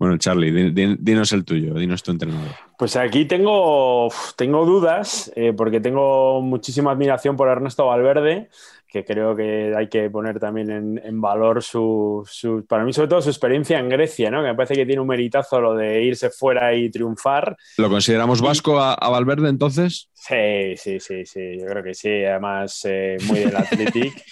Bueno, 0.00 0.16
Charlie, 0.16 0.50
di- 0.50 0.70
di- 0.70 0.96
dinos 0.98 1.30
el 1.32 1.44
tuyo, 1.44 1.74
dinos 1.74 2.02
tu 2.02 2.10
entrenador. 2.10 2.48
Pues 2.78 2.96
aquí 2.96 3.26
tengo, 3.26 4.08
tengo 4.34 4.64
dudas, 4.64 5.30
eh, 5.36 5.52
porque 5.54 5.78
tengo 5.78 6.40
muchísima 6.40 6.90
admiración 6.92 7.36
por 7.36 7.48
Ernesto 7.50 7.84
Valverde, 7.86 8.48
que 8.88 9.04
creo 9.04 9.36
que 9.36 9.74
hay 9.76 9.88
que 9.90 10.08
poner 10.08 10.40
también 10.40 10.70
en, 10.70 10.98
en 11.04 11.20
valor 11.20 11.62
su, 11.62 12.26
su- 12.26 12.64
para 12.66 12.82
mí 12.84 12.94
sobre 12.94 13.08
todo 13.08 13.20
su 13.20 13.28
experiencia 13.28 13.78
en 13.78 13.90
Grecia, 13.90 14.30
¿no? 14.30 14.40
que 14.42 14.48
me 14.48 14.54
parece 14.54 14.74
que 14.74 14.86
tiene 14.86 15.02
un 15.02 15.06
meritazo 15.06 15.60
lo 15.60 15.74
de 15.74 16.02
irse 16.02 16.30
fuera 16.30 16.74
y 16.74 16.90
triunfar. 16.90 17.54
¿Lo 17.76 17.90
consideramos 17.90 18.40
vasco 18.40 18.80
a, 18.80 18.94
a 18.94 19.10
Valverde 19.10 19.50
entonces? 19.50 20.08
Sí, 20.14 20.76
sí, 20.76 20.98
sí, 20.98 21.26
sí, 21.26 21.58
yo 21.60 21.66
creo 21.66 21.82
que 21.84 21.92
sí, 21.94 22.08
además 22.24 22.80
eh, 22.88 23.18
muy 23.26 23.40
del 23.40 23.54
Athletic. 23.54 24.14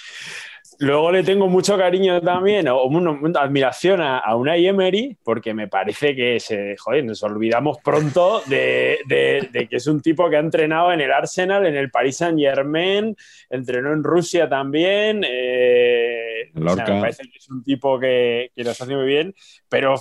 Luego 0.81 1.11
le 1.11 1.25
tengo 1.25 1.49
mucho 1.49 1.77
cariño 1.77 2.21
también, 2.21 2.69
o 2.69 2.85
una, 2.85 3.11
una 3.11 3.41
admiración 3.41 4.01
a, 4.01 4.19
a 4.19 4.37
Unai 4.37 4.65
Emery, 4.67 5.17
porque 5.25 5.53
me 5.53 5.67
parece 5.67 6.15
que 6.15 6.39
se, 6.39 6.77
joder, 6.79 7.05
nos 7.05 7.21
olvidamos 7.25 7.79
pronto 7.83 8.43
de, 8.47 9.01
de- 9.07 9.49
de 9.53 9.67
que 9.69 9.77
es 9.77 9.87
un 9.89 10.01
tipo 10.01 10.31
que 10.31 10.37
ha 10.37 10.41
entrenado 10.41 10.93
en 10.93 11.01
el 11.01 11.11
Arsenal, 11.11 11.67
en 11.67 11.75
el 11.77 11.91
Paris 11.91 12.19
Saint 12.19 12.39
Germain, 12.39 13.17
entrenó 13.51 13.93
en 13.93 14.05
Rusia 14.05 14.49
también. 14.49 15.25
eh, 15.27 16.51
o 16.55 16.61
sea, 16.77 16.85
me 16.95 17.01
parece 17.01 17.23
que 17.25 17.39
es 17.39 17.49
un 17.51 17.63
tipo 17.65 17.99
que, 17.99 18.51
que 18.55 18.61
está 18.63 18.71
haciendo 18.85 18.99
muy 19.03 19.07
bien, 19.13 19.35
pero 19.69 19.97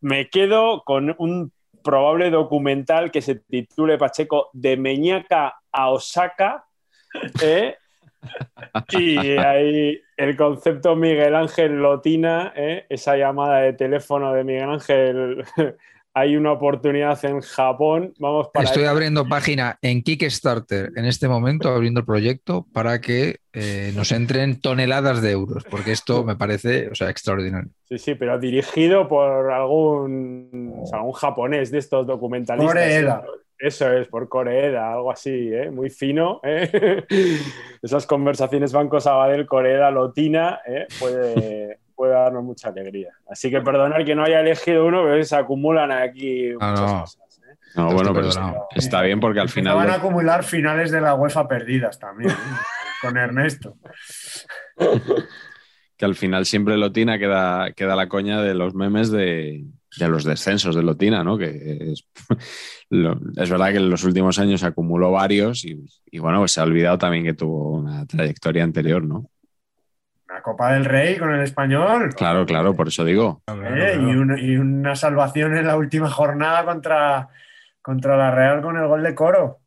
me 0.00 0.28
quedo 0.28 0.82
con 0.84 1.14
un 1.18 1.50
probable 1.82 2.30
documental 2.30 3.10
que 3.10 3.20
se 3.20 3.34
titule 3.36 3.98
Pacheco 3.98 4.48
de 4.52 4.76
Meñaca 4.76 5.54
a 5.72 5.90
Osaka. 5.90 6.64
¿eh? 7.42 7.76
Y 8.90 9.36
ahí 9.38 10.00
el 10.16 10.36
concepto 10.36 10.96
Miguel 10.96 11.34
Ángel 11.34 11.76
Lotina, 11.80 12.52
¿eh? 12.56 12.86
esa 12.88 13.16
llamada 13.16 13.60
de 13.60 13.72
teléfono 13.72 14.32
de 14.32 14.44
Miguel 14.44 14.70
Ángel, 14.70 15.44
hay 16.14 16.36
una 16.36 16.52
oportunidad 16.52 17.22
en 17.24 17.40
Japón, 17.40 18.14
vamos 18.18 18.48
para 18.54 18.64
Estoy 18.64 18.84
abriendo 18.84 19.26
página 19.26 19.78
en 19.82 20.02
Kickstarter 20.02 20.92
en 20.94 21.04
este 21.06 21.26
momento, 21.26 21.68
abriendo 21.68 22.00
el 22.00 22.06
proyecto 22.06 22.66
para 22.72 23.00
que 23.00 23.40
eh, 23.52 23.92
nos 23.96 24.12
entren 24.12 24.60
toneladas 24.60 25.20
de 25.22 25.32
euros, 25.32 25.64
porque 25.68 25.90
esto 25.90 26.22
me 26.22 26.36
parece 26.36 26.88
o 26.88 26.94
sea, 26.94 27.10
extraordinario. 27.10 27.70
Sí, 27.88 27.98
sí, 27.98 28.14
pero 28.14 28.38
dirigido 28.38 29.08
por 29.08 29.50
algún, 29.52 30.72
o 30.82 30.86
sea, 30.86 31.02
un 31.02 31.12
japonés 31.12 31.72
de 31.72 31.78
estos 31.78 32.06
documentalistas. 32.06 32.72
Koreeda. 32.72 33.24
Eso 33.58 33.90
es, 33.92 34.08
por 34.08 34.28
Coreeda, 34.28 34.92
algo 34.92 35.10
así, 35.12 35.50
¿eh? 35.52 35.70
muy 35.70 35.88
fino. 35.90 36.40
¿eh? 36.42 37.04
Esas 37.82 38.06
conversaciones 38.06 38.72
Banco 38.72 39.00
Sabadell, 39.00 39.46
Coreeda, 39.46 39.90
Lotina, 39.90 40.60
¿eh? 40.66 40.86
puede, 40.98 41.78
puede 41.94 42.12
darnos 42.12 42.42
mucha 42.42 42.68
alegría. 42.68 43.10
Así 43.28 43.50
que 43.50 43.60
perdonar 43.60 44.04
que 44.04 44.14
no 44.14 44.24
haya 44.24 44.40
elegido 44.40 44.84
uno, 44.86 45.02
pero 45.04 45.22
se 45.22 45.36
acumulan 45.36 45.92
aquí 45.92 46.50
Ah, 46.60 46.70
muchas 46.70 46.92
no. 46.92 47.00
cosas. 47.00 47.40
¿eh? 47.48 47.56
No, 47.76 47.86
bueno, 47.92 48.12
pero 48.12 48.28
perdonado. 48.28 48.66
está 48.74 49.02
bien 49.02 49.20
porque 49.20 49.40
al 49.40 49.48
final... 49.48 49.76
van 49.76 49.90
a 49.90 49.94
acumular 49.94 50.42
finales 50.44 50.90
de 50.90 51.00
la 51.00 51.14
UEFA 51.14 51.46
perdidas 51.46 51.98
también, 51.98 52.30
¿eh? 52.30 52.34
con 53.00 53.16
Ernesto. 53.16 53.76
que 55.96 56.04
al 56.04 56.16
final 56.16 56.44
siempre 56.44 56.76
Lotina 56.76 57.18
queda, 57.18 57.72
queda 57.72 57.94
la 57.94 58.08
coña 58.08 58.42
de 58.42 58.54
los 58.54 58.74
memes 58.74 59.10
de, 59.12 59.64
de 59.98 60.08
los 60.08 60.24
descensos 60.24 60.74
de 60.74 60.82
Lotina, 60.82 61.22
¿no? 61.24 61.36
Que 61.38 61.92
es, 61.92 62.04
lo- 62.90 63.20
es 63.36 63.50
verdad 63.50 63.70
que 63.70 63.76
en 63.78 63.90
los 63.90 64.04
últimos 64.04 64.38
años 64.38 64.62
acumuló 64.62 65.10
varios 65.12 65.64
y, 65.64 65.84
y, 66.10 66.18
bueno, 66.18 66.38
pues 66.40 66.52
se 66.52 66.60
ha 66.60 66.64
olvidado 66.64 66.98
también 66.98 67.24
que 67.24 67.34
tuvo 67.34 67.72
una 67.72 68.06
trayectoria 68.06 68.64
anterior, 68.64 69.02
¿no? 69.04 69.30
Una 70.28 70.42
Copa 70.42 70.72
del 70.72 70.84
Rey 70.84 71.16
con 71.18 71.32
el 71.32 71.42
español. 71.42 72.14
Claro, 72.16 72.44
claro, 72.46 72.74
por 72.74 72.88
eso 72.88 73.04
digo. 73.04 73.42
¿eh? 73.48 73.96
Y, 74.00 74.04
un- 74.04 74.38
y 74.38 74.56
una 74.56 74.96
salvación 74.96 75.56
en 75.56 75.66
la 75.66 75.76
última 75.76 76.10
jornada 76.10 76.64
contra, 76.64 77.28
contra 77.82 78.16
la 78.16 78.30
Real 78.30 78.62
con 78.62 78.76
el 78.76 78.86
gol 78.86 79.02
de 79.02 79.14
Coro. 79.14 79.60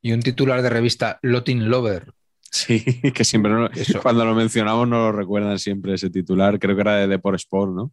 Y 0.00 0.12
un 0.12 0.20
titular 0.20 0.62
de 0.62 0.70
revista 0.70 1.18
Lotin 1.22 1.68
Lover. 1.68 2.12
Sí, 2.50 2.82
que 3.14 3.24
siempre 3.24 3.52
no- 3.52 3.68
cuando 4.02 4.24
lo 4.24 4.34
mencionamos 4.34 4.88
no 4.88 4.96
lo 4.98 5.12
recuerdan 5.12 5.58
siempre 5.58 5.94
ese 5.94 6.08
titular, 6.10 6.58
creo 6.58 6.74
que 6.76 6.80
era 6.82 6.96
de 6.96 7.06
Depor 7.06 7.34
Sport, 7.34 7.72
¿no? 7.72 7.92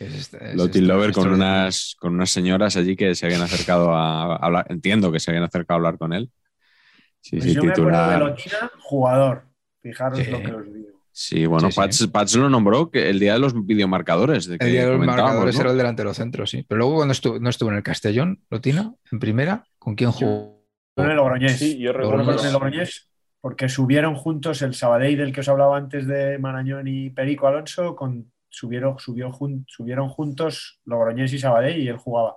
Es 0.00 0.32
es 0.34 0.56
Lotin 0.56 0.82
extra- 0.82 0.94
Lover 0.96 1.12
con 1.12 1.32
unas, 1.32 1.94
con 1.98 2.14
unas 2.14 2.30
señoras 2.30 2.76
allí 2.76 2.96
que 2.96 3.14
se 3.14 3.26
habían 3.26 3.42
acercado 3.42 3.94
a 3.94 4.36
hablar, 4.36 4.66
entiendo 4.70 5.12
que 5.12 5.20
se 5.20 5.30
habían 5.30 5.44
acercado 5.44 5.76
a 5.76 5.78
hablar 5.78 5.98
con 5.98 6.12
él. 6.12 6.30
Sí, 7.20 7.36
Pues 7.36 7.44
sí, 7.50 7.54
yo 7.54 7.64
me 7.64 7.72
acuerdo 7.72 7.90
de 7.90 7.96
titular. 7.98 8.18
Lotina, 8.20 8.70
jugador. 8.80 9.42
Fijaros 9.82 10.18
Sí. 10.18 10.30
lo 10.30 10.42
que 10.42 10.52
os 10.52 10.64
digo. 10.72 10.88
Sí, 11.12 11.44
bueno, 11.44 11.68
Sí, 11.68 11.72
sí. 11.74 11.80
Pats, 11.80 12.06
Pats 12.06 12.34
lo 12.36 12.48
nombró 12.48 12.90
que 12.90 13.10
el 13.10 13.18
día 13.18 13.34
de 13.34 13.40
los 13.40 13.66
videomarcadores. 13.66 14.46
De 14.46 14.58
que 14.58 14.64
El 14.66 14.72
día 14.72 14.86
de 14.86 14.96
los 14.96 15.04
marcadores 15.06 15.54
¿no? 15.56 15.60
era 15.62 15.70
el 15.72 15.76
delantero 15.76 16.14
centro, 16.14 16.46
sí. 16.46 16.64
Pero 16.66 16.78
luego 16.78 16.94
cuando 16.96 17.12
estuvo, 17.12 17.38
no 17.38 17.50
estuvo 17.50 17.68
en 17.70 17.76
el 17.76 17.82
Castellón, 17.82 18.42
Lotina, 18.48 18.94
en 19.12 19.18
primera, 19.18 19.64
¿con 19.78 19.94
quién 19.96 20.12
jugó? 20.12 20.64
Con 20.94 21.10
el 21.10 21.16
Logroñés. 21.16 21.58
Sí, 21.58 21.78
yo 21.78 21.92
recuerdo 21.92 22.36
con 22.36 22.46
el 22.46 22.52
Logroñés 22.52 23.08
porque 23.40 23.68
subieron 23.68 24.14
juntos 24.14 24.62
el 24.62 24.74
Sabadell 24.74 25.16
del 25.16 25.32
que 25.32 25.40
os 25.40 25.48
hablaba 25.48 25.76
antes 25.76 26.06
de 26.06 26.38
Marañón 26.38 26.86
y 26.88 27.10
Perico 27.10 27.46
Alonso, 27.48 27.96
con, 27.96 28.29
subieron, 28.50 28.98
subió 28.98 29.32
jun- 29.32 29.64
subieron 29.66 30.08
juntos 30.10 30.80
Logroñés 30.84 31.32
y 31.32 31.38
Sabadell 31.38 31.80
y 31.80 31.88
él 31.88 31.96
jugaba. 31.96 32.34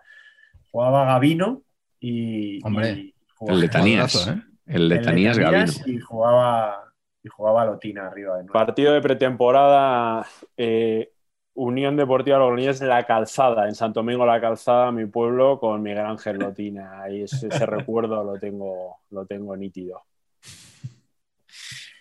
Jugaba 0.71 1.05
Gavino 1.05 1.61
y, 1.99 2.65
Hombre, 2.65 2.91
y 2.91 3.15
jugaba- 3.35 3.55
El 3.55 3.61
de 3.61 3.69
Tanías. 3.69 4.11
Jugadorazo, 4.13 4.39
¿eh? 4.39 4.49
El 4.65 4.87
Letanías. 4.89 5.87
Y 5.87 5.99
jugaba, 5.99 6.93
y 7.21 7.27
jugaba 7.27 7.65
Lotina 7.65 8.07
arriba 8.07 8.37
de 8.37 8.43
nuevo. 8.43 8.53
Partido 8.53 8.93
de 8.93 9.01
pretemporada, 9.01 10.25
eh, 10.55 11.11
Unión 11.55 11.95
Deportiva 11.97 12.39
Logroñés 12.39 12.81
La 12.81 13.03
Calzada, 13.03 13.67
en 13.67 13.75
Santo 13.75 13.99
Domingo 13.99 14.25
La 14.25 14.39
Calzada, 14.41 14.91
mi 14.91 15.05
pueblo, 15.05 15.59
con 15.59 15.83
Miguel 15.83 16.05
Ángel 16.05 16.37
Lotina. 16.37 17.07
Y 17.11 17.23
ese, 17.23 17.47
ese 17.49 17.65
recuerdo 17.67 18.23
lo 18.23 18.39
tengo, 18.39 18.97
lo 19.11 19.25
tengo 19.27 19.55
nítido. 19.55 20.01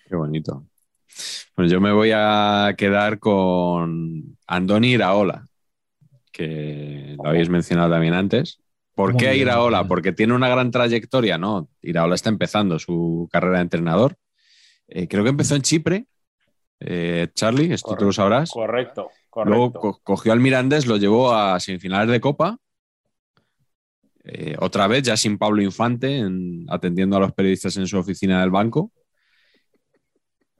Qué 0.09 0.17
bonito. 0.17 0.65
Pues 1.55 1.71
yo 1.71 1.81
me 1.81 1.93
voy 1.93 2.11
a 2.15 2.75
quedar 2.79 3.19
con 3.19 4.39
Andoni 4.47 4.93
Iraola, 4.93 5.47
que 6.33 7.17
lo 7.23 7.29
habéis 7.29 7.51
mencionado 7.51 7.91
también 7.91 8.15
antes. 8.15 8.59
¿Por 8.95 9.13
Muy 9.13 9.21
qué 9.23 9.37
Iraola? 9.37 9.81
bien. 9.81 9.89
Porque 9.89 10.13
tiene 10.13 10.35
una 10.35 10.49
gran 10.49 10.71
trayectoria, 10.71 11.39
¿no? 11.39 11.69
Iraola 11.83 12.15
está 12.15 12.31
empezando 12.31 12.79
su 12.79 13.29
carrera 13.31 13.57
de 13.59 13.63
entrenador. 13.63 14.17
Eh, 14.89 15.09
creo 15.09 15.25
que 15.25 15.31
empezó 15.31 15.55
en 15.57 15.63
Chipre. 15.63 16.07
Eh, 16.81 17.29
Charlie, 17.35 17.73
esto 17.73 17.97
tú 17.97 18.07
lo 18.07 18.13
sabrás. 18.13 18.51
Correcto, 18.51 19.11
Luego 19.45 19.73
correcto. 19.73 19.81
co- 19.81 20.01
cogió 20.03 20.33
al 20.33 20.41
Mirandés, 20.41 20.87
lo 20.87 20.97
llevó 20.97 21.35
a 21.35 21.59
semifinales 21.61 22.09
de 22.11 22.21
Copa. 22.21 22.59
Eh, 24.25 24.57
otra 24.59 24.87
vez, 24.87 25.03
ya 25.03 25.17
sin 25.17 25.37
Pablo 25.39 25.63
Infante, 25.63 26.19
en- 26.19 26.65
atendiendo 26.69 27.17
a 27.17 27.21
los 27.21 27.33
periodistas 27.33 27.77
en 27.77 27.87
su 27.87 27.99
oficina 27.99 28.41
del 28.41 28.51
banco. 28.51 28.91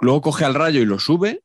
Luego 0.03 0.21
coge 0.21 0.45
al 0.45 0.55
Rayo 0.55 0.81
y 0.83 0.85
lo 0.85 0.99
sube. 0.99 1.43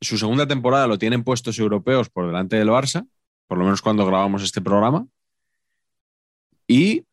Su 0.00 0.16
segunda 0.18 0.46
temporada 0.48 0.86
lo 0.86 0.98
tienen 0.98 1.22
puestos 1.22 1.58
europeos 1.58 2.08
por 2.08 2.26
delante 2.26 2.56
del 2.56 2.68
Barça, 2.70 3.06
por 3.46 3.58
lo 3.58 3.64
menos 3.64 3.82
cuando 3.82 4.06
grabamos 4.06 4.42
este 4.42 4.60
programa. 4.62 5.06
¿Y 6.66 7.04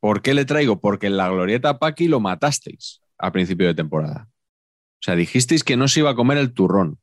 por 0.00 0.22
qué 0.22 0.32
le 0.34 0.44
traigo? 0.44 0.80
Porque 0.80 1.08
en 1.08 1.16
la 1.16 1.28
glorieta 1.28 1.78
Paqui 1.78 2.08
lo 2.08 2.20
matasteis 2.20 3.00
a 3.18 3.32
principio 3.32 3.66
de 3.66 3.74
temporada. 3.74 4.28
O 4.30 5.02
sea, 5.02 5.16
dijisteis 5.16 5.64
que 5.64 5.76
no 5.76 5.88
se 5.88 6.00
iba 6.00 6.10
a 6.10 6.14
comer 6.14 6.38
el 6.38 6.52
turrón. 6.52 6.98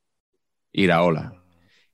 Iraola. 0.71 1.41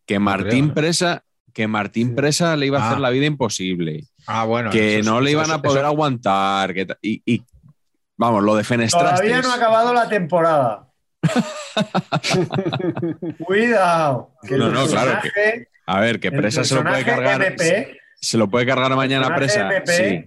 Que 0.06 0.20
Martín 0.20 0.66
creo, 0.70 0.72
¿eh? 0.72 0.74
Presa, 0.74 1.24
que 1.54 1.68
Martín 1.68 2.10
Sí. 2.10 2.14
Presa 2.16 2.56
le 2.56 2.68
iba 2.68 2.80
a 2.80 2.84
Ah. 2.84 2.88
hacer 2.90 3.00
la 3.00 3.10
vida 3.10 3.26
imposible. 3.26 4.06
Ah, 4.28 4.46
bueno. 4.46 4.70
que 4.70 5.02
no 5.04 5.22
le 5.22 5.32
eso- 5.32 5.40
iban 5.40 5.52
a 5.52 5.56
eso- 5.56 5.62
poder 5.64 5.86
aguantar. 5.86 6.74
Que 6.74 6.88
y, 7.02 7.22
y, 7.26 7.44
vamos, 8.22 8.44
lo 8.44 8.56
defenestrasteis. 8.56 9.30
Todavía 9.32 9.42
no 9.42 9.52
ha 9.52 9.56
acabado 9.56 9.94
la 9.94 10.08
temporada. 10.08 10.88
Cuidado. 13.46 14.34
que 14.48 14.58
No, 14.58 14.70
no, 14.70 14.86
claro 14.88 15.20
personaje- 15.22 15.68
A 15.86 16.00
ver, 16.00 16.20
que 16.20 16.32
Presa 16.32 16.64
se 16.64 16.76
lo 16.76 16.84
puede 16.84 17.04
cargar. 17.04 17.42
MP, 17.44 17.98
Se 18.16 18.38
lo 18.38 18.50
puede 18.50 18.66
cargar 18.66 18.96
mañana 18.96 19.36
Presa. 19.36 19.72
MP, 19.76 19.92
Sí. 19.92 20.26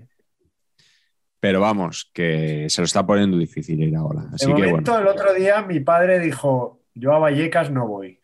Pero 1.41 1.61
vamos, 1.61 2.11
que 2.15 2.67
se 2.71 2.81
lo 2.81 2.87
está 2.87 3.05
poniendo 3.05 3.37
difícil 3.37 3.83
Iraola. 3.83 4.29
Así 4.33 4.47
de 4.47 4.55
que 4.55 4.67
momento, 4.67 4.93
bueno. 4.93 5.11
el 5.11 5.15
otro 5.15 5.35
día 5.35 5.61
mi 5.63 5.81
padre 5.81 6.19
dijo, 6.19 6.81
yo 6.95 7.13
a 7.13 7.19
Vallecas 7.19 7.71
no 7.71 7.87
voy. 7.87 8.19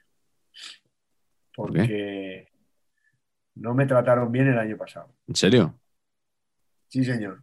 ¿Por 1.54 1.72
qué? 1.72 1.78
Porque 1.80 2.48
no 3.56 3.74
me 3.74 3.84
trataron 3.84 4.32
bien 4.32 4.48
el 4.48 4.58
año 4.58 4.78
pasado. 4.78 5.14
¿En 5.28 5.34
serio? 5.34 5.78
Sí, 6.88 7.04
señor. 7.04 7.42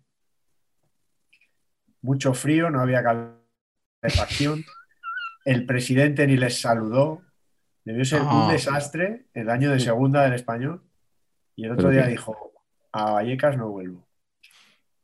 Mucho 2.02 2.34
frío, 2.34 2.70
no 2.70 2.82
había 2.82 3.04
calefacción. 3.04 4.64
El 5.46 5.66
presidente 5.66 6.28
ni 6.28 6.38
les 6.38 6.62
saludó. 6.62 7.22
Debió 7.84 8.04
ser 8.04 8.22
un 8.22 8.50
desastre 8.50 9.28
el 9.34 9.50
año 9.50 9.72
de 9.72 9.80
segunda 9.80 10.24
del 10.24 10.34
español. 10.34 10.84
Y 11.56 11.66
el 11.66 11.72
otro 11.72 11.88
¿Pero 11.88 11.92
día 11.92 12.04
qué? 12.04 12.12
dijo, 12.12 12.54
a 12.92 13.12
Vallecas 13.12 13.58
no 13.58 13.70
vuelvo. 13.70 14.08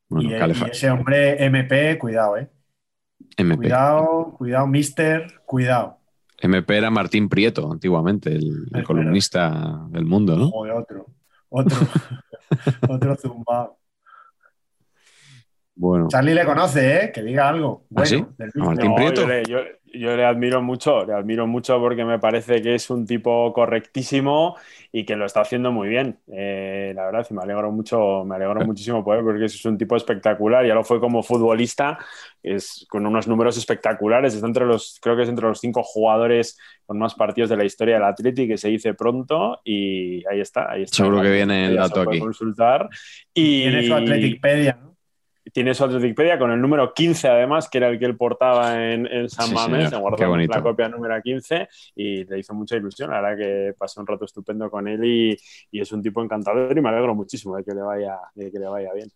Bueno, 0.10 0.30
y, 0.30 0.70
ese 0.70 0.92
hombre 0.92 1.44
MP, 1.44 1.98
cuidado, 1.98 2.38
eh. 2.38 2.50
MP. 3.38 3.58
Cuidado, 3.58 4.36
cuidado, 4.38 4.68
mister, 4.68 5.42
cuidado. 5.46 5.98
MP 6.40 6.78
era 6.78 6.92
Martín 6.92 7.30
Prieto, 7.30 7.72
antiguamente, 7.72 8.36
el, 8.36 8.84
columnista 8.84 9.88
del 9.90 10.06
mundo, 10.06 10.38
¿no? 10.38 10.50
Joder, 10.50 10.74
otro, 10.74 11.06
otro, 11.50 11.78
otro 12.90 13.16
zumbao. 13.16 13.80
Bueno, 15.76 16.08
Charlie 16.10 16.34
le 16.36 16.46
conoce, 16.46 16.96
¿eh? 17.06 17.12
Que 17.12 17.24
diga 17.24 17.50
algo. 17.50 17.86
Bueno, 17.90 18.08
sí? 18.08 18.26
del 18.38 18.50
¿A 18.50 18.52
mismo. 18.54 18.66
Martín 18.66 18.90
No, 18.92 18.96
Prieto? 18.96 19.22
yo, 19.22 19.28
le, 19.28 19.44
yo- 19.46 19.60
yo 19.96 20.16
le 20.18 20.26
admiro 20.26 20.60
mucho, 20.62 21.06
le 21.06 21.14
admiro 21.14 21.46
mucho 21.46 21.80
porque 21.80 22.04
me 22.04 22.18
parece 22.18 22.64
que 22.64 22.74
es 22.74 22.90
un 22.90 23.06
tipo 23.06 23.54
correctísimo 23.54 24.56
y 24.92 25.06
que 25.06 25.16
lo 25.16 25.26
está 25.26 25.42
haciendo 25.42 25.72
muy 25.72 25.88
bien. 25.88 26.18
Eh, 26.32 26.94
la 26.96 27.06
verdad, 27.06 27.28
y 27.30 27.34
me 27.36 27.44
alegro 27.44 27.72
mucho, 27.72 28.24
me 28.26 28.36
alegro 28.36 28.56
muchísimo 28.66 29.04
por 29.04 29.18
él 29.18 29.24
porque 29.24 29.46
es 29.46 29.66
un 29.66 29.78
tipo 29.78 29.96
espectacular. 29.96 30.66
Ya 30.66 30.74
lo 30.74 30.84
fue 30.84 31.00
como 31.00 31.22
futbolista, 31.22 32.00
es 32.42 32.88
con 32.90 33.06
unos 33.06 33.28
números 33.28 33.56
espectaculares. 33.58 34.34
Está 34.34 34.48
entre 34.48 34.66
los, 34.66 35.00
creo 35.02 35.16
que 35.16 35.24
es 35.24 35.30
entre 35.30 35.48
los 35.48 35.60
cinco 35.60 35.84
jugadores 35.84 36.58
con 36.88 36.98
más 36.98 37.14
partidos 37.14 37.52
de 37.52 37.58
la 37.58 37.66
historia 37.66 37.96
del 37.96 38.04
Atleti 38.04 38.48
que 38.48 38.58
se 38.58 38.70
dice 38.70 38.96
pronto 38.96 39.60
y 39.64 40.24
ahí 40.28 40.40
está, 40.42 40.72
ahí 40.72 40.84
está. 40.84 40.98
Seguro 40.98 41.22
que 41.22 41.32
viene 41.32 41.68
el 41.68 41.76
dato 41.76 42.02
aquí. 42.02 42.20
consultar 42.20 42.90
y 43.34 43.62
Tiene 43.62 43.88
su 43.88 43.94
Atleticpedia, 43.94 44.80
¿no? 44.82 44.93
Tiene 45.52 45.74
su 45.74 45.84
Atleticpedia 45.84 46.40
con 46.40 46.52
el 46.52 46.62
número 46.62 46.94
15 46.94 47.28
además, 47.28 47.70
que 47.70 47.78
era 47.80 47.90
el 47.90 48.00
que 48.00 48.06
él 48.06 48.16
portaba 48.16 48.92
en, 48.92 49.06
en 49.08 49.30
San 49.30 49.48
Sí, 49.48 49.54
Mamés, 49.54 49.90
se 49.90 49.98
guardó 49.98 50.38
la 50.38 50.62
copia 50.62 50.88
número 50.88 51.22
15 51.22 51.68
y 51.96 52.24
le 52.26 52.40
hizo 52.40 52.54
mucha 52.54 52.76
ilusión, 52.78 53.12
la 53.12 53.22
verdad 53.22 53.38
que 53.38 53.74
pasé 53.78 54.00
un 54.00 54.08
rato 54.08 54.26
estupendo 54.26 54.70
con 54.70 54.88
él 54.88 55.04
y, 55.04 55.38
y 55.72 55.82
es 55.82 55.92
un 55.92 56.02
tipo 56.02 56.24
encantador 56.24 56.78
y 56.78 56.82
me 56.82 56.90
alegro 56.90 57.14
muchísimo 57.14 57.58
de 57.58 57.64
que 57.64 57.74
le 57.74 57.82
vaya, 57.82 58.18
de 58.36 58.52
que 58.52 58.60
le 58.60 58.68
vaya 58.68 58.94
bien. 58.94 59.10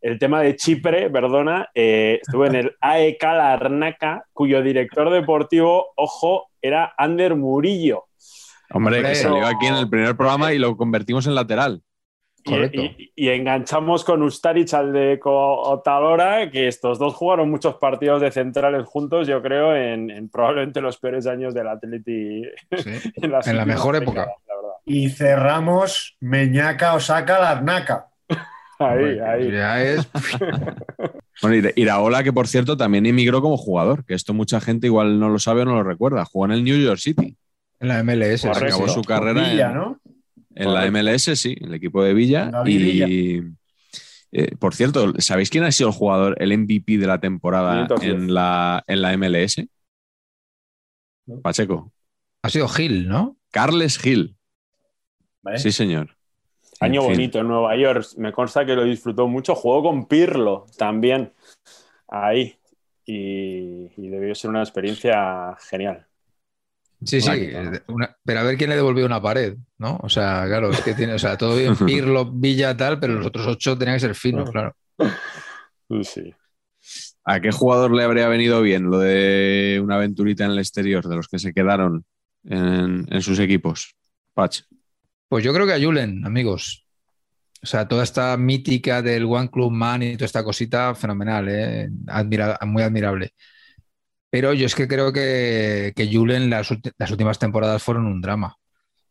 El 0.00 0.18
tema 0.18 0.42
de 0.42 0.56
Chipre, 0.56 1.10
perdona, 1.10 1.68
eh, 1.76 2.18
estuve 2.20 2.48
en 2.48 2.56
el 2.56 2.76
AEK 2.80 3.22
Larnaca, 3.22 4.24
cuyo 4.32 4.60
director 4.60 5.10
deportivo, 5.10 5.92
ojo, 5.94 6.50
era 6.60 6.92
Ander 6.98 7.36
Murillo. 7.36 8.06
Hombre, 8.70 8.96
que 8.96 8.98
Hombre. 8.98 9.14
salió 9.14 9.46
aquí 9.46 9.66
en 9.66 9.74
el 9.76 9.88
primer 9.88 10.16
programa 10.16 10.52
y 10.52 10.58
lo 10.58 10.76
convertimos 10.76 11.28
en 11.28 11.36
lateral. 11.36 11.82
Y, 12.44 13.28
enganchamos 13.28 14.04
con 14.04 14.22
Ustaric 14.22 14.72
al 14.74 14.92
de 14.92 15.20
Otadora, 15.22 16.50
que 16.50 16.68
estos 16.68 16.98
dos 16.98 17.14
jugaron 17.14 17.50
muchos 17.50 17.76
partidos 17.76 18.20
de 18.20 18.30
centrales 18.32 18.84
juntos, 18.86 19.28
yo 19.28 19.40
creo, 19.42 19.74
en, 19.76 20.10
en 20.10 20.28
probablemente 20.28 20.80
los 20.80 20.98
peores 20.98 21.26
años 21.26 21.54
del 21.54 21.68
Atleti. 21.68 22.42
Sí. 22.76 22.90
En, 23.16 23.32
En 23.46 23.56
la 23.56 23.64
mejor 23.64 23.98
décadas, 23.98 24.26
época. 24.26 24.26
la. 24.26 24.72
Y 24.84 25.10
cerramos 25.10 26.16
Meñaca, 26.20 26.94
Osaka, 26.94 27.38
Larnaca. 27.38 28.06
Ahí, 28.78 29.18
ahí. 29.20 29.52
Ya 29.52 29.82
es. 29.82 30.08
Bueno, 31.40 31.56
Ira- 31.56 31.72
Iraola, 31.76 32.22
que 32.22 32.32
por 32.32 32.46
cierto 32.46 32.76
también 32.76 33.06
emigró 33.06 33.40
como 33.40 33.56
jugador, 33.56 34.04
que 34.04 34.14
esto 34.14 34.32
mucha 34.34 34.60
gente 34.60 34.86
igual 34.86 35.18
no 35.18 35.28
lo 35.28 35.38
sabe 35.40 35.62
o 35.62 35.64
no 35.64 35.74
lo 35.74 35.82
recuerda. 35.82 36.24
Jugó 36.24 36.44
en 36.44 36.52
el 36.52 36.62
New 36.62 36.76
York 36.78 36.98
City. 36.98 37.36
En 37.80 37.88
la 37.88 38.02
MLS. 38.04 38.42
Correcto. 38.42 38.66
Acabó 38.66 38.86
sí. 38.88 38.94
su 38.94 39.02
carrera 39.02 39.42
Villa, 39.42 39.68
en, 39.70 39.74
¿no? 39.74 39.98
En 40.54 40.74
la 40.74 40.90
MLS, 40.90 41.38
sí, 41.38 41.56
el 41.60 41.74
equipo 41.74 42.02
de 42.02 42.14
Villa. 42.14 42.50
David 42.50 43.08
Y 43.08 43.42
eh, 44.32 44.56
por 44.56 44.74
cierto, 44.74 45.12
¿sabéis 45.18 45.50
quién 45.50 45.64
ha 45.64 45.72
sido 45.72 45.90
el 45.90 45.94
jugador, 45.94 46.36
el 46.40 46.56
MVP 46.56 46.96
de 46.96 47.06
la 47.06 47.20
temporada 47.20 47.86
510. 47.86 48.14
en 48.14 48.34
la, 48.34 48.82
en 48.86 49.02
la 49.02 49.16
MLS? 49.16 49.66
No. 51.26 51.40
Pacheco. 51.42 51.92
Ha 52.42 52.48
sido 52.48 52.66
Gil, 52.68 53.08
¿no? 53.08 53.36
Carles 53.50 53.98
Gil. 53.98 54.36
¿Vale? 55.42 55.58
Sí, 55.58 55.70
señor. 55.70 56.16
Año 56.80 57.02
En 57.02 57.06
fin. 57.08 57.16
bonito 57.16 57.38
en 57.40 57.48
Nueva 57.48 57.76
York. 57.76 58.06
Me 58.16 58.32
consta 58.32 58.64
que 58.64 58.74
lo 58.74 58.84
disfrutó 58.84 59.28
mucho. 59.28 59.54
Jugó 59.54 59.82
con 59.82 60.06
Pirlo 60.06 60.66
también. 60.78 61.32
Ahí. 62.08 62.56
Y, 63.04 63.90
y 63.96 64.08
debió 64.08 64.34
ser 64.34 64.50
una 64.50 64.62
experiencia 64.62 65.56
genial. 65.68 66.06
Sí, 67.04 67.20
sí. 67.20 67.30
Eh, 67.32 67.80
una- 67.88 68.16
pero 68.24 68.40
a 68.40 68.42
ver 68.44 68.56
quién 68.56 68.70
le 68.70 68.76
devolvió 68.76 69.04
una 69.06 69.20
pared, 69.20 69.56
¿no? 69.78 69.98
O 70.02 70.08
sea, 70.08 70.44
claro, 70.46 70.70
es 70.70 70.80
que 70.80 70.94
tiene, 70.94 71.14
o 71.14 71.18
sea, 71.18 71.36
todo 71.36 71.56
bien, 71.56 71.74
Pirlo, 71.86 72.30
Villa, 72.30 72.76
tal, 72.76 72.98
pero 73.00 73.14
los 73.14 73.26
otros 73.26 73.46
ocho 73.46 73.76
tenían 73.76 73.96
que 73.96 74.00
ser 74.00 74.14
finos, 74.14 74.50
claro. 74.50 74.74
Sí. 76.02 76.34
¿A 77.24 77.40
qué 77.40 77.50
jugador 77.52 77.94
le 77.94 78.02
habría 78.02 78.26
venido 78.28 78.62
bien 78.62 78.84
lo 78.84 78.98
de 78.98 79.80
una 79.82 79.96
aventurita 79.96 80.44
en 80.44 80.52
el 80.52 80.58
exterior, 80.58 81.06
de 81.06 81.16
los 81.16 81.28
que 81.28 81.38
se 81.38 81.52
quedaron 81.52 82.04
en, 82.44 83.06
en 83.10 83.22
sus 83.22 83.38
equipos? 83.38 83.94
Pach. 84.34 84.60
Pues 85.28 85.44
yo 85.44 85.52
creo 85.52 85.66
que 85.66 85.74
a 85.74 85.80
Julen, 85.80 86.24
amigos. 86.26 86.86
O 87.62 87.66
sea, 87.66 87.86
toda 87.86 88.02
esta 88.02 88.36
mítica 88.36 89.02
del 89.02 89.24
One 89.26 89.50
Club 89.50 89.70
Man 89.70 90.02
y 90.02 90.14
toda 90.16 90.26
esta 90.26 90.42
cosita, 90.42 90.94
fenomenal, 90.94 91.46
¿eh? 91.48 91.88
Admira- 92.08 92.58
muy 92.66 92.82
admirable. 92.82 93.34
Pero 94.32 94.54
yo 94.54 94.64
es 94.64 94.74
que 94.74 94.88
creo 94.88 95.12
que, 95.12 95.92
que 95.94 96.08
Julen 96.10 96.48
las, 96.48 96.70
las 96.96 97.10
últimas 97.10 97.38
temporadas 97.38 97.82
fueron 97.82 98.06
un 98.06 98.22
drama. 98.22 98.56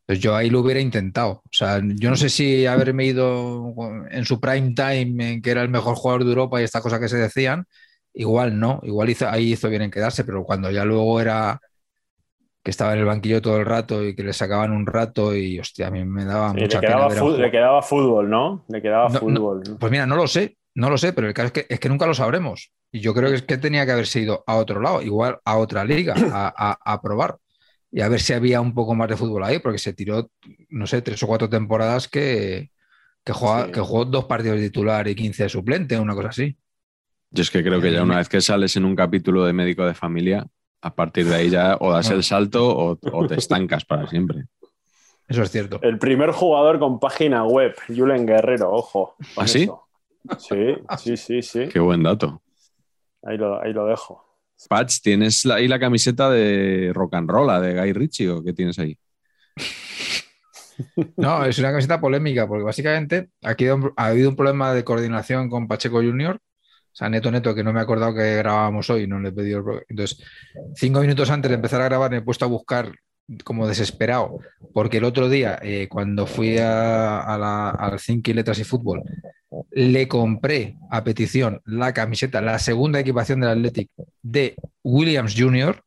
Entonces 0.00 0.20
yo 0.20 0.34
ahí 0.34 0.50
lo 0.50 0.58
hubiera 0.58 0.80
intentado. 0.80 1.42
O 1.44 1.52
sea, 1.52 1.80
yo 1.80 2.10
no 2.10 2.16
sé 2.16 2.28
si 2.28 2.66
haberme 2.66 3.04
ido 3.04 3.72
en 4.10 4.24
su 4.24 4.40
prime 4.40 4.74
time, 4.74 5.34
en 5.34 5.40
que 5.40 5.52
era 5.52 5.62
el 5.62 5.68
mejor 5.68 5.94
jugador 5.94 6.24
de 6.24 6.30
Europa 6.30 6.60
y 6.60 6.64
estas 6.64 6.82
cosas 6.82 6.98
que 6.98 7.08
se 7.08 7.18
decían, 7.18 7.66
igual 8.12 8.58
no, 8.58 8.80
igual 8.82 9.10
hizo, 9.10 9.28
ahí 9.28 9.52
hizo 9.52 9.68
bien 9.68 9.82
en 9.82 9.92
quedarse, 9.92 10.24
pero 10.24 10.42
cuando 10.42 10.72
ya 10.72 10.84
luego 10.84 11.20
era 11.20 11.60
que 12.64 12.72
estaba 12.72 12.92
en 12.94 12.98
el 12.98 13.04
banquillo 13.04 13.40
todo 13.40 13.58
el 13.60 13.64
rato 13.66 14.04
y 14.04 14.16
que 14.16 14.24
le 14.24 14.32
sacaban 14.32 14.72
un 14.72 14.86
rato 14.86 15.36
y 15.36 15.60
hostia, 15.60 15.86
a 15.86 15.90
mí 15.92 16.04
me 16.04 16.24
daba 16.24 16.50
Sí, 16.50 16.62
mucha 16.62 16.80
le, 16.80 16.86
pena 16.88 16.96
quedaba 16.96 17.08
ver 17.08 17.78
le 17.78 17.82
fútbol, 17.82 18.28
¿no? 18.28 18.64
Le 18.68 18.82
quedaba 18.82 19.08
no. 19.08 19.20
fútbol. 19.20 19.62
¿no? 19.68 19.78
Pues 19.78 19.92
mira, 19.92 20.04
no 20.04 20.16
lo 20.16 20.26
sé, 20.26 20.56
No 20.74 20.88
lo 20.88 20.98
sé, 20.98 21.12
pero 21.12 21.28
el 21.28 21.34
caso 21.34 21.46
es 21.46 21.52
que, 21.52 21.66
es 21.68 21.80
que 21.80 21.88
nunca 21.88 22.06
lo 22.06 22.14
sabremos. 22.14 22.72
Y 22.90 23.00
yo 23.00 23.14
creo 23.14 23.30
que 23.30 23.36
es 23.36 23.42
que 23.42 23.58
tenía 23.58 23.84
que 23.84 23.92
haberse 23.92 24.20
ido 24.20 24.42
a 24.46 24.56
otro 24.56 24.80
lado, 24.80 25.02
igual 25.02 25.38
a 25.44 25.56
otra 25.56 25.84
liga, 25.84 26.14
a, 26.16 26.78
a, 26.82 27.02
probar. 27.02 27.38
Y 27.90 28.00
a 28.00 28.08
ver 28.08 28.20
si 28.20 28.32
había 28.32 28.60
un 28.60 28.74
poco 28.74 28.94
más 28.94 29.08
de 29.08 29.16
fútbol 29.16 29.44
ahí, 29.44 29.58
porque 29.58 29.78
se 29.78 29.92
tiró, 29.92 30.30
no 30.70 30.86
sé, 30.86 31.02
tres 31.02 31.22
o 31.22 31.26
cuatro 31.26 31.48
temporadas 31.48 32.08
que, 32.08 32.70
que, 33.24 33.32
que 33.72 33.80
jugó 33.80 34.04
dos 34.04 34.24
partidos 34.24 34.58
de 34.58 34.66
titular 34.66 35.06
y 35.08 35.14
15 35.14 35.42
de 35.44 35.48
suplente, 35.48 35.98
una 35.98 36.14
cosa 36.14 36.28
así. 36.28 36.56
Yo 37.30 37.42
es 37.42 37.50
que 37.50 37.62
creo 37.62 37.80
que 37.80 37.92
ya 37.92 38.02
una 38.02 38.18
vez 38.18 38.28
que 38.28 38.40
sales 38.40 38.76
en 38.76 38.84
un 38.84 38.94
capítulo 38.94 39.44
de 39.44 39.54
médico 39.54 39.86
de 39.86 39.94
familia, 39.94 40.46
a 40.82 40.94
partir 40.94 41.26
de 41.26 41.34
ahí 41.34 41.50
ya 41.50 41.76
o 41.80 41.92
das 41.92 42.10
el 42.10 42.22
salto 42.22 42.76
o, 42.76 43.26
te 43.26 43.36
estancas 43.36 43.84
para 43.84 44.06
siempre. 44.06 44.44
Eso 45.28 45.42
es 45.42 45.50
cierto. 45.50 45.80
El 45.82 45.98
primer 45.98 46.32
jugador 46.32 46.78
con 46.78 46.98
página 46.98 47.44
web, 47.44 47.74
Julen 47.88 48.26
Guerrero, 48.26 48.70
ojo. 48.70 49.14
¿Ah, 49.36 49.46
sí? 49.46 49.66
Sí, 50.38 50.74
sí, 50.98 51.16
sí, 51.16 51.42
sí. 51.42 51.68
Qué 51.68 51.80
buen 51.80 52.02
dato. 52.02 52.42
Ahí 53.22 53.36
lo, 53.36 53.60
ahí 53.60 53.72
lo 53.72 53.86
dejo. 53.86 54.24
Patch, 54.68 55.00
¿tienes 55.02 55.44
ahí 55.46 55.66
la 55.66 55.78
camiseta 55.78 56.30
de 56.30 56.92
rock 56.94 57.14
and 57.14 57.30
roll, 57.30 57.62
de 57.62 57.74
Guy 57.74 57.92
Ritchie 57.92 58.28
o 58.30 58.42
qué 58.42 58.52
tienes 58.52 58.78
ahí? 58.78 58.96
No, 61.16 61.44
es 61.44 61.58
una 61.58 61.70
camiseta 61.70 62.00
polémica 62.00 62.48
porque 62.48 62.64
básicamente 62.64 63.30
aquí 63.42 63.66
ha 63.68 64.06
habido 64.06 64.28
un 64.30 64.36
problema 64.36 64.72
de 64.72 64.84
coordinación 64.84 65.48
con 65.50 65.68
Pacheco 65.68 65.98
Junior 65.98 66.40
o 66.92 66.94
sea, 66.94 67.08
neto, 67.08 67.30
neto, 67.30 67.54
que 67.54 67.64
no 67.64 67.72
me 67.72 67.80
he 67.80 67.82
acordado 67.82 68.14
que 68.14 68.36
grabábamos 68.36 68.90
hoy, 68.90 69.06
no 69.06 69.18
le 69.18 69.30
he 69.30 69.32
pedido. 69.32 69.64
Entonces, 69.88 70.22
cinco 70.74 71.00
minutos 71.00 71.30
antes 71.30 71.48
de 71.48 71.54
empezar 71.54 71.80
a 71.80 71.86
grabar, 71.86 72.10
me 72.10 72.18
he 72.18 72.22
puesto 72.22 72.44
a 72.44 72.48
buscar 72.48 72.92
como 73.44 73.66
desesperado, 73.66 74.38
porque 74.72 74.98
el 74.98 75.04
otro 75.04 75.28
día, 75.28 75.58
eh, 75.62 75.88
cuando 75.88 76.26
fui 76.26 76.58
a, 76.58 77.36
la, 77.38 77.70
al 77.70 77.98
Cinky 77.98 78.32
Letras 78.32 78.58
y 78.58 78.64
Fútbol, 78.64 79.02
le 79.70 80.08
compré 80.08 80.76
a 80.90 81.04
petición 81.04 81.60
la 81.64 81.92
camiseta, 81.92 82.40
la 82.40 82.58
segunda 82.58 83.00
equipación 83.00 83.40
del 83.40 83.50
Athletic 83.50 83.90
de 84.22 84.54
Williams 84.82 85.34
Jr., 85.36 85.82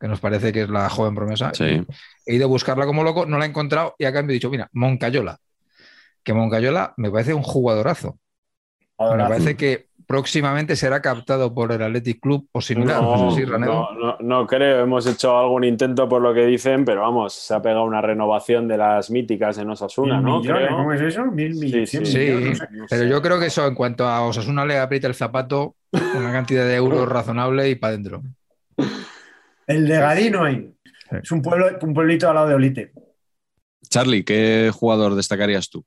que 0.00 0.08
nos 0.08 0.20
parece 0.20 0.52
que 0.52 0.62
es 0.62 0.68
la 0.68 0.88
joven 0.88 1.14
promesa. 1.14 1.52
He 2.26 2.34
ido 2.34 2.44
a 2.44 2.48
buscarla 2.48 2.86
como 2.86 3.04
loco, 3.04 3.26
no 3.26 3.38
la 3.38 3.46
he 3.46 3.48
encontrado 3.48 3.94
y 3.98 4.04
a 4.04 4.12
cambio 4.12 4.32
he 4.32 4.34
dicho, 4.34 4.50
mira, 4.50 4.68
Moncayola, 4.72 5.38
que 6.22 6.34
Moncayola 6.34 6.94
me 6.96 7.10
parece 7.10 7.34
un 7.34 7.42
jugadorazo. 7.42 8.18
Me 8.98 9.24
parece 9.24 9.56
que 9.56 9.88
próximamente 10.06 10.76
será 10.76 11.00
captado 11.00 11.54
por 11.54 11.72
el 11.72 11.82
Athletic 11.82 12.20
Club 12.20 12.48
o 12.52 12.60
similar. 12.60 13.02
No, 13.02 14.16
no, 14.20 14.46
creo, 14.46 14.82
hemos 14.82 15.06
hecho 15.06 15.36
algún 15.36 15.64
intento 15.64 16.08
por 16.08 16.22
lo 16.22 16.34
que 16.34 16.46
dicen, 16.46 16.84
pero 16.84 17.02
vamos, 17.02 17.34
se 17.34 17.54
ha 17.54 17.62
pegado 17.62 17.84
una 17.84 18.00
renovación 18.00 18.68
de 18.68 18.76
las 18.76 19.10
míticas 19.10 19.58
en 19.58 19.70
Osasuna, 19.70 20.20
¿no? 20.20 20.42
¿Cómo 20.42 20.92
es 20.92 21.00
eso? 21.00 21.24
Mil 21.26 21.54
millones. 21.54 21.90
Sí, 21.90 22.52
pero 22.88 23.04
yo 23.04 23.20
creo 23.22 23.38
que 23.38 23.46
eso, 23.46 23.66
en 23.66 23.74
cuanto 23.74 24.06
a 24.06 24.22
Osasuna 24.22 24.64
le 24.64 24.78
aprieta 24.78 25.06
el 25.06 25.14
zapato, 25.14 25.76
una 25.92 26.32
cantidad 26.32 26.64
de 26.64 26.76
euros 26.76 27.08
razonable 27.08 27.68
y 27.68 27.74
para 27.74 27.94
adentro. 27.94 28.22
El 29.66 29.88
de 29.88 29.98
Gadino 29.98 30.44
ahí. 30.44 30.70
Es 31.10 31.30
un, 31.30 31.42
pueblo, 31.42 31.66
un 31.80 31.94
pueblito 31.94 32.28
al 32.28 32.34
lado 32.34 32.48
de 32.48 32.54
Olite. 32.54 32.92
Charlie, 33.88 34.24
¿qué 34.24 34.70
jugador 34.74 35.14
destacarías 35.14 35.70
tú? 35.70 35.84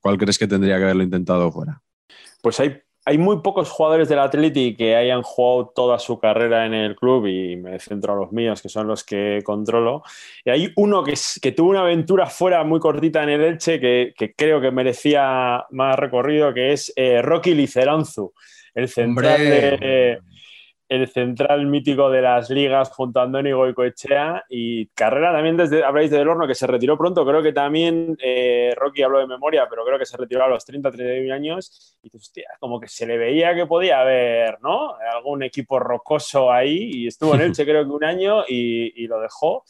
¿Cuál 0.00 0.18
crees 0.18 0.38
que 0.38 0.48
tendría 0.48 0.78
que 0.78 0.84
haberlo 0.84 1.02
intentado 1.02 1.52
fuera? 1.52 1.80
Pues 2.42 2.58
hay 2.60 2.82
hay 3.04 3.18
muy 3.18 3.40
pocos 3.40 3.70
jugadores 3.70 4.08
del 4.08 4.18
Atleti 4.18 4.76
que 4.76 4.94
hayan 4.94 5.22
jugado 5.22 5.72
toda 5.74 5.98
su 5.98 6.18
carrera 6.18 6.66
en 6.66 6.74
el 6.74 6.96
club 6.96 7.26
y 7.26 7.56
me 7.56 7.78
centro 7.78 8.12
a 8.12 8.16
los 8.16 8.32
míos, 8.32 8.60
que 8.60 8.68
son 8.68 8.86
los 8.86 9.04
que 9.04 9.40
controlo. 9.44 10.02
Y 10.44 10.50
hay 10.50 10.72
uno 10.76 11.02
que, 11.02 11.14
que 11.40 11.52
tuvo 11.52 11.70
una 11.70 11.80
aventura 11.80 12.26
fuera 12.26 12.62
muy 12.62 12.78
cortita 12.78 13.22
en 13.22 13.30
el 13.30 13.40
Elche 13.42 13.80
que, 13.80 14.34
creo 14.36 14.60
que 14.60 14.70
merecía 14.70 15.64
más 15.70 15.98
recorrido, 15.98 16.52
que 16.52 16.72
es 16.72 16.92
eh, 16.96 17.22
Rocky 17.22 17.54
Liceranzu, 17.54 18.34
el 18.74 18.88
central 18.88 19.38
de, 19.38 20.18
el 20.90 21.06
central 21.06 21.66
mítico 21.66 22.10
de 22.10 22.20
las 22.20 22.50
ligas 22.50 22.90
junto 22.90 23.20
a 23.20 23.22
Andoni 23.22 23.52
Goicoechea 23.52 24.44
y 24.48 24.86
carrera 24.88 25.32
también 25.32 25.56
desde, 25.56 25.84
habláis 25.84 26.10
del 26.10 26.26
horno 26.26 26.48
que 26.48 26.54
se 26.56 26.66
retiró 26.66 26.98
pronto, 26.98 27.24
creo 27.24 27.44
que 27.44 27.52
también 27.52 28.16
eh, 28.20 28.74
Rocky 28.76 29.02
habló 29.02 29.20
de 29.20 29.28
memoria, 29.28 29.68
pero 29.70 29.84
creo 29.84 30.00
que 30.00 30.04
se 30.04 30.16
retiró 30.16 30.44
a 30.44 30.48
los 30.48 30.64
30, 30.64 30.90
31 30.90 31.32
años 31.32 31.96
y 32.02 32.10
hostia, 32.14 32.48
como 32.58 32.80
que 32.80 32.88
se 32.88 33.06
le 33.06 33.18
veía 33.18 33.54
que 33.54 33.66
podía 33.66 34.00
haber, 34.00 34.60
¿no? 34.62 34.96
Algún 35.14 35.44
equipo 35.44 35.78
rocoso 35.78 36.50
ahí 36.50 36.90
y 36.92 37.06
estuvo 37.06 37.36
en 37.36 37.40
Elche 37.42 37.64
creo 37.64 37.84
que 37.84 37.90
un 37.90 38.02
año 38.02 38.42
y, 38.48 39.06
lo 39.06 39.20
dejó 39.20 39.62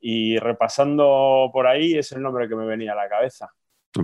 y 0.00 0.38
repasando 0.38 1.50
por 1.52 1.66
ahí 1.66 1.94
es 1.94 2.12
el 2.12 2.22
nombre 2.22 2.48
que 2.48 2.54
me 2.54 2.66
venía 2.66 2.92
a 2.92 2.96
la 2.96 3.08
cabeza. 3.08 3.52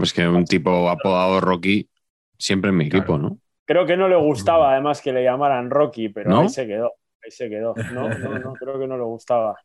Es 0.02 0.12
que 0.12 0.26
un 0.26 0.44
tipo 0.44 0.90
apodado 0.90 1.40
Rocky 1.40 1.88
siempre 2.36 2.70
en 2.70 2.78
mi 2.78 2.86
equipo, 2.86 3.16
¿no? 3.16 3.38
Creo 3.64 3.86
que 3.86 3.96
no 3.96 4.08
le 4.08 4.16
gustaba 4.16 4.72
además 4.72 5.00
que 5.00 5.12
le 5.12 5.24
llamaran 5.24 5.70
Rocky, 5.70 6.10
pero 6.10 6.40
ahí 6.40 6.48
se 6.48 6.66
quedó. 6.66 6.92
Ahí 7.24 7.30
se 7.30 7.48
quedó. 7.48 7.74
No, 7.92 8.08
no, 8.08 8.38
no, 8.38 8.52
creo 8.58 8.78
que 8.78 8.86
no 8.86 8.96
le 8.96 9.04
gustaba. 9.04 9.56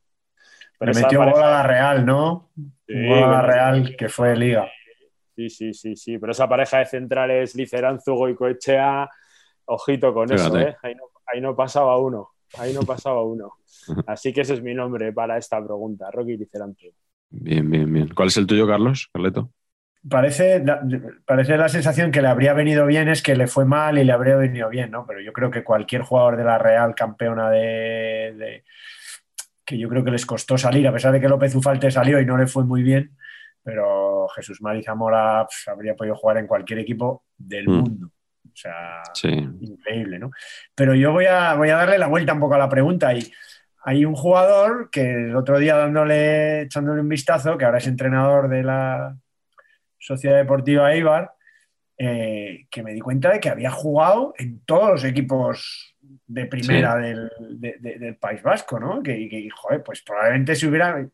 Pero 0.78 0.94
le 0.94 1.02
metió 1.02 1.20
gol 1.20 1.44
a 1.44 1.52
la 1.52 1.64
Real, 1.64 2.06
¿no? 2.06 2.50
Sí, 2.88 3.08
gol 3.08 3.24
a 3.24 3.32
la 3.32 3.42
Real 3.42 3.96
que 3.98 4.08
fue 4.08 4.36
Liga. 4.36 4.70
Sí, 5.36 5.50
sí, 5.50 5.74
sí, 5.74 5.96
sí. 5.96 6.18
Pero 6.18 6.32
esa 6.32 6.48
pareja 6.48 6.80
de 6.80 6.86
centrales, 6.86 7.56
Liceranzu, 7.56 8.30
y 8.30 8.36
Coechea, 8.36 9.10
ojito 9.66 10.14
con 10.14 10.32
eso, 10.32 10.58
¿eh? 10.58 10.76
Ahí 10.82 10.96
no, 10.96 11.04
ahí 11.26 11.42
no 11.42 11.56
pasaba 11.56 11.98
uno. 11.98 12.30
Ahí 12.58 12.74
no 12.74 12.82
pasaba 12.82 13.22
uno. 13.24 13.52
Así 14.08 14.32
que 14.32 14.42
ese 14.42 14.54
es 14.54 14.62
mi 14.62 14.74
nombre 14.74 15.12
para 15.12 15.38
esta 15.38 15.64
pregunta, 15.64 16.10
Rocky 16.12 16.38
Liceranzu. 16.38 16.88
Bien, 17.30 17.70
bien, 17.70 17.92
bien. 17.92 18.10
¿Cuál 18.16 18.30
es 18.30 18.38
el 18.38 18.48
tuyo, 18.48 18.66
Carlos? 18.66 19.10
Carleto 19.14 19.52
parece, 20.08 20.64
parece 21.26 21.58
la 21.58 21.70
sensación 21.70 22.12
que 22.12 22.22
le 22.22 22.28
habría 22.28 22.54
venido 22.54 22.86
bien 22.86 23.10
es 23.10 23.22
que 23.22 23.36
le 23.36 23.48
fue 23.48 23.66
mal 23.66 23.98
y 23.98 24.04
le 24.04 24.14
habría 24.14 24.36
venido 24.36 24.70
bien, 24.70 24.92
¿no? 24.92 25.06
Pero 25.06 25.20
yo 25.22 25.34
creo 25.34 25.52
que 25.52 25.64
cualquier 25.64 26.04
jugador 26.04 26.38
de 26.38 26.44
la 26.44 26.58
Real 26.58 26.96
campeona 26.96 27.50
de, 27.50 28.64
que 29.66 29.78
yo 29.78 29.90
creo 29.90 30.04
que 30.04 30.12
les 30.12 30.26
costó 30.26 30.58
salir, 30.58 30.88
a 30.88 30.94
pesar 30.94 31.12
de 31.12 31.20
que 31.20 31.28
López 31.28 31.54
Ufalte 31.56 31.92
salió 31.92 32.20
y 32.20 32.26
no 32.26 32.38
le 32.38 32.48
fue 32.48 32.64
muy 32.64 32.84
bien, 32.84 33.18
pero 33.64 34.28
Jesús 34.30 34.62
Mari 34.62 34.84
Zamora 34.84 35.46
pues, 35.46 35.68
habría 35.68 35.96
podido 35.96 36.16
jugar 36.16 36.38
en 36.38 36.48
cualquier 36.48 36.80
equipo 36.80 37.26
del 37.38 37.68
mm. 37.68 37.72
mundo. 37.72 38.12
O 38.46 38.56
sea, 38.62 39.02
increíble, 39.62 40.20
¿no? 40.20 40.32
Pero 40.76 40.96
yo 40.96 41.12
voy 41.14 41.26
a, 41.26 41.54
voy 41.54 41.70
a 41.70 41.78
darle 41.78 41.98
la 41.98 42.08
vuelta 42.08 42.34
un 42.34 42.40
poco 42.40 42.56
a 42.56 42.60
la 42.60 42.68
pregunta 42.68 43.14
y 43.14 43.32
hay 43.84 44.04
un 44.04 44.16
jugador 44.16 44.90
que 44.90 45.14
el 45.14 45.36
otro 45.36 45.60
día 45.60 45.78
dándole, 45.78 46.64
echándole 46.64 47.02
un 47.02 47.10
vistazo, 47.10 47.58
que 47.58 47.66
ahora 47.66 47.78
es 47.78 47.88
entrenador 47.88 48.50
de 48.50 48.64
la, 48.64 49.16
Sociedad 50.00 50.38
Deportiva 50.38 50.94
Eibar, 50.94 51.34
eh, 51.98 52.66
que 52.72 52.82
me 52.82 52.94
di 52.94 53.02
cuenta 53.02 53.30
de 53.30 53.42
que 53.42 53.50
había 53.50 53.72
jugado 53.72 54.34
en 54.38 54.62
todos 54.66 54.90
los 54.90 55.04
equipos 55.04 55.98
de 56.28 56.46
primera 56.46 56.96
del, 56.96 57.30
País 58.20 58.42
Vasco, 58.42 58.80
¿no? 58.80 59.04
Que, 59.04 59.50
joder, 59.54 59.84
pues 59.84 60.02
probablemente 60.02 60.56
se 60.56 60.68
hubiera. 60.68 61.06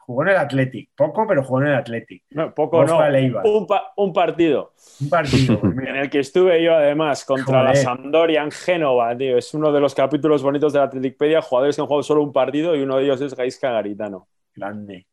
Jugó 0.00 0.22
en 0.24 0.28
el 0.28 0.36
Athletic, 0.36 0.90
poco, 0.94 1.26
pero 1.26 1.42
jugó 1.42 1.62
en 1.62 1.68
el 1.68 1.74
Athletic. 1.76 2.24
No, 2.28 2.54
poco 2.54 2.84
no. 2.84 2.98
Un, 2.98 4.12
partido. 4.12 4.74
Un 5.00 5.08
partido. 5.08 5.60
Pues 5.60 5.88
en 5.88 5.96
el 5.96 6.10
que 6.10 6.18
estuve 6.18 6.62
yo, 6.62 6.74
además, 6.74 7.24
contra 7.24 7.62
la 7.62 7.74
Sampdoria 7.74 8.42
en 8.42 8.50
Génova, 8.50 9.16
tío. 9.16 9.38
Es 9.38 9.54
uno 9.54 9.72
de 9.72 9.80
los 9.80 9.94
capítulos 9.94 10.42
bonitos 10.42 10.74
de 10.74 10.80
la 10.80 10.84
Athleticpedia. 10.84 11.40
Jugadores 11.40 11.76
que 11.76 11.80
han 11.80 11.88
jugado 11.88 12.02
solo 12.02 12.22
un 12.22 12.34
partido 12.34 12.76
y 12.76 12.82
uno 12.82 12.98
de 12.98 13.04
ellos 13.04 13.22
es 13.22 13.34
Gaisca 13.34 13.70
Garitano. 13.70 14.28
Grande. 14.54 15.06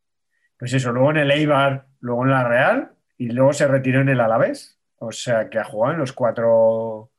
Pues 0.58 0.74
eso, 0.74 0.92
luego 0.92 1.10
en 1.12 1.16
el 1.16 1.30
Eibar, 1.30 1.86
luego 2.00 2.24
en 2.24 2.30
la 2.30 2.46
Real, 2.46 2.92
y 3.22 3.28
luego 3.28 3.52
se 3.52 3.68
retiró 3.68 4.00
en 4.00 4.08
el 4.08 4.20
Alavés. 4.20 4.80
O 4.98 5.12
sea 5.12 5.48
que 5.48 5.58
ha 5.60 5.64
jugado 5.64 5.94
en 5.94 6.00
los 6.00 6.12
cuatro, 6.12 7.12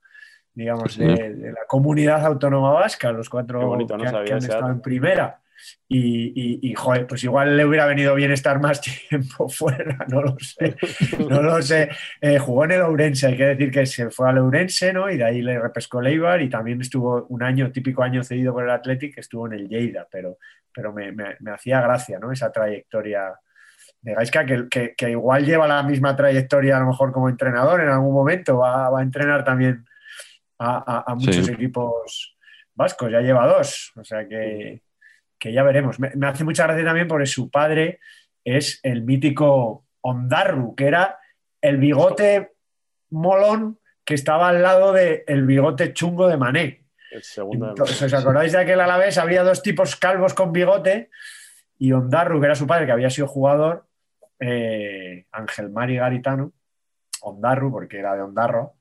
digamos, 0.54 0.98
de, 0.98 1.54
la 1.54 1.66
comunidad 1.66 2.26
autónoma 2.26 2.74
vasca, 2.74 3.14
los 3.14 3.30
cuatro 3.30 3.78
que, 3.88 4.34
han 4.34 4.38
estado 4.38 4.70
en 4.70 4.82
primera. 4.82 5.40
Y, 5.88 6.74
joder, 6.76 7.08
pues 7.08 7.24
igual 7.24 7.56
le 7.56 7.64
hubiera 7.64 7.86
venido 7.86 8.14
bien 8.16 8.34
estar 8.34 8.60
más 8.60 8.82
tiempo 9.10 9.48
fuera, 9.48 10.06
no 10.10 10.22
lo 10.22 10.36
sé, 10.40 10.76
no 11.30 11.42
lo 11.42 11.62
sé. 11.62 11.90
Eh, 12.20 12.38
jugó 12.38 12.66
en 12.66 12.72
el 12.72 12.82
Ourense, 12.82 13.28
hay 13.28 13.38
que 13.38 13.46
decir 13.46 13.72
que 13.72 13.86
se 13.86 14.10
fue 14.10 14.30
al 14.30 14.40
Ourense, 14.40 14.92
¿no? 14.92 15.10
Y 15.10 15.16
de 15.16 15.24
ahí 15.24 15.42
le 15.42 15.58
repescó 15.58 16.02
Leibar 16.02 16.42
y 16.42 16.50
también 16.50 16.82
estuvo 16.82 17.28
un 17.30 17.44
año, 17.44 17.72
típico 17.72 18.04
año 18.04 18.26
cedido 18.26 18.52
por 18.52 18.66
el 18.66 18.72
Athletic, 18.72 19.18
estuvo 19.18 19.48
en 19.48 19.54
el 19.54 19.70
Lleida, 19.70 20.06
pero, 20.12 20.38
pero 20.74 20.92
me, 20.92 21.14
me 21.14 21.52
hacía 21.52 21.80
gracia, 21.80 22.20
¿no? 22.20 22.34
Esa 22.34 22.52
trayectoria 22.52 23.34
de 24.04 24.14
Gaisca, 24.14 24.46
que, 24.46 24.94
que, 24.98 25.10
igual 25.10 25.46
lleva 25.46 25.66
la 25.66 25.82
misma 25.82 26.14
trayectoria 26.14 26.76
a 26.76 26.82
lo 26.82 26.88
mejor 26.88 27.14
como 27.14 27.30
entrenador 27.30 27.80
en 27.80 27.88
algún 27.88 28.14
momento, 28.14 28.58
va, 28.58 28.88
a 28.88 29.02
entrenar 29.02 29.46
también 29.46 29.86
a, 30.60 31.16
muchos 31.16 31.48
equipos 31.48 32.38
vascos, 32.76 33.12
ya 33.12 33.22
lleva 33.22 33.48
dos, 33.48 33.94
o 33.96 34.04
sea 34.04 34.28
que, 34.28 34.82
ya 35.42 35.64
veremos. 35.64 36.00
Me, 36.00 36.12
hace 36.28 36.44
mucha 36.44 36.64
gracia 36.64 36.86
también 36.86 37.08
porque 37.08 37.26
su 37.26 37.50
padre 37.50 38.00
es 38.44 38.80
el 38.84 39.04
mítico 39.04 39.86
Ondarru, 40.02 40.76
que 40.76 40.88
era 40.88 41.20
el 41.62 41.78
bigote 41.78 42.56
molón 43.10 43.80
que 44.04 44.16
estaba 44.16 44.50
al 44.50 44.62
lado 44.62 44.92
del 44.92 45.46
bigote 45.46 45.94
chungo 45.94 46.28
de 46.28 46.38
Mané. 46.38 46.86
Entonces, 47.10 48.02
¿os 48.02 48.14
acordáis 48.14 48.52
de 48.52 48.58
aquel 48.58 48.82
Alavés? 48.82 49.18
Había 49.18 49.44
dos 49.44 49.62
tipos 49.62 49.96
calvos 49.96 50.34
con 50.34 50.52
bigote 50.52 51.10
y 51.78 51.94
Ondarru, 51.94 52.42
que 52.42 52.48
era 52.48 52.56
su 52.56 52.68
padre, 52.68 52.86
que 52.86 52.92
había 52.92 53.10
sido 53.10 53.28
jugador, 53.28 53.86
eh, 54.40 55.26
Ángel 55.32 55.70
Mari 55.70 55.96
Garitano, 55.96 56.52
Ondarru, 57.22 57.72
porque 57.72 58.00
era 58.00 58.16
de 58.16 58.22
Ondarro, 58.22 58.74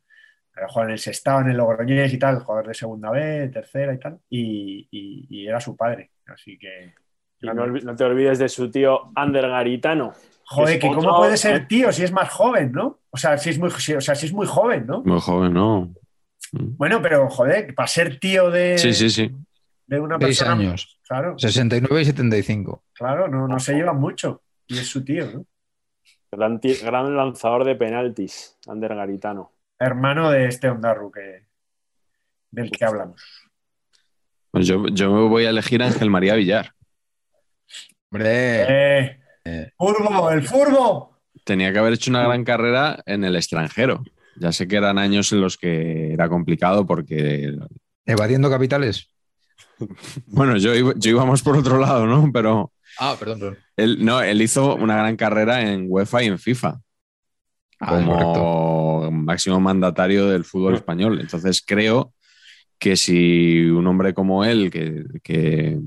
Jugaba 0.68 0.84
en 0.84 0.90
el 0.92 0.98
Sestao, 0.98 1.40
en 1.40 1.48
el 1.50 1.56
Logroñés 1.56 2.12
y 2.12 2.18
tal, 2.18 2.40
jugador 2.40 2.68
de 2.68 2.74
segunda 2.74 3.10
B, 3.10 3.48
tercera 3.48 3.94
y 3.94 3.98
tal, 3.98 4.18
y, 4.28 4.86
y- 4.90 5.26
y 5.30 5.48
era 5.48 5.58
su 5.60 5.74
padre. 5.76 6.10
Así 6.26 6.58
que. 6.58 6.92
Y 7.40 7.46
no, 7.46 7.96
te 7.96 8.04
olvides 8.04 8.38
de 8.38 8.50
su 8.50 8.70
tío 8.70 9.10
Ander 9.16 9.48
Garitano. 9.48 10.12
Joder, 10.44 10.74
es 10.74 10.80
que 10.82 10.92
cómo 10.92 11.16
puede 11.16 11.38
ser 11.38 11.66
tío 11.66 11.90
si 11.90 12.04
es 12.04 12.12
más 12.12 12.28
joven, 12.28 12.70
¿no? 12.70 12.98
O 13.08 13.16
sea, 13.16 13.38
si 13.38 13.48
es 13.48 13.58
muy, 13.58 13.70
si- 13.70 13.94
o 13.94 14.00
sea, 14.02 14.14
si 14.14 14.26
es 14.26 14.32
muy 14.34 14.46
joven, 14.46 14.86
¿no? 14.86 15.02
Muy 15.02 15.20
joven, 15.20 15.54
¿no? 15.54 15.90
Bueno, 16.52 17.00
pero 17.00 17.30
joder, 17.30 17.74
para 17.74 17.88
ser 17.88 18.18
tío 18.20 18.50
de, 18.50 18.76
Sí, 18.76 18.92
sí, 18.92 19.08
sí. 19.08 19.34
de 19.86 20.00
una 20.00 20.18
Seis 20.18 20.38
persona. 20.38 20.52
años. 20.52 21.00
Claro, 21.08 21.38
69 21.38 22.02
y 22.02 22.04
75. 22.04 22.84
claro, 22.92 23.26
no, 23.26 23.48
no 23.48 23.58
se 23.58 23.72
llevan 23.74 23.98
mucho. 23.98 24.42
Y 24.72 24.78
es 24.78 24.88
su 24.88 25.04
tío, 25.04 25.30
¿no? 25.30 25.46
Gran, 26.30 27.14
lanzador 27.14 27.64
de 27.64 27.74
penaltis, 27.74 28.56
Ander 28.66 28.94
Garitano. 28.94 29.52
Hermano 29.78 30.30
de 30.30 30.46
este 30.46 30.70
Ondarru 30.70 31.12
que, 31.12 31.46
del 32.50 32.70
que 32.70 32.84
hablamos. 32.86 33.22
Pues 34.50 34.66
yo, 34.66 34.86
yo 34.88 35.12
me 35.12 35.28
voy 35.28 35.44
a 35.44 35.50
elegir 35.50 35.82
a 35.82 35.86
Ángel 35.88 36.08
María 36.08 36.34
Villar. 36.36 36.72
Hombre, 38.10 39.18
¡Eh! 39.44 39.72
¡Furbo! 39.76 40.30
¡El 40.30 40.42
furbo! 40.42 41.20
Tenía 41.44 41.70
que 41.70 41.78
haber 41.78 41.92
hecho 41.92 42.10
una 42.10 42.22
gran 42.22 42.44
carrera 42.44 43.02
en 43.04 43.24
el 43.24 43.36
extranjero. 43.36 44.02
Ya 44.36 44.52
sé 44.52 44.66
que 44.66 44.76
eran 44.76 44.96
años 44.96 45.32
en 45.32 45.42
los 45.42 45.58
que 45.58 46.14
era 46.14 46.30
complicado 46.30 46.86
porque, 46.86 47.54
evadiendo 48.06 48.48
capitales. 48.48 49.10
bueno, 50.28 50.56
yo 50.56 50.72
íbamos 50.74 51.42
por 51.42 51.58
otro 51.58 51.78
lado, 51.78 52.06
¿no? 52.06 52.30
Pero 52.32 52.72
Ah, 52.98 53.16
perdón, 53.18 53.38
perdón. 53.38 53.58
Él, 53.76 54.04
no, 54.04 54.20
él 54.22 54.42
hizo 54.42 54.76
una 54.76 54.96
gran 54.96 55.16
carrera 55.16 55.62
en 55.72 55.86
UEFA 55.88 56.22
y 56.22 56.26
en 56.26 56.38
FIFA 56.38 56.80
Ah, 57.80 57.88
como 57.98 59.10
máximo 59.10 59.58
mandatario 59.60 60.28
del 60.28 60.44
fútbol 60.44 60.74
español. 60.74 61.20
Entonces 61.20 61.62
creo 61.66 62.14
que 62.78 62.96
si 62.96 63.64
un 63.66 63.86
hombre 63.86 64.14
como 64.14 64.44
él, 64.44 64.70
que, 64.70 65.04
que, 65.22 65.78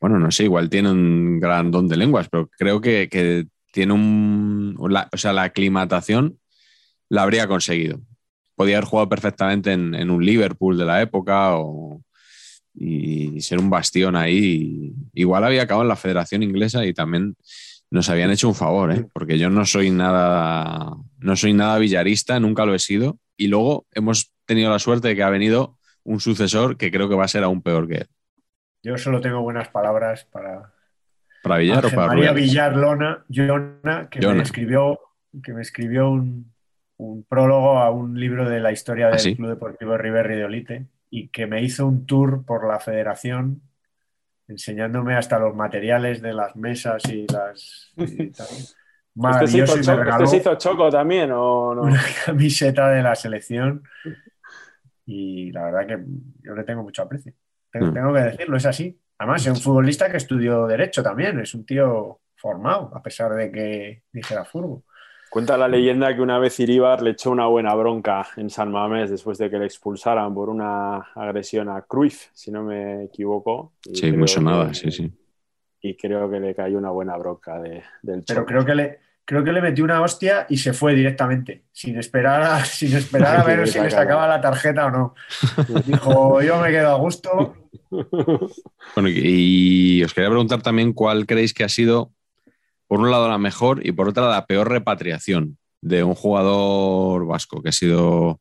bueno, 0.00 0.18
no 0.18 0.30
sé, 0.30 0.44
igual 0.44 0.68
tiene 0.70 0.90
un 0.90 1.40
gran 1.40 1.70
don 1.70 1.88
de 1.88 1.96
lenguas, 1.96 2.28
pero 2.28 2.48
creo 2.58 2.80
que, 2.80 3.08
que 3.08 3.46
tiene 3.72 3.92
un, 3.94 4.76
la- 4.90 5.08
o 5.12 5.16
sea, 5.16 5.32
la 5.32 5.44
aclimatación 5.44 6.38
la 7.08 7.22
habría 7.22 7.48
conseguido. 7.48 8.00
Podía 8.56 8.78
haber 8.78 8.88
jugado 8.88 9.08
perfectamente 9.08 9.72
en, 9.72 9.94
en 9.94 10.10
un 10.10 10.24
Liverpool 10.24 10.78
de 10.78 10.84
la 10.86 11.02
época 11.02 11.56
o, 11.58 12.02
y 12.76 13.40
ser 13.40 13.58
un 13.58 13.70
bastión 13.70 14.16
ahí. 14.16 14.92
Igual 15.14 15.44
había 15.44 15.62
acabado 15.62 15.82
en 15.82 15.88
la 15.88 15.96
Federación 15.96 16.42
Inglesa 16.42 16.84
y 16.84 16.92
también 16.92 17.36
nos 17.90 18.08
habían 18.08 18.30
hecho 18.30 18.48
un 18.48 18.54
favor, 18.54 18.92
¿eh? 18.92 19.06
porque 19.12 19.38
yo 19.38 19.48
no 19.48 19.64
soy 19.64 19.90
nada, 19.90 20.94
no 21.18 21.36
soy 21.36 21.54
nada 21.54 21.78
villarista, 21.78 22.38
nunca 22.40 22.66
lo 22.66 22.74
he 22.74 22.78
sido. 22.78 23.18
Y 23.36 23.48
luego 23.48 23.86
hemos 23.92 24.32
tenido 24.44 24.70
la 24.70 24.78
suerte 24.78 25.08
de 25.08 25.16
que 25.16 25.22
ha 25.22 25.30
venido 25.30 25.78
un 26.04 26.20
sucesor 26.20 26.76
que 26.76 26.90
creo 26.90 27.08
que 27.08 27.14
va 27.14 27.24
a 27.24 27.28
ser 27.28 27.44
aún 27.44 27.62
peor 27.62 27.88
que 27.88 27.94
él. 27.94 28.06
Yo 28.82 28.98
solo 28.98 29.20
tengo 29.20 29.40
buenas 29.40 29.68
palabras 29.68 30.24
para 30.26 30.72
¿Para 31.42 31.58
Villar 31.58 31.84
Ángel 31.84 31.92
o 31.92 31.96
para 31.96 32.08
María? 32.08 32.32
Villar 32.32 32.76
Lona, 32.76 33.24
Llona, 33.28 34.08
que 34.10 34.26
me 34.26 34.42
escribió, 34.42 34.98
que 35.42 35.52
me 35.52 35.62
escribió 35.62 36.10
un, 36.10 36.52
un 36.96 37.24
prólogo 37.24 37.78
a 37.78 37.90
un 37.90 38.18
libro 38.18 38.48
de 38.48 38.60
la 38.60 38.72
historia 38.72 39.06
¿Ah, 39.06 39.10
del 39.10 39.20
sí? 39.20 39.36
Club 39.36 39.50
Deportivo 39.50 39.96
River 39.96 40.28
de 40.28 40.44
Olite 40.44 40.86
y 41.18 41.28
que 41.28 41.46
me 41.46 41.62
hizo 41.62 41.86
un 41.86 42.04
tour 42.04 42.44
por 42.44 42.68
la 42.68 42.78
federación 42.78 43.62
enseñándome 44.48 45.16
hasta 45.16 45.38
los 45.38 45.54
materiales 45.56 46.20
de 46.20 46.34
las 46.34 46.54
mesas 46.56 47.02
y 47.08 47.26
las 47.26 47.90
y 47.96 48.30
tal. 48.32 48.46
¿Este 48.48 48.66
se, 48.66 48.74
Maravilloso 49.14 49.78
hizo 49.78 49.80
y 49.80 49.82
me 49.86 49.96
choco, 49.96 50.04
regaló 50.04 50.24
este 50.24 50.36
se 50.36 50.36
hizo 50.42 50.54
choco 50.56 50.90
también 50.90 51.30
o 51.32 51.74
no? 51.74 51.82
una 51.82 52.02
camiseta 52.26 52.90
de 52.90 53.02
la 53.02 53.14
selección 53.14 53.82
y 55.06 55.52
la 55.52 55.64
verdad 55.70 55.86
que 55.86 56.04
yo 56.42 56.54
le 56.54 56.64
tengo 56.64 56.82
mucho 56.82 57.02
aprecio. 57.02 57.32
Tengo, 57.70 57.86
Mm. 57.86 57.94
tengo 57.94 58.12
que 58.12 58.20
decirlo, 58.20 58.56
es 58.58 58.66
así. 58.66 59.00
Además, 59.18 59.40
es 59.46 59.52
un 59.52 59.56
futbolista 59.62 60.10
que 60.10 60.18
estudió 60.18 60.66
Derecho 60.66 61.02
también, 61.02 61.40
es 61.40 61.54
un 61.54 61.64
tío 61.64 62.20
formado, 62.36 62.92
a 62.94 63.02
pesar 63.02 63.32
de 63.34 63.50
que 63.50 64.02
dijera 64.12 64.44
furbo. 64.44 64.84
Cuenta 65.28 65.58
la 65.58 65.68
leyenda 65.68 66.14
que 66.14 66.22
una 66.22 66.38
vez 66.38 66.58
Iríbar 66.60 67.02
le 67.02 67.10
echó 67.10 67.30
una 67.30 67.46
buena 67.46 67.74
bronca 67.74 68.26
en 68.36 68.48
San 68.48 68.70
Mamés 68.70 69.10
después 69.10 69.36
de 69.38 69.50
que 69.50 69.58
le 69.58 69.66
expulsaran 69.66 70.32
por 70.32 70.48
una 70.48 70.96
agresión 71.14 71.68
a 71.68 71.82
Cruyff, 71.82 72.28
si 72.32 72.50
no 72.50 72.62
me 72.62 73.04
equivoco. 73.04 73.72
Y 73.84 73.96
Sí, 73.96 74.06
creo 74.06 74.18
muy 74.18 74.28
sonada, 74.28 74.68
que- 74.68 74.74
sí, 74.74 74.90
sí. 74.90 75.12
Y 75.82 75.96
creo 75.96 76.30
que 76.30 76.40
le 76.40 76.54
cayó 76.54 76.78
una 76.78 76.90
buena 76.90 77.16
bronca 77.16 77.60
de- 77.60 77.82
del 78.02 78.22
Pero 78.26 78.46
creo 78.46 78.64
que 78.64 78.74
le, 78.74 78.98
creo 79.24 79.44
que 79.44 79.52
le 79.52 79.60
metió 79.60 79.84
una 79.84 80.00
hostia 80.00 80.46
y 80.48 80.56
se 80.56 80.72
fue 80.72 80.94
directamente, 80.94 81.64
sin 81.72 81.98
esperar 81.98 82.42
a, 82.42 82.64
sin 82.64 82.94
esperar 82.96 83.36
a 83.40 83.44
ver 83.44 83.68
si 83.68 83.78
le 83.80 83.90
sacaba 83.90 84.26
la 84.26 84.40
tarjeta 84.40 84.86
o 84.86 84.90
no. 84.90 85.14
Dijo, 85.86 86.40
yo 86.40 86.60
me 86.60 86.70
quedo 86.70 86.90
a 86.90 86.98
gusto. 86.98 87.54
Bueno, 88.94 89.08
y, 89.08 89.98
y 89.98 90.02
os 90.04 90.14
quería 90.14 90.30
preguntar 90.30 90.62
también 90.62 90.92
cuál 90.92 91.26
creéis 91.26 91.52
que 91.52 91.64
ha 91.64 91.68
sido, 91.68 92.12
por 92.86 93.00
un 93.00 93.10
lado, 93.10 93.28
la 93.28 93.38
mejor 93.38 93.84
y 93.86 93.92
por 93.92 94.08
otra, 94.08 94.28
la 94.28 94.46
peor 94.46 94.70
repatriación 94.70 95.58
de 95.80 96.02
un 96.02 96.14
jugador 96.14 97.26
vasco 97.26 97.62
que 97.62 97.70
ha 97.70 97.72
sido 97.72 98.40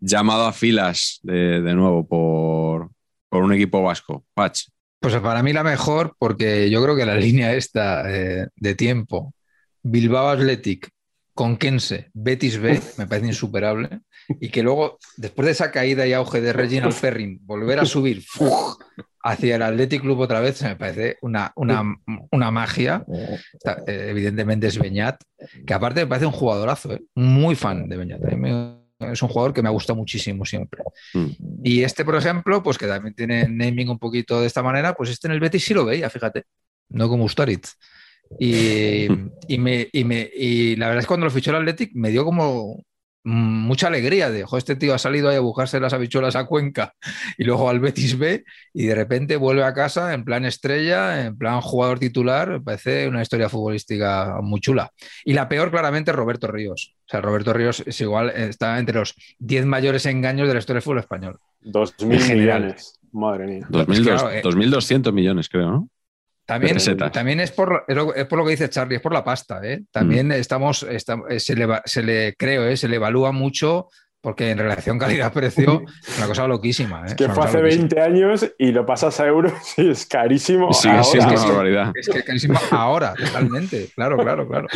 llamado 0.00 0.46
a 0.46 0.52
filas 0.52 1.20
de, 1.22 1.60
nuevo 1.74 2.06
por, 2.06 2.90
por 3.28 3.42
un 3.42 3.52
equipo 3.52 3.82
vasco. 3.82 4.24
Patch. 4.34 4.68
Pues 5.00 5.14
para 5.16 5.42
mí 5.42 5.52
la 5.52 5.62
mejor, 5.62 6.14
porque 6.18 6.70
yo 6.70 6.82
creo 6.82 6.96
que 6.96 7.06
la 7.06 7.16
línea 7.16 7.54
esta 7.54 8.10
eh, 8.12 8.48
de 8.56 8.74
tiempo, 8.74 9.34
Bilbao 9.82 10.28
Athletic, 10.28 10.90
Conquense, 11.34 12.10
Betis 12.14 12.58
B, 12.58 12.80
me 12.96 13.06
parece 13.06 13.28
insuperable. 13.28 14.00
Y 14.40 14.48
que 14.48 14.62
luego, 14.62 14.98
después 15.16 15.46
de 15.46 15.52
esa 15.52 15.70
caída 15.70 16.06
y 16.06 16.14
auge 16.14 16.40
de 16.40 16.52
Reginald 16.52 16.98
Perrin, 16.98 17.38
volver 17.42 17.78
a 17.78 17.84
subir. 17.84 18.24
Hacia 19.26 19.56
el 19.56 19.62
Athletic 19.62 20.00
Club 20.02 20.20
otra 20.20 20.40
vez, 20.40 20.56
se 20.56 20.68
me 20.68 20.76
parece 20.76 21.16
una, 21.22 21.52
una, 21.56 21.82
una 22.30 22.50
magia. 22.50 23.04
Está, 23.52 23.82
eh, 23.86 24.08
evidentemente 24.10 24.68
es 24.68 24.78
Beñat, 24.78 25.20
que 25.66 25.74
aparte 25.74 26.00
me 26.00 26.06
parece 26.06 26.26
un 26.26 26.32
jugadorazo, 26.32 26.92
¿eh? 26.94 27.02
muy 27.14 27.54
fan 27.56 27.88
de 27.88 27.96
Beñat. 27.96 28.20
Es 28.98 29.22
un 29.22 29.28
jugador 29.28 29.52
que 29.52 29.62
me 29.62 29.68
ha 29.68 29.72
gustado 29.72 29.96
muchísimo 29.98 30.44
siempre. 30.44 30.82
Mm. 31.12 31.26
Y 31.64 31.82
este, 31.82 32.04
por 32.04 32.16
ejemplo, 32.16 32.62
pues 32.62 32.78
que 32.78 32.86
también 32.86 33.14
tiene 33.14 33.46
naming 33.48 33.90
un 33.90 33.98
poquito 33.98 34.40
de 34.40 34.46
esta 34.46 34.62
manera, 34.62 34.94
pues 34.94 35.10
este 35.10 35.28
en 35.28 35.32
el 35.32 35.40
Betis 35.40 35.64
sí 35.64 35.74
lo 35.74 35.84
veía, 35.84 36.08
fíjate, 36.08 36.44
no 36.90 37.08
como 37.08 37.24
Ustaritz. 37.24 37.74
Y, 38.38 39.06
y, 39.48 39.58
me, 39.58 39.88
y, 39.92 40.04
me- 40.04 40.30
y 40.34 40.76
la 40.76 40.86
verdad 40.86 41.00
es 41.00 41.04
que 41.04 41.08
cuando 41.08 41.26
lo 41.26 41.32
fichó 41.32 41.50
el 41.50 41.56
Athletic 41.56 41.90
me 41.94 42.10
dio 42.10 42.24
como 42.24 42.82
mucha 43.26 43.88
alegría 43.88 44.30
de, 44.30 44.44
"Jo, 44.44 44.56
este 44.56 44.76
tío 44.76 44.94
ha 44.94 44.98
salido 44.98 45.28
ahí 45.28 45.36
a 45.36 45.40
buscarse 45.40 45.80
las 45.80 45.92
habichuelas 45.92 46.36
a 46.36 46.44
Cuenca 46.46 46.94
y 47.36 47.44
luego 47.44 47.68
al 47.68 47.80
Betis 47.80 48.16
B 48.16 48.44
y 48.72 48.86
de 48.86 48.94
repente 48.94 49.36
vuelve 49.36 49.64
a 49.64 49.74
casa 49.74 50.14
en 50.14 50.24
plan 50.24 50.44
estrella, 50.44 51.26
en 51.26 51.36
plan 51.36 51.60
jugador 51.60 51.98
titular, 51.98 52.48
me 52.50 52.60
parece 52.60 53.08
una 53.08 53.22
historia 53.22 53.48
futbolística 53.48 54.36
muy 54.42 54.60
chula. 54.60 54.90
Y 55.24 55.32
la 55.32 55.48
peor 55.48 55.70
claramente 55.70 56.12
es 56.12 56.16
Roberto 56.16 56.46
Ríos. 56.46 56.94
O 57.06 57.08
sea, 57.08 57.20
Roberto 57.20 57.52
Ríos 57.52 57.82
es 57.84 58.00
igual, 58.00 58.30
está 58.30 58.78
entre 58.78 58.98
los 59.00 59.14
10 59.38 59.66
mayores 59.66 60.06
engaños 60.06 60.46
de 60.48 60.54
la 60.54 60.60
historia 60.60 60.76
del 60.76 60.82
fútbol 60.84 60.98
español. 61.00 61.38
Dos 61.60 61.94
mil 62.02 62.20
En 62.20 62.24
general. 62.26 62.60
millones. 62.62 63.00
Madre 63.12 63.46
mía. 63.46 63.66
2.200 63.70 64.02
claro, 64.20 64.30
eh. 64.30 64.42
2.200 64.42 65.12
millones, 65.12 65.48
creo, 65.48 65.70
¿no? 65.70 65.88
También, 66.46 66.76
también 67.12 67.40
es, 67.40 67.50
por, 67.50 67.84
es, 67.88 68.24
por 68.26 68.38
lo 68.38 68.44
que 68.44 68.52
dice 68.52 68.70
Charlie, 68.70 68.96
es 68.96 69.02
por 69.02 69.12
la 69.12 69.24
pasta. 69.24 69.60
¿eh? 69.64 69.82
También 69.90 70.30
estamos, 70.30 70.84
está- 70.84 71.18
eh, 71.28 71.40
se, 71.40 71.56
le, 71.56 71.66
se 71.84 72.02
le, 72.04 72.34
creo, 72.36 72.66
¿eh? 72.66 72.76
se 72.76 72.86
le 72.88 72.96
evalúa 72.96 73.32
mucho 73.32 73.88
porque 74.20 74.50
en 74.50 74.58
relación 74.58 74.98
calidad-precio 74.98 75.82
es 76.08 76.18
una 76.18 76.26
cosa 76.28 76.46
loquísima. 76.46 77.00
¿eh? 77.02 77.06
Es 77.08 77.14
que 77.14 77.24
una 77.24 77.34
fue 77.34 77.44
hace 77.46 77.58
loquísima. 77.58 77.88
20 77.88 78.00
años 78.00 78.52
y 78.58 78.72
lo 78.72 78.86
pasas 78.86 79.18
a 79.20 79.26
euros 79.26 79.52
y 79.76 79.90
es 79.90 80.06
carísimo. 80.06 80.68
Ahora. 80.68 81.02
que 81.12 81.18
una 81.18 81.36
sí. 81.36 81.48
barbaridad. 81.48 81.92
Es 81.94 82.08
que 82.08 82.18
es 82.18 82.24
carísimo 82.24 82.58
ahora, 82.70 83.14
totalmente. 83.14 83.88
Claro, 83.94 84.16
claro, 84.16 84.48
claro. 84.48 84.68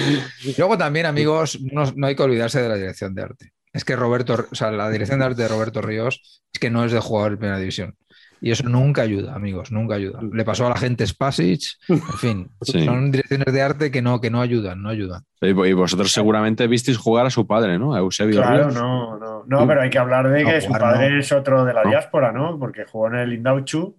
Luego 0.59 0.77
también, 0.77 1.07
amigos, 1.07 1.59
no, 1.73 1.85
no 1.95 2.07
hay 2.09 2.17
que 2.17 2.23
olvidarse 2.23 2.61
de 2.61 2.69
la 2.69 2.77
dirección 2.77 3.15
de 3.15 3.23
arte. 3.23 3.53
Es 3.73 3.85
que 3.85 3.95
Roberto, 3.95 4.47
o 4.51 4.55
sea, 4.55 4.73
la 4.73 4.91
dirección 4.91 5.21
de 5.21 5.27
arte 5.27 5.43
de 5.43 5.49
Roberto 5.49 5.81
Ríos 5.81 6.43
es 6.53 6.59
que 6.59 6.71
no 6.71 6.85
es 6.85 6.91
de 6.91 6.99
jugador 6.99 7.33
de 7.33 7.37
primera 7.39 7.59
división. 7.59 7.97
Y 8.43 8.51
eso 8.53 8.67
nunca 8.69 9.03
ayuda, 9.03 9.35
amigos, 9.35 9.71
nunca 9.71 9.97
ayuda. 9.97 10.21
Le 10.33 10.45
pasó 10.45 10.67
a 10.67 10.71
la 10.71 10.77
gente 10.77 11.07
Spasic, 11.07 11.61
en 11.89 12.01
fin, 12.19 12.51
Sí. 12.63 12.85
son 12.87 13.11
direcciones 13.11 13.53
de 13.53 13.61
arte 13.63 13.91
que 13.91 14.01
no, 14.01 14.21
que 14.21 14.31
no 14.31 14.41
ayudan, 14.41 14.81
no 14.83 14.89
ayudan. 14.89 15.25
Y 15.43 15.49
y 15.49 15.73
vosotros 15.75 16.11
seguramente 16.11 16.67
visteis 16.67 16.97
jugar 16.97 17.27
a 17.27 17.31
su 17.31 17.47
padre, 17.47 17.79
¿no? 17.79 17.95
A 17.95 17.99
Eusebio 17.99 18.41
Claro, 18.41 18.65
Ríos. 18.71 18.75
no, 18.75 19.19
no, 19.19 19.45
no, 19.47 19.67
pero 19.67 19.83
hay 19.83 19.91
que 19.91 19.99
hablar 19.99 20.31
de 20.31 20.45
que 20.45 20.55
No, 20.55 20.61
su 20.61 20.73
padre 20.73 21.11
no. 21.11 21.19
es 21.21 21.33
otro 21.33 21.65
de 21.67 21.75
la 21.75 21.85
No. 21.85 21.91
diáspora, 21.91 22.33
¿no? 22.33 22.59
Porque 22.59 22.85
jugó 22.87 23.09
en 23.09 23.17
el 23.17 23.33
Indauchu 23.35 23.95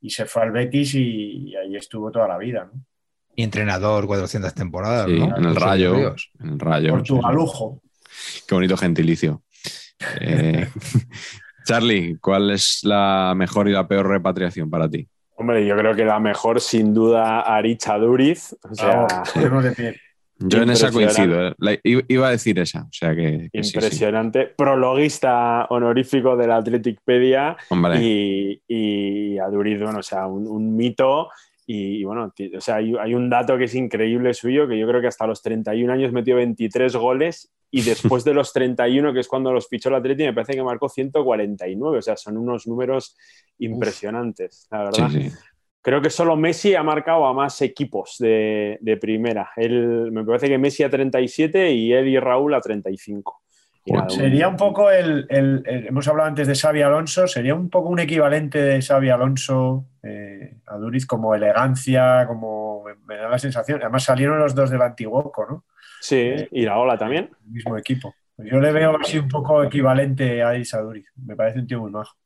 y 0.00 0.10
se 0.10 0.24
fue 0.26 0.42
al 0.42 0.50
Betis 0.50 0.94
y, 0.94 1.50
y 1.50 1.56
ahí 1.56 1.76
estuvo 1.76 2.10
toda 2.10 2.26
la 2.26 2.38
vida, 2.38 2.68
¿no? 2.72 2.80
Y 3.36 3.44
entrenador 3.44 4.06
400 4.08 4.52
temporadas, 4.54 5.06
Sí, 5.06 5.18
¿no? 5.20 5.36
en 5.36 5.44
el 5.44 5.54
Rayo. 5.56 5.94
Ríos. 5.94 6.30
En 6.40 6.48
el 6.50 6.58
Rayo. 6.58 6.90
Portugalujo. 6.94 7.80
Qué 8.48 8.54
bonito 8.56 8.76
gentilicio. 8.76 9.42
Eh, 10.18 10.66
Charlie, 11.64 12.16
¿cuál 12.20 12.50
es 12.50 12.80
la 12.82 13.34
mejor 13.36 13.68
y 13.68 13.72
la 13.72 13.86
peor 13.86 14.08
repatriación 14.08 14.68
para 14.70 14.88
ti? 14.88 15.06
Hombre, 15.36 15.66
yo 15.66 15.76
creo 15.76 15.94
que 15.94 16.04
la 16.04 16.20
mejor, 16.20 16.60
sin 16.60 16.92
duda, 16.92 17.40
Aricha 17.40 17.96
Duriz. 17.98 18.54
O 18.68 18.74
sea, 18.74 19.06
ponemos 19.32 19.64
de 19.64 19.72
pie. 19.72 20.00
Yo 20.42 20.62
en 20.62 20.70
esa 20.70 20.90
coincido, 20.90 21.48
¿eh? 21.48 21.80
Iba 21.84 22.28
a 22.28 22.30
decir 22.30 22.58
esa, 22.58 22.84
o 22.84 22.92
sea 22.92 23.14
que, 23.14 23.50
que 23.52 23.62
sí, 23.62 23.72
sí. 23.72 23.76
Impresionante. 23.76 24.46
Prologuista 24.46 25.66
honorífico 25.68 26.34
de 26.34 26.46
la 26.46 26.56
Athleticpedia 26.56 27.58
Hombre, 27.68 27.98
y, 28.00 28.62
y 28.66 29.38
Aduriz, 29.38 29.82
bueno, 29.82 29.98
o 29.98 30.02
sea, 30.02 30.26
un, 30.26 30.46
un 30.46 30.74
mito. 30.76 31.28
Y, 31.66 32.00
y 32.00 32.04
bueno, 32.04 32.32
o 32.56 32.60
sea, 32.60 32.76
hay, 32.76 32.94
hay 32.98 33.14
un 33.14 33.30
dato 33.30 33.56
que 33.56 33.64
es 33.64 33.74
increíble 33.74 34.34
suyo, 34.34 34.66
que 34.66 34.78
yo 34.78 34.86
creo 34.88 35.00
que 35.00 35.06
hasta 35.06 35.26
los 35.26 35.42
31 35.42 35.92
años 35.92 36.12
metió 36.12 36.36
23 36.36 36.96
goles 36.96 37.52
y 37.70 37.82
después 37.82 38.24
de 38.24 38.34
los 38.34 38.52
31, 38.52 39.12
que 39.12 39.20
es 39.20 39.28
cuando 39.28 39.52
los 39.52 39.68
fichó 39.68 39.88
el 39.88 39.96
Atleti, 39.96 40.24
me 40.24 40.32
parece 40.32 40.54
que 40.54 40.62
marcó 40.62 40.88
149. 40.88 41.98
O 41.98 42.02
sea, 42.02 42.16
son 42.16 42.36
unos 42.36 42.66
números 42.66 43.16
impresionantes, 43.58 44.66
la 44.70 44.84
verdad. 44.84 45.08
sí, 45.10 45.30
sí. 45.30 45.36
Creo 45.82 46.02
que 46.02 46.10
solo 46.10 46.36
Messi 46.36 46.74
ha 46.74 46.82
marcado 46.82 47.24
a 47.24 47.32
más 47.32 47.62
equipos 47.62 48.16
de, 48.18 48.76
de 48.82 48.96
primera. 48.98 49.50
Él, 49.56 50.12
me 50.12 50.24
parece 50.24 50.48
que 50.48 50.58
Messi 50.58 50.82
a 50.82 50.90
37 50.90 51.72
y 51.72 51.92
él 51.92 52.08
y 52.08 52.18
Raúl 52.18 52.52
a 52.52 52.60
35. 52.60 53.39
Nada, 53.92 54.08
Sería 54.10 54.48
un 54.48 54.56
poco 54.56 54.90
el, 54.90 55.26
el- 55.30 55.62
el- 55.66 55.86
Hemos 55.88 56.06
hablado 56.08 56.28
antes 56.28 56.46
de 56.46 56.54
Xavi 56.54 56.82
Alonso, 56.82 57.26
sería 57.26 57.54
un 57.54 57.68
poco 57.70 57.88
un 57.88 57.98
equivalente 58.00 58.60
de 58.62 58.80
Xavi 58.82 59.10
Alonso 59.10 59.86
eh, 60.02 60.58
a 60.66 60.76
Duriz, 60.76 61.06
como 61.06 61.34
elegancia, 61.34 62.26
como. 62.26 62.84
Me, 63.06 63.16
da 63.16 63.28
la 63.28 63.38
sensación. 63.38 63.80
Además 63.82 64.04
salieron 64.04 64.38
los 64.38 64.54
dos 64.54 64.70
del 64.70 64.82
Antiguoco, 64.82 65.46
¿no? 65.46 65.64
Sí, 66.00 66.32
y 66.52 66.62
la 66.62 66.78
ola 66.78 66.96
también. 66.96 67.30
El 67.46 67.52
mismo 67.52 67.76
equipo. 67.76 68.14
Pues 68.36 68.48
yo 68.50 68.60
le 68.60 68.72
veo 68.72 68.96
así 68.98 69.18
un 69.18 69.28
poco 69.28 69.62
equivalente 69.62 70.42
a 70.42 70.56
Isa 70.56 70.80
Duriz. 70.80 71.06
Me 71.16 71.36
parece 71.36 71.58
un 71.60 71.66
tío 71.66 71.80
muy 71.80 71.90
majo. 71.90 72.16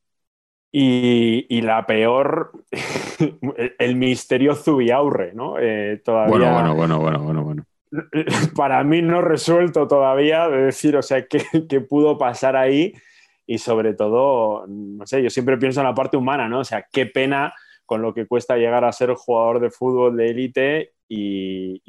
Y, 0.76 1.46
y 1.48 1.62
la 1.62 1.86
peor, 1.86 2.50
el, 3.56 3.76
el 3.78 3.96
misterio 3.96 4.54
Zubiaurre, 4.56 5.32
¿no? 5.32 5.56
Eh, 5.58 6.00
todavía, 6.04 6.30
Bueno, 6.30 6.52
bueno, 6.52 6.74
bueno, 6.74 6.98
bueno, 7.00 7.22
bueno, 7.22 7.44
bueno. 7.44 7.64
para 8.56 8.82
mí 8.84 9.02
no 9.02 9.20
resuelto 9.20 9.86
todavía 9.86 10.48
de 10.48 10.64
decir, 10.64 10.96
o 10.96 11.02
sea, 11.02 11.26
qué, 11.26 11.80
pudo 11.80 12.18
pasar 12.18 12.56
ahí 12.56 12.92
y 13.46 13.58
sobre 13.58 13.94
todo, 13.94 14.66
no 14.66 15.06
sé, 15.06 15.22
yo 15.22 15.30
siempre 15.30 15.58
pienso 15.58 15.80
en 15.80 15.86
la 15.86 15.94
parte 15.94 16.16
humana, 16.16 16.48
¿no? 16.48 16.60
O 16.60 16.64
sea, 16.64 16.86
qué 16.90 17.06
pena 17.06 17.54
con 17.84 18.00
lo 18.00 18.14
que 18.14 18.26
cuesta 18.26 18.56
llegar 18.56 18.84
a 18.84 18.92
ser 18.92 19.12
jugador 19.14 19.60
de 19.60 19.70
fútbol 19.70 20.16
de 20.16 20.26
élite 20.30 20.92
y- 21.08 21.82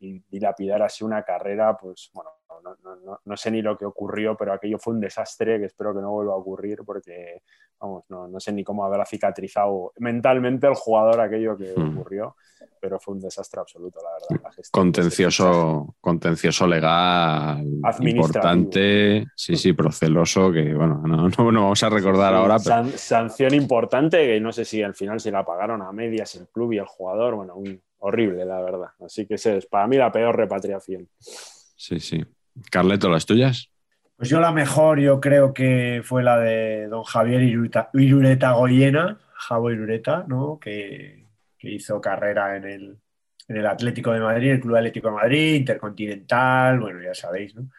y- 0.00 0.22
dilapidar 0.28 0.82
así 0.82 1.04
una 1.04 1.22
carrera, 1.22 1.76
pues 1.76 2.10
bueno, 2.12 2.30
no, 2.62 2.76
no- 2.82 2.96
no- 2.96 3.20
no 3.24 3.36
sé 3.36 3.50
ni 3.50 3.62
lo 3.62 3.76
que 3.78 3.84
ocurrió, 3.84 4.36
pero 4.36 4.52
aquello 4.52 4.78
fue 4.78 4.94
un 4.94 5.00
desastre 5.00 5.58
que 5.58 5.66
espero 5.66 5.94
que 5.94 6.00
no 6.00 6.10
vuelva 6.10 6.32
a 6.34 6.36
ocurrir 6.36 6.80
porque, 6.84 7.42
vamos, 7.80 8.04
no, 8.08 8.26
no 8.28 8.40
sé 8.40 8.52
ni 8.52 8.64
cómo 8.64 8.84
habrá 8.84 9.04
cicatrizado 9.06 9.92
mentalmente 9.98 10.66
el 10.66 10.74
jugador 10.74 11.20
aquello 11.20 11.56
que 11.56 11.72
Hmm. 11.76 11.96
ocurrió, 11.98 12.36
pero 12.80 12.98
fue 13.00 13.14
un 13.14 13.20
desastre 13.20 13.60
absoluto, 13.60 14.00
la 14.02 14.12
verdad. 14.12 14.42
la 14.44 14.52
gestión 14.52 14.82
Contencioso, 14.84 15.96
contencioso 16.00 16.66
legal 16.66 17.64
importante, 18.00 19.26
sí, 19.34 19.56
sí, 19.56 19.72
proceloso, 19.72 20.52
que 20.52 20.74
bueno, 20.74 21.02
no, 21.06 21.28
vamos 21.38 21.82
a 21.82 21.88
recordar 21.88 22.32
Sí, 22.32 22.36
ahora, 22.38 22.58
pero 22.58 22.96
sanción 22.98 23.54
importante 23.54 24.26
que 24.26 24.40
no 24.40 24.52
sé 24.52 24.64
si 24.64 24.82
al 24.82 24.94
final 24.94 25.20
se 25.20 25.30
la 25.30 25.44
pagaron 25.44 25.82
a 25.82 25.92
medias 25.92 26.34
el 26.36 26.48
club 26.48 26.72
y 26.72 26.78
el 26.78 26.86
jugador. 26.86 27.34
Bueno, 27.36 27.54
un- 27.56 27.80
horrible, 27.98 28.44
la 28.44 28.60
verdad. 28.60 28.90
Así 29.04 29.26
que 29.26 29.34
ese 29.34 29.58
es 29.58 29.66
para 29.66 29.86
mí 29.86 29.96
la 29.96 30.12
peor 30.12 30.36
repatriación. 30.36 31.08
sí, 31.18 32.00
sí. 32.00 32.24
Carleto, 32.70 33.08
¿las 33.08 33.24
tuyas? 33.24 33.70
Pues 34.16 34.28
yo 34.30 34.40
la 34.40 34.50
mejor, 34.50 34.98
yo 34.98 35.20
creo 35.20 35.54
que 35.54 36.02
fue 36.04 36.24
la 36.24 36.38
de 36.38 36.88
don 36.88 37.04
Javier 37.04 37.42
Irureta, 37.42 37.90
Irureta 37.94 38.52
Goyena, 38.52 39.20
Javo 39.32 39.70
Irureta, 39.70 40.24
¿no? 40.26 40.58
Que, 40.58 41.28
que 41.56 41.70
hizo 41.70 42.00
carrera 42.00 42.56
en 42.56 42.64
el, 42.64 42.98
en 43.46 43.56
el 43.56 43.66
Atlético 43.66 44.12
de 44.12 44.20
Madrid, 44.20 44.50
el 44.50 44.60
Club 44.60 44.76
Atlético 44.76 45.08
de 45.08 45.14
Madrid, 45.14 45.54
Intercontinental, 45.54 46.80
bueno, 46.80 47.00
ya 47.00 47.14
sabéis, 47.14 47.54
¿no? 47.54 47.70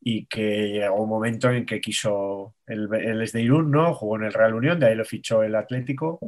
Y 0.00 0.26
que 0.26 0.70
llegó 0.70 1.02
un 1.02 1.08
momento 1.08 1.50
en 1.50 1.64
que 1.64 1.80
quiso, 1.80 2.56
él, 2.66 2.88
él 2.92 3.22
es 3.22 3.32
de 3.32 3.42
Irún, 3.42 3.70
¿no? 3.70 3.94
Jugó 3.94 4.16
en 4.16 4.24
el 4.24 4.32
Real 4.32 4.54
Unión, 4.54 4.80
de 4.80 4.86
ahí 4.86 4.94
lo 4.96 5.04
fichó 5.04 5.42
el 5.44 5.54
Atlético 5.54 6.18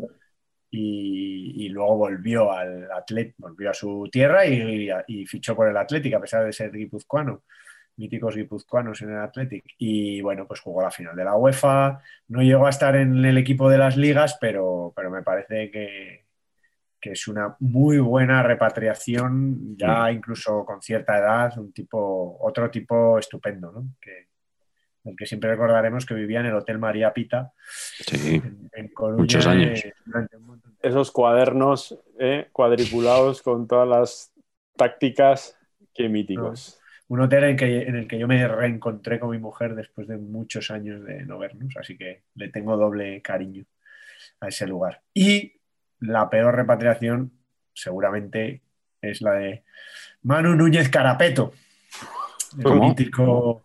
y, 0.73 1.66
y 1.66 1.69
luego 1.69 1.99
volvió 1.99 2.51
al 2.51 2.90
Atlet, 2.90 3.35
volvió 3.39 3.70
a 3.70 3.74
su 3.74 4.09
tierra 4.11 4.47
y, 4.47 4.89
y 5.07 5.27
fichó 5.27 5.55
por 5.55 5.69
el 5.69 5.77
Atlético, 5.77 6.16
a 6.16 6.20
pesar 6.20 6.44
de 6.44 6.53
ser 6.53 6.73
guipuzcoano 6.73 7.43
míticos 7.97 8.35
guipuzcoanos 8.35 9.03
en 9.03 9.11
el 9.11 9.19
Athletic. 9.19 9.65
Y 9.78 10.20
bueno, 10.23 10.47
pues 10.47 10.61
jugó 10.61 10.82
la 10.82 10.90
final 10.90 11.15
de 11.15 11.24
la 11.24 11.36
UEFA. 11.36 12.01
No 12.28 12.43
llegó 12.43 12.66
a 12.66 12.70
estar 12.70 12.97
en 12.97 13.24
el 13.24 13.39
equipo 13.39 13.69
de 13.69 13.78
las 13.78 13.97
ligas, 13.97 14.39
pero, 14.40 14.93
pero 14.97 15.11
me 15.11 15.23
parece 15.23 15.70
que, 15.70 16.24
que 17.01 17.12
es 17.12 17.28
una 17.28 17.57
muy 17.61 17.99
buena 17.99 18.43
repatriación, 18.43 19.77
ya 19.77 20.11
incluso 20.11 20.65
con 20.65 20.81
cierta 20.81 21.19
edad, 21.19 21.59
un 21.59 21.73
tipo, 21.73 22.39
otro 22.40 22.70
tipo 22.70 23.19
estupendo, 23.19 23.73
¿no? 23.73 23.85
Que, 24.01 24.31
el 25.05 25.16
que 25.16 25.27
siempre 25.27 25.51
recordaremos 25.51 26.07
que 26.07 26.15
vivía 26.15 26.41
en 26.41 26.47
el 26.47 26.55
Hotel 26.55 26.79
María 26.79 27.12
Pita, 27.12 27.53
Sí. 27.59 28.37
en, 28.37 28.70
en 28.73 28.89
Coruña, 28.89 29.20
Muchos 29.23 29.47
años. 29.47 29.85
eh, 29.85 29.93
durante 30.05 30.37
un 30.37 30.47
montón 30.47 30.77
de- 30.81 30.89
Esos 30.89 31.11
cuadernos 31.11 31.99
eh, 32.19 32.49
cuadriculados 32.53 33.43
con 33.43 33.66
todas 33.66 33.89
las 33.89 34.33
tácticas, 34.77 35.57
qué 35.95 36.09
míticos. 36.09 36.79
un 37.09 37.20
hotel 37.20 37.45
en, 37.45 37.57
que, 37.57 37.83
en 37.83 37.97
el 37.97 38.09
que 38.09 38.19
yo 38.19 38.27
me 38.27 38.47
reencontré 38.49 39.20
con 39.20 39.31
mi 39.31 39.39
mujer 39.39 39.74
después 39.74 40.09
de 40.09 40.16
muchos 40.16 40.70
años 40.70 41.05
de 41.05 41.27
no 41.27 41.39
vernos, 41.39 41.77
así 41.77 41.99
que 41.99 42.23
le 42.37 42.49
tengo 42.49 42.77
doble 42.79 43.20
cariño 43.20 43.65
a 44.41 44.49
ese 44.49 44.66
lugar. 44.66 45.03
Y 45.12 45.53
la 46.01 46.31
peor 46.31 46.55
repatriación 46.57 47.33
seguramente 47.74 48.62
es 49.03 49.20
la 49.20 49.33
de 49.35 49.62
Manu 50.23 50.55
Núñez 50.55 50.89
Carapeto, 50.89 51.53
el 52.57 52.62
¿Cómo? 52.65 52.89
mítico 52.89 53.62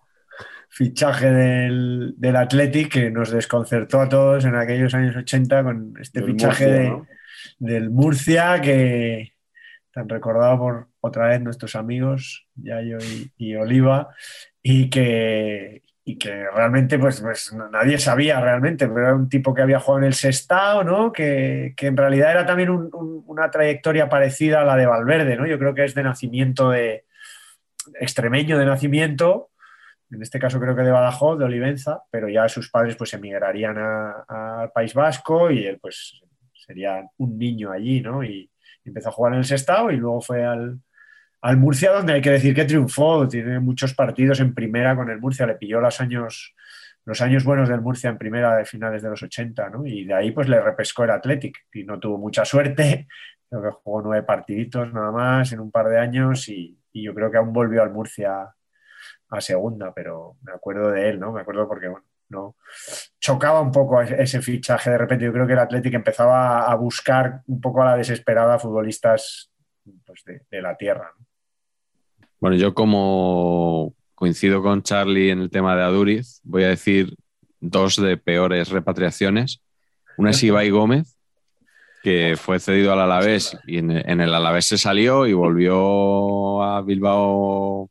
fichaje 0.78 1.32
del, 1.32 2.14
del 2.18 2.36
Athletic 2.36 2.92
que 2.94 3.10
nos 3.10 3.32
desconcertó 3.32 4.00
a 4.02 4.08
todos 4.10 4.46
en 4.46 4.56
aquellos 4.56 4.94
años 4.94 5.16
80 5.16 5.64
con 5.64 5.94
este 6.00 6.22
Del 6.22 6.30
fichaje 6.32 6.66
Murcia, 6.66 6.80
de, 6.84 6.90
¿no? 6.90 7.08
del 7.60 7.90
Murcia 7.90 8.62
que 8.62 9.34
tan 9.92 10.08
recordado 10.08 10.60
por 10.60 10.88
otra 11.02 11.30
vez 11.30 11.42
nuestros 11.42 11.76
amigos 11.76 12.46
Yayo 12.56 13.00
y, 13.00 13.32
y 13.38 13.56
Oliva 13.56 14.10
y 14.62 14.90
que, 14.92 15.82
y 16.06 16.18
que 16.20 16.46
realmente 16.54 17.00
pues, 17.00 17.22
pues 17.22 17.54
nadie 17.72 17.98
sabía 17.98 18.40
realmente, 18.40 18.88
pero 18.88 19.00
era 19.00 19.16
un 19.16 19.30
tipo 19.30 19.56
que 19.56 19.64
había 19.64 19.80
jugado 19.80 20.00
en 20.04 20.08
el 20.10 20.14
Sestao, 20.14 20.84
¿no? 20.84 21.12
que, 21.12 21.74
que 21.76 21.88
en 21.88 21.98
realidad 21.98 22.32
era 22.32 22.46
también 22.46 22.70
un- 22.70 22.90
un- 22.94 23.24
una 23.26 23.50
trayectoria 23.50 24.10
parecida 24.10 24.62
a 24.62 24.66
la 24.66 24.76
de 24.76 24.86
Valverde, 24.86 25.36
¿no? 25.38 25.48
yo 25.48 25.58
creo 25.58 25.74
que 25.74 25.86
es 25.86 25.96
de 25.96 26.04
nacimiento 26.04 26.70
de 26.70 27.06
extremeño 28.00 28.58
de 28.60 28.66
nacimiento, 28.66 29.50
en 30.10 30.22
este 30.22 30.40
caso 30.40 30.60
creo 30.60 30.76
que 30.76 30.84
de 30.84 30.92
Badajoz, 30.92 31.38
de 31.38 31.46
Olivenza, 31.46 32.02
pero 32.10 32.30
ya 32.30 32.48
sus 32.48 32.70
padres 32.70 32.96
pues 32.96 33.14
emigrarían 33.14 33.78
al 33.78 34.72
País 34.72 34.94
Vasco 34.94 35.52
y 35.52 35.66
él 35.66 35.80
pues 35.82 36.22
sería 36.54 37.06
un 37.18 37.38
niño 37.38 37.72
allí, 37.72 38.02
¿no? 38.02 38.24
Y 38.24 38.50
empezó 38.86 39.10
a 39.10 39.12
jugar 39.12 39.34
en 39.34 39.40
el 39.40 39.46
Sestao 39.46 39.92
y 39.92 39.98
luego 39.98 40.22
fue 40.22 40.46
al, 40.46 40.80
al 41.42 41.58
Murcia, 41.58 41.92
donde 41.92 42.14
hay 42.14 42.22
que 42.22 42.32
decir 42.32 42.56
que 42.56 42.66
triunfó, 42.66 43.28
tiene 43.28 43.60
muchos 43.60 43.94
partidos 43.94 44.40
en 44.40 44.54
primera 44.54 44.96
con 44.96 45.10
el 45.10 45.20
Murcia, 45.20 45.46
le 45.46 45.56
pilló 45.56 45.82
los 45.82 46.00
años, 46.00 46.56
los 47.04 47.22
años 47.22 47.44
buenos 47.44 47.68
del 47.68 47.82
Murcia 47.82 48.10
en 48.10 48.18
primera 48.18 48.56
de 48.56 48.66
finales 48.66 49.02
de 49.02 49.10
los 49.10 49.22
80, 49.22 49.70
¿no? 49.70 49.86
Y 49.86 50.06
de 50.06 50.14
ahí 50.14 50.32
pues 50.32 50.48
le 50.48 50.62
repescó 50.62 51.04
el 51.04 51.12
Athletic 51.12 51.66
y 51.74 51.84
no 51.84 52.00
tuvo 52.00 52.18
mucha 52.18 52.46
suerte, 52.46 53.08
creo 53.50 53.62
que 53.62 53.72
jugó 53.72 54.02
nueve 54.02 54.24
partiditos 54.24 54.94
nada 54.94 55.12
más 55.12 55.52
en 55.52 55.60
un 55.60 55.72
par 55.72 55.90
de 55.90 56.00
años 56.00 56.48
y 56.48 56.78
yo 56.94 57.14
creo 57.14 57.30
que 57.30 57.38
aún 57.38 57.54
volvió 57.54 57.84
al 57.84 57.92
Murcia 57.92 58.50
a 59.30 59.42
segunda, 59.42 59.94
pero 59.94 60.38
me 60.42 60.54
acuerdo 60.54 60.92
de 60.92 61.10
él, 61.10 61.20
¿no? 61.20 61.32
Me 61.32 61.42
acuerdo 61.42 61.68
porque, 61.68 61.88
bueno, 61.88 62.06
no 62.30 62.56
chocaba 63.20 63.62
un 63.62 63.72
poco 63.72 64.02
ese 64.02 64.42
fichaje 64.42 64.90
de 64.90 64.98
repente. 64.98 65.26
Yo 65.26 65.34
creo 65.34 65.48
que 65.48 65.54
el 65.54 65.60
Athletic 65.60 65.94
empezaba 65.94 66.70
a 66.70 66.76
buscar 66.76 67.42
un 67.48 67.60
poco 67.60 67.82
a 67.82 67.86
la 67.86 67.98
desesperada 67.98 68.60
futbolistas 68.60 69.52
pues, 70.06 70.24
de, 70.26 70.62
la 70.62 70.76
tierra. 70.78 71.12
¿no? 71.18 71.26
Bueno, 72.40 72.56
yo 72.56 72.74
como 72.74 73.94
coincido 74.16 74.62
con 74.62 74.82
Charlie 74.82 75.32
en 75.32 75.42
el 75.42 75.50
tema 75.50 75.76
de 75.76 75.84
Aduriz, 75.84 76.40
voy 76.44 76.64
a 76.64 76.70
decir 76.70 77.16
dos 77.60 78.02
de 78.02 78.18
peores 78.18 78.70
repatriaciones. 78.70 79.62
Una 80.18 80.32
es 80.32 80.42
Ibai 80.42 80.70
Gómez, 80.70 81.18
que 82.02 82.36
fue 82.38 82.60
cedido 82.60 82.94
al 82.94 83.02
Alavés 83.02 83.58
y 83.68 83.78
en 83.78 83.92
el 83.92 84.34
Alavés 84.34 84.66
se 84.66 84.78
salió 84.78 85.28
y 85.28 85.34
volvió 85.34 86.64
a 86.64 86.82
Bilbao, 86.82 87.90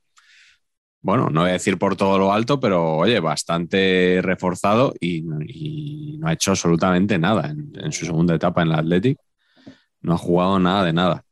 bueno, 1.06 1.30
no 1.30 1.42
voy 1.42 1.50
a 1.50 1.52
decir 1.52 1.78
por 1.78 1.94
todo 1.94 2.18
lo 2.18 2.32
alto, 2.32 2.58
pero 2.58 2.96
oye, 2.96 3.20
bastante 3.20 4.18
reforzado 4.22 4.92
y, 5.00 5.24
y 5.46 6.18
no 6.18 6.26
ha 6.26 6.32
hecho 6.32 6.50
absolutamente 6.50 7.16
nada 7.18 7.48
en, 7.48 7.72
en 7.76 7.92
su 7.92 8.04
segunda 8.06 8.34
etapa 8.34 8.62
en 8.62 8.68
el 8.68 8.74
Athletic. 8.74 9.18
No 10.00 10.14
ha 10.14 10.18
jugado 10.18 10.58
nada 10.58 10.84
de 10.84 10.92
nada. 10.92 11.24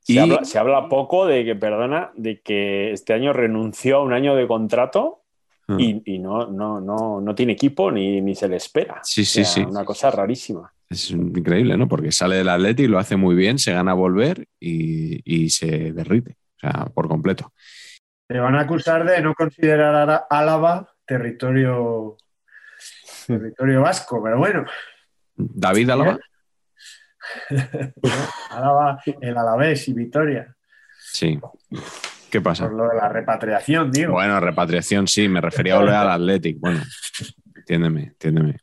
Se, 0.00 0.18
habla, 0.18 0.44
se 0.44 0.58
habla 0.58 0.88
poco 0.88 1.26
de 1.26 1.44
que, 1.44 1.54
perdona, 1.54 2.10
de 2.16 2.40
que 2.40 2.92
este 2.92 3.12
año 3.12 3.32
renunció 3.32 3.98
a 3.98 4.02
un 4.02 4.12
año 4.12 4.34
de 4.34 4.46
contrato 4.46 5.18
Ah. 5.70 5.76
y, 5.78 6.02
y 6.04 6.18
no, 6.18 6.48
no, 6.48 6.80
no, 6.80 7.20
no 7.20 7.34
tiene 7.36 7.52
equipo 7.52 7.92
ni, 7.92 8.20
ni 8.20 8.34
se 8.34 8.48
le 8.48 8.56
espera. 8.56 9.00
Sí, 9.04 9.24
sí, 9.24 9.42
O 9.42 9.44
sea, 9.44 9.54
sí. 9.54 9.60
Una 9.60 9.84
cosa 9.84 10.10
rarísima. 10.10 10.72
Es 10.88 11.12
increíble, 11.12 11.76
¿no? 11.76 11.86
Porque 11.86 12.10
sale 12.10 12.36
del 12.36 12.48
Atleti, 12.48 12.88
lo 12.88 12.98
hace 12.98 13.14
muy 13.16 13.36
bien, 13.36 13.58
se 13.60 13.72
gana 13.72 13.92
a 13.92 13.94
volver 13.94 14.48
y, 14.58 15.20
y 15.24 15.50
se 15.50 15.92
derrite. 15.92 16.38
O 16.56 16.58
sea, 16.58 16.86
por 16.92 17.06
completo. 17.06 17.52
Te 18.30 18.38
van 18.38 18.54
a 18.54 18.60
acusar 18.60 19.04
de 19.04 19.20
no 19.22 19.34
considerar 19.34 20.08
a 20.08 20.16
Álava 20.30 20.88
territorio, 21.04 22.16
territorio 23.26 23.80
vasco, 23.80 24.22
pero 24.22 24.38
bueno. 24.38 24.64
¿David 25.34 25.90
Álava? 25.90 26.20
Álava, 28.50 29.02
el 29.20 29.36
Alavés 29.36 29.88
y 29.88 29.94
Vitoria. 29.94 30.54
Sí. 30.96 31.40
¿Qué 32.30 32.40
pasa? 32.40 32.68
Por 32.68 32.74
lo 32.74 32.88
de 32.88 32.94
la 32.94 33.08
repatriación, 33.08 33.90
digo. 33.90 34.12
Bueno, 34.12 34.38
repatriación 34.38 35.08
sí, 35.08 35.28
me 35.28 35.40
refería 35.40 35.76
a 35.76 35.82
lo 35.82 35.90
al 35.90 36.10
Athletic. 36.10 36.60
Bueno, 36.60 36.82
entiéndeme, 37.56 38.02
entiéndeme. 38.02 38.58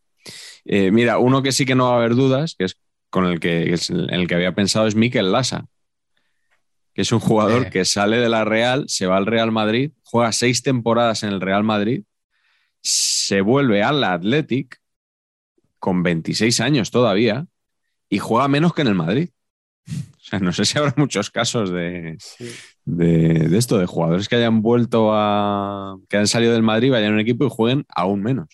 Eh, 0.64 0.91
mira, 0.91 1.18
uno 1.18 1.44
que 1.44 1.52
sí 1.52 1.65
que 1.65 1.76
no 1.76 1.89
va 1.89 1.95
a 1.95 1.98
haber 1.98 2.15
dudas, 2.15 2.56
que 2.57 2.64
es 2.64 2.80
con 3.10 3.26
el 3.26 3.41
que, 3.41 3.73
es 3.73 3.89
el 3.89 4.30
que 4.30 4.35
había 4.35 4.56
pensado, 4.56 4.88
es 4.88 4.95
Mikel 4.95 5.30
Lassa, 5.30 5.65
que 6.98 7.03
es 7.03 7.11
un 7.11 7.19
jugador 7.19 7.68
Eh. 7.68 7.69
que 7.69 7.86
sale 7.86 8.18
de 8.18 8.28
la 8.28 8.44
Real, 8.44 8.86
se 8.88 9.06
va 9.06 9.18
al 9.18 9.28
Real 9.28 9.52
Madrid, 9.52 9.91
juega 10.03 10.32
seis 10.32 10.64
temporadas 10.64 11.22
en 11.22 11.30
el 11.30 11.41
Real 11.41 11.64
Madrid, 11.64 12.02
se 12.82 13.41
vuelve 13.41 13.84
al 13.84 14.03
Athletic 14.03 14.80
con 15.78 16.02
26 16.02 16.60
años 16.60 16.90
todavía 16.90 17.45
y 18.10 18.18
juega 18.18 18.48
menos 18.48 18.74
que 18.74 18.82
en 18.82 18.88
el 18.88 18.95
Madrid. 18.95 19.30
O 19.88 20.30
sea, 20.30 20.40
no 20.40 20.52
sé 20.52 20.65
si 20.65 20.80
habrá 20.80 20.95
muchos 20.98 21.30
casos 21.30 21.69
de, 21.69 22.18
de, 22.84 23.48
de 23.48 23.57
esto, 23.60 23.78
de 23.78 23.86
jugadores 23.86 24.28
que 24.28 24.36
hayan 24.38 24.64
vuelto 24.64 25.11
a. 25.14 25.98
que 26.10 26.18
han 26.18 26.28
salido 26.28 26.53
del 26.53 26.64
Madrid, 26.64 26.91
vayan 26.91 27.11
a 27.11 27.14
un 27.14 27.19
equipo 27.19 27.45
y 27.45 27.49
jueguen 27.52 27.86
aún 27.95 28.24
menos 28.24 28.48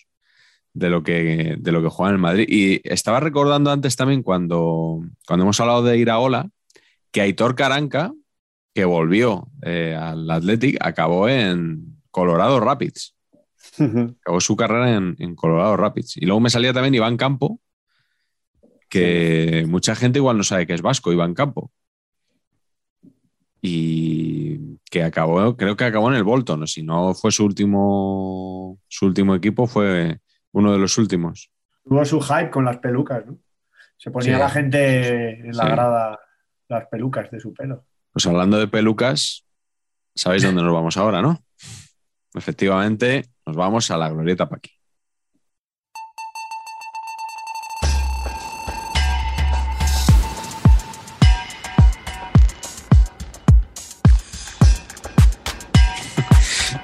de 0.74 0.90
lo 0.90 1.02
que, 1.02 1.56
de 1.58 1.72
lo 1.72 1.82
que 1.82 1.88
juegan 1.88 2.12
en 2.12 2.16
el 2.16 2.20
Madrid. 2.22 2.46
Y 2.46 2.80
estaba 2.84 3.20
recordando 3.20 3.70
antes 3.70 3.96
también 3.96 4.22
cuando, 4.22 5.00
cuando 5.26 5.44
hemos 5.44 5.58
hablado 5.60 5.82
de 5.82 5.96
Iraola, 5.96 6.50
que 7.10 7.22
Aitor 7.22 7.54
Caranca, 7.54 8.12
que 8.74 8.84
volvió 8.84 9.48
eh, 9.62 9.94
al 9.98 10.28
Athletic, 10.30 10.76
acabó 10.80 11.28
en 11.28 12.00
Colorado 12.10 12.58
Rapids. 12.60 13.14
Acabó 14.20 14.40
su 14.40 14.56
carrera 14.56 14.94
en, 14.94 15.16
en 15.18 15.34
Colorado 15.34 15.76
Rapids. 15.76 16.16
Y 16.16 16.26
luego 16.26 16.40
me 16.40 16.50
salía 16.50 16.72
también 16.72 16.94
Iván 16.94 17.16
Campo, 17.16 17.60
que 18.88 19.64
mucha 19.68 19.94
gente 19.94 20.18
igual 20.18 20.36
no 20.36 20.42
sabe 20.44 20.66
que 20.66 20.74
es 20.74 20.82
vasco, 20.82 21.12
Iván 21.12 21.34
Campo. 21.34 21.70
Y 23.60 24.78
que 24.90 25.02
acabó, 25.02 25.56
creo 25.56 25.76
que 25.76 25.84
acabó 25.84 26.08
en 26.10 26.16
el 26.16 26.24
Bolton, 26.24 26.66
si 26.66 26.82
no 26.82 27.14
fue 27.14 27.30
su 27.32 27.44
último, 27.44 28.78
su 28.88 29.06
último 29.06 29.34
equipo, 29.34 29.66
fue 29.66 30.20
uno 30.52 30.72
de 30.72 30.78
los 30.78 30.98
últimos. 30.98 31.50
Tuvo 31.82 32.04
su 32.04 32.20
hype 32.20 32.50
con 32.50 32.64
las 32.64 32.78
pelucas, 32.78 33.24
¿no? 33.26 33.38
Se 33.96 34.10
ponía 34.10 34.34
Sí. 34.34 34.40
la 34.40 34.50
gente 34.50 35.30
en 35.40 35.56
la 35.56 35.64
Sí. 35.64 35.70
grada 35.70 36.20
las 36.68 36.86
pelucas 36.88 37.30
de 37.30 37.40
su 37.40 37.54
pelo. 37.54 37.84
Pues 38.14 38.26
hablando 38.28 38.58
de 38.60 38.68
pelucas, 38.68 39.44
sabéis 40.14 40.44
dónde 40.44 40.62
nos 40.62 40.72
vamos 40.72 40.96
ahora, 40.96 41.20
¿no? 41.20 41.42
Efectivamente, 42.32 43.28
nos 43.44 43.56
vamos 43.56 43.90
a 43.90 43.96
la 43.96 44.08
Glorieta 44.08 44.48
Paqui. 44.48 44.70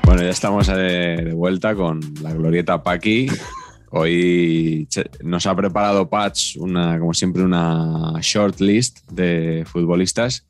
Bueno, 0.03 0.25
ya 0.25 0.31
estamos 0.31 0.69
eh, 0.69 1.23
de 1.23 1.33
vuelta 1.33 1.77
con 1.77 2.01
la 2.21 2.33
Glorieta 2.33 2.83
Paqui. 2.83 3.29
Hoy 3.91 4.89
nos 5.23 5.47
ha 5.47 5.55
preparado 5.55 6.11
Patch, 6.11 6.57
una, 6.57 6.99
como 6.99 7.15
siempre, 7.15 7.45
una 7.45 8.15
short 8.21 8.59
list 8.59 9.09
de 9.09 9.65
futbolistas. 9.65 10.45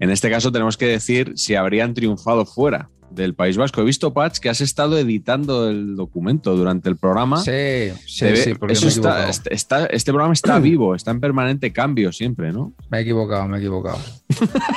En 0.00 0.10
este 0.10 0.30
caso 0.30 0.52
tenemos 0.52 0.76
que 0.76 0.86
decir 0.86 1.32
si 1.36 1.54
habrían 1.54 1.94
triunfado 1.94 2.46
fuera 2.46 2.90
del 3.10 3.34
País 3.34 3.56
Vasco. 3.56 3.80
He 3.80 3.84
visto, 3.84 4.12
Patch, 4.12 4.38
que 4.38 4.50
has 4.50 4.60
estado 4.60 4.98
editando 4.98 5.68
el 5.70 5.96
documento 5.96 6.54
durante 6.56 6.88
el 6.90 6.96
programa. 6.98 7.38
Sí, 7.42 7.90
sí, 8.06 8.36
sí, 8.36 8.54
porque 8.54 8.74
eso 8.74 8.82
me 8.82 8.88
he 8.88 8.94
está, 8.94 9.08
equivocado. 9.10 9.30
está- 9.30 9.50
está- 9.50 9.86
este 9.86 10.12
programa 10.12 10.34
está 10.34 10.58
vivo, 10.60 10.94
está 10.94 11.10
en 11.10 11.20
permanente 11.20 11.72
cambio 11.72 12.12
siempre, 12.12 12.52
¿no? 12.52 12.74
Me 12.90 12.98
he 12.98 13.00
equivocado, 13.00 13.48
me 13.48 13.56
he 13.56 13.60
equivocado. 13.60 13.98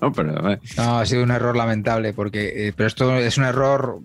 No, 0.00 0.12
pero, 0.12 0.52
eh, 0.52 0.58
No, 0.76 1.00
ha 1.00 1.06
sido 1.06 1.22
un 1.24 1.30
error 1.32 1.56
lamentable, 1.56 2.12
porque, 2.12 2.68
eh, 2.68 2.72
pero 2.76 2.86
esto 2.86 3.16
es 3.16 3.36
un 3.38 3.44
error, 3.44 3.98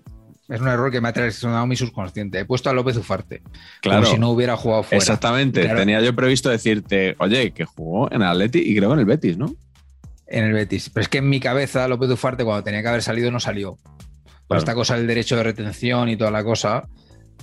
es 0.48 0.60
un 0.60 0.66
error 0.68 0.90
que 0.90 1.00
me 1.00 1.08
ha 1.08 1.12
traicionado 1.12 1.64
mi 1.66 1.76
subconsciente. 1.76 2.40
He 2.40 2.44
puesto 2.44 2.68
a 2.68 2.72
López 2.72 2.96
Ufarte, 2.96 3.42
claro. 3.82 4.02
como 4.02 4.12
si 4.14 4.18
no 4.20 4.30
hubiera 4.30 4.56
jugado 4.56 4.82
fuera. 4.82 4.98
Exactamente. 4.98 5.62
Claro. 5.62 5.78
Tenía 5.78 6.00
yo 6.00 6.14
previsto 6.14 6.50
decirte, 6.50 7.14
oye, 7.20 7.52
que 7.52 7.64
jugó 7.64 8.10
en 8.10 8.22
Atleti 8.22 8.58
y 8.58 8.74
creo 8.76 8.92
en 8.94 8.98
el 8.98 9.04
Betis, 9.04 9.38
¿no? 9.38 9.54
En 10.26 10.44
el 10.44 10.52
Betis. 10.52 10.90
Pero 10.90 11.02
es 11.02 11.08
que 11.08 11.18
en 11.18 11.28
mi 11.28 11.38
cabeza 11.40 11.86
López 11.88 12.10
Ufarte, 12.10 12.44
cuando 12.44 12.64
tenía 12.64 12.82
que 12.82 12.88
haber 12.88 13.02
salido, 13.02 13.30
no 13.30 13.40
salió. 13.40 13.76
Por 13.76 14.48
Claro. 14.48 14.58
esta 14.58 14.74
cosa 14.74 14.96
del 14.96 15.06
derecho 15.06 15.36
de 15.36 15.42
retención 15.42 16.08
y 16.08 16.16
toda 16.16 16.30
la 16.30 16.42
cosa, 16.44 16.88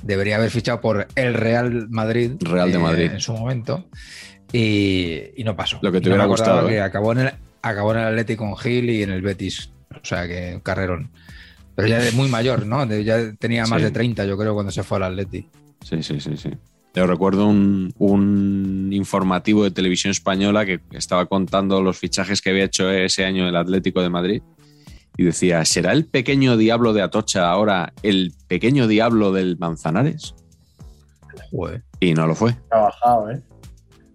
debería 0.02 0.36
haber 0.38 0.50
fichado 0.52 0.80
por 0.82 1.08
el 1.16 1.34
Real 1.34 1.88
Madrid. 1.90 2.32
eh, 2.34 2.50
Real 2.50 2.72
de 2.72 2.78
Madrid. 2.80 3.12
En 3.14 3.20
su 3.22 3.34
momento. 3.34 3.88
Y, 4.52 5.22
y 5.36 5.44
no 5.44 5.56
pasó. 5.56 5.80
Lo 5.82 5.92
que 5.92 6.00
te 6.00 6.10
no 6.10 6.16
hubiera 6.16 6.26
gustado, 6.28 6.68
Que 6.68 6.76
¿eh? 6.76 6.82
acabó 6.82 7.12
en, 7.14 7.20
el, 7.20 7.32
acabó 7.62 7.92
en 7.94 8.00
el 8.00 8.06
Atlético 8.08 8.46
con 8.46 8.58
Gil 8.58 8.90
y 8.90 9.04
en 9.04 9.12
el 9.12 9.22
Betis. 9.22 9.72
O 9.92 10.04
sea, 10.06 10.28
que 10.28 10.60
carrerón. 10.64 11.12
Pero 11.76 11.88
ya 11.88 12.00
de 12.00 12.12
muy 12.12 12.30
mayor, 12.30 12.66
¿no? 12.66 12.86
De- 12.86 13.04
ya 13.04 13.34
tenía 13.40 13.66
más 13.66 13.80
Sí. 13.80 13.86
de 13.86 13.92
30, 13.92 14.26
yo 14.26 14.38
creo, 14.38 14.54
cuando 14.54 14.72
se 14.72 14.84
fue 14.84 14.98
al 14.98 15.04
Atleti. 15.04 15.48
Sí, 15.82 16.04
sí, 16.04 16.20
sí, 16.20 16.38
sí. 16.38 16.52
Yo 16.96 17.08
recuerdo 17.08 17.48
un, 17.48 17.94
un 17.98 18.90
informativo 18.92 19.64
de 19.64 19.72
televisión 19.72 20.12
española 20.12 20.66
que 20.66 20.80
estaba 20.92 21.26
contando 21.26 21.82
los 21.82 21.98
fichajes 21.98 22.42
que 22.42 22.52
había 22.52 22.66
hecho 22.66 22.92
ese 22.92 23.26
año 23.26 23.48
el 23.48 23.56
Atlético 23.56 24.02
de 24.02 24.10
Madrid 24.10 24.44
y 25.18 25.24
decía, 25.24 25.64
¿será 25.66 25.92
el 25.92 26.06
pequeño 26.06 26.58
diablo 26.58 26.94
de 26.94 27.02
Atocha 27.02 27.50
ahora 27.50 27.94
el 28.04 28.34
pequeño 28.48 28.88
diablo 28.88 29.32
del 29.32 29.58
Manzanares? 29.58 30.36
Joder. 31.52 31.84
Y 32.00 32.14
no 32.14 32.28
lo 32.28 32.36
fue. 32.36 32.56
Trabajado, 32.70 33.32
¿eh? 33.32 33.42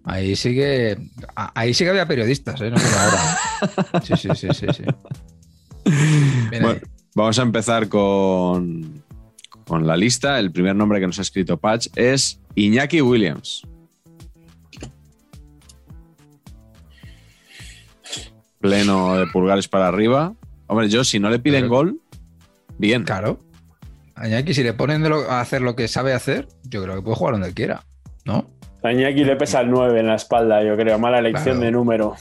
Ahí 0.04 0.36
sí 0.36 0.54
que. 0.54 0.96
Ahí 1.34 1.74
sí 1.74 1.84
que 1.84 1.90
había 1.90 2.06
periodistas, 2.06 2.60
¿eh? 2.60 2.70
No 2.70 2.76
como 2.76 2.96
ahora. 2.96 4.02
Sí, 4.02 4.14
sí, 4.16 4.28
sí, 4.34 4.48
sí. 4.52 4.66
sí. 4.72 4.84
Bueno, 6.50 6.80
vamos 7.14 7.38
a 7.38 7.42
empezar 7.42 7.88
con, 7.88 9.02
con 9.68 9.86
la 9.86 9.96
lista. 9.96 10.40
El 10.40 10.50
primer 10.50 10.74
nombre 10.74 10.98
que 10.98 11.06
nos 11.06 11.18
ha 11.18 11.22
escrito 11.22 11.58
Patch 11.58 11.88
es 11.94 12.40
Iñaki 12.56 13.00
Williams. 13.02 13.62
Pleno 18.60 19.16
de 19.16 19.26
pulgares 19.26 19.68
para 19.68 19.88
arriba. 19.88 20.34
Hombre, 20.66 20.88
yo 20.88 21.04
si 21.04 21.20
no 21.20 21.30
le 21.30 21.38
piden 21.38 21.62
Pero- 21.62 21.74
gol, 21.74 22.00
bien. 22.78 23.04
Claro. 23.04 23.40
A 24.16 24.26
Iñaki, 24.26 24.52
si 24.52 24.64
le 24.64 24.72
ponen 24.72 25.02
de 25.02 25.08
lo- 25.10 25.30
a 25.30 25.40
hacer 25.40 25.62
lo 25.62 25.76
que 25.76 25.86
sabe 25.86 26.12
hacer, 26.12 26.48
yo 26.64 26.82
creo 26.82 26.96
que 26.96 27.02
puede 27.02 27.16
jugar 27.16 27.34
donde 27.34 27.54
quiera, 27.54 27.84
¿no? 28.24 28.50
A 28.82 28.92
Iñaki 28.92 29.24
le 29.24 29.36
pesa 29.36 29.60
el 29.60 29.70
9 29.70 30.00
en 30.00 30.08
la 30.08 30.16
espalda, 30.16 30.62
yo 30.64 30.76
creo. 30.76 30.98
Mala 30.98 31.18
elección 31.20 31.44
Claro. 31.58 31.60
de 31.60 31.70
número. 31.70 32.14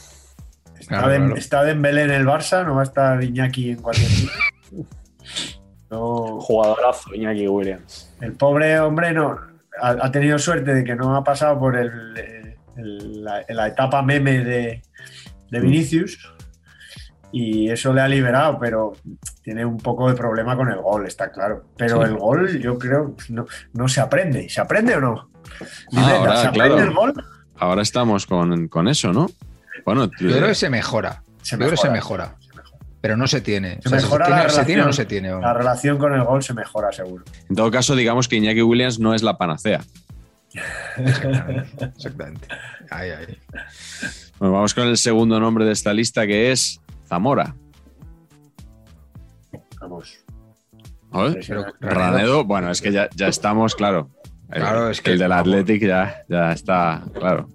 Está, 0.78 1.02
claro. 1.02 1.34
está 1.36 1.64
Dembélé 1.64 2.02
en 2.04 2.10
el 2.12 2.24
Barça, 2.24 2.64
no 2.64 2.76
va 2.76 2.82
a 2.82 2.84
estar 2.84 3.22
Iñaki 3.22 3.70
en 3.70 3.82
cualquier 3.82 4.08
sitio. 4.08 4.30
No, 5.90 6.38
Jugadorazo, 6.40 7.14
Iñaki 7.14 7.48
Williams. 7.48 8.14
el 8.20 8.32
pobre 8.34 8.78
hombre 8.80 9.12
no 9.12 9.38
ha, 9.80 9.90
ha 9.90 10.10
tenido 10.12 10.38
suerte 10.38 10.74
de 10.74 10.84
que 10.84 10.94
no 10.94 11.16
ha 11.16 11.24
pasado 11.24 11.58
por 11.58 11.76
el, 11.76 12.14
eh, 12.16 12.56
el- 12.76 13.24
la, 13.24 13.42
la 13.48 13.68
etapa 13.68 14.02
meme 14.02 14.44
de, 14.44 14.82
de 15.50 15.60
Vinicius 15.60 16.18
y 17.32 17.70
eso 17.70 17.92
le 17.92 18.00
ha 18.00 18.08
liberado, 18.08 18.58
pero 18.58 18.92
tiene 19.42 19.64
un 19.64 19.76
poco 19.78 20.08
de 20.08 20.14
problema 20.14 20.56
con 20.56 20.70
el 20.70 20.78
gol, 20.80 21.06
está 21.06 21.30
claro. 21.30 21.64
Pero 21.76 21.98
Sí. 21.98 22.02
el 22.10 22.16
gol, 22.16 22.58
yo 22.58 22.78
creo, 22.78 23.14
no, 23.28 23.46
no 23.74 23.88
se 23.88 24.00
aprende. 24.00 24.48
¿Se 24.48 24.60
aprende 24.60 24.94
o 24.96 25.00
no? 25.00 25.30
Ah, 25.94 26.16
ahora, 26.18 26.36
¿Se 26.36 26.46
aprende 26.48 26.74
claro. 26.76 26.90
el 26.90 26.94
gol? 26.96 27.24
Ahora 27.58 27.82
estamos 27.82 28.24
con, 28.26 28.68
con 28.68 28.88
eso, 28.88 29.12
¿no? 29.12 29.26
Bueno, 29.84 30.06
Yo 30.20 30.28
creo 30.36 30.46
que 30.48 30.54
se 30.54 30.70
mejora. 30.70 31.22
Se 31.42 31.52
Yo 31.56 31.58
creo 31.58 31.70
que 31.72 31.76
se 31.76 31.90
mejora. 31.90 32.34
Pero 33.08 33.16
no 33.16 33.26
se 33.26 33.40
tiene. 33.40 33.78
Se 33.80 33.88
O 33.88 33.90
sea, 33.90 34.00
mejora 34.00 34.26
tiene, 34.26 34.42
la 34.42 34.48
¿Se 34.50 34.64
tiene 34.66 34.82
o 34.82 34.84
no 34.84 34.90
relación. 34.90 34.92
se 34.92 35.06
tiene? 35.06 35.30
La 35.40 35.54
relación 35.54 35.96
con 35.96 36.12
el 36.12 36.22
gol 36.24 36.42
se 36.42 36.52
mejora, 36.52 36.92
seguro. 36.92 37.24
en 37.48 37.56
todo 37.56 37.70
caso, 37.70 37.96
digamos 37.96 38.28
que 38.28 38.36
Iñaki 38.36 38.60
Williams 38.60 38.98
no 39.00 39.14
es 39.14 39.22
la 39.22 39.38
panacea. 39.38 39.80
Exactamente. 40.98 41.84
Exactamente. 41.86 42.48
Ahí, 42.90 43.08
ahí. 43.08 43.38
Bueno, 44.38 44.52
vamos 44.52 44.74
con 44.74 44.88
el 44.88 44.98
segundo 44.98 45.40
nombre 45.40 45.64
de 45.64 45.72
esta 45.72 45.94
lista 45.94 46.26
que 46.26 46.52
es 46.52 46.82
Zamora. 47.08 47.54
Vamos. 49.80 50.18
¿Oye? 51.10 51.40
Pero 51.48 51.64
Ranedo, 51.80 52.44
bueno, 52.44 52.70
es 52.70 52.82
que 52.82 52.92
ya, 52.92 53.08
ya 53.14 53.28
estamos, 53.28 53.74
claro. 53.74 54.10
El- 54.50 54.60
Claro, 54.60 54.90
es 54.90 55.00
que- 55.00 55.12
el 55.12 55.18
del 55.18 55.32
Athletic 55.32 55.82
ya, 55.82 56.24
ya 56.28 56.52
está, 56.52 57.02
claro. 57.14 57.48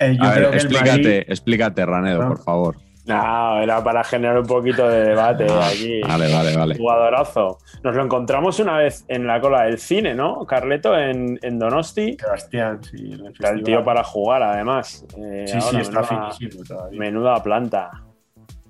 Eh, 0.00 0.16
yo 0.18 0.24
A 0.24 0.30
ver, 0.30 0.38
creo 0.38 0.50
que 0.50 0.56
el 0.56 0.62
explícate, 0.64 0.90
Madrid- 0.90 1.24
explícate, 1.28 1.86
Ranedo, 1.86 2.22
No. 2.22 2.28
por 2.30 2.42
favor. 2.42 2.76
No, 3.08 3.60
era 3.60 3.82
para 3.82 4.04
generar 4.04 4.38
un 4.38 4.46
poquito 4.46 4.86
de 4.88 5.02
debate 5.04 5.44
aquí. 5.44 6.00
Vale, 6.02 6.32
vale, 6.32 6.56
vale. 6.56 6.76
Jugadorazo. 6.76 7.58
Nos 7.82 7.94
lo 7.94 8.04
encontramos 8.04 8.60
una 8.60 8.76
vez 8.76 9.04
en 9.08 9.26
la 9.26 9.40
cola 9.40 9.62
del 9.62 9.78
cine, 9.78 10.14
¿no? 10.14 10.44
Carleto 10.44 10.96
en, 10.96 11.38
en 11.42 11.58
Donosti. 11.58 12.16
Sebastián, 12.20 12.80
sí. 12.82 13.12
en 13.14 13.26
el 13.26 13.34
Era 13.38 13.50
el 13.50 13.62
tío 13.62 13.82
para 13.82 14.04
jugar, 14.04 14.42
además. 14.42 15.06
Eh, 15.16 15.46
Sí, 15.48 15.58
sí, 15.60 15.76
está 15.78 16.02
menuda, 16.02 16.32
finísimo 16.32 16.64
todavía. 16.64 16.98
menuda 17.00 17.42
planta. 17.42 17.90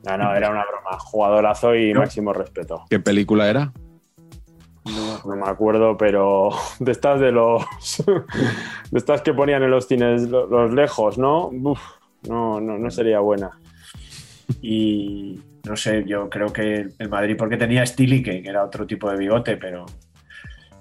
No, 0.04 0.16
no, 0.16 0.34
era 0.34 0.50
una 0.50 0.64
broma. 0.64 0.98
Jugadorazo 1.00 1.74
y 1.74 1.92
máximo 1.92 2.32
respeto. 2.32 2.84
¿Qué 2.88 3.00
película 3.00 3.48
era? 3.50 3.72
No, 4.84 5.34
no, 5.34 5.44
me 5.44 5.50
acuerdo, 5.50 5.96
pero 5.96 6.50
de 6.78 6.92
estas 6.92 7.18
de 7.20 7.32
los. 7.32 7.64
de 8.90 8.98
estas 8.98 9.20
que 9.22 9.34
ponían 9.34 9.62
en 9.64 9.70
los 9.70 9.86
cines 9.88 10.28
los, 10.28 10.48
los 10.48 10.72
lejos, 10.72 11.18
¿no? 11.18 11.48
Uf, 11.48 11.80
no, 12.28 12.60
no, 12.60 12.78
no 12.78 12.90
sería 12.90 13.18
buena. 13.20 13.50
Y 14.62 15.40
no 15.66 15.76
sé, 15.76 16.04
yo 16.06 16.28
creo 16.30 16.52
que 16.52 16.88
el 16.98 17.08
Madrid, 17.08 17.36
porque 17.36 17.56
tenía 17.56 17.84
Stilique, 17.84 18.42
que 18.42 18.48
era 18.48 18.64
otro 18.64 18.86
tipo 18.86 19.10
de 19.10 19.16
bigote, 19.18 19.56
pero, 19.56 19.84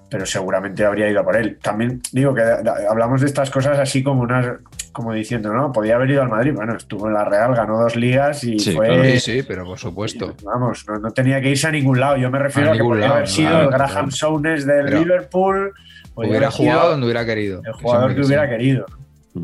pero 0.10 0.26
seguramente 0.26 0.86
habría 0.86 1.10
ido 1.10 1.20
a 1.20 1.24
por 1.24 1.36
él. 1.36 1.58
También 1.62 2.02
digo 2.12 2.34
que 2.34 2.42
hablamos 2.90 3.22
de 3.22 3.28
estas 3.28 3.50
cosas 3.52 3.78
así 3.80 4.02
como 4.04 4.22
unas, 4.22 4.48
como 4.94 5.12
diciendo, 5.14 5.54
¿no? 5.54 5.72
Podía 5.72 5.96
haber 5.96 6.12
ido 6.12 6.22
al 6.22 6.30
Madrid. 6.30 6.54
Bueno, 6.56 6.76
estuvo 6.78 7.08
en 7.08 7.14
la 7.14 7.26
Real, 7.26 7.54
ganó 7.54 7.78
dos 7.80 7.96
ligas 7.98 8.44
y 8.46 8.58
Sí, 8.58 8.72
fue. 8.74 8.88
claro. 8.88 9.04
Sí, 9.04 9.20
sí, 9.20 9.44
pero 9.48 9.66
por 9.66 9.78
supuesto. 9.78 10.34
Vamos, 10.44 10.86
no, 10.88 10.98
no 11.00 11.12
tenía 11.12 11.42
que 11.42 11.50
irse 11.50 11.68
a 11.68 11.72
ningún 11.72 12.00
lado. 12.00 12.16
Yo 12.18 12.32
me 12.32 12.40
refiero 12.40 12.70
A 12.70 12.74
a, 12.74 12.78
que 12.78 12.84
podría 12.84 13.02
lado, 13.08 13.16
haber 13.16 13.28
sido 13.28 13.50
claro, 13.50 13.64
el 13.66 13.72
Graham 13.72 13.92
claro. 13.92 14.12
Souness 14.12 14.66
del 14.66 14.86
Pero 14.86 15.00
Liverpool. 15.00 15.74
Hubiera 16.16 16.50
jugado 16.50 16.92
donde 16.92 17.06
hubiera 17.06 17.26
querido. 17.26 17.62
el 17.66 17.74
jugador 17.74 18.16
que 18.16 18.22
hubiera 18.22 18.50
querido. 18.50 18.86
Mm. 19.34 19.44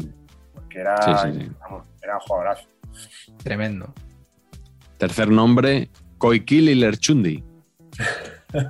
Porque 0.56 0.80
era, 0.80 0.95
Sí, 1.02 1.12
sí, 1.34 1.40
sí. 1.41 1.52
vamos, 1.60 1.84
era 2.02 2.16
un 2.16 2.20
jugadorazo. 2.22 2.68
Tremendo. 3.44 3.94
Tercer 5.03 5.27
nombre, 5.27 5.89
Koikili 6.17 6.75
Lerchundi. 6.75 7.43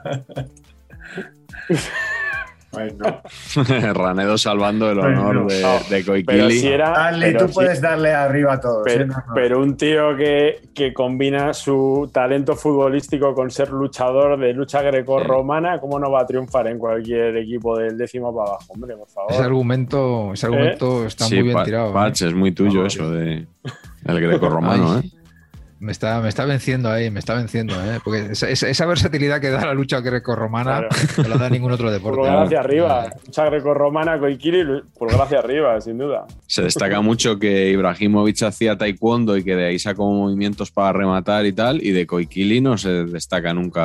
Bueno, 2.71 3.21
Ranedo 3.93 4.35
salvando 4.35 4.89
el 4.89 4.97
honor 4.97 5.43
Bueno, 5.43 5.47
de, 5.47 5.61
no, 5.61 6.15
de 6.15 6.23
Pero 6.25 6.49
si 6.49 6.67
era. 6.67 6.89
dale, 6.89 7.27
pero 7.27 7.39
tú 7.41 7.47
si- 7.49 7.53
puedes 7.53 7.79
darle 7.81 8.11
arriba 8.15 8.53
a 8.53 8.59
todos. 8.59 8.87
¿eh? 8.87 8.91
Pero, 8.95 9.05
No, 9.05 9.13
no. 9.13 9.33
pero 9.35 9.59
un 9.61 9.77
tío 9.77 10.17
que, 10.17 10.69
que 10.73 10.91
combina 10.91 11.53
su 11.53 12.09
talento 12.11 12.55
futbolístico 12.55 13.35
con 13.35 13.51
ser 13.51 13.69
luchador 13.69 14.39
de 14.39 14.53
lucha 14.53 14.81
grecorromana, 14.81 15.79
¿cómo 15.79 15.99
no 15.99 16.09
va 16.09 16.21
a 16.21 16.25
triunfar 16.25 16.65
en 16.65 16.79
cualquier 16.79 17.37
equipo 17.37 17.77
del 17.77 17.95
décimo 17.95 18.35
para 18.35 18.49
abajo? 18.53 18.65
Hombre, 18.73 18.97
por 18.97 19.07
favor. 19.07 19.31
Ese 19.33 19.43
argumento, 19.43 20.33
ese 20.33 20.45
argumento 20.47 21.05
está 21.05 21.25
Sí, 21.25 21.35
muy 21.35 21.43
bien 21.43 21.53
Pa- 21.57 21.63
tirado. 21.65 21.89
¿eh? 21.91 21.93
Patch, 21.93 22.23
es 22.23 22.33
muy 22.33 22.53
tuyo 22.53 22.81
No, 22.81 22.87
eso 22.87 23.11
de 23.11 23.45
el 24.05 24.19
grecorromano, 24.19 24.97
¿eh? 24.97 25.03
Me 25.83 25.91
está, 25.91 26.21
me 26.21 26.29
está 26.29 26.45
venciendo 26.45 26.89
ahí, 26.89 27.11
me 27.11 27.19
está 27.19 27.33
venciendo, 27.33 27.75
¿eh? 27.83 27.99
Porque 28.01 28.29
esa, 28.31 28.85
versatilidad 28.85 29.41
que 29.41 29.49
da 29.49 29.65
la 29.65 29.73
lucha 29.73 29.99
greco-romana 29.99 30.87
Claro. 30.87 30.89
no 31.17 31.27
la 31.27 31.35
da 31.37 31.49
ningún 31.49 31.73
otro 31.73 31.91
deporte. 31.91 32.19
Pulgar 32.19 32.43
hacia 32.45 32.61
arriba. 32.61 33.05
Lucha 33.25 33.45
grecorromana, 33.47 34.17
Koikiri, 34.17 34.63
pulgar 34.97 35.21
hacia 35.23 35.39
arriba, 35.39 35.81
sin 35.81 35.97
duda. 35.97 36.25
Se 36.47 36.61
destaca 36.61 37.01
mucho 37.01 37.37
que 37.37 37.69
Ibrahimovic 37.71 38.43
hacía 38.43 38.77
taekwondo 38.77 39.35
y 39.35 39.43
que 39.43 39.57
de 39.57 39.65
ahí 39.65 39.77
sacó 39.77 40.09
movimientos 40.09 40.71
para 40.71 40.93
rematar 40.93 41.45
y 41.45 41.51
tal, 41.51 41.83
y 41.85 41.91
de 41.91 42.07
Koikili 42.07 42.61
no 42.61 42.77
se 42.77 43.03
destaca 43.03 43.53
nunca 43.53 43.81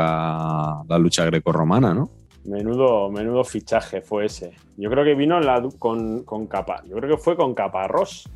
la 0.88 0.98
lucha 1.00 1.24
grecorromana, 1.24 1.94
¿no? 1.94 2.10
Menudo, 2.44 3.10
menudo 3.10 3.42
fichaje 3.42 4.00
fue 4.02 4.26
ese. 4.26 4.52
Yo 4.76 4.88
creo 4.88 5.02
que 5.04 5.14
vino 5.16 5.36
en 5.38 5.46
la, 5.46 5.60
du- 5.60 5.76
con, 5.78 6.22
con 6.22 6.46
Capa. 6.46 6.82
Yo 6.88 6.94
creo 6.96 7.16
que 7.16 7.22
fue 7.22 7.36
con 7.36 7.54
Caparrós. 7.54 8.28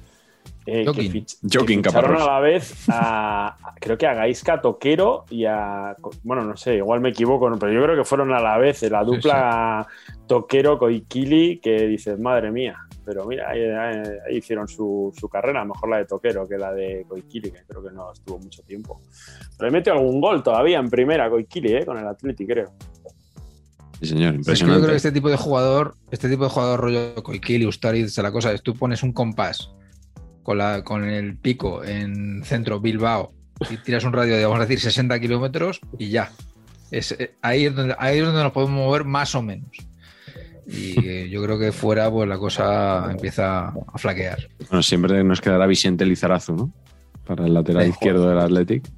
Eh, 0.64 0.84
que, 0.84 0.92
fich- 1.10 1.38
Joaquín 1.42 1.82
que 1.82 1.88
ficharon 1.90 2.12
Caparrós. 2.12 2.22
a 2.22 2.26
la 2.26 2.40
vez 2.40 2.84
a, 2.88 3.56
creo 3.80 3.98
que 3.98 4.06
a 4.06 4.14
Gaisca 4.14 4.60
Toquero 4.60 5.24
y 5.28 5.44
a 5.44 5.96
bueno 6.22 6.44
no 6.44 6.56
sé 6.56 6.76
igual 6.76 7.00
me 7.00 7.08
equivoco 7.08 7.50
¿no? 7.50 7.58
pero 7.58 7.72
yo 7.72 7.82
creo 7.82 7.96
que 7.96 8.04
fueron 8.04 8.32
a 8.32 8.40
la 8.40 8.58
vez 8.58 8.80
eh, 8.84 8.90
la 8.90 9.02
dupla 9.02 9.84
Toquero 10.28 10.78
Koikili 10.78 11.58
que 11.58 11.88
dices 11.88 12.16
madre 12.20 12.52
mía 12.52 12.76
pero 13.04 13.26
mira 13.26 13.50
ahí, 13.50 13.60
ahí- 13.64 14.02
ahí 14.28 14.36
hicieron 14.36 14.68
su, 14.68 15.12
su 15.18 15.28
carrera 15.28 15.64
mejor 15.64 15.88
la 15.90 15.96
de 15.96 16.04
Toquero 16.04 16.46
que 16.48 16.56
la 16.56 16.72
de 16.72 17.04
Koikili 17.08 17.50
que 17.50 17.64
creo 17.66 17.82
que 17.82 17.90
no 17.90 18.12
estuvo 18.12 18.38
mucho 18.38 18.62
tiempo 18.62 19.00
pero 19.58 19.68
le 19.68 19.76
metió 19.76 19.92
algún 19.94 20.20
gol 20.20 20.44
todavía 20.44 20.78
en 20.78 20.88
primera 20.88 21.28
Koikili 21.28 21.72
eh, 21.74 21.84
con 21.84 21.98
el 21.98 22.06
Atleti 22.06 22.46
creo 22.46 22.70
Sí, 24.00 24.06
señor, 24.08 24.34
Es 24.34 24.46
que 24.46 24.54
yo 24.54 24.66
creo 24.66 24.76
impresionante. 24.78 24.86
que 24.88 24.96
este 24.96 25.12
tipo 25.12 25.28
de 25.28 25.36
jugador, 25.36 25.94
este 26.10 26.28
tipo 26.28 26.42
de 26.42 26.50
jugador 26.50 26.80
rollo 26.80 27.14
Koikili, 27.22 27.66
Ustariz, 27.66 28.18
la 28.18 28.32
cosa 28.32 28.52
es 28.52 28.60
tú 28.62 28.74
pones 28.74 29.04
un 29.04 29.12
compás 29.12 29.72
con, 30.42 30.58
la, 30.58 30.82
con 30.84 31.04
el 31.04 31.36
pico 31.36 31.84
en 31.84 32.42
centro 32.44 32.80
Bilbao 32.80 33.32
y 33.70 33.76
tiras 33.78 34.04
un 34.04 34.12
radio 34.12 34.36
de, 34.36 34.44
vamos 34.44 34.58
a 34.58 34.62
decir, 34.62 34.80
60 34.80 35.18
kilómetros 35.20 35.80
y 35.98 36.10
ya. 36.10 36.30
Es, 36.90 37.12
eh, 37.12 37.34
ahí, 37.42 37.66
es 37.66 37.74
donde, 37.74 37.94
ahí 37.98 38.18
es 38.18 38.24
donde 38.24 38.42
nos 38.42 38.52
podemos 38.52 38.74
mover 38.76 39.04
más 39.04 39.34
o 39.34 39.42
menos. 39.42 39.70
Y 40.66 40.98
eh, 41.06 41.28
yo 41.28 41.42
creo 41.42 41.58
que 41.58 41.72
fuera, 41.72 42.10
pues 42.10 42.28
la 42.28 42.38
cosa 42.38 43.08
empieza 43.10 43.68
a 43.68 43.98
flaquear. 43.98 44.38
Bueno, 44.70 44.82
siempre 44.82 45.22
nos 45.24 45.40
quedará 45.40 45.66
Vicente 45.66 46.04
Lizarazu, 46.06 46.54
¿no? 46.54 46.72
Para 47.26 47.46
el 47.46 47.54
lateral 47.54 47.88
izquierdo 47.88 48.28
del 48.28 48.38
Athletic. 48.38 48.88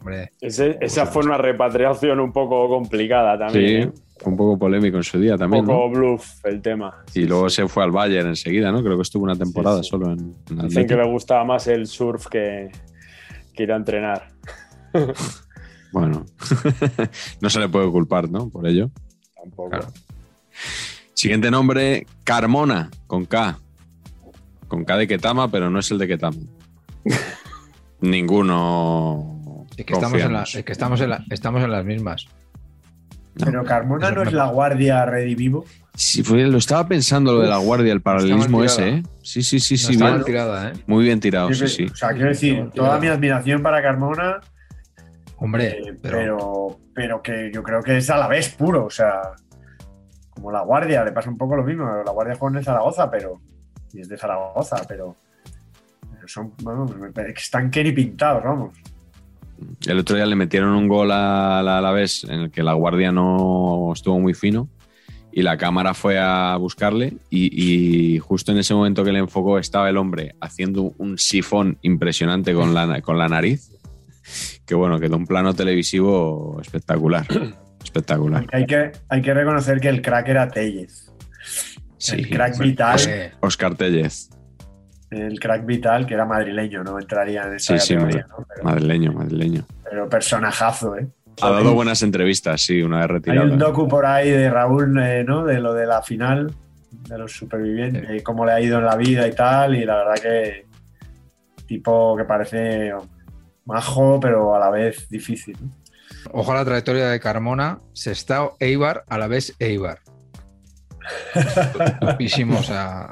Hombre, 0.00 0.32
Ese- 0.40 0.78
esa 0.80 1.06
fue 1.06 1.24
una 1.24 1.36
repatriación 1.38 2.18
un 2.20 2.32
poco 2.32 2.68
complicada 2.68 3.38
también 3.38 3.92
Sí, 3.92 3.98
¿eh? 4.00 4.02
Fue 4.22 4.30
un 4.32 4.36
poco 4.36 4.58
polémico 4.58 4.96
en 4.98 5.02
su 5.02 5.18
día 5.18 5.34
un 5.34 5.38
también, 5.38 5.64
poco 5.66 5.88
¿no? 5.88 5.90
bluff 5.90 6.44
el 6.44 6.60
tema 6.62 6.94
Y 7.08 7.10
Sí, 7.12 7.24
luego 7.26 7.48
sí. 7.50 7.56
se 7.56 7.68
fue 7.68 7.84
al 7.84 7.90
Bayern 7.90 8.28
enseguida, 8.28 8.70
¿no? 8.72 8.82
Creo 8.82 8.96
que 8.96 9.02
estuvo 9.02 9.24
una 9.24 9.36
temporada 9.36 9.78
Sí, 9.78 9.84
sí. 9.84 9.90
solo 9.90 10.12
en, 10.12 10.34
en 10.50 10.68
Dicen 10.68 10.86
que 10.86 10.96
le 10.96 11.04
gustaba 11.10 11.44
más 11.44 11.66
el 11.66 11.86
surf 11.86 12.26
que, 12.28 12.70
que 13.54 13.62
ir 13.62 13.72
a 13.72 13.76
entrenar. 13.76 14.28
Bueno, 15.92 16.24
no 17.42 17.50
se 17.50 17.60
le 17.60 17.68
puede 17.68 17.90
culpar, 17.90 18.30
¿no? 18.30 18.48
Por 18.48 18.66
ello. 18.66 18.90
Tampoco. 19.36 19.68
Claro. 19.68 19.88
Siguiente 21.12 21.50
nombre, 21.50 22.06
Carmona, 22.24 22.90
con 23.06 23.26
K. 23.26 23.58
Con 24.68 24.86
K 24.86 24.96
de 24.96 25.06
Ketama, 25.06 25.48
pero 25.50 25.68
no 25.68 25.78
es 25.80 25.90
el 25.90 25.98
de 25.98 26.08
Ketama. 26.08 26.38
Ninguno. 28.00 29.66
es 29.76 29.84
que, 29.84 29.92
estamos 29.92 30.20
en, 30.22 30.32
la- 30.32 30.42
es 30.44 30.64
que 30.64 30.72
estamos, 30.72 31.00
en 31.02 31.10
la- 31.10 31.24
estamos 31.30 31.62
en 31.62 31.70
las 31.70 31.84
mismas. 31.84 32.26
No. 33.34 33.46
Pero 33.46 33.64
Carmona 33.64 34.10
no 34.10 34.22
es 34.22 34.32
la 34.32 34.46
guardia 34.46 35.06
redivivo. 35.06 35.64
Sí, 35.94 36.22
fue- 36.22 36.46
lo 36.46 36.58
estaba 36.58 36.86
pensando 36.86 37.32
lo 37.32 37.40
de 37.40 37.48
la 37.48 37.58
guardia, 37.58 37.92
el 37.92 38.00
paralelismo 38.02 38.62
ese. 38.64 38.88
¿eh? 38.88 39.02
Sí, 39.22 39.42
sí, 39.42 39.58
sí, 39.60 39.76
sí. 39.76 39.96
bien. 39.96 40.22
tirada, 40.24 40.70
¿eh? 40.70 40.72
Muy 40.86 41.04
bien 41.04 41.20
tirado, 41.20 41.52
sí, 41.52 41.66
sí. 41.68 41.86
O 41.90 41.96
sea, 41.96 42.10
quiero 42.12 42.28
decir, 42.28 42.70
toda 42.74 42.98
mi 42.98 43.06
admiración 43.08 43.62
para 43.62 43.82
Carmona, 43.82 44.40
Hombre, 45.36 45.70
eh, 45.70 45.98
pero, 46.00 46.16
pero, 46.18 46.78
pero 46.94 47.22
que 47.22 47.50
yo 47.52 47.62
creo 47.64 47.82
que 47.82 47.96
es 47.96 48.08
a 48.10 48.16
la 48.16 48.28
vez 48.28 48.50
puro. 48.50 48.84
O 48.84 48.90
sea, 48.90 49.32
como 50.30 50.52
la 50.52 50.60
guardia, 50.60 51.02
le 51.04 51.10
pasa 51.10 51.30
un 51.30 51.36
poco 51.36 51.56
lo 51.56 51.64
mismo. 51.64 51.84
La 52.04 52.12
guardia 52.12 52.36
juega 52.38 52.58
en 52.58 52.64
Zaragoza, 52.64 53.10
pero. 53.10 53.40
Y 53.92 54.00
es 54.02 54.08
de 54.08 54.16
Zaragoza, 54.16 54.76
pero. 54.86 55.16
pero 56.14 56.28
son. 56.28 56.52
Vamos, 56.62 56.92
que 57.12 57.32
están 57.36 57.70
que 57.72 57.82
ni 57.82 57.90
pintados, 57.90 58.44
vamos. 58.44 58.78
El 59.86 59.98
otro 59.98 60.16
día 60.16 60.26
le 60.26 60.36
metieron 60.36 60.70
un 60.70 60.88
gol 60.88 61.10
a 61.12 61.62
la 61.64 61.78
Alavés 61.78 62.24
en 62.24 62.40
el 62.40 62.50
que 62.50 62.62
la 62.62 62.72
guardia 62.74 63.12
no 63.12 63.90
estuvo 63.92 64.18
muy 64.20 64.34
fino 64.34 64.68
y 65.32 65.42
la 65.42 65.56
cámara 65.56 65.94
fue 65.94 66.18
a 66.18 66.54
buscarle 66.56 67.14
y, 67.30 68.14
y 68.14 68.18
justo 68.18 68.52
en 68.52 68.58
ese 68.58 68.74
momento 68.74 69.02
que 69.02 69.12
le 69.12 69.18
enfocó 69.18 69.58
estaba 69.58 69.88
el 69.88 69.96
hombre 69.96 70.34
haciendo 70.40 70.92
un 70.98 71.18
sifón 71.18 71.78
impresionante 71.82 72.52
con 72.52 72.74
la, 72.74 73.00
con 73.00 73.18
la 73.18 73.28
nariz. 73.28 73.70
Que 74.66 74.74
bueno, 74.74 75.00
quedó 75.00 75.16
un 75.16 75.26
plano 75.26 75.54
televisivo 75.54 76.60
espectacular. 76.60 77.26
Espectacular. 77.82 78.46
Hay 78.52 78.64
que, 78.64 78.92
hay 79.08 79.22
que 79.22 79.34
reconocer 79.34 79.80
que 79.80 79.88
el 79.88 80.02
crack 80.02 80.28
era 80.28 80.48
Tellez. 80.48 81.10
Sí. 81.98 82.14
El 82.14 82.30
crack 82.30 82.56
vital. 82.58 83.00
Oscar 83.40 83.74
Tellez, 83.74 84.30
El 85.12 85.38
crack 85.38 85.66
vital, 85.66 86.06
que 86.06 86.14
era 86.14 86.24
madrileño, 86.24 86.82
no 86.82 86.98
entraría 86.98 87.42
en 87.44 87.54
esa 87.56 87.78
Sí, 87.78 87.86
sí, 87.88 87.94
categoría, 87.94 88.26
¿no? 88.30 88.46
Pero, 88.48 88.64
madrileño, 88.64 89.12
madrileño. 89.12 89.64
pero 89.88 90.08
personajazo, 90.08 90.96
¿eh? 90.96 91.06
Ha 91.40 91.50
dado 91.50 91.74
buenas 91.74 92.02
entrevistas, 92.02 92.60
sí, 92.62 92.82
una 92.82 92.98
vez 92.98 93.04
Hay 93.08 93.12
retirado. 93.14 93.52
un 93.52 93.58
docu 93.58 93.88
por 93.88 94.04
ahí 94.06 94.30
de 94.30 94.48
Raúl, 94.50 94.98
eh, 95.02 95.24
¿no? 95.24 95.44
De 95.44 95.60
lo 95.60 95.74
de 95.74 95.86
la 95.86 96.02
final, 96.02 96.52
de 97.08 97.18
los 97.18 97.32
supervivientes, 97.32 98.06
Sí. 98.08 98.16
y 98.16 98.20
cómo 98.22 98.44
le 98.46 98.52
ha 98.52 98.60
ido 98.60 98.78
en 98.78 98.84
la 98.86 98.96
vida 98.96 99.26
y 99.26 99.34
tal, 99.34 99.74
y 99.74 99.84
la 99.84 99.96
verdad 99.96 100.14
que 100.22 100.66
tipo 101.66 102.16
que 102.16 102.24
parece 102.24 102.92
majo, 103.64 104.18
pero 104.20 104.54
a 104.54 104.58
la 104.58 104.70
vez 104.70 105.08
difícil. 105.08 105.56
¿no? 105.60 105.70
ojo 106.32 106.52
a 106.52 106.56
la 106.56 106.64
trayectoria 106.64 107.08
de 107.08 107.18
Carmona, 107.18 107.78
Sestao, 107.94 108.56
Eibar, 108.60 109.04
a 109.08 109.18
la 109.18 109.26
vez 109.26 109.54
Eibar. 109.58 109.98
Topísimo, 112.00 112.58
o 112.58 112.62
sea, 112.62 113.10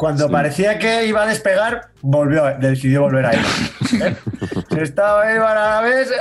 Cuando 0.00 0.26
Sí. 0.28 0.32
parecía 0.32 0.78
que 0.78 1.06
iba 1.06 1.24
a 1.24 1.26
despegar, 1.26 1.90
volvió, 2.00 2.44
decidió 2.58 3.02
volver 3.02 3.26
a 3.26 3.32
Eibar. 3.32 3.46
¿eh? 4.02 4.16
Se 4.70 4.82
estaba 4.82 5.30
Eibar 5.30 5.54
a 5.58 5.74
la 5.74 5.80
vez, 5.82 6.10
¡eh! 6.10 6.14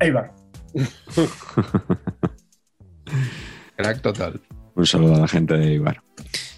Eibar. 0.00 0.32
crack 3.76 4.00
total. 4.00 4.40
Un 4.74 4.86
saludo 4.86 5.16
a 5.16 5.18
la 5.18 5.28
gente 5.28 5.52
de 5.52 5.74
Ibar. 5.74 6.00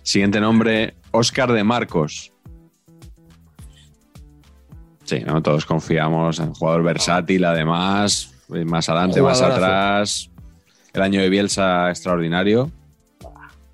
Siguiente 0.05 0.41
nombre, 0.41 0.95
Oscar 1.11 1.51
de 1.51 1.65
Marcos. 1.65 2.33
Sí, 5.03 5.19
¿no? 5.27 5.43
Todos 5.43 5.67
confiamos 5.67 6.39
en 6.39 6.55
jugador 6.55 6.85
versátil, 6.85 7.45
además, 7.45 8.33
eh, 8.55 8.65
más 8.65 8.89
adelante, 8.89 9.21
más 9.21 9.43
atrás. 9.43 10.31
El 10.93 11.03
año 11.03 11.21
de 11.23 11.29
Bielsa 11.29 11.91
extraordinario. 11.91 12.71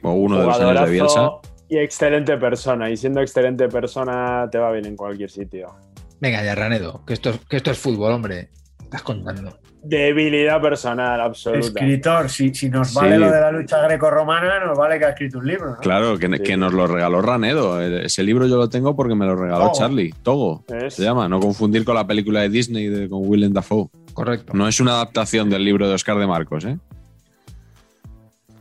O 0.00 0.12
uno 0.12 0.38
de 0.38 0.46
los 0.46 0.58
años 0.58 0.84
de 0.86 0.90
Bielsa. 0.90 1.28
Y 1.68 1.78
excelente 1.78 2.36
persona. 2.38 2.90
Y 2.90 2.96
siendo 2.96 3.20
excelente 3.20 3.68
persona 3.68 4.48
te 4.50 4.58
va 4.58 4.72
bien 4.72 4.86
en 4.86 4.96
cualquier 4.96 5.30
sitio. 5.30 5.74
Venga, 6.20 6.42
ya, 6.42 6.54
Ranedo, 6.54 7.04
que 7.06 7.12
esto, 7.14 7.30
es- 7.30 7.40
que 7.48 7.56
esto 7.58 7.70
es 7.70 7.78
fútbol, 7.78 8.12
hombre. 8.12 8.48
Estás 8.82 9.02
contando. 9.02 9.58
Debilidad 9.82 10.60
personal 10.60 11.20
absoluta. 11.20 11.60
Escritor, 11.60 12.28
si, 12.30 12.52
si 12.54 12.68
nos 12.68 12.88
Sí. 12.88 12.96
vale 12.96 13.18
lo 13.18 13.30
de 13.30 13.40
la 13.40 13.52
lucha 13.52 13.80
grecorromana, 13.82 14.64
nos 14.64 14.76
vale 14.76 14.98
que 14.98 15.04
ha 15.04 15.10
escrito 15.10 15.38
un 15.38 15.46
libro, 15.46 15.70
¿no? 15.72 15.76
Claro, 15.76 16.18
que, 16.18 16.26
Sí. 16.26 16.42
que 16.42 16.56
nos 16.56 16.72
lo 16.72 16.86
regaló 16.86 17.20
Ranedo. 17.22 17.80
Ese 17.80 18.22
libro 18.24 18.46
yo 18.46 18.56
lo 18.56 18.68
tengo 18.68 18.96
porque 18.96 19.14
me 19.14 19.26
lo 19.26 19.36
regaló 19.36 19.64
Togo. 19.66 19.74
Charlie. 19.78 20.12
Togo 20.22 20.64
Es- 20.68 20.94
se 20.94 21.04
llama. 21.04 21.28
No 21.28 21.38
confundir 21.38 21.84
con 21.84 21.94
la 21.94 22.06
película 22.06 22.40
de 22.40 22.48
Disney 22.48 22.88
de, 22.88 23.08
con 23.08 23.20
Willem 23.28 23.52
Dafoe. 23.52 23.88
Correcto. 24.14 24.52
No 24.54 24.66
es 24.66 24.80
una 24.80 24.92
adaptación 24.92 25.48
del 25.48 25.64
libro 25.64 25.86
de 25.88 25.94
Oscar 25.94 26.18
de 26.18 26.26
Marcos, 26.26 26.64
¿eh? 26.64 26.76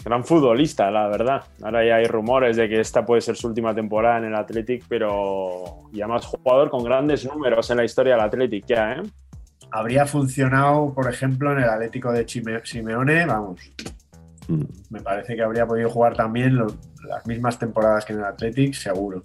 Gran 0.07 0.23
futbolista, 0.23 0.89
la 0.89 1.09
verdad. 1.09 1.43
Ahora 1.61 1.85
ya 1.85 1.95
hay 1.97 2.05
rumores 2.05 2.55
de 2.55 2.69
que 2.69 2.79
esta 2.79 3.05
puede 3.05 3.19
ser 3.19 3.35
su 3.35 3.47
última 3.47 3.75
temporada 3.75 4.19
en 4.19 4.23
el 4.23 4.35
Athletic, 4.35 4.85
pero 4.87 5.83
y 5.91 5.99
además 5.99 6.25
jugador 6.25 6.69
con 6.69 6.81
grandes 6.85 7.25
números 7.25 7.69
en 7.71 7.75
la 7.77 7.83
historia 7.83 8.13
del 8.13 8.21
Athletic 8.23 8.65
ya, 8.67 8.93
¿eh? 8.93 9.01
Habría 9.69 10.05
funcionado, 10.05 10.93
por 10.93 11.09
ejemplo, 11.13 11.51
en 11.51 11.57
el 11.57 11.65
Atlético 11.69 12.13
de 12.13 12.25
Chime- 12.25 12.61
Simeone, 12.63 13.25
vamos. 13.25 13.59
Mm. 14.47 14.63
Me 14.91 15.01
parece 15.01 15.35
que 15.35 15.41
habría 15.43 15.65
podido 15.67 15.89
jugar 15.89 16.15
también 16.15 16.55
lo- 16.55 16.73
las 17.05 17.27
mismas 17.27 17.59
temporadas 17.59 18.05
que 18.05 18.13
en 18.13 18.19
el 18.19 18.25
Athletic, 18.25 18.75
seguro. 18.75 19.23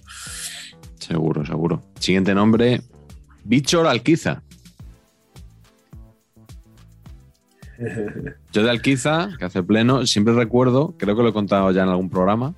Seguro, 0.99 1.47
seguro. 1.47 1.81
Siguiente 2.01 2.35
nombre, 2.35 2.81
Bichor 3.45 3.87
Alquiza. 3.87 4.43
Yo 8.53 8.63
de 8.63 8.71
Alquiza, 8.71 9.31
que 9.39 9.45
hace 9.45 9.63
pleno, 9.63 10.07
siempre 10.07 10.35
recuerdo, 10.35 10.95
creo 10.99 11.17
que 11.17 11.23
lo 11.23 11.29
he 11.31 11.33
contado 11.33 11.71
ya 11.71 11.83
en 11.83 11.89
algún 11.89 12.11
programa, 12.11 12.55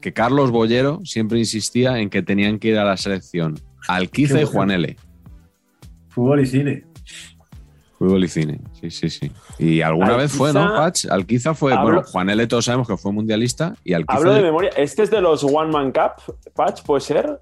que 0.00 0.12
Carlos 0.12 0.50
Bollero 0.50 1.00
siempre 1.04 1.38
insistía 1.38 1.98
en 1.98 2.10
que 2.10 2.22
tenían 2.22 2.58
que 2.58 2.68
ir 2.68 2.78
a 2.78 2.84
la 2.84 2.96
selección 2.96 3.58
Alquiza 3.88 4.40
y. 4.40 4.44
Juan 4.44 4.70
L. 4.70 4.96
Fútbol 6.08 6.40
y 6.40 6.46
cine. 6.46 6.84
Fútbol 7.98 8.24
y 8.24 8.28
cine, 8.28 8.60
sí, 8.80 8.90
sí, 8.90 9.10
sí. 9.10 9.30
Y 9.58 9.82
alguna 9.82 10.16
vez 10.16 10.32
fue, 10.32 10.54
¿no, 10.54 10.74
Patch? 10.74 11.04
Alquiza 11.10 11.52
fue, 11.52 11.74
Hablo- 11.74 11.82
bueno, 11.82 12.02
Juan 12.04 12.30
L 12.30 12.46
todos 12.46 12.64
sabemos 12.64 12.88
que 12.88 12.96
fue 12.96 13.12
mundialista 13.12 13.74
y 13.84 13.92
Alquiza... 13.92 14.16
Hablo 14.18 14.32
de 14.32 14.42
memoria. 14.42 14.70
¿Este 14.76 15.02
es 15.02 15.10
de 15.10 15.20
los 15.20 15.44
One 15.44 15.70
Man 15.70 15.92
Cup, 15.92 16.34
Patch? 16.54 16.82
¿Puede 16.82 17.02
ser? 17.02 17.38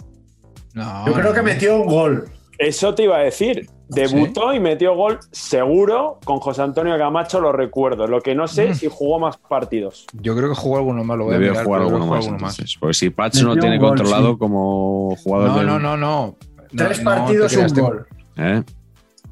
No, 0.75 1.07
Yo 1.07 1.13
creo 1.13 1.33
que 1.33 1.43
metió 1.43 1.81
un 1.81 1.87
gol. 1.87 2.29
Eso 2.59 2.93
te 2.95 3.05
iba 3.05 3.19
a 3.19 3.21
decir. 3.21 3.69
Debutó 3.89 4.53
y 4.53 4.61
metió 4.61 4.95
gol 4.95 5.19
seguro 5.31 6.19
con 6.25 6.39
José 6.41 6.63
Antonio 6.63 6.97
Camacho, 6.99 7.41
lo 7.41 7.53
recuerdo. 7.53 8.07
Lo 8.07 8.21
que 8.21 8.35
no 8.35 8.47
sé 8.47 8.71
Mm. 8.71 8.75
si 8.75 8.89
jugó 8.89 9.19
más 9.19 9.37
partidos. 9.39 10.07
Yo 10.13 10.37
creo 10.37 10.49
que 10.51 10.55
jugó 10.55 10.77
alguno 10.79 11.05
más. 11.05 11.17
Lo 11.19 11.25
voy 11.25 11.35
a 11.35 11.39
Debió 11.39 11.53
mirar, 11.53 11.65
jugar 11.65 11.83
alguno 11.83 12.07
más, 12.07 12.27
entonces. 12.27 12.77
Porque 12.79 12.95
si 12.95 13.11
Patch 13.11 13.37
Metió 13.37 13.49
no 13.49 13.57
tiene 13.57 13.79
gol, 13.79 13.89
controlado 13.91 14.33
sí. 14.33 14.39
como 14.39 15.17
jugador 15.23 15.49
No, 15.49 15.57
del- 15.59 15.67
no, 15.67 15.79
no, 15.79 15.97
no. 15.97 16.37
Tres 16.77 17.03
No, 17.03 17.11
no 17.11 17.17
partidos, 17.17 17.53
te 17.53 17.59
un 17.81 17.87
gol. 17.87 18.07
¿eh? 18.37 18.63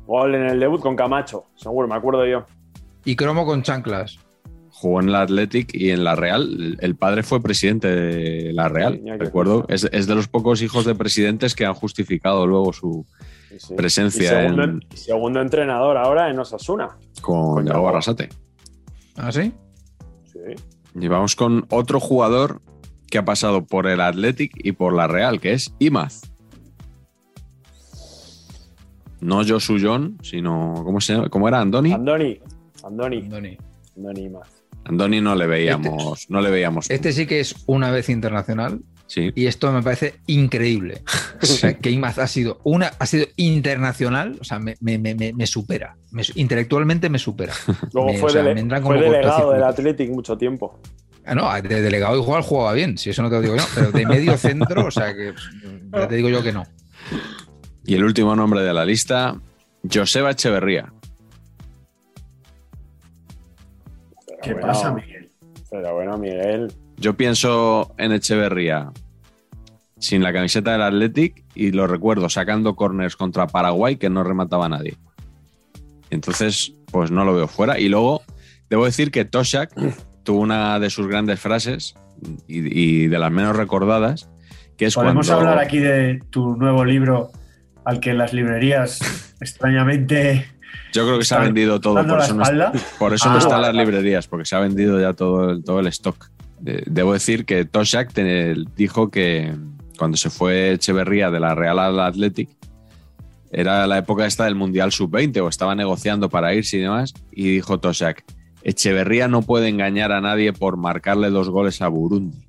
Gol 0.06 0.34
en 0.36 0.46
el 0.46 0.60
debut 0.60 0.80
con 0.80 0.96
Camacho, 0.96 1.44
seguro, 1.56 1.86
me 1.88 1.94
acuerdo 1.96 2.24
yo. 2.26 2.46
Y 3.04 3.14
cromo 3.16 3.44
con 3.44 3.62
chanclas. 3.62 4.18
Jugó 4.70 5.00
en 5.00 5.10
la 5.10 5.22
Athletic 5.22 5.74
y 5.74 5.90
en 5.90 6.04
la 6.04 6.14
Real. 6.16 6.76
El 6.80 6.96
padre 6.96 7.22
fue 7.22 7.42
presidente 7.42 7.88
de 7.88 8.52
la 8.52 8.68
Real. 8.68 9.00
Sí, 9.02 9.10
Recuerdo, 9.18 9.64
es, 9.68 9.88
es 9.90 10.06
de 10.06 10.14
los 10.14 10.28
pocos 10.28 10.60
hijos 10.62 10.84
de 10.84 10.94
presidentes 10.94 11.54
que 11.54 11.64
han 11.64 11.72
justificado 11.74 12.46
luego 12.46 12.72
su 12.74 13.06
Sí, 13.58 13.68
sí. 13.68 13.74
Presencia 13.74 14.22
Y 14.24 14.26
segundo, 14.26 14.64
en- 14.64 14.80
segundo 14.94 15.40
entrenador 15.40 15.96
ahora 15.96 16.30
en 16.30 16.38
Osasuna. 16.38 16.96
con. 17.22 17.66
Yago 17.66 17.88
Arrasate. 17.88 18.28
¿Ah, 19.16 19.32
sí? 19.32 19.52
Sí. 20.24 20.38
Y 20.94 21.08
vamos 21.08 21.36
con 21.36 21.66
otro 21.70 22.00
jugador 22.00 22.60
que 23.10 23.18
ha 23.18 23.24
pasado 23.24 23.64
por 23.64 23.86
el 23.86 24.00
Athletic 24.00 24.52
y 24.56 24.72
por 24.72 24.94
la 24.94 25.06
Real, 25.06 25.40
que 25.40 25.52
es 25.52 25.72
Imaz. 25.78 26.22
No 29.20 29.42
Josu 29.46 29.78
John, 29.80 30.18
sino. 30.22 30.74
¿Cómo, 30.84 31.00
se 31.00 31.14
llama? 31.14 31.28
¿Cómo 31.30 31.48
era? 31.48 31.60
¿Andoni? 31.60 31.92
Andoni. 31.92 32.38
Andoni. 32.84 33.16
Andoni. 33.18 33.58
Andoni 33.96 34.28
más. 34.28 34.48
Andoni 34.84 35.20
no 35.20 35.34
le 35.34 35.46
veíamos. 35.46 36.26
No 36.30 36.40
le 36.40 36.50
veíamos. 36.50 36.90
Este 36.90 37.12
sí 37.12 37.26
que 37.26 37.40
es 37.40 37.64
una 37.66 37.90
vez 37.90 38.08
internacional 38.08 38.80
Sí. 39.08 39.30
y 39.36 39.46
esto 39.46 39.70
me 39.72 39.82
parece 39.82 40.16
increíble. 40.26 41.02
O 41.42 41.44
sea, 41.46 41.74
que 41.78 41.90
Imaz 41.90 42.18
ha 42.18 42.26
sido 42.26 42.60
una, 42.64 42.92
ha 42.98 43.04
sido 43.06 43.26
internacional, 43.36 44.38
o 44.40 44.44
sea, 44.44 44.58
me, 44.58 44.74
me- 44.80 44.98
me- 44.98 45.46
supera. 45.46 45.96
Me 46.10 46.24
su- 46.24 46.32
intelectualmente 46.34 47.10
me 47.10 47.18
supera. 47.18 47.52
Luego 47.92 48.08
Me- 48.10 48.18
fue, 48.18 48.30
o 48.30 48.32
sea, 48.32 48.42
dele- 48.42 48.54
me 48.54 48.60
entran 48.62 48.82
fue 48.82 48.96
como 48.96 49.12
delegado 49.12 49.52
del. 49.52 49.62
Athletic 49.64 50.10
mucho 50.10 50.36
tiempo. 50.38 50.80
Ah, 51.26 51.34
no, 51.34 51.52
de 51.60 51.82
delegado 51.82 52.16
igual 52.16 52.40
jugaba 52.42 52.72
bien, 52.72 52.96
si 52.96 53.10
eso 53.10 53.20
no 53.22 53.28
te 53.28 53.34
lo 53.36 53.42
digo 53.42 53.56
yo, 53.56 53.64
pero 53.74 53.90
de 53.92 54.06
medio 54.06 54.36
centro, 54.38 54.86
o 54.86 54.90
sea 54.90 55.14
que 55.14 55.34
ya 55.92 56.08
te 56.08 56.14
digo 56.16 56.28
yo 56.30 56.42
que 56.42 56.52
no. 56.52 56.64
Y 57.84 57.94
el 57.96 58.04
último 58.04 58.34
nombre 58.34 58.62
de 58.62 58.72
la 58.72 58.84
lista, 58.84 59.38
Joseba 59.92 60.30
Echeverría. 60.30 60.92
Pero 64.26 64.38
¿Qué 64.42 64.52
bueno, 64.52 64.66
pasa, 64.68 64.92
Miguel? 64.92 65.30
Pero 65.70 65.94
bueno, 65.94 66.18
Miguel. 66.18 66.72
Yo 66.98 67.16
pienso 67.16 67.94
en 67.98 68.12
Echeverría 68.12 68.90
sin 69.98 70.22
la 70.22 70.32
camiseta 70.32 70.72
del 70.72 70.82
Athletic 70.82 71.44
y 71.54 71.72
lo 71.72 71.86
recuerdo 71.86 72.28
sacando 72.28 72.76
corners 72.76 73.16
contra 73.16 73.46
Paraguay 73.46 73.96
que 73.96 74.10
no 74.10 74.24
remataba 74.24 74.66
a 74.66 74.68
nadie. 74.68 74.96
Entonces, 76.10 76.74
pues 76.90 77.10
no 77.10 77.24
lo 77.24 77.34
veo 77.34 77.48
fuera. 77.48 77.78
Y 77.78 77.88
luego, 77.88 78.22
debo 78.70 78.84
decir 78.84 79.10
que 79.10 79.24
Toshak 79.24 79.72
tuvo 80.22 80.40
una 80.40 80.78
de 80.80 80.90
sus 80.90 81.06
grandes 81.06 81.40
frases 81.40 81.94
y, 82.46 83.04
y 83.04 83.06
de 83.08 83.18
las 83.18 83.30
menos 83.30 83.56
recordadas, 83.56 84.28
que 84.76 84.86
es 84.86 84.94
Podemos 84.94 85.26
cuando... 85.26 85.48
hablar 85.50 85.64
aquí 85.64 85.78
de 85.78 86.22
tu 86.30 86.56
nuevo 86.56 86.84
libro 86.84 87.30
al 87.84 88.00
que 88.00 88.14
las 88.14 88.32
librerías 88.32 89.34
extrañamente 89.40 90.46
Yo 90.92 91.04
creo 91.04 91.18
que 91.18 91.24
se 91.24 91.34
ha 91.34 91.38
están 91.38 91.54
vendido 91.54 91.80
todo, 91.80 91.94
por 92.06 92.20
eso, 92.20 92.34
no, 92.34 92.72
por 92.98 93.14
eso 93.14 93.28
Ah, 93.28 93.32
no 93.32 93.38
está 93.38 93.56
en 93.56 93.62
vale, 93.62 93.76
las 93.76 93.86
librerías, 93.86 94.26
porque 94.26 94.44
se 94.44 94.56
ha 94.56 94.60
vendido 94.60 95.00
ya 95.00 95.12
todo 95.12 95.60
todo 95.62 95.80
el 95.80 95.86
stock. 95.88 96.30
Debo 96.60 97.12
decir 97.12 97.44
que 97.44 97.64
Toshak 97.64 98.14
dijo 98.76 99.10
que 99.10 99.54
cuando 99.98 100.16
se 100.16 100.30
fue 100.30 100.72
Echeverría 100.72 101.30
de 101.30 101.40
la 101.40 101.54
Real 101.54 101.78
al 101.78 102.00
Athletic, 102.00 102.48
era 103.50 103.86
la 103.86 103.98
época 103.98 104.26
esta 104.26 104.44
del 104.44 104.54
Mundial 104.54 104.92
Sub-20 104.92 105.40
o 105.42 105.48
estaba 105.48 105.74
negociando 105.74 106.28
para 106.28 106.54
irse 106.54 106.78
y 106.78 106.80
demás, 106.80 107.14
y 107.30 107.50
dijo 107.50 107.78
Toshak, 107.78 108.24
Echeverría 108.62 109.28
no 109.28 109.42
puede 109.42 109.68
engañar 109.68 110.12
a 110.12 110.20
nadie 110.20 110.52
por 110.52 110.76
marcarle 110.76 111.30
dos 111.30 111.48
goles 111.50 111.80
a 111.82 111.88
Burundi. 111.88 112.46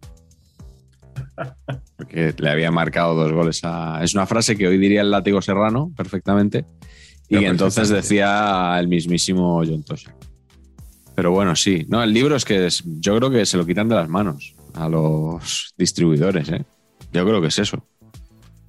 Porque 1.96 2.34
le 2.38 2.50
había 2.50 2.72
marcado 2.72 3.16
dos 3.16 3.32
goles 3.32 3.62
a... 3.64 4.04
Es 4.04 4.16
una 4.16 4.26
frase 4.26 4.58
que 4.58 4.68
hoy 4.68 4.78
diría 4.78 5.02
el 5.02 5.12
látigo 5.12 5.42
serrano 5.42 5.92
perfectamente 5.96 6.66
y 7.30 7.46
entonces 7.46 7.90
decía 7.90 8.78
el 8.80 8.88
mismísimo 8.88 9.62
John 9.66 9.84
Toshak. 9.84 10.17
Pero 11.18 11.32
bueno, 11.32 11.56
sí. 11.56 11.84
No, 11.90 12.04
el 12.04 12.14
libro 12.14 12.36
es 12.36 12.46
que 12.46 12.68
es- 12.68 12.84
yo 12.86 13.18
creo 13.18 13.32
que 13.32 13.44
se 13.48 13.58
lo 13.58 13.66
quitan 13.66 13.90
de 13.90 13.96
las 13.96 14.08
manos 14.08 14.54
a 14.76 14.88
los 14.88 15.74
distribuidores, 15.76 16.48
¿eh? 16.50 16.64
Yo 17.12 17.26
creo 17.26 17.42
que 17.42 17.48
es 17.48 17.58
eso. 17.58 17.84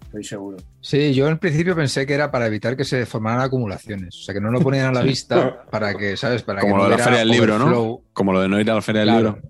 Estoy 0.07 0.25
seguro. 0.25 0.57
Sí, 0.81 1.13
yo 1.13 1.29
en 1.29 1.37
principio 1.37 1.77
pensé 1.77 2.07
que 2.07 2.15
era 2.15 2.31
para 2.31 2.47
evitar 2.47 2.75
que 2.75 2.87
se 2.87 3.05
formaran 3.05 3.43
acumulaciones, 3.43 4.17
o 4.17 4.23
sea, 4.23 4.33
que 4.33 4.41
no 4.41 4.51
lo 4.51 4.61
ponían 4.63 4.87
a 4.87 4.93
la 4.93 5.03
Sí. 5.03 5.09
vista 5.09 5.67
para 5.71 5.95
que, 5.95 6.17
¿sabes? 6.17 6.43
Para 6.43 6.63
Como 6.63 6.77
que 6.77 6.79
lo 6.79 6.85
no 6.85 6.91
de 6.91 6.97
la 6.97 7.05
Feria 7.05 7.19
del 7.19 7.29
Libro, 7.29 7.59
¿no? 7.59 8.01
Como 8.15 8.33
lo 8.33 8.41
de 8.41 8.49
no 8.49 8.59
ir 8.59 8.71
a 8.71 8.77
la 8.77 8.81
Feria 8.81 9.01
del 9.03 9.11
Claro. 9.11 9.33
Libro. 9.35 9.49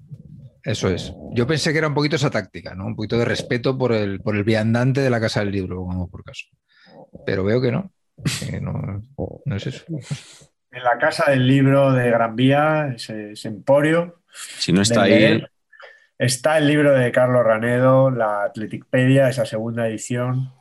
Eso 0.65 0.89
es. 0.89 1.12
Yo 1.35 1.47
pensé 1.47 1.70
que 1.70 1.79
era 1.79 1.87
un 1.87 1.95
poquito 1.95 2.16
esa 2.16 2.31
táctica, 2.31 2.75
¿no? 2.75 2.87
Un 2.87 2.97
poquito 2.97 3.16
de 3.16 3.25
respeto 3.27 3.79
por 3.79 3.93
el, 3.93 4.20
por 4.20 4.35
el 4.35 4.43
viandante 4.43 5.01
de 5.01 5.11
la 5.11 5.20
Casa 5.20 5.39
del 5.41 5.53
Libro, 5.53 5.77
como 5.77 6.11
por 6.11 6.25
caso. 6.25 6.47
Pero 7.25 7.45
veo 7.45 7.61
que 7.61 7.70
no. 7.70 7.93
que 8.51 8.61
no, 8.61 9.01
no 9.45 9.57
es 9.57 9.66
eso. 9.69 9.85
En 10.70 10.82
la 10.85 10.99
casa 10.99 11.31
del 11.31 11.47
libro 11.47 11.93
de 11.93 12.11
Gran 12.11 12.36
Vía, 12.36 12.93
ese, 12.95 13.32
ese 13.32 13.49
emporio, 13.49 14.20
Si 14.32 14.73
no 14.73 14.82
está 14.82 15.03
ahí, 15.03 15.11
leer, 15.12 15.51
está 16.19 16.59
el 16.59 16.66
libro 16.66 16.93
de 16.93 17.11
Carlos 17.11 17.45
Ranedo, 17.45 18.11
la 18.11 18.45
Atleticpedia, 18.45 19.28
esa 19.28 19.47
segunda 19.47 19.89
edición, 19.89 20.53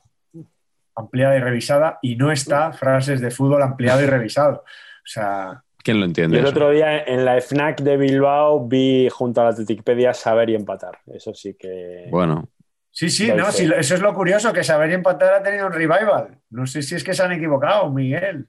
ampliada 0.95 1.35
y 1.35 1.39
revisada, 1.41 1.99
y 2.01 2.15
no 2.15 2.31
está 2.31 2.71
frases 2.71 3.21
de 3.21 3.31
fútbol 3.31 3.61
ampliado 3.63 4.01
y 4.01 4.05
revisado. 4.05 4.63
O 4.63 5.09
sea, 5.09 5.63
¿quién 5.84 5.99
lo 5.99 6.05
Y 6.05 6.07
entiende? 6.07 6.38
el 6.39 6.45
eso? 6.45 6.51
otro 6.51 6.69
día 6.71 7.03
en 7.03 7.25
la 7.25 7.39
FNAC 7.41 7.81
de 7.81 7.97
Bilbao 7.97 8.65
vi 8.67 9.09
junto 9.09 9.41
a 9.41 9.45
la 9.45 9.49
Atleticpedia 9.51 10.13
saber 10.13 10.49
y 10.49 10.55
empatar. 10.55 10.99
Eso 11.13 11.34
sí 11.34 11.55
que. 11.59 12.07
Bueno, 12.09 12.49
sí, 12.91 13.09
sí, 13.09 13.31
no, 13.34 13.51
sí, 13.51 13.69
eso 13.77 13.93
es 13.93 14.01
lo 14.01 14.13
curioso, 14.13 14.53
que 14.53 14.63
Saber 14.63 14.89
y 14.89 14.93
Empatar 14.95 15.34
ha 15.35 15.43
tenido 15.43 15.67
un 15.67 15.73
revival. 15.73 16.39
No 16.49 16.65
sé 16.65 16.81
si 16.81 16.95
es 16.95 17.03
que 17.03 17.13
se 17.13 17.23
han 17.23 17.31
equivocado, 17.34 17.91
Miguel. 17.91 18.47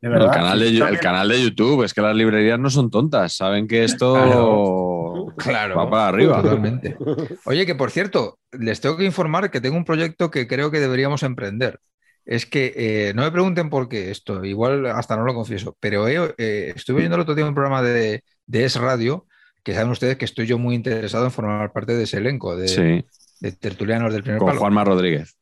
De 0.00 0.08
el 0.08 0.30
canal, 0.30 0.60
de, 0.60 0.68
sí, 0.68 0.74
el 0.74 0.78
también- 0.80 1.00
canal 1.00 1.28
de 1.28 1.42
YouTube, 1.42 1.82
es 1.82 1.92
que 1.92 2.00
las 2.00 2.14
librerías 2.14 2.58
no 2.58 2.70
son 2.70 2.88
tontas, 2.90 3.32
saben 3.34 3.66
que 3.66 3.82
esto 3.84 4.14
Claro. 4.14 5.26
Claro. 5.36 5.76
va 5.76 5.90
para 5.90 6.08
arriba. 6.08 6.40
Totalmente. 6.42 6.96
Oye, 7.46 7.66
que 7.66 7.74
por 7.74 7.90
cierto, 7.90 8.38
les 8.52 8.80
tengo 8.80 8.96
que 8.96 9.04
informar 9.04 9.50
que 9.50 9.60
tengo 9.60 9.76
un 9.76 9.84
proyecto 9.84 10.30
que 10.30 10.46
creo 10.46 10.70
que 10.70 10.80
deberíamos 10.80 11.22
emprender. 11.22 11.80
Es 12.24 12.44
que 12.46 12.74
eh, 12.76 13.12
no 13.14 13.22
me 13.22 13.30
pregunten 13.32 13.70
por 13.70 13.88
qué 13.88 14.10
esto, 14.10 14.44
igual 14.44 14.86
hasta 14.86 15.16
no 15.16 15.24
lo 15.24 15.34
confieso, 15.34 15.76
pero 15.80 16.06
he- 16.08 16.34
eh, 16.38 16.72
estuve 16.76 16.98
viendo 16.98 17.16
el 17.16 17.22
otro 17.22 17.34
día 17.34 17.46
un 17.46 17.54
programa 17.54 17.82
de, 17.82 18.22
de 18.46 18.64
Es 18.64 18.76
Radio, 18.76 19.26
que 19.64 19.74
saben 19.74 19.90
ustedes 19.90 20.16
que 20.16 20.26
estoy 20.26 20.46
yo 20.46 20.58
muy 20.58 20.74
interesado 20.74 21.24
en 21.24 21.30
formar 21.30 21.72
parte 21.72 21.94
de 21.94 22.04
ese 22.04 22.18
elenco 22.18 22.54
de, 22.56 22.68
Sí, 22.68 23.04
de 23.40 23.52
tertulianos 23.52 24.12
del 24.12 24.22
primer 24.22 24.38
con 24.38 24.48
palo. 24.48 24.60
Juanma 24.60 24.84
Rodríguez. 24.84 25.36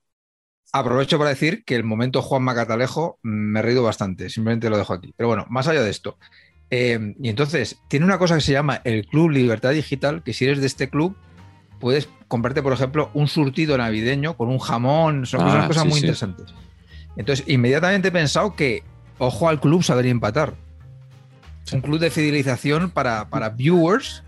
Aprovecho 0.78 1.18
para 1.18 1.30
decir 1.30 1.64
que 1.64 1.74
el 1.76 1.84
momento 1.84 2.22
Juan 2.22 2.42
Macatalejo 2.42 3.18
mm, 3.22 3.28
me 3.28 3.60
he 3.60 3.62
reído 3.62 3.82
bastante, 3.82 4.28
simplemente 4.30 4.70
lo 4.70 4.78
dejo 4.78 4.92
aquí. 4.92 5.12
Pero 5.16 5.28
bueno, 5.28 5.46
más 5.48 5.68
allá 5.68 5.82
de 5.82 5.90
esto. 5.90 6.18
eh, 6.70 7.14
y 7.20 7.28
entonces, 7.28 7.78
tiene 7.88 8.04
una 8.06 8.18
cosa 8.18 8.34
que 8.34 8.40
se 8.40 8.52
llama 8.52 8.80
el 8.84 9.06
Club 9.06 9.30
Libertad 9.30 9.70
Digital, 9.72 10.22
que 10.24 10.32
si 10.32 10.44
eres 10.46 10.60
de 10.60 10.66
este 10.66 10.88
club, 10.90 11.16
puedes 11.78 12.08
comprarte, 12.28 12.62
por 12.62 12.72
ejemplo, 12.72 13.10
un 13.14 13.28
surtido 13.28 13.76
navideño 13.78 14.36
con 14.36 14.48
un 14.48 14.58
jamón, 14.58 15.26
son 15.26 15.42
Ah, 15.42 15.44
cosas, 15.44 15.66
cosas 15.68 15.82
sí, 15.84 15.88
muy 15.90 16.00
sí. 16.00 16.06
interesantes. 16.06 16.52
Entonces, 17.16 17.46
inmediatamente 17.48 18.08
he 18.08 18.12
pensado 18.12 18.56
que, 18.56 18.82
ojo 19.18 19.48
al 19.48 19.60
club, 19.60 19.82
saber 19.84 20.06
empatar. 20.06 20.54
Un 21.72 21.80
club 21.80 21.98
de 21.98 22.10
fidelización 22.10 22.90
para, 22.90 23.28
para 23.28 23.48
viewers, 23.50 24.22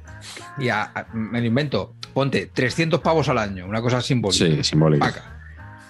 y 0.57 0.69
a- 0.69 0.83
a- 0.95 1.07
me 1.13 1.41
lo 1.41 1.47
invento, 1.47 1.95
ponte 2.15 2.47
300 2.47 3.01
pavos 3.01 3.29
al 3.29 3.39
año, 3.39 3.67
una 3.67 3.81
cosa 3.81 4.01
simbólica. 4.01 4.45
Sí, 4.45 4.63
simbólico. 4.65 5.05
Paca, 5.07 5.38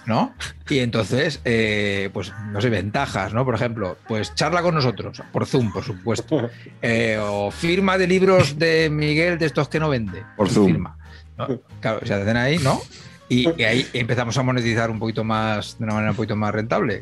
¿no? 0.09 0.33
Y 0.67 0.79
entonces, 0.79 1.39
eh, 1.45 2.09
pues, 2.11 2.33
no 2.51 2.59
sé, 2.59 2.69
ventajas, 2.69 3.33
¿no? 3.33 3.45
Por 3.45 3.55
ejemplo, 3.55 3.95
pues 4.07 4.35
charla 4.35 4.61
con 4.61 4.75
nosotros, 4.75 5.21
por 5.31 5.45
Zoom, 5.45 5.71
por 5.71 5.83
supuesto. 5.83 6.49
Eh, 6.81 7.19
o 7.21 7.51
firma 7.51 7.97
de 7.97 8.07
libros 8.07 8.57
de 8.57 8.89
Miguel 8.89 9.37
de 9.37 9.45
estos 9.45 9.67
que 9.67 9.79
no 9.79 9.89
vende. 9.89 10.23
Por 10.37 10.49
Zoom. 10.49 10.67
Firma, 10.67 10.97
¿no? 11.37 11.47
Claro, 11.81 11.99
se 12.05 12.13
hacen 12.13 12.37
ahí, 12.37 12.57
¿no? 12.57 12.79
Y, 13.27 13.49
y 13.61 13.63
ahí 13.63 13.85
empezamos 13.93 14.37
a 14.37 14.43
monetizar 14.43 14.89
un 14.89 14.97
poquito 14.97 15.23
más, 15.23 15.77
de 15.77 15.83
una 15.83 15.93
manera 15.93 16.11
un 16.11 16.15
poquito 16.15 16.35
más 16.35 16.53
rentable. 16.53 17.01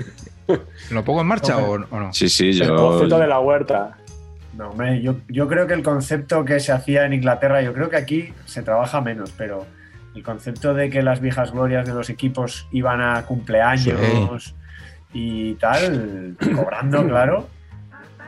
¿Lo 0.89 1.03
pongo 1.05 1.21
en 1.21 1.27
marcha 1.27 1.57
o, 1.57 1.73
o 1.73 1.99
no? 1.99 2.11
Sí, 2.13 2.27
sí, 2.27 2.49
El 2.49 2.67
yo. 2.67 2.75
concepto 2.75 3.19
de 3.19 3.27
la 3.27 3.39
huerta. 3.39 3.97
No, 4.57 4.69
hombre, 4.71 5.01
yo, 5.01 5.17
yo 5.29 5.47
creo 5.47 5.67
que 5.67 5.75
el 5.75 5.83
concepto 5.83 6.43
que 6.43 6.59
se 6.59 6.71
hacía 6.71 7.05
en 7.05 7.13
Inglaterra, 7.13 7.61
yo 7.61 7.73
creo 7.73 7.89
que 7.89 7.97
aquí 7.97 8.33
se 8.45 8.63
trabaja 8.63 8.99
menos, 8.99 9.31
pero 9.37 9.65
el 10.17 10.23
concepto 10.23 10.73
de 10.73 10.89
que 10.89 11.03
las 11.03 11.19
viejas 11.21 11.51
glorias 11.51 11.85
de 11.87 11.93
los 11.93 12.09
equipos 12.09 12.67
iban 12.71 13.01
a 13.01 13.21
cumpleaños 13.25 14.55
y 15.13 15.53
tal, 15.55 16.35
cobrando, 16.55 17.05
claro, 17.07 17.47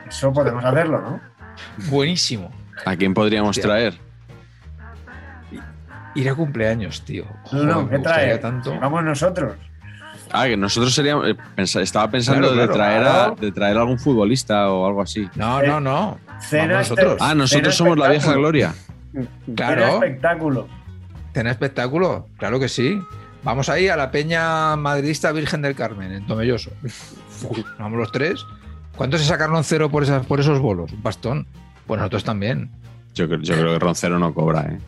eso 0.08 0.32
podemos 0.32 0.64
hacerlo, 0.64 1.00
¿no? 1.00 1.20
Buenísimo. 1.90 2.50
¿A 2.86 2.94
quién 2.96 3.12
podríamos 3.12 3.50
Hostia. 3.50 3.64
traer? 3.64 3.94
Ir 6.14 6.28
a 6.28 6.34
cumpleaños, 6.34 7.02
tío. 7.04 7.24
No, 7.24 7.38
Joder, 7.44 7.66
no, 7.66 7.82
me 7.82 7.90
¿qué 7.90 7.98
trae? 7.98 8.38
tanto. 8.38 8.78
Vamos 8.80 9.04
nosotros. 9.04 9.54
Ah, 10.32 10.46
que 10.46 10.56
nosotros 10.56 10.94
seríamos. 10.94 11.26
eh, 11.28 11.36
estaba 11.56 12.08
pensando 12.10 12.48
Claro, 12.48 12.54
de, 12.54 12.66
claro, 12.68 12.72
traer 12.72 13.02
claro. 13.02 13.32
A, 13.36 13.40
de 13.40 13.52
traer 13.52 13.76
a 13.76 13.80
algún 13.80 13.98
futbolista 13.98 14.70
o 14.70 14.86
algo 14.86 15.02
así. 15.02 15.28
No, 15.34 15.60
no, 15.62 15.80
no. 15.80 16.18
Cena 16.40 16.74
Vamos 16.74 16.90
nosotros. 16.90 17.16
Ah, 17.20 17.34
nosotros 17.34 17.50
Cena 17.50 17.72
somos 17.72 17.98
la 17.98 18.08
vieja 18.08 18.32
gloria. 18.32 18.74
Cena 19.12 19.26
Claro. 19.56 19.86
espectáculo. 19.86 20.68
¿Tener 21.32 21.52
espectáculo? 21.52 22.28
Claro 22.38 22.58
que 22.58 22.68
sí. 22.68 23.00
Vamos 23.42 23.68
ahí 23.68 23.88
a 23.88 23.96
la 23.96 24.10
Peña 24.10 24.76
Madridista 24.76 25.32
Virgen 25.32 25.62
del 25.62 25.74
Carmen, 25.74 26.12
en 26.12 26.26
Tomelloso. 26.26 26.70
Vamos 27.78 27.98
los 27.98 28.12
tres. 28.12 28.44
¿Cuánto 28.96 29.16
se 29.16 29.24
sacaron 29.24 29.62
cero 29.64 29.88
por, 29.90 30.02
esas, 30.02 30.26
por 30.26 30.40
esos 30.40 30.58
bolos? 30.60 30.92
Un 30.92 31.02
bastón. 31.02 31.46
Pues 31.86 31.98
nosotros 31.98 32.24
también. 32.24 32.70
Yo, 33.14 33.26
creo- 33.28 33.40
yo 33.40 33.54
creo 33.54 33.72
que 33.72 33.78
Roncero 33.78 34.18
no 34.18 34.34
cobra, 34.34 34.62
¿eh? 34.62 34.78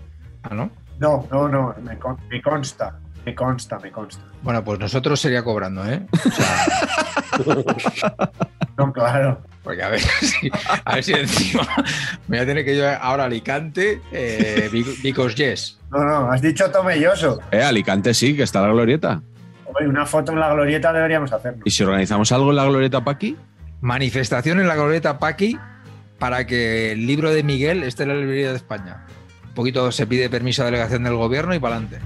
Ah, 0.42 0.54
¿no? 0.54 0.70
No, 0.98 1.26
no, 1.30 1.48
no, 1.48 1.74
me, 1.82 1.98
con- 1.98 2.18
me 2.30 2.40
consta, 2.42 2.98
me 3.24 3.34
consta, 3.34 3.78
me 3.78 3.90
consta. 3.90 4.22
Bueno, 4.42 4.64
pues 4.64 4.78
nosotros 4.78 5.20
sería 5.20 5.42
cobrando, 5.44 5.84
¿eh? 5.90 6.06
O 6.12 6.30
sea, 6.30 6.66
No, 8.78 8.92
claro. 8.92 9.40
porque 9.62 9.82
a 9.82 9.88
ver 9.90 10.00
si, 10.20 10.50
a 10.84 10.94
ver 10.94 11.04
si 11.04 11.12
encima 11.12 11.66
me 12.26 12.38
voy 12.38 12.44
a 12.44 12.46
tener 12.46 12.64
que 12.64 12.74
ir 12.74 12.84
ahora 12.84 13.24
a 13.24 13.26
Alicante, 13.26 14.00
eh, 14.10 14.70
because 15.02 15.34
yes. 15.36 15.78
No, 15.90 15.98
no, 16.04 16.32
has 16.32 16.40
dicho 16.40 16.70
Tomelloso. 16.70 17.38
Eh, 17.50 17.62
Alicante 17.62 18.14
sí, 18.14 18.34
que 18.34 18.42
está 18.44 18.62
la 18.62 18.68
glorieta. 18.68 19.22
Hombre, 19.66 19.88
una 19.88 20.06
foto 20.06 20.32
en 20.32 20.40
la 20.40 20.52
glorieta 20.52 20.92
deberíamos 20.92 21.32
hacernos. 21.32 21.62
¿Y 21.64 21.70
si 21.70 21.82
organizamos 21.84 22.32
algo 22.32 22.50
en 22.50 22.56
la 22.56 22.64
glorieta 22.64 23.04
Paqui? 23.04 23.36
Manifestación 23.82 24.60
en 24.60 24.68
la 24.68 24.74
glorieta 24.74 25.18
Paqui 25.18 25.58
para 26.18 26.46
que 26.46 26.92
el 26.92 27.06
libro 27.06 27.32
de 27.32 27.42
Miguel 27.42 27.82
esté 27.82 28.04
en 28.04 28.10
la 28.10 28.14
librería 28.14 28.50
de 28.50 28.56
España. 28.56 29.04
Un 29.52 29.56
poquito 29.56 29.92
se 29.92 30.06
pide 30.06 30.30
permiso 30.30 30.62
a 30.62 30.64
delegación 30.64 31.04
del 31.04 31.14
gobierno 31.14 31.54
y 31.54 31.58
para 31.58 31.76
adelante. 31.76 31.98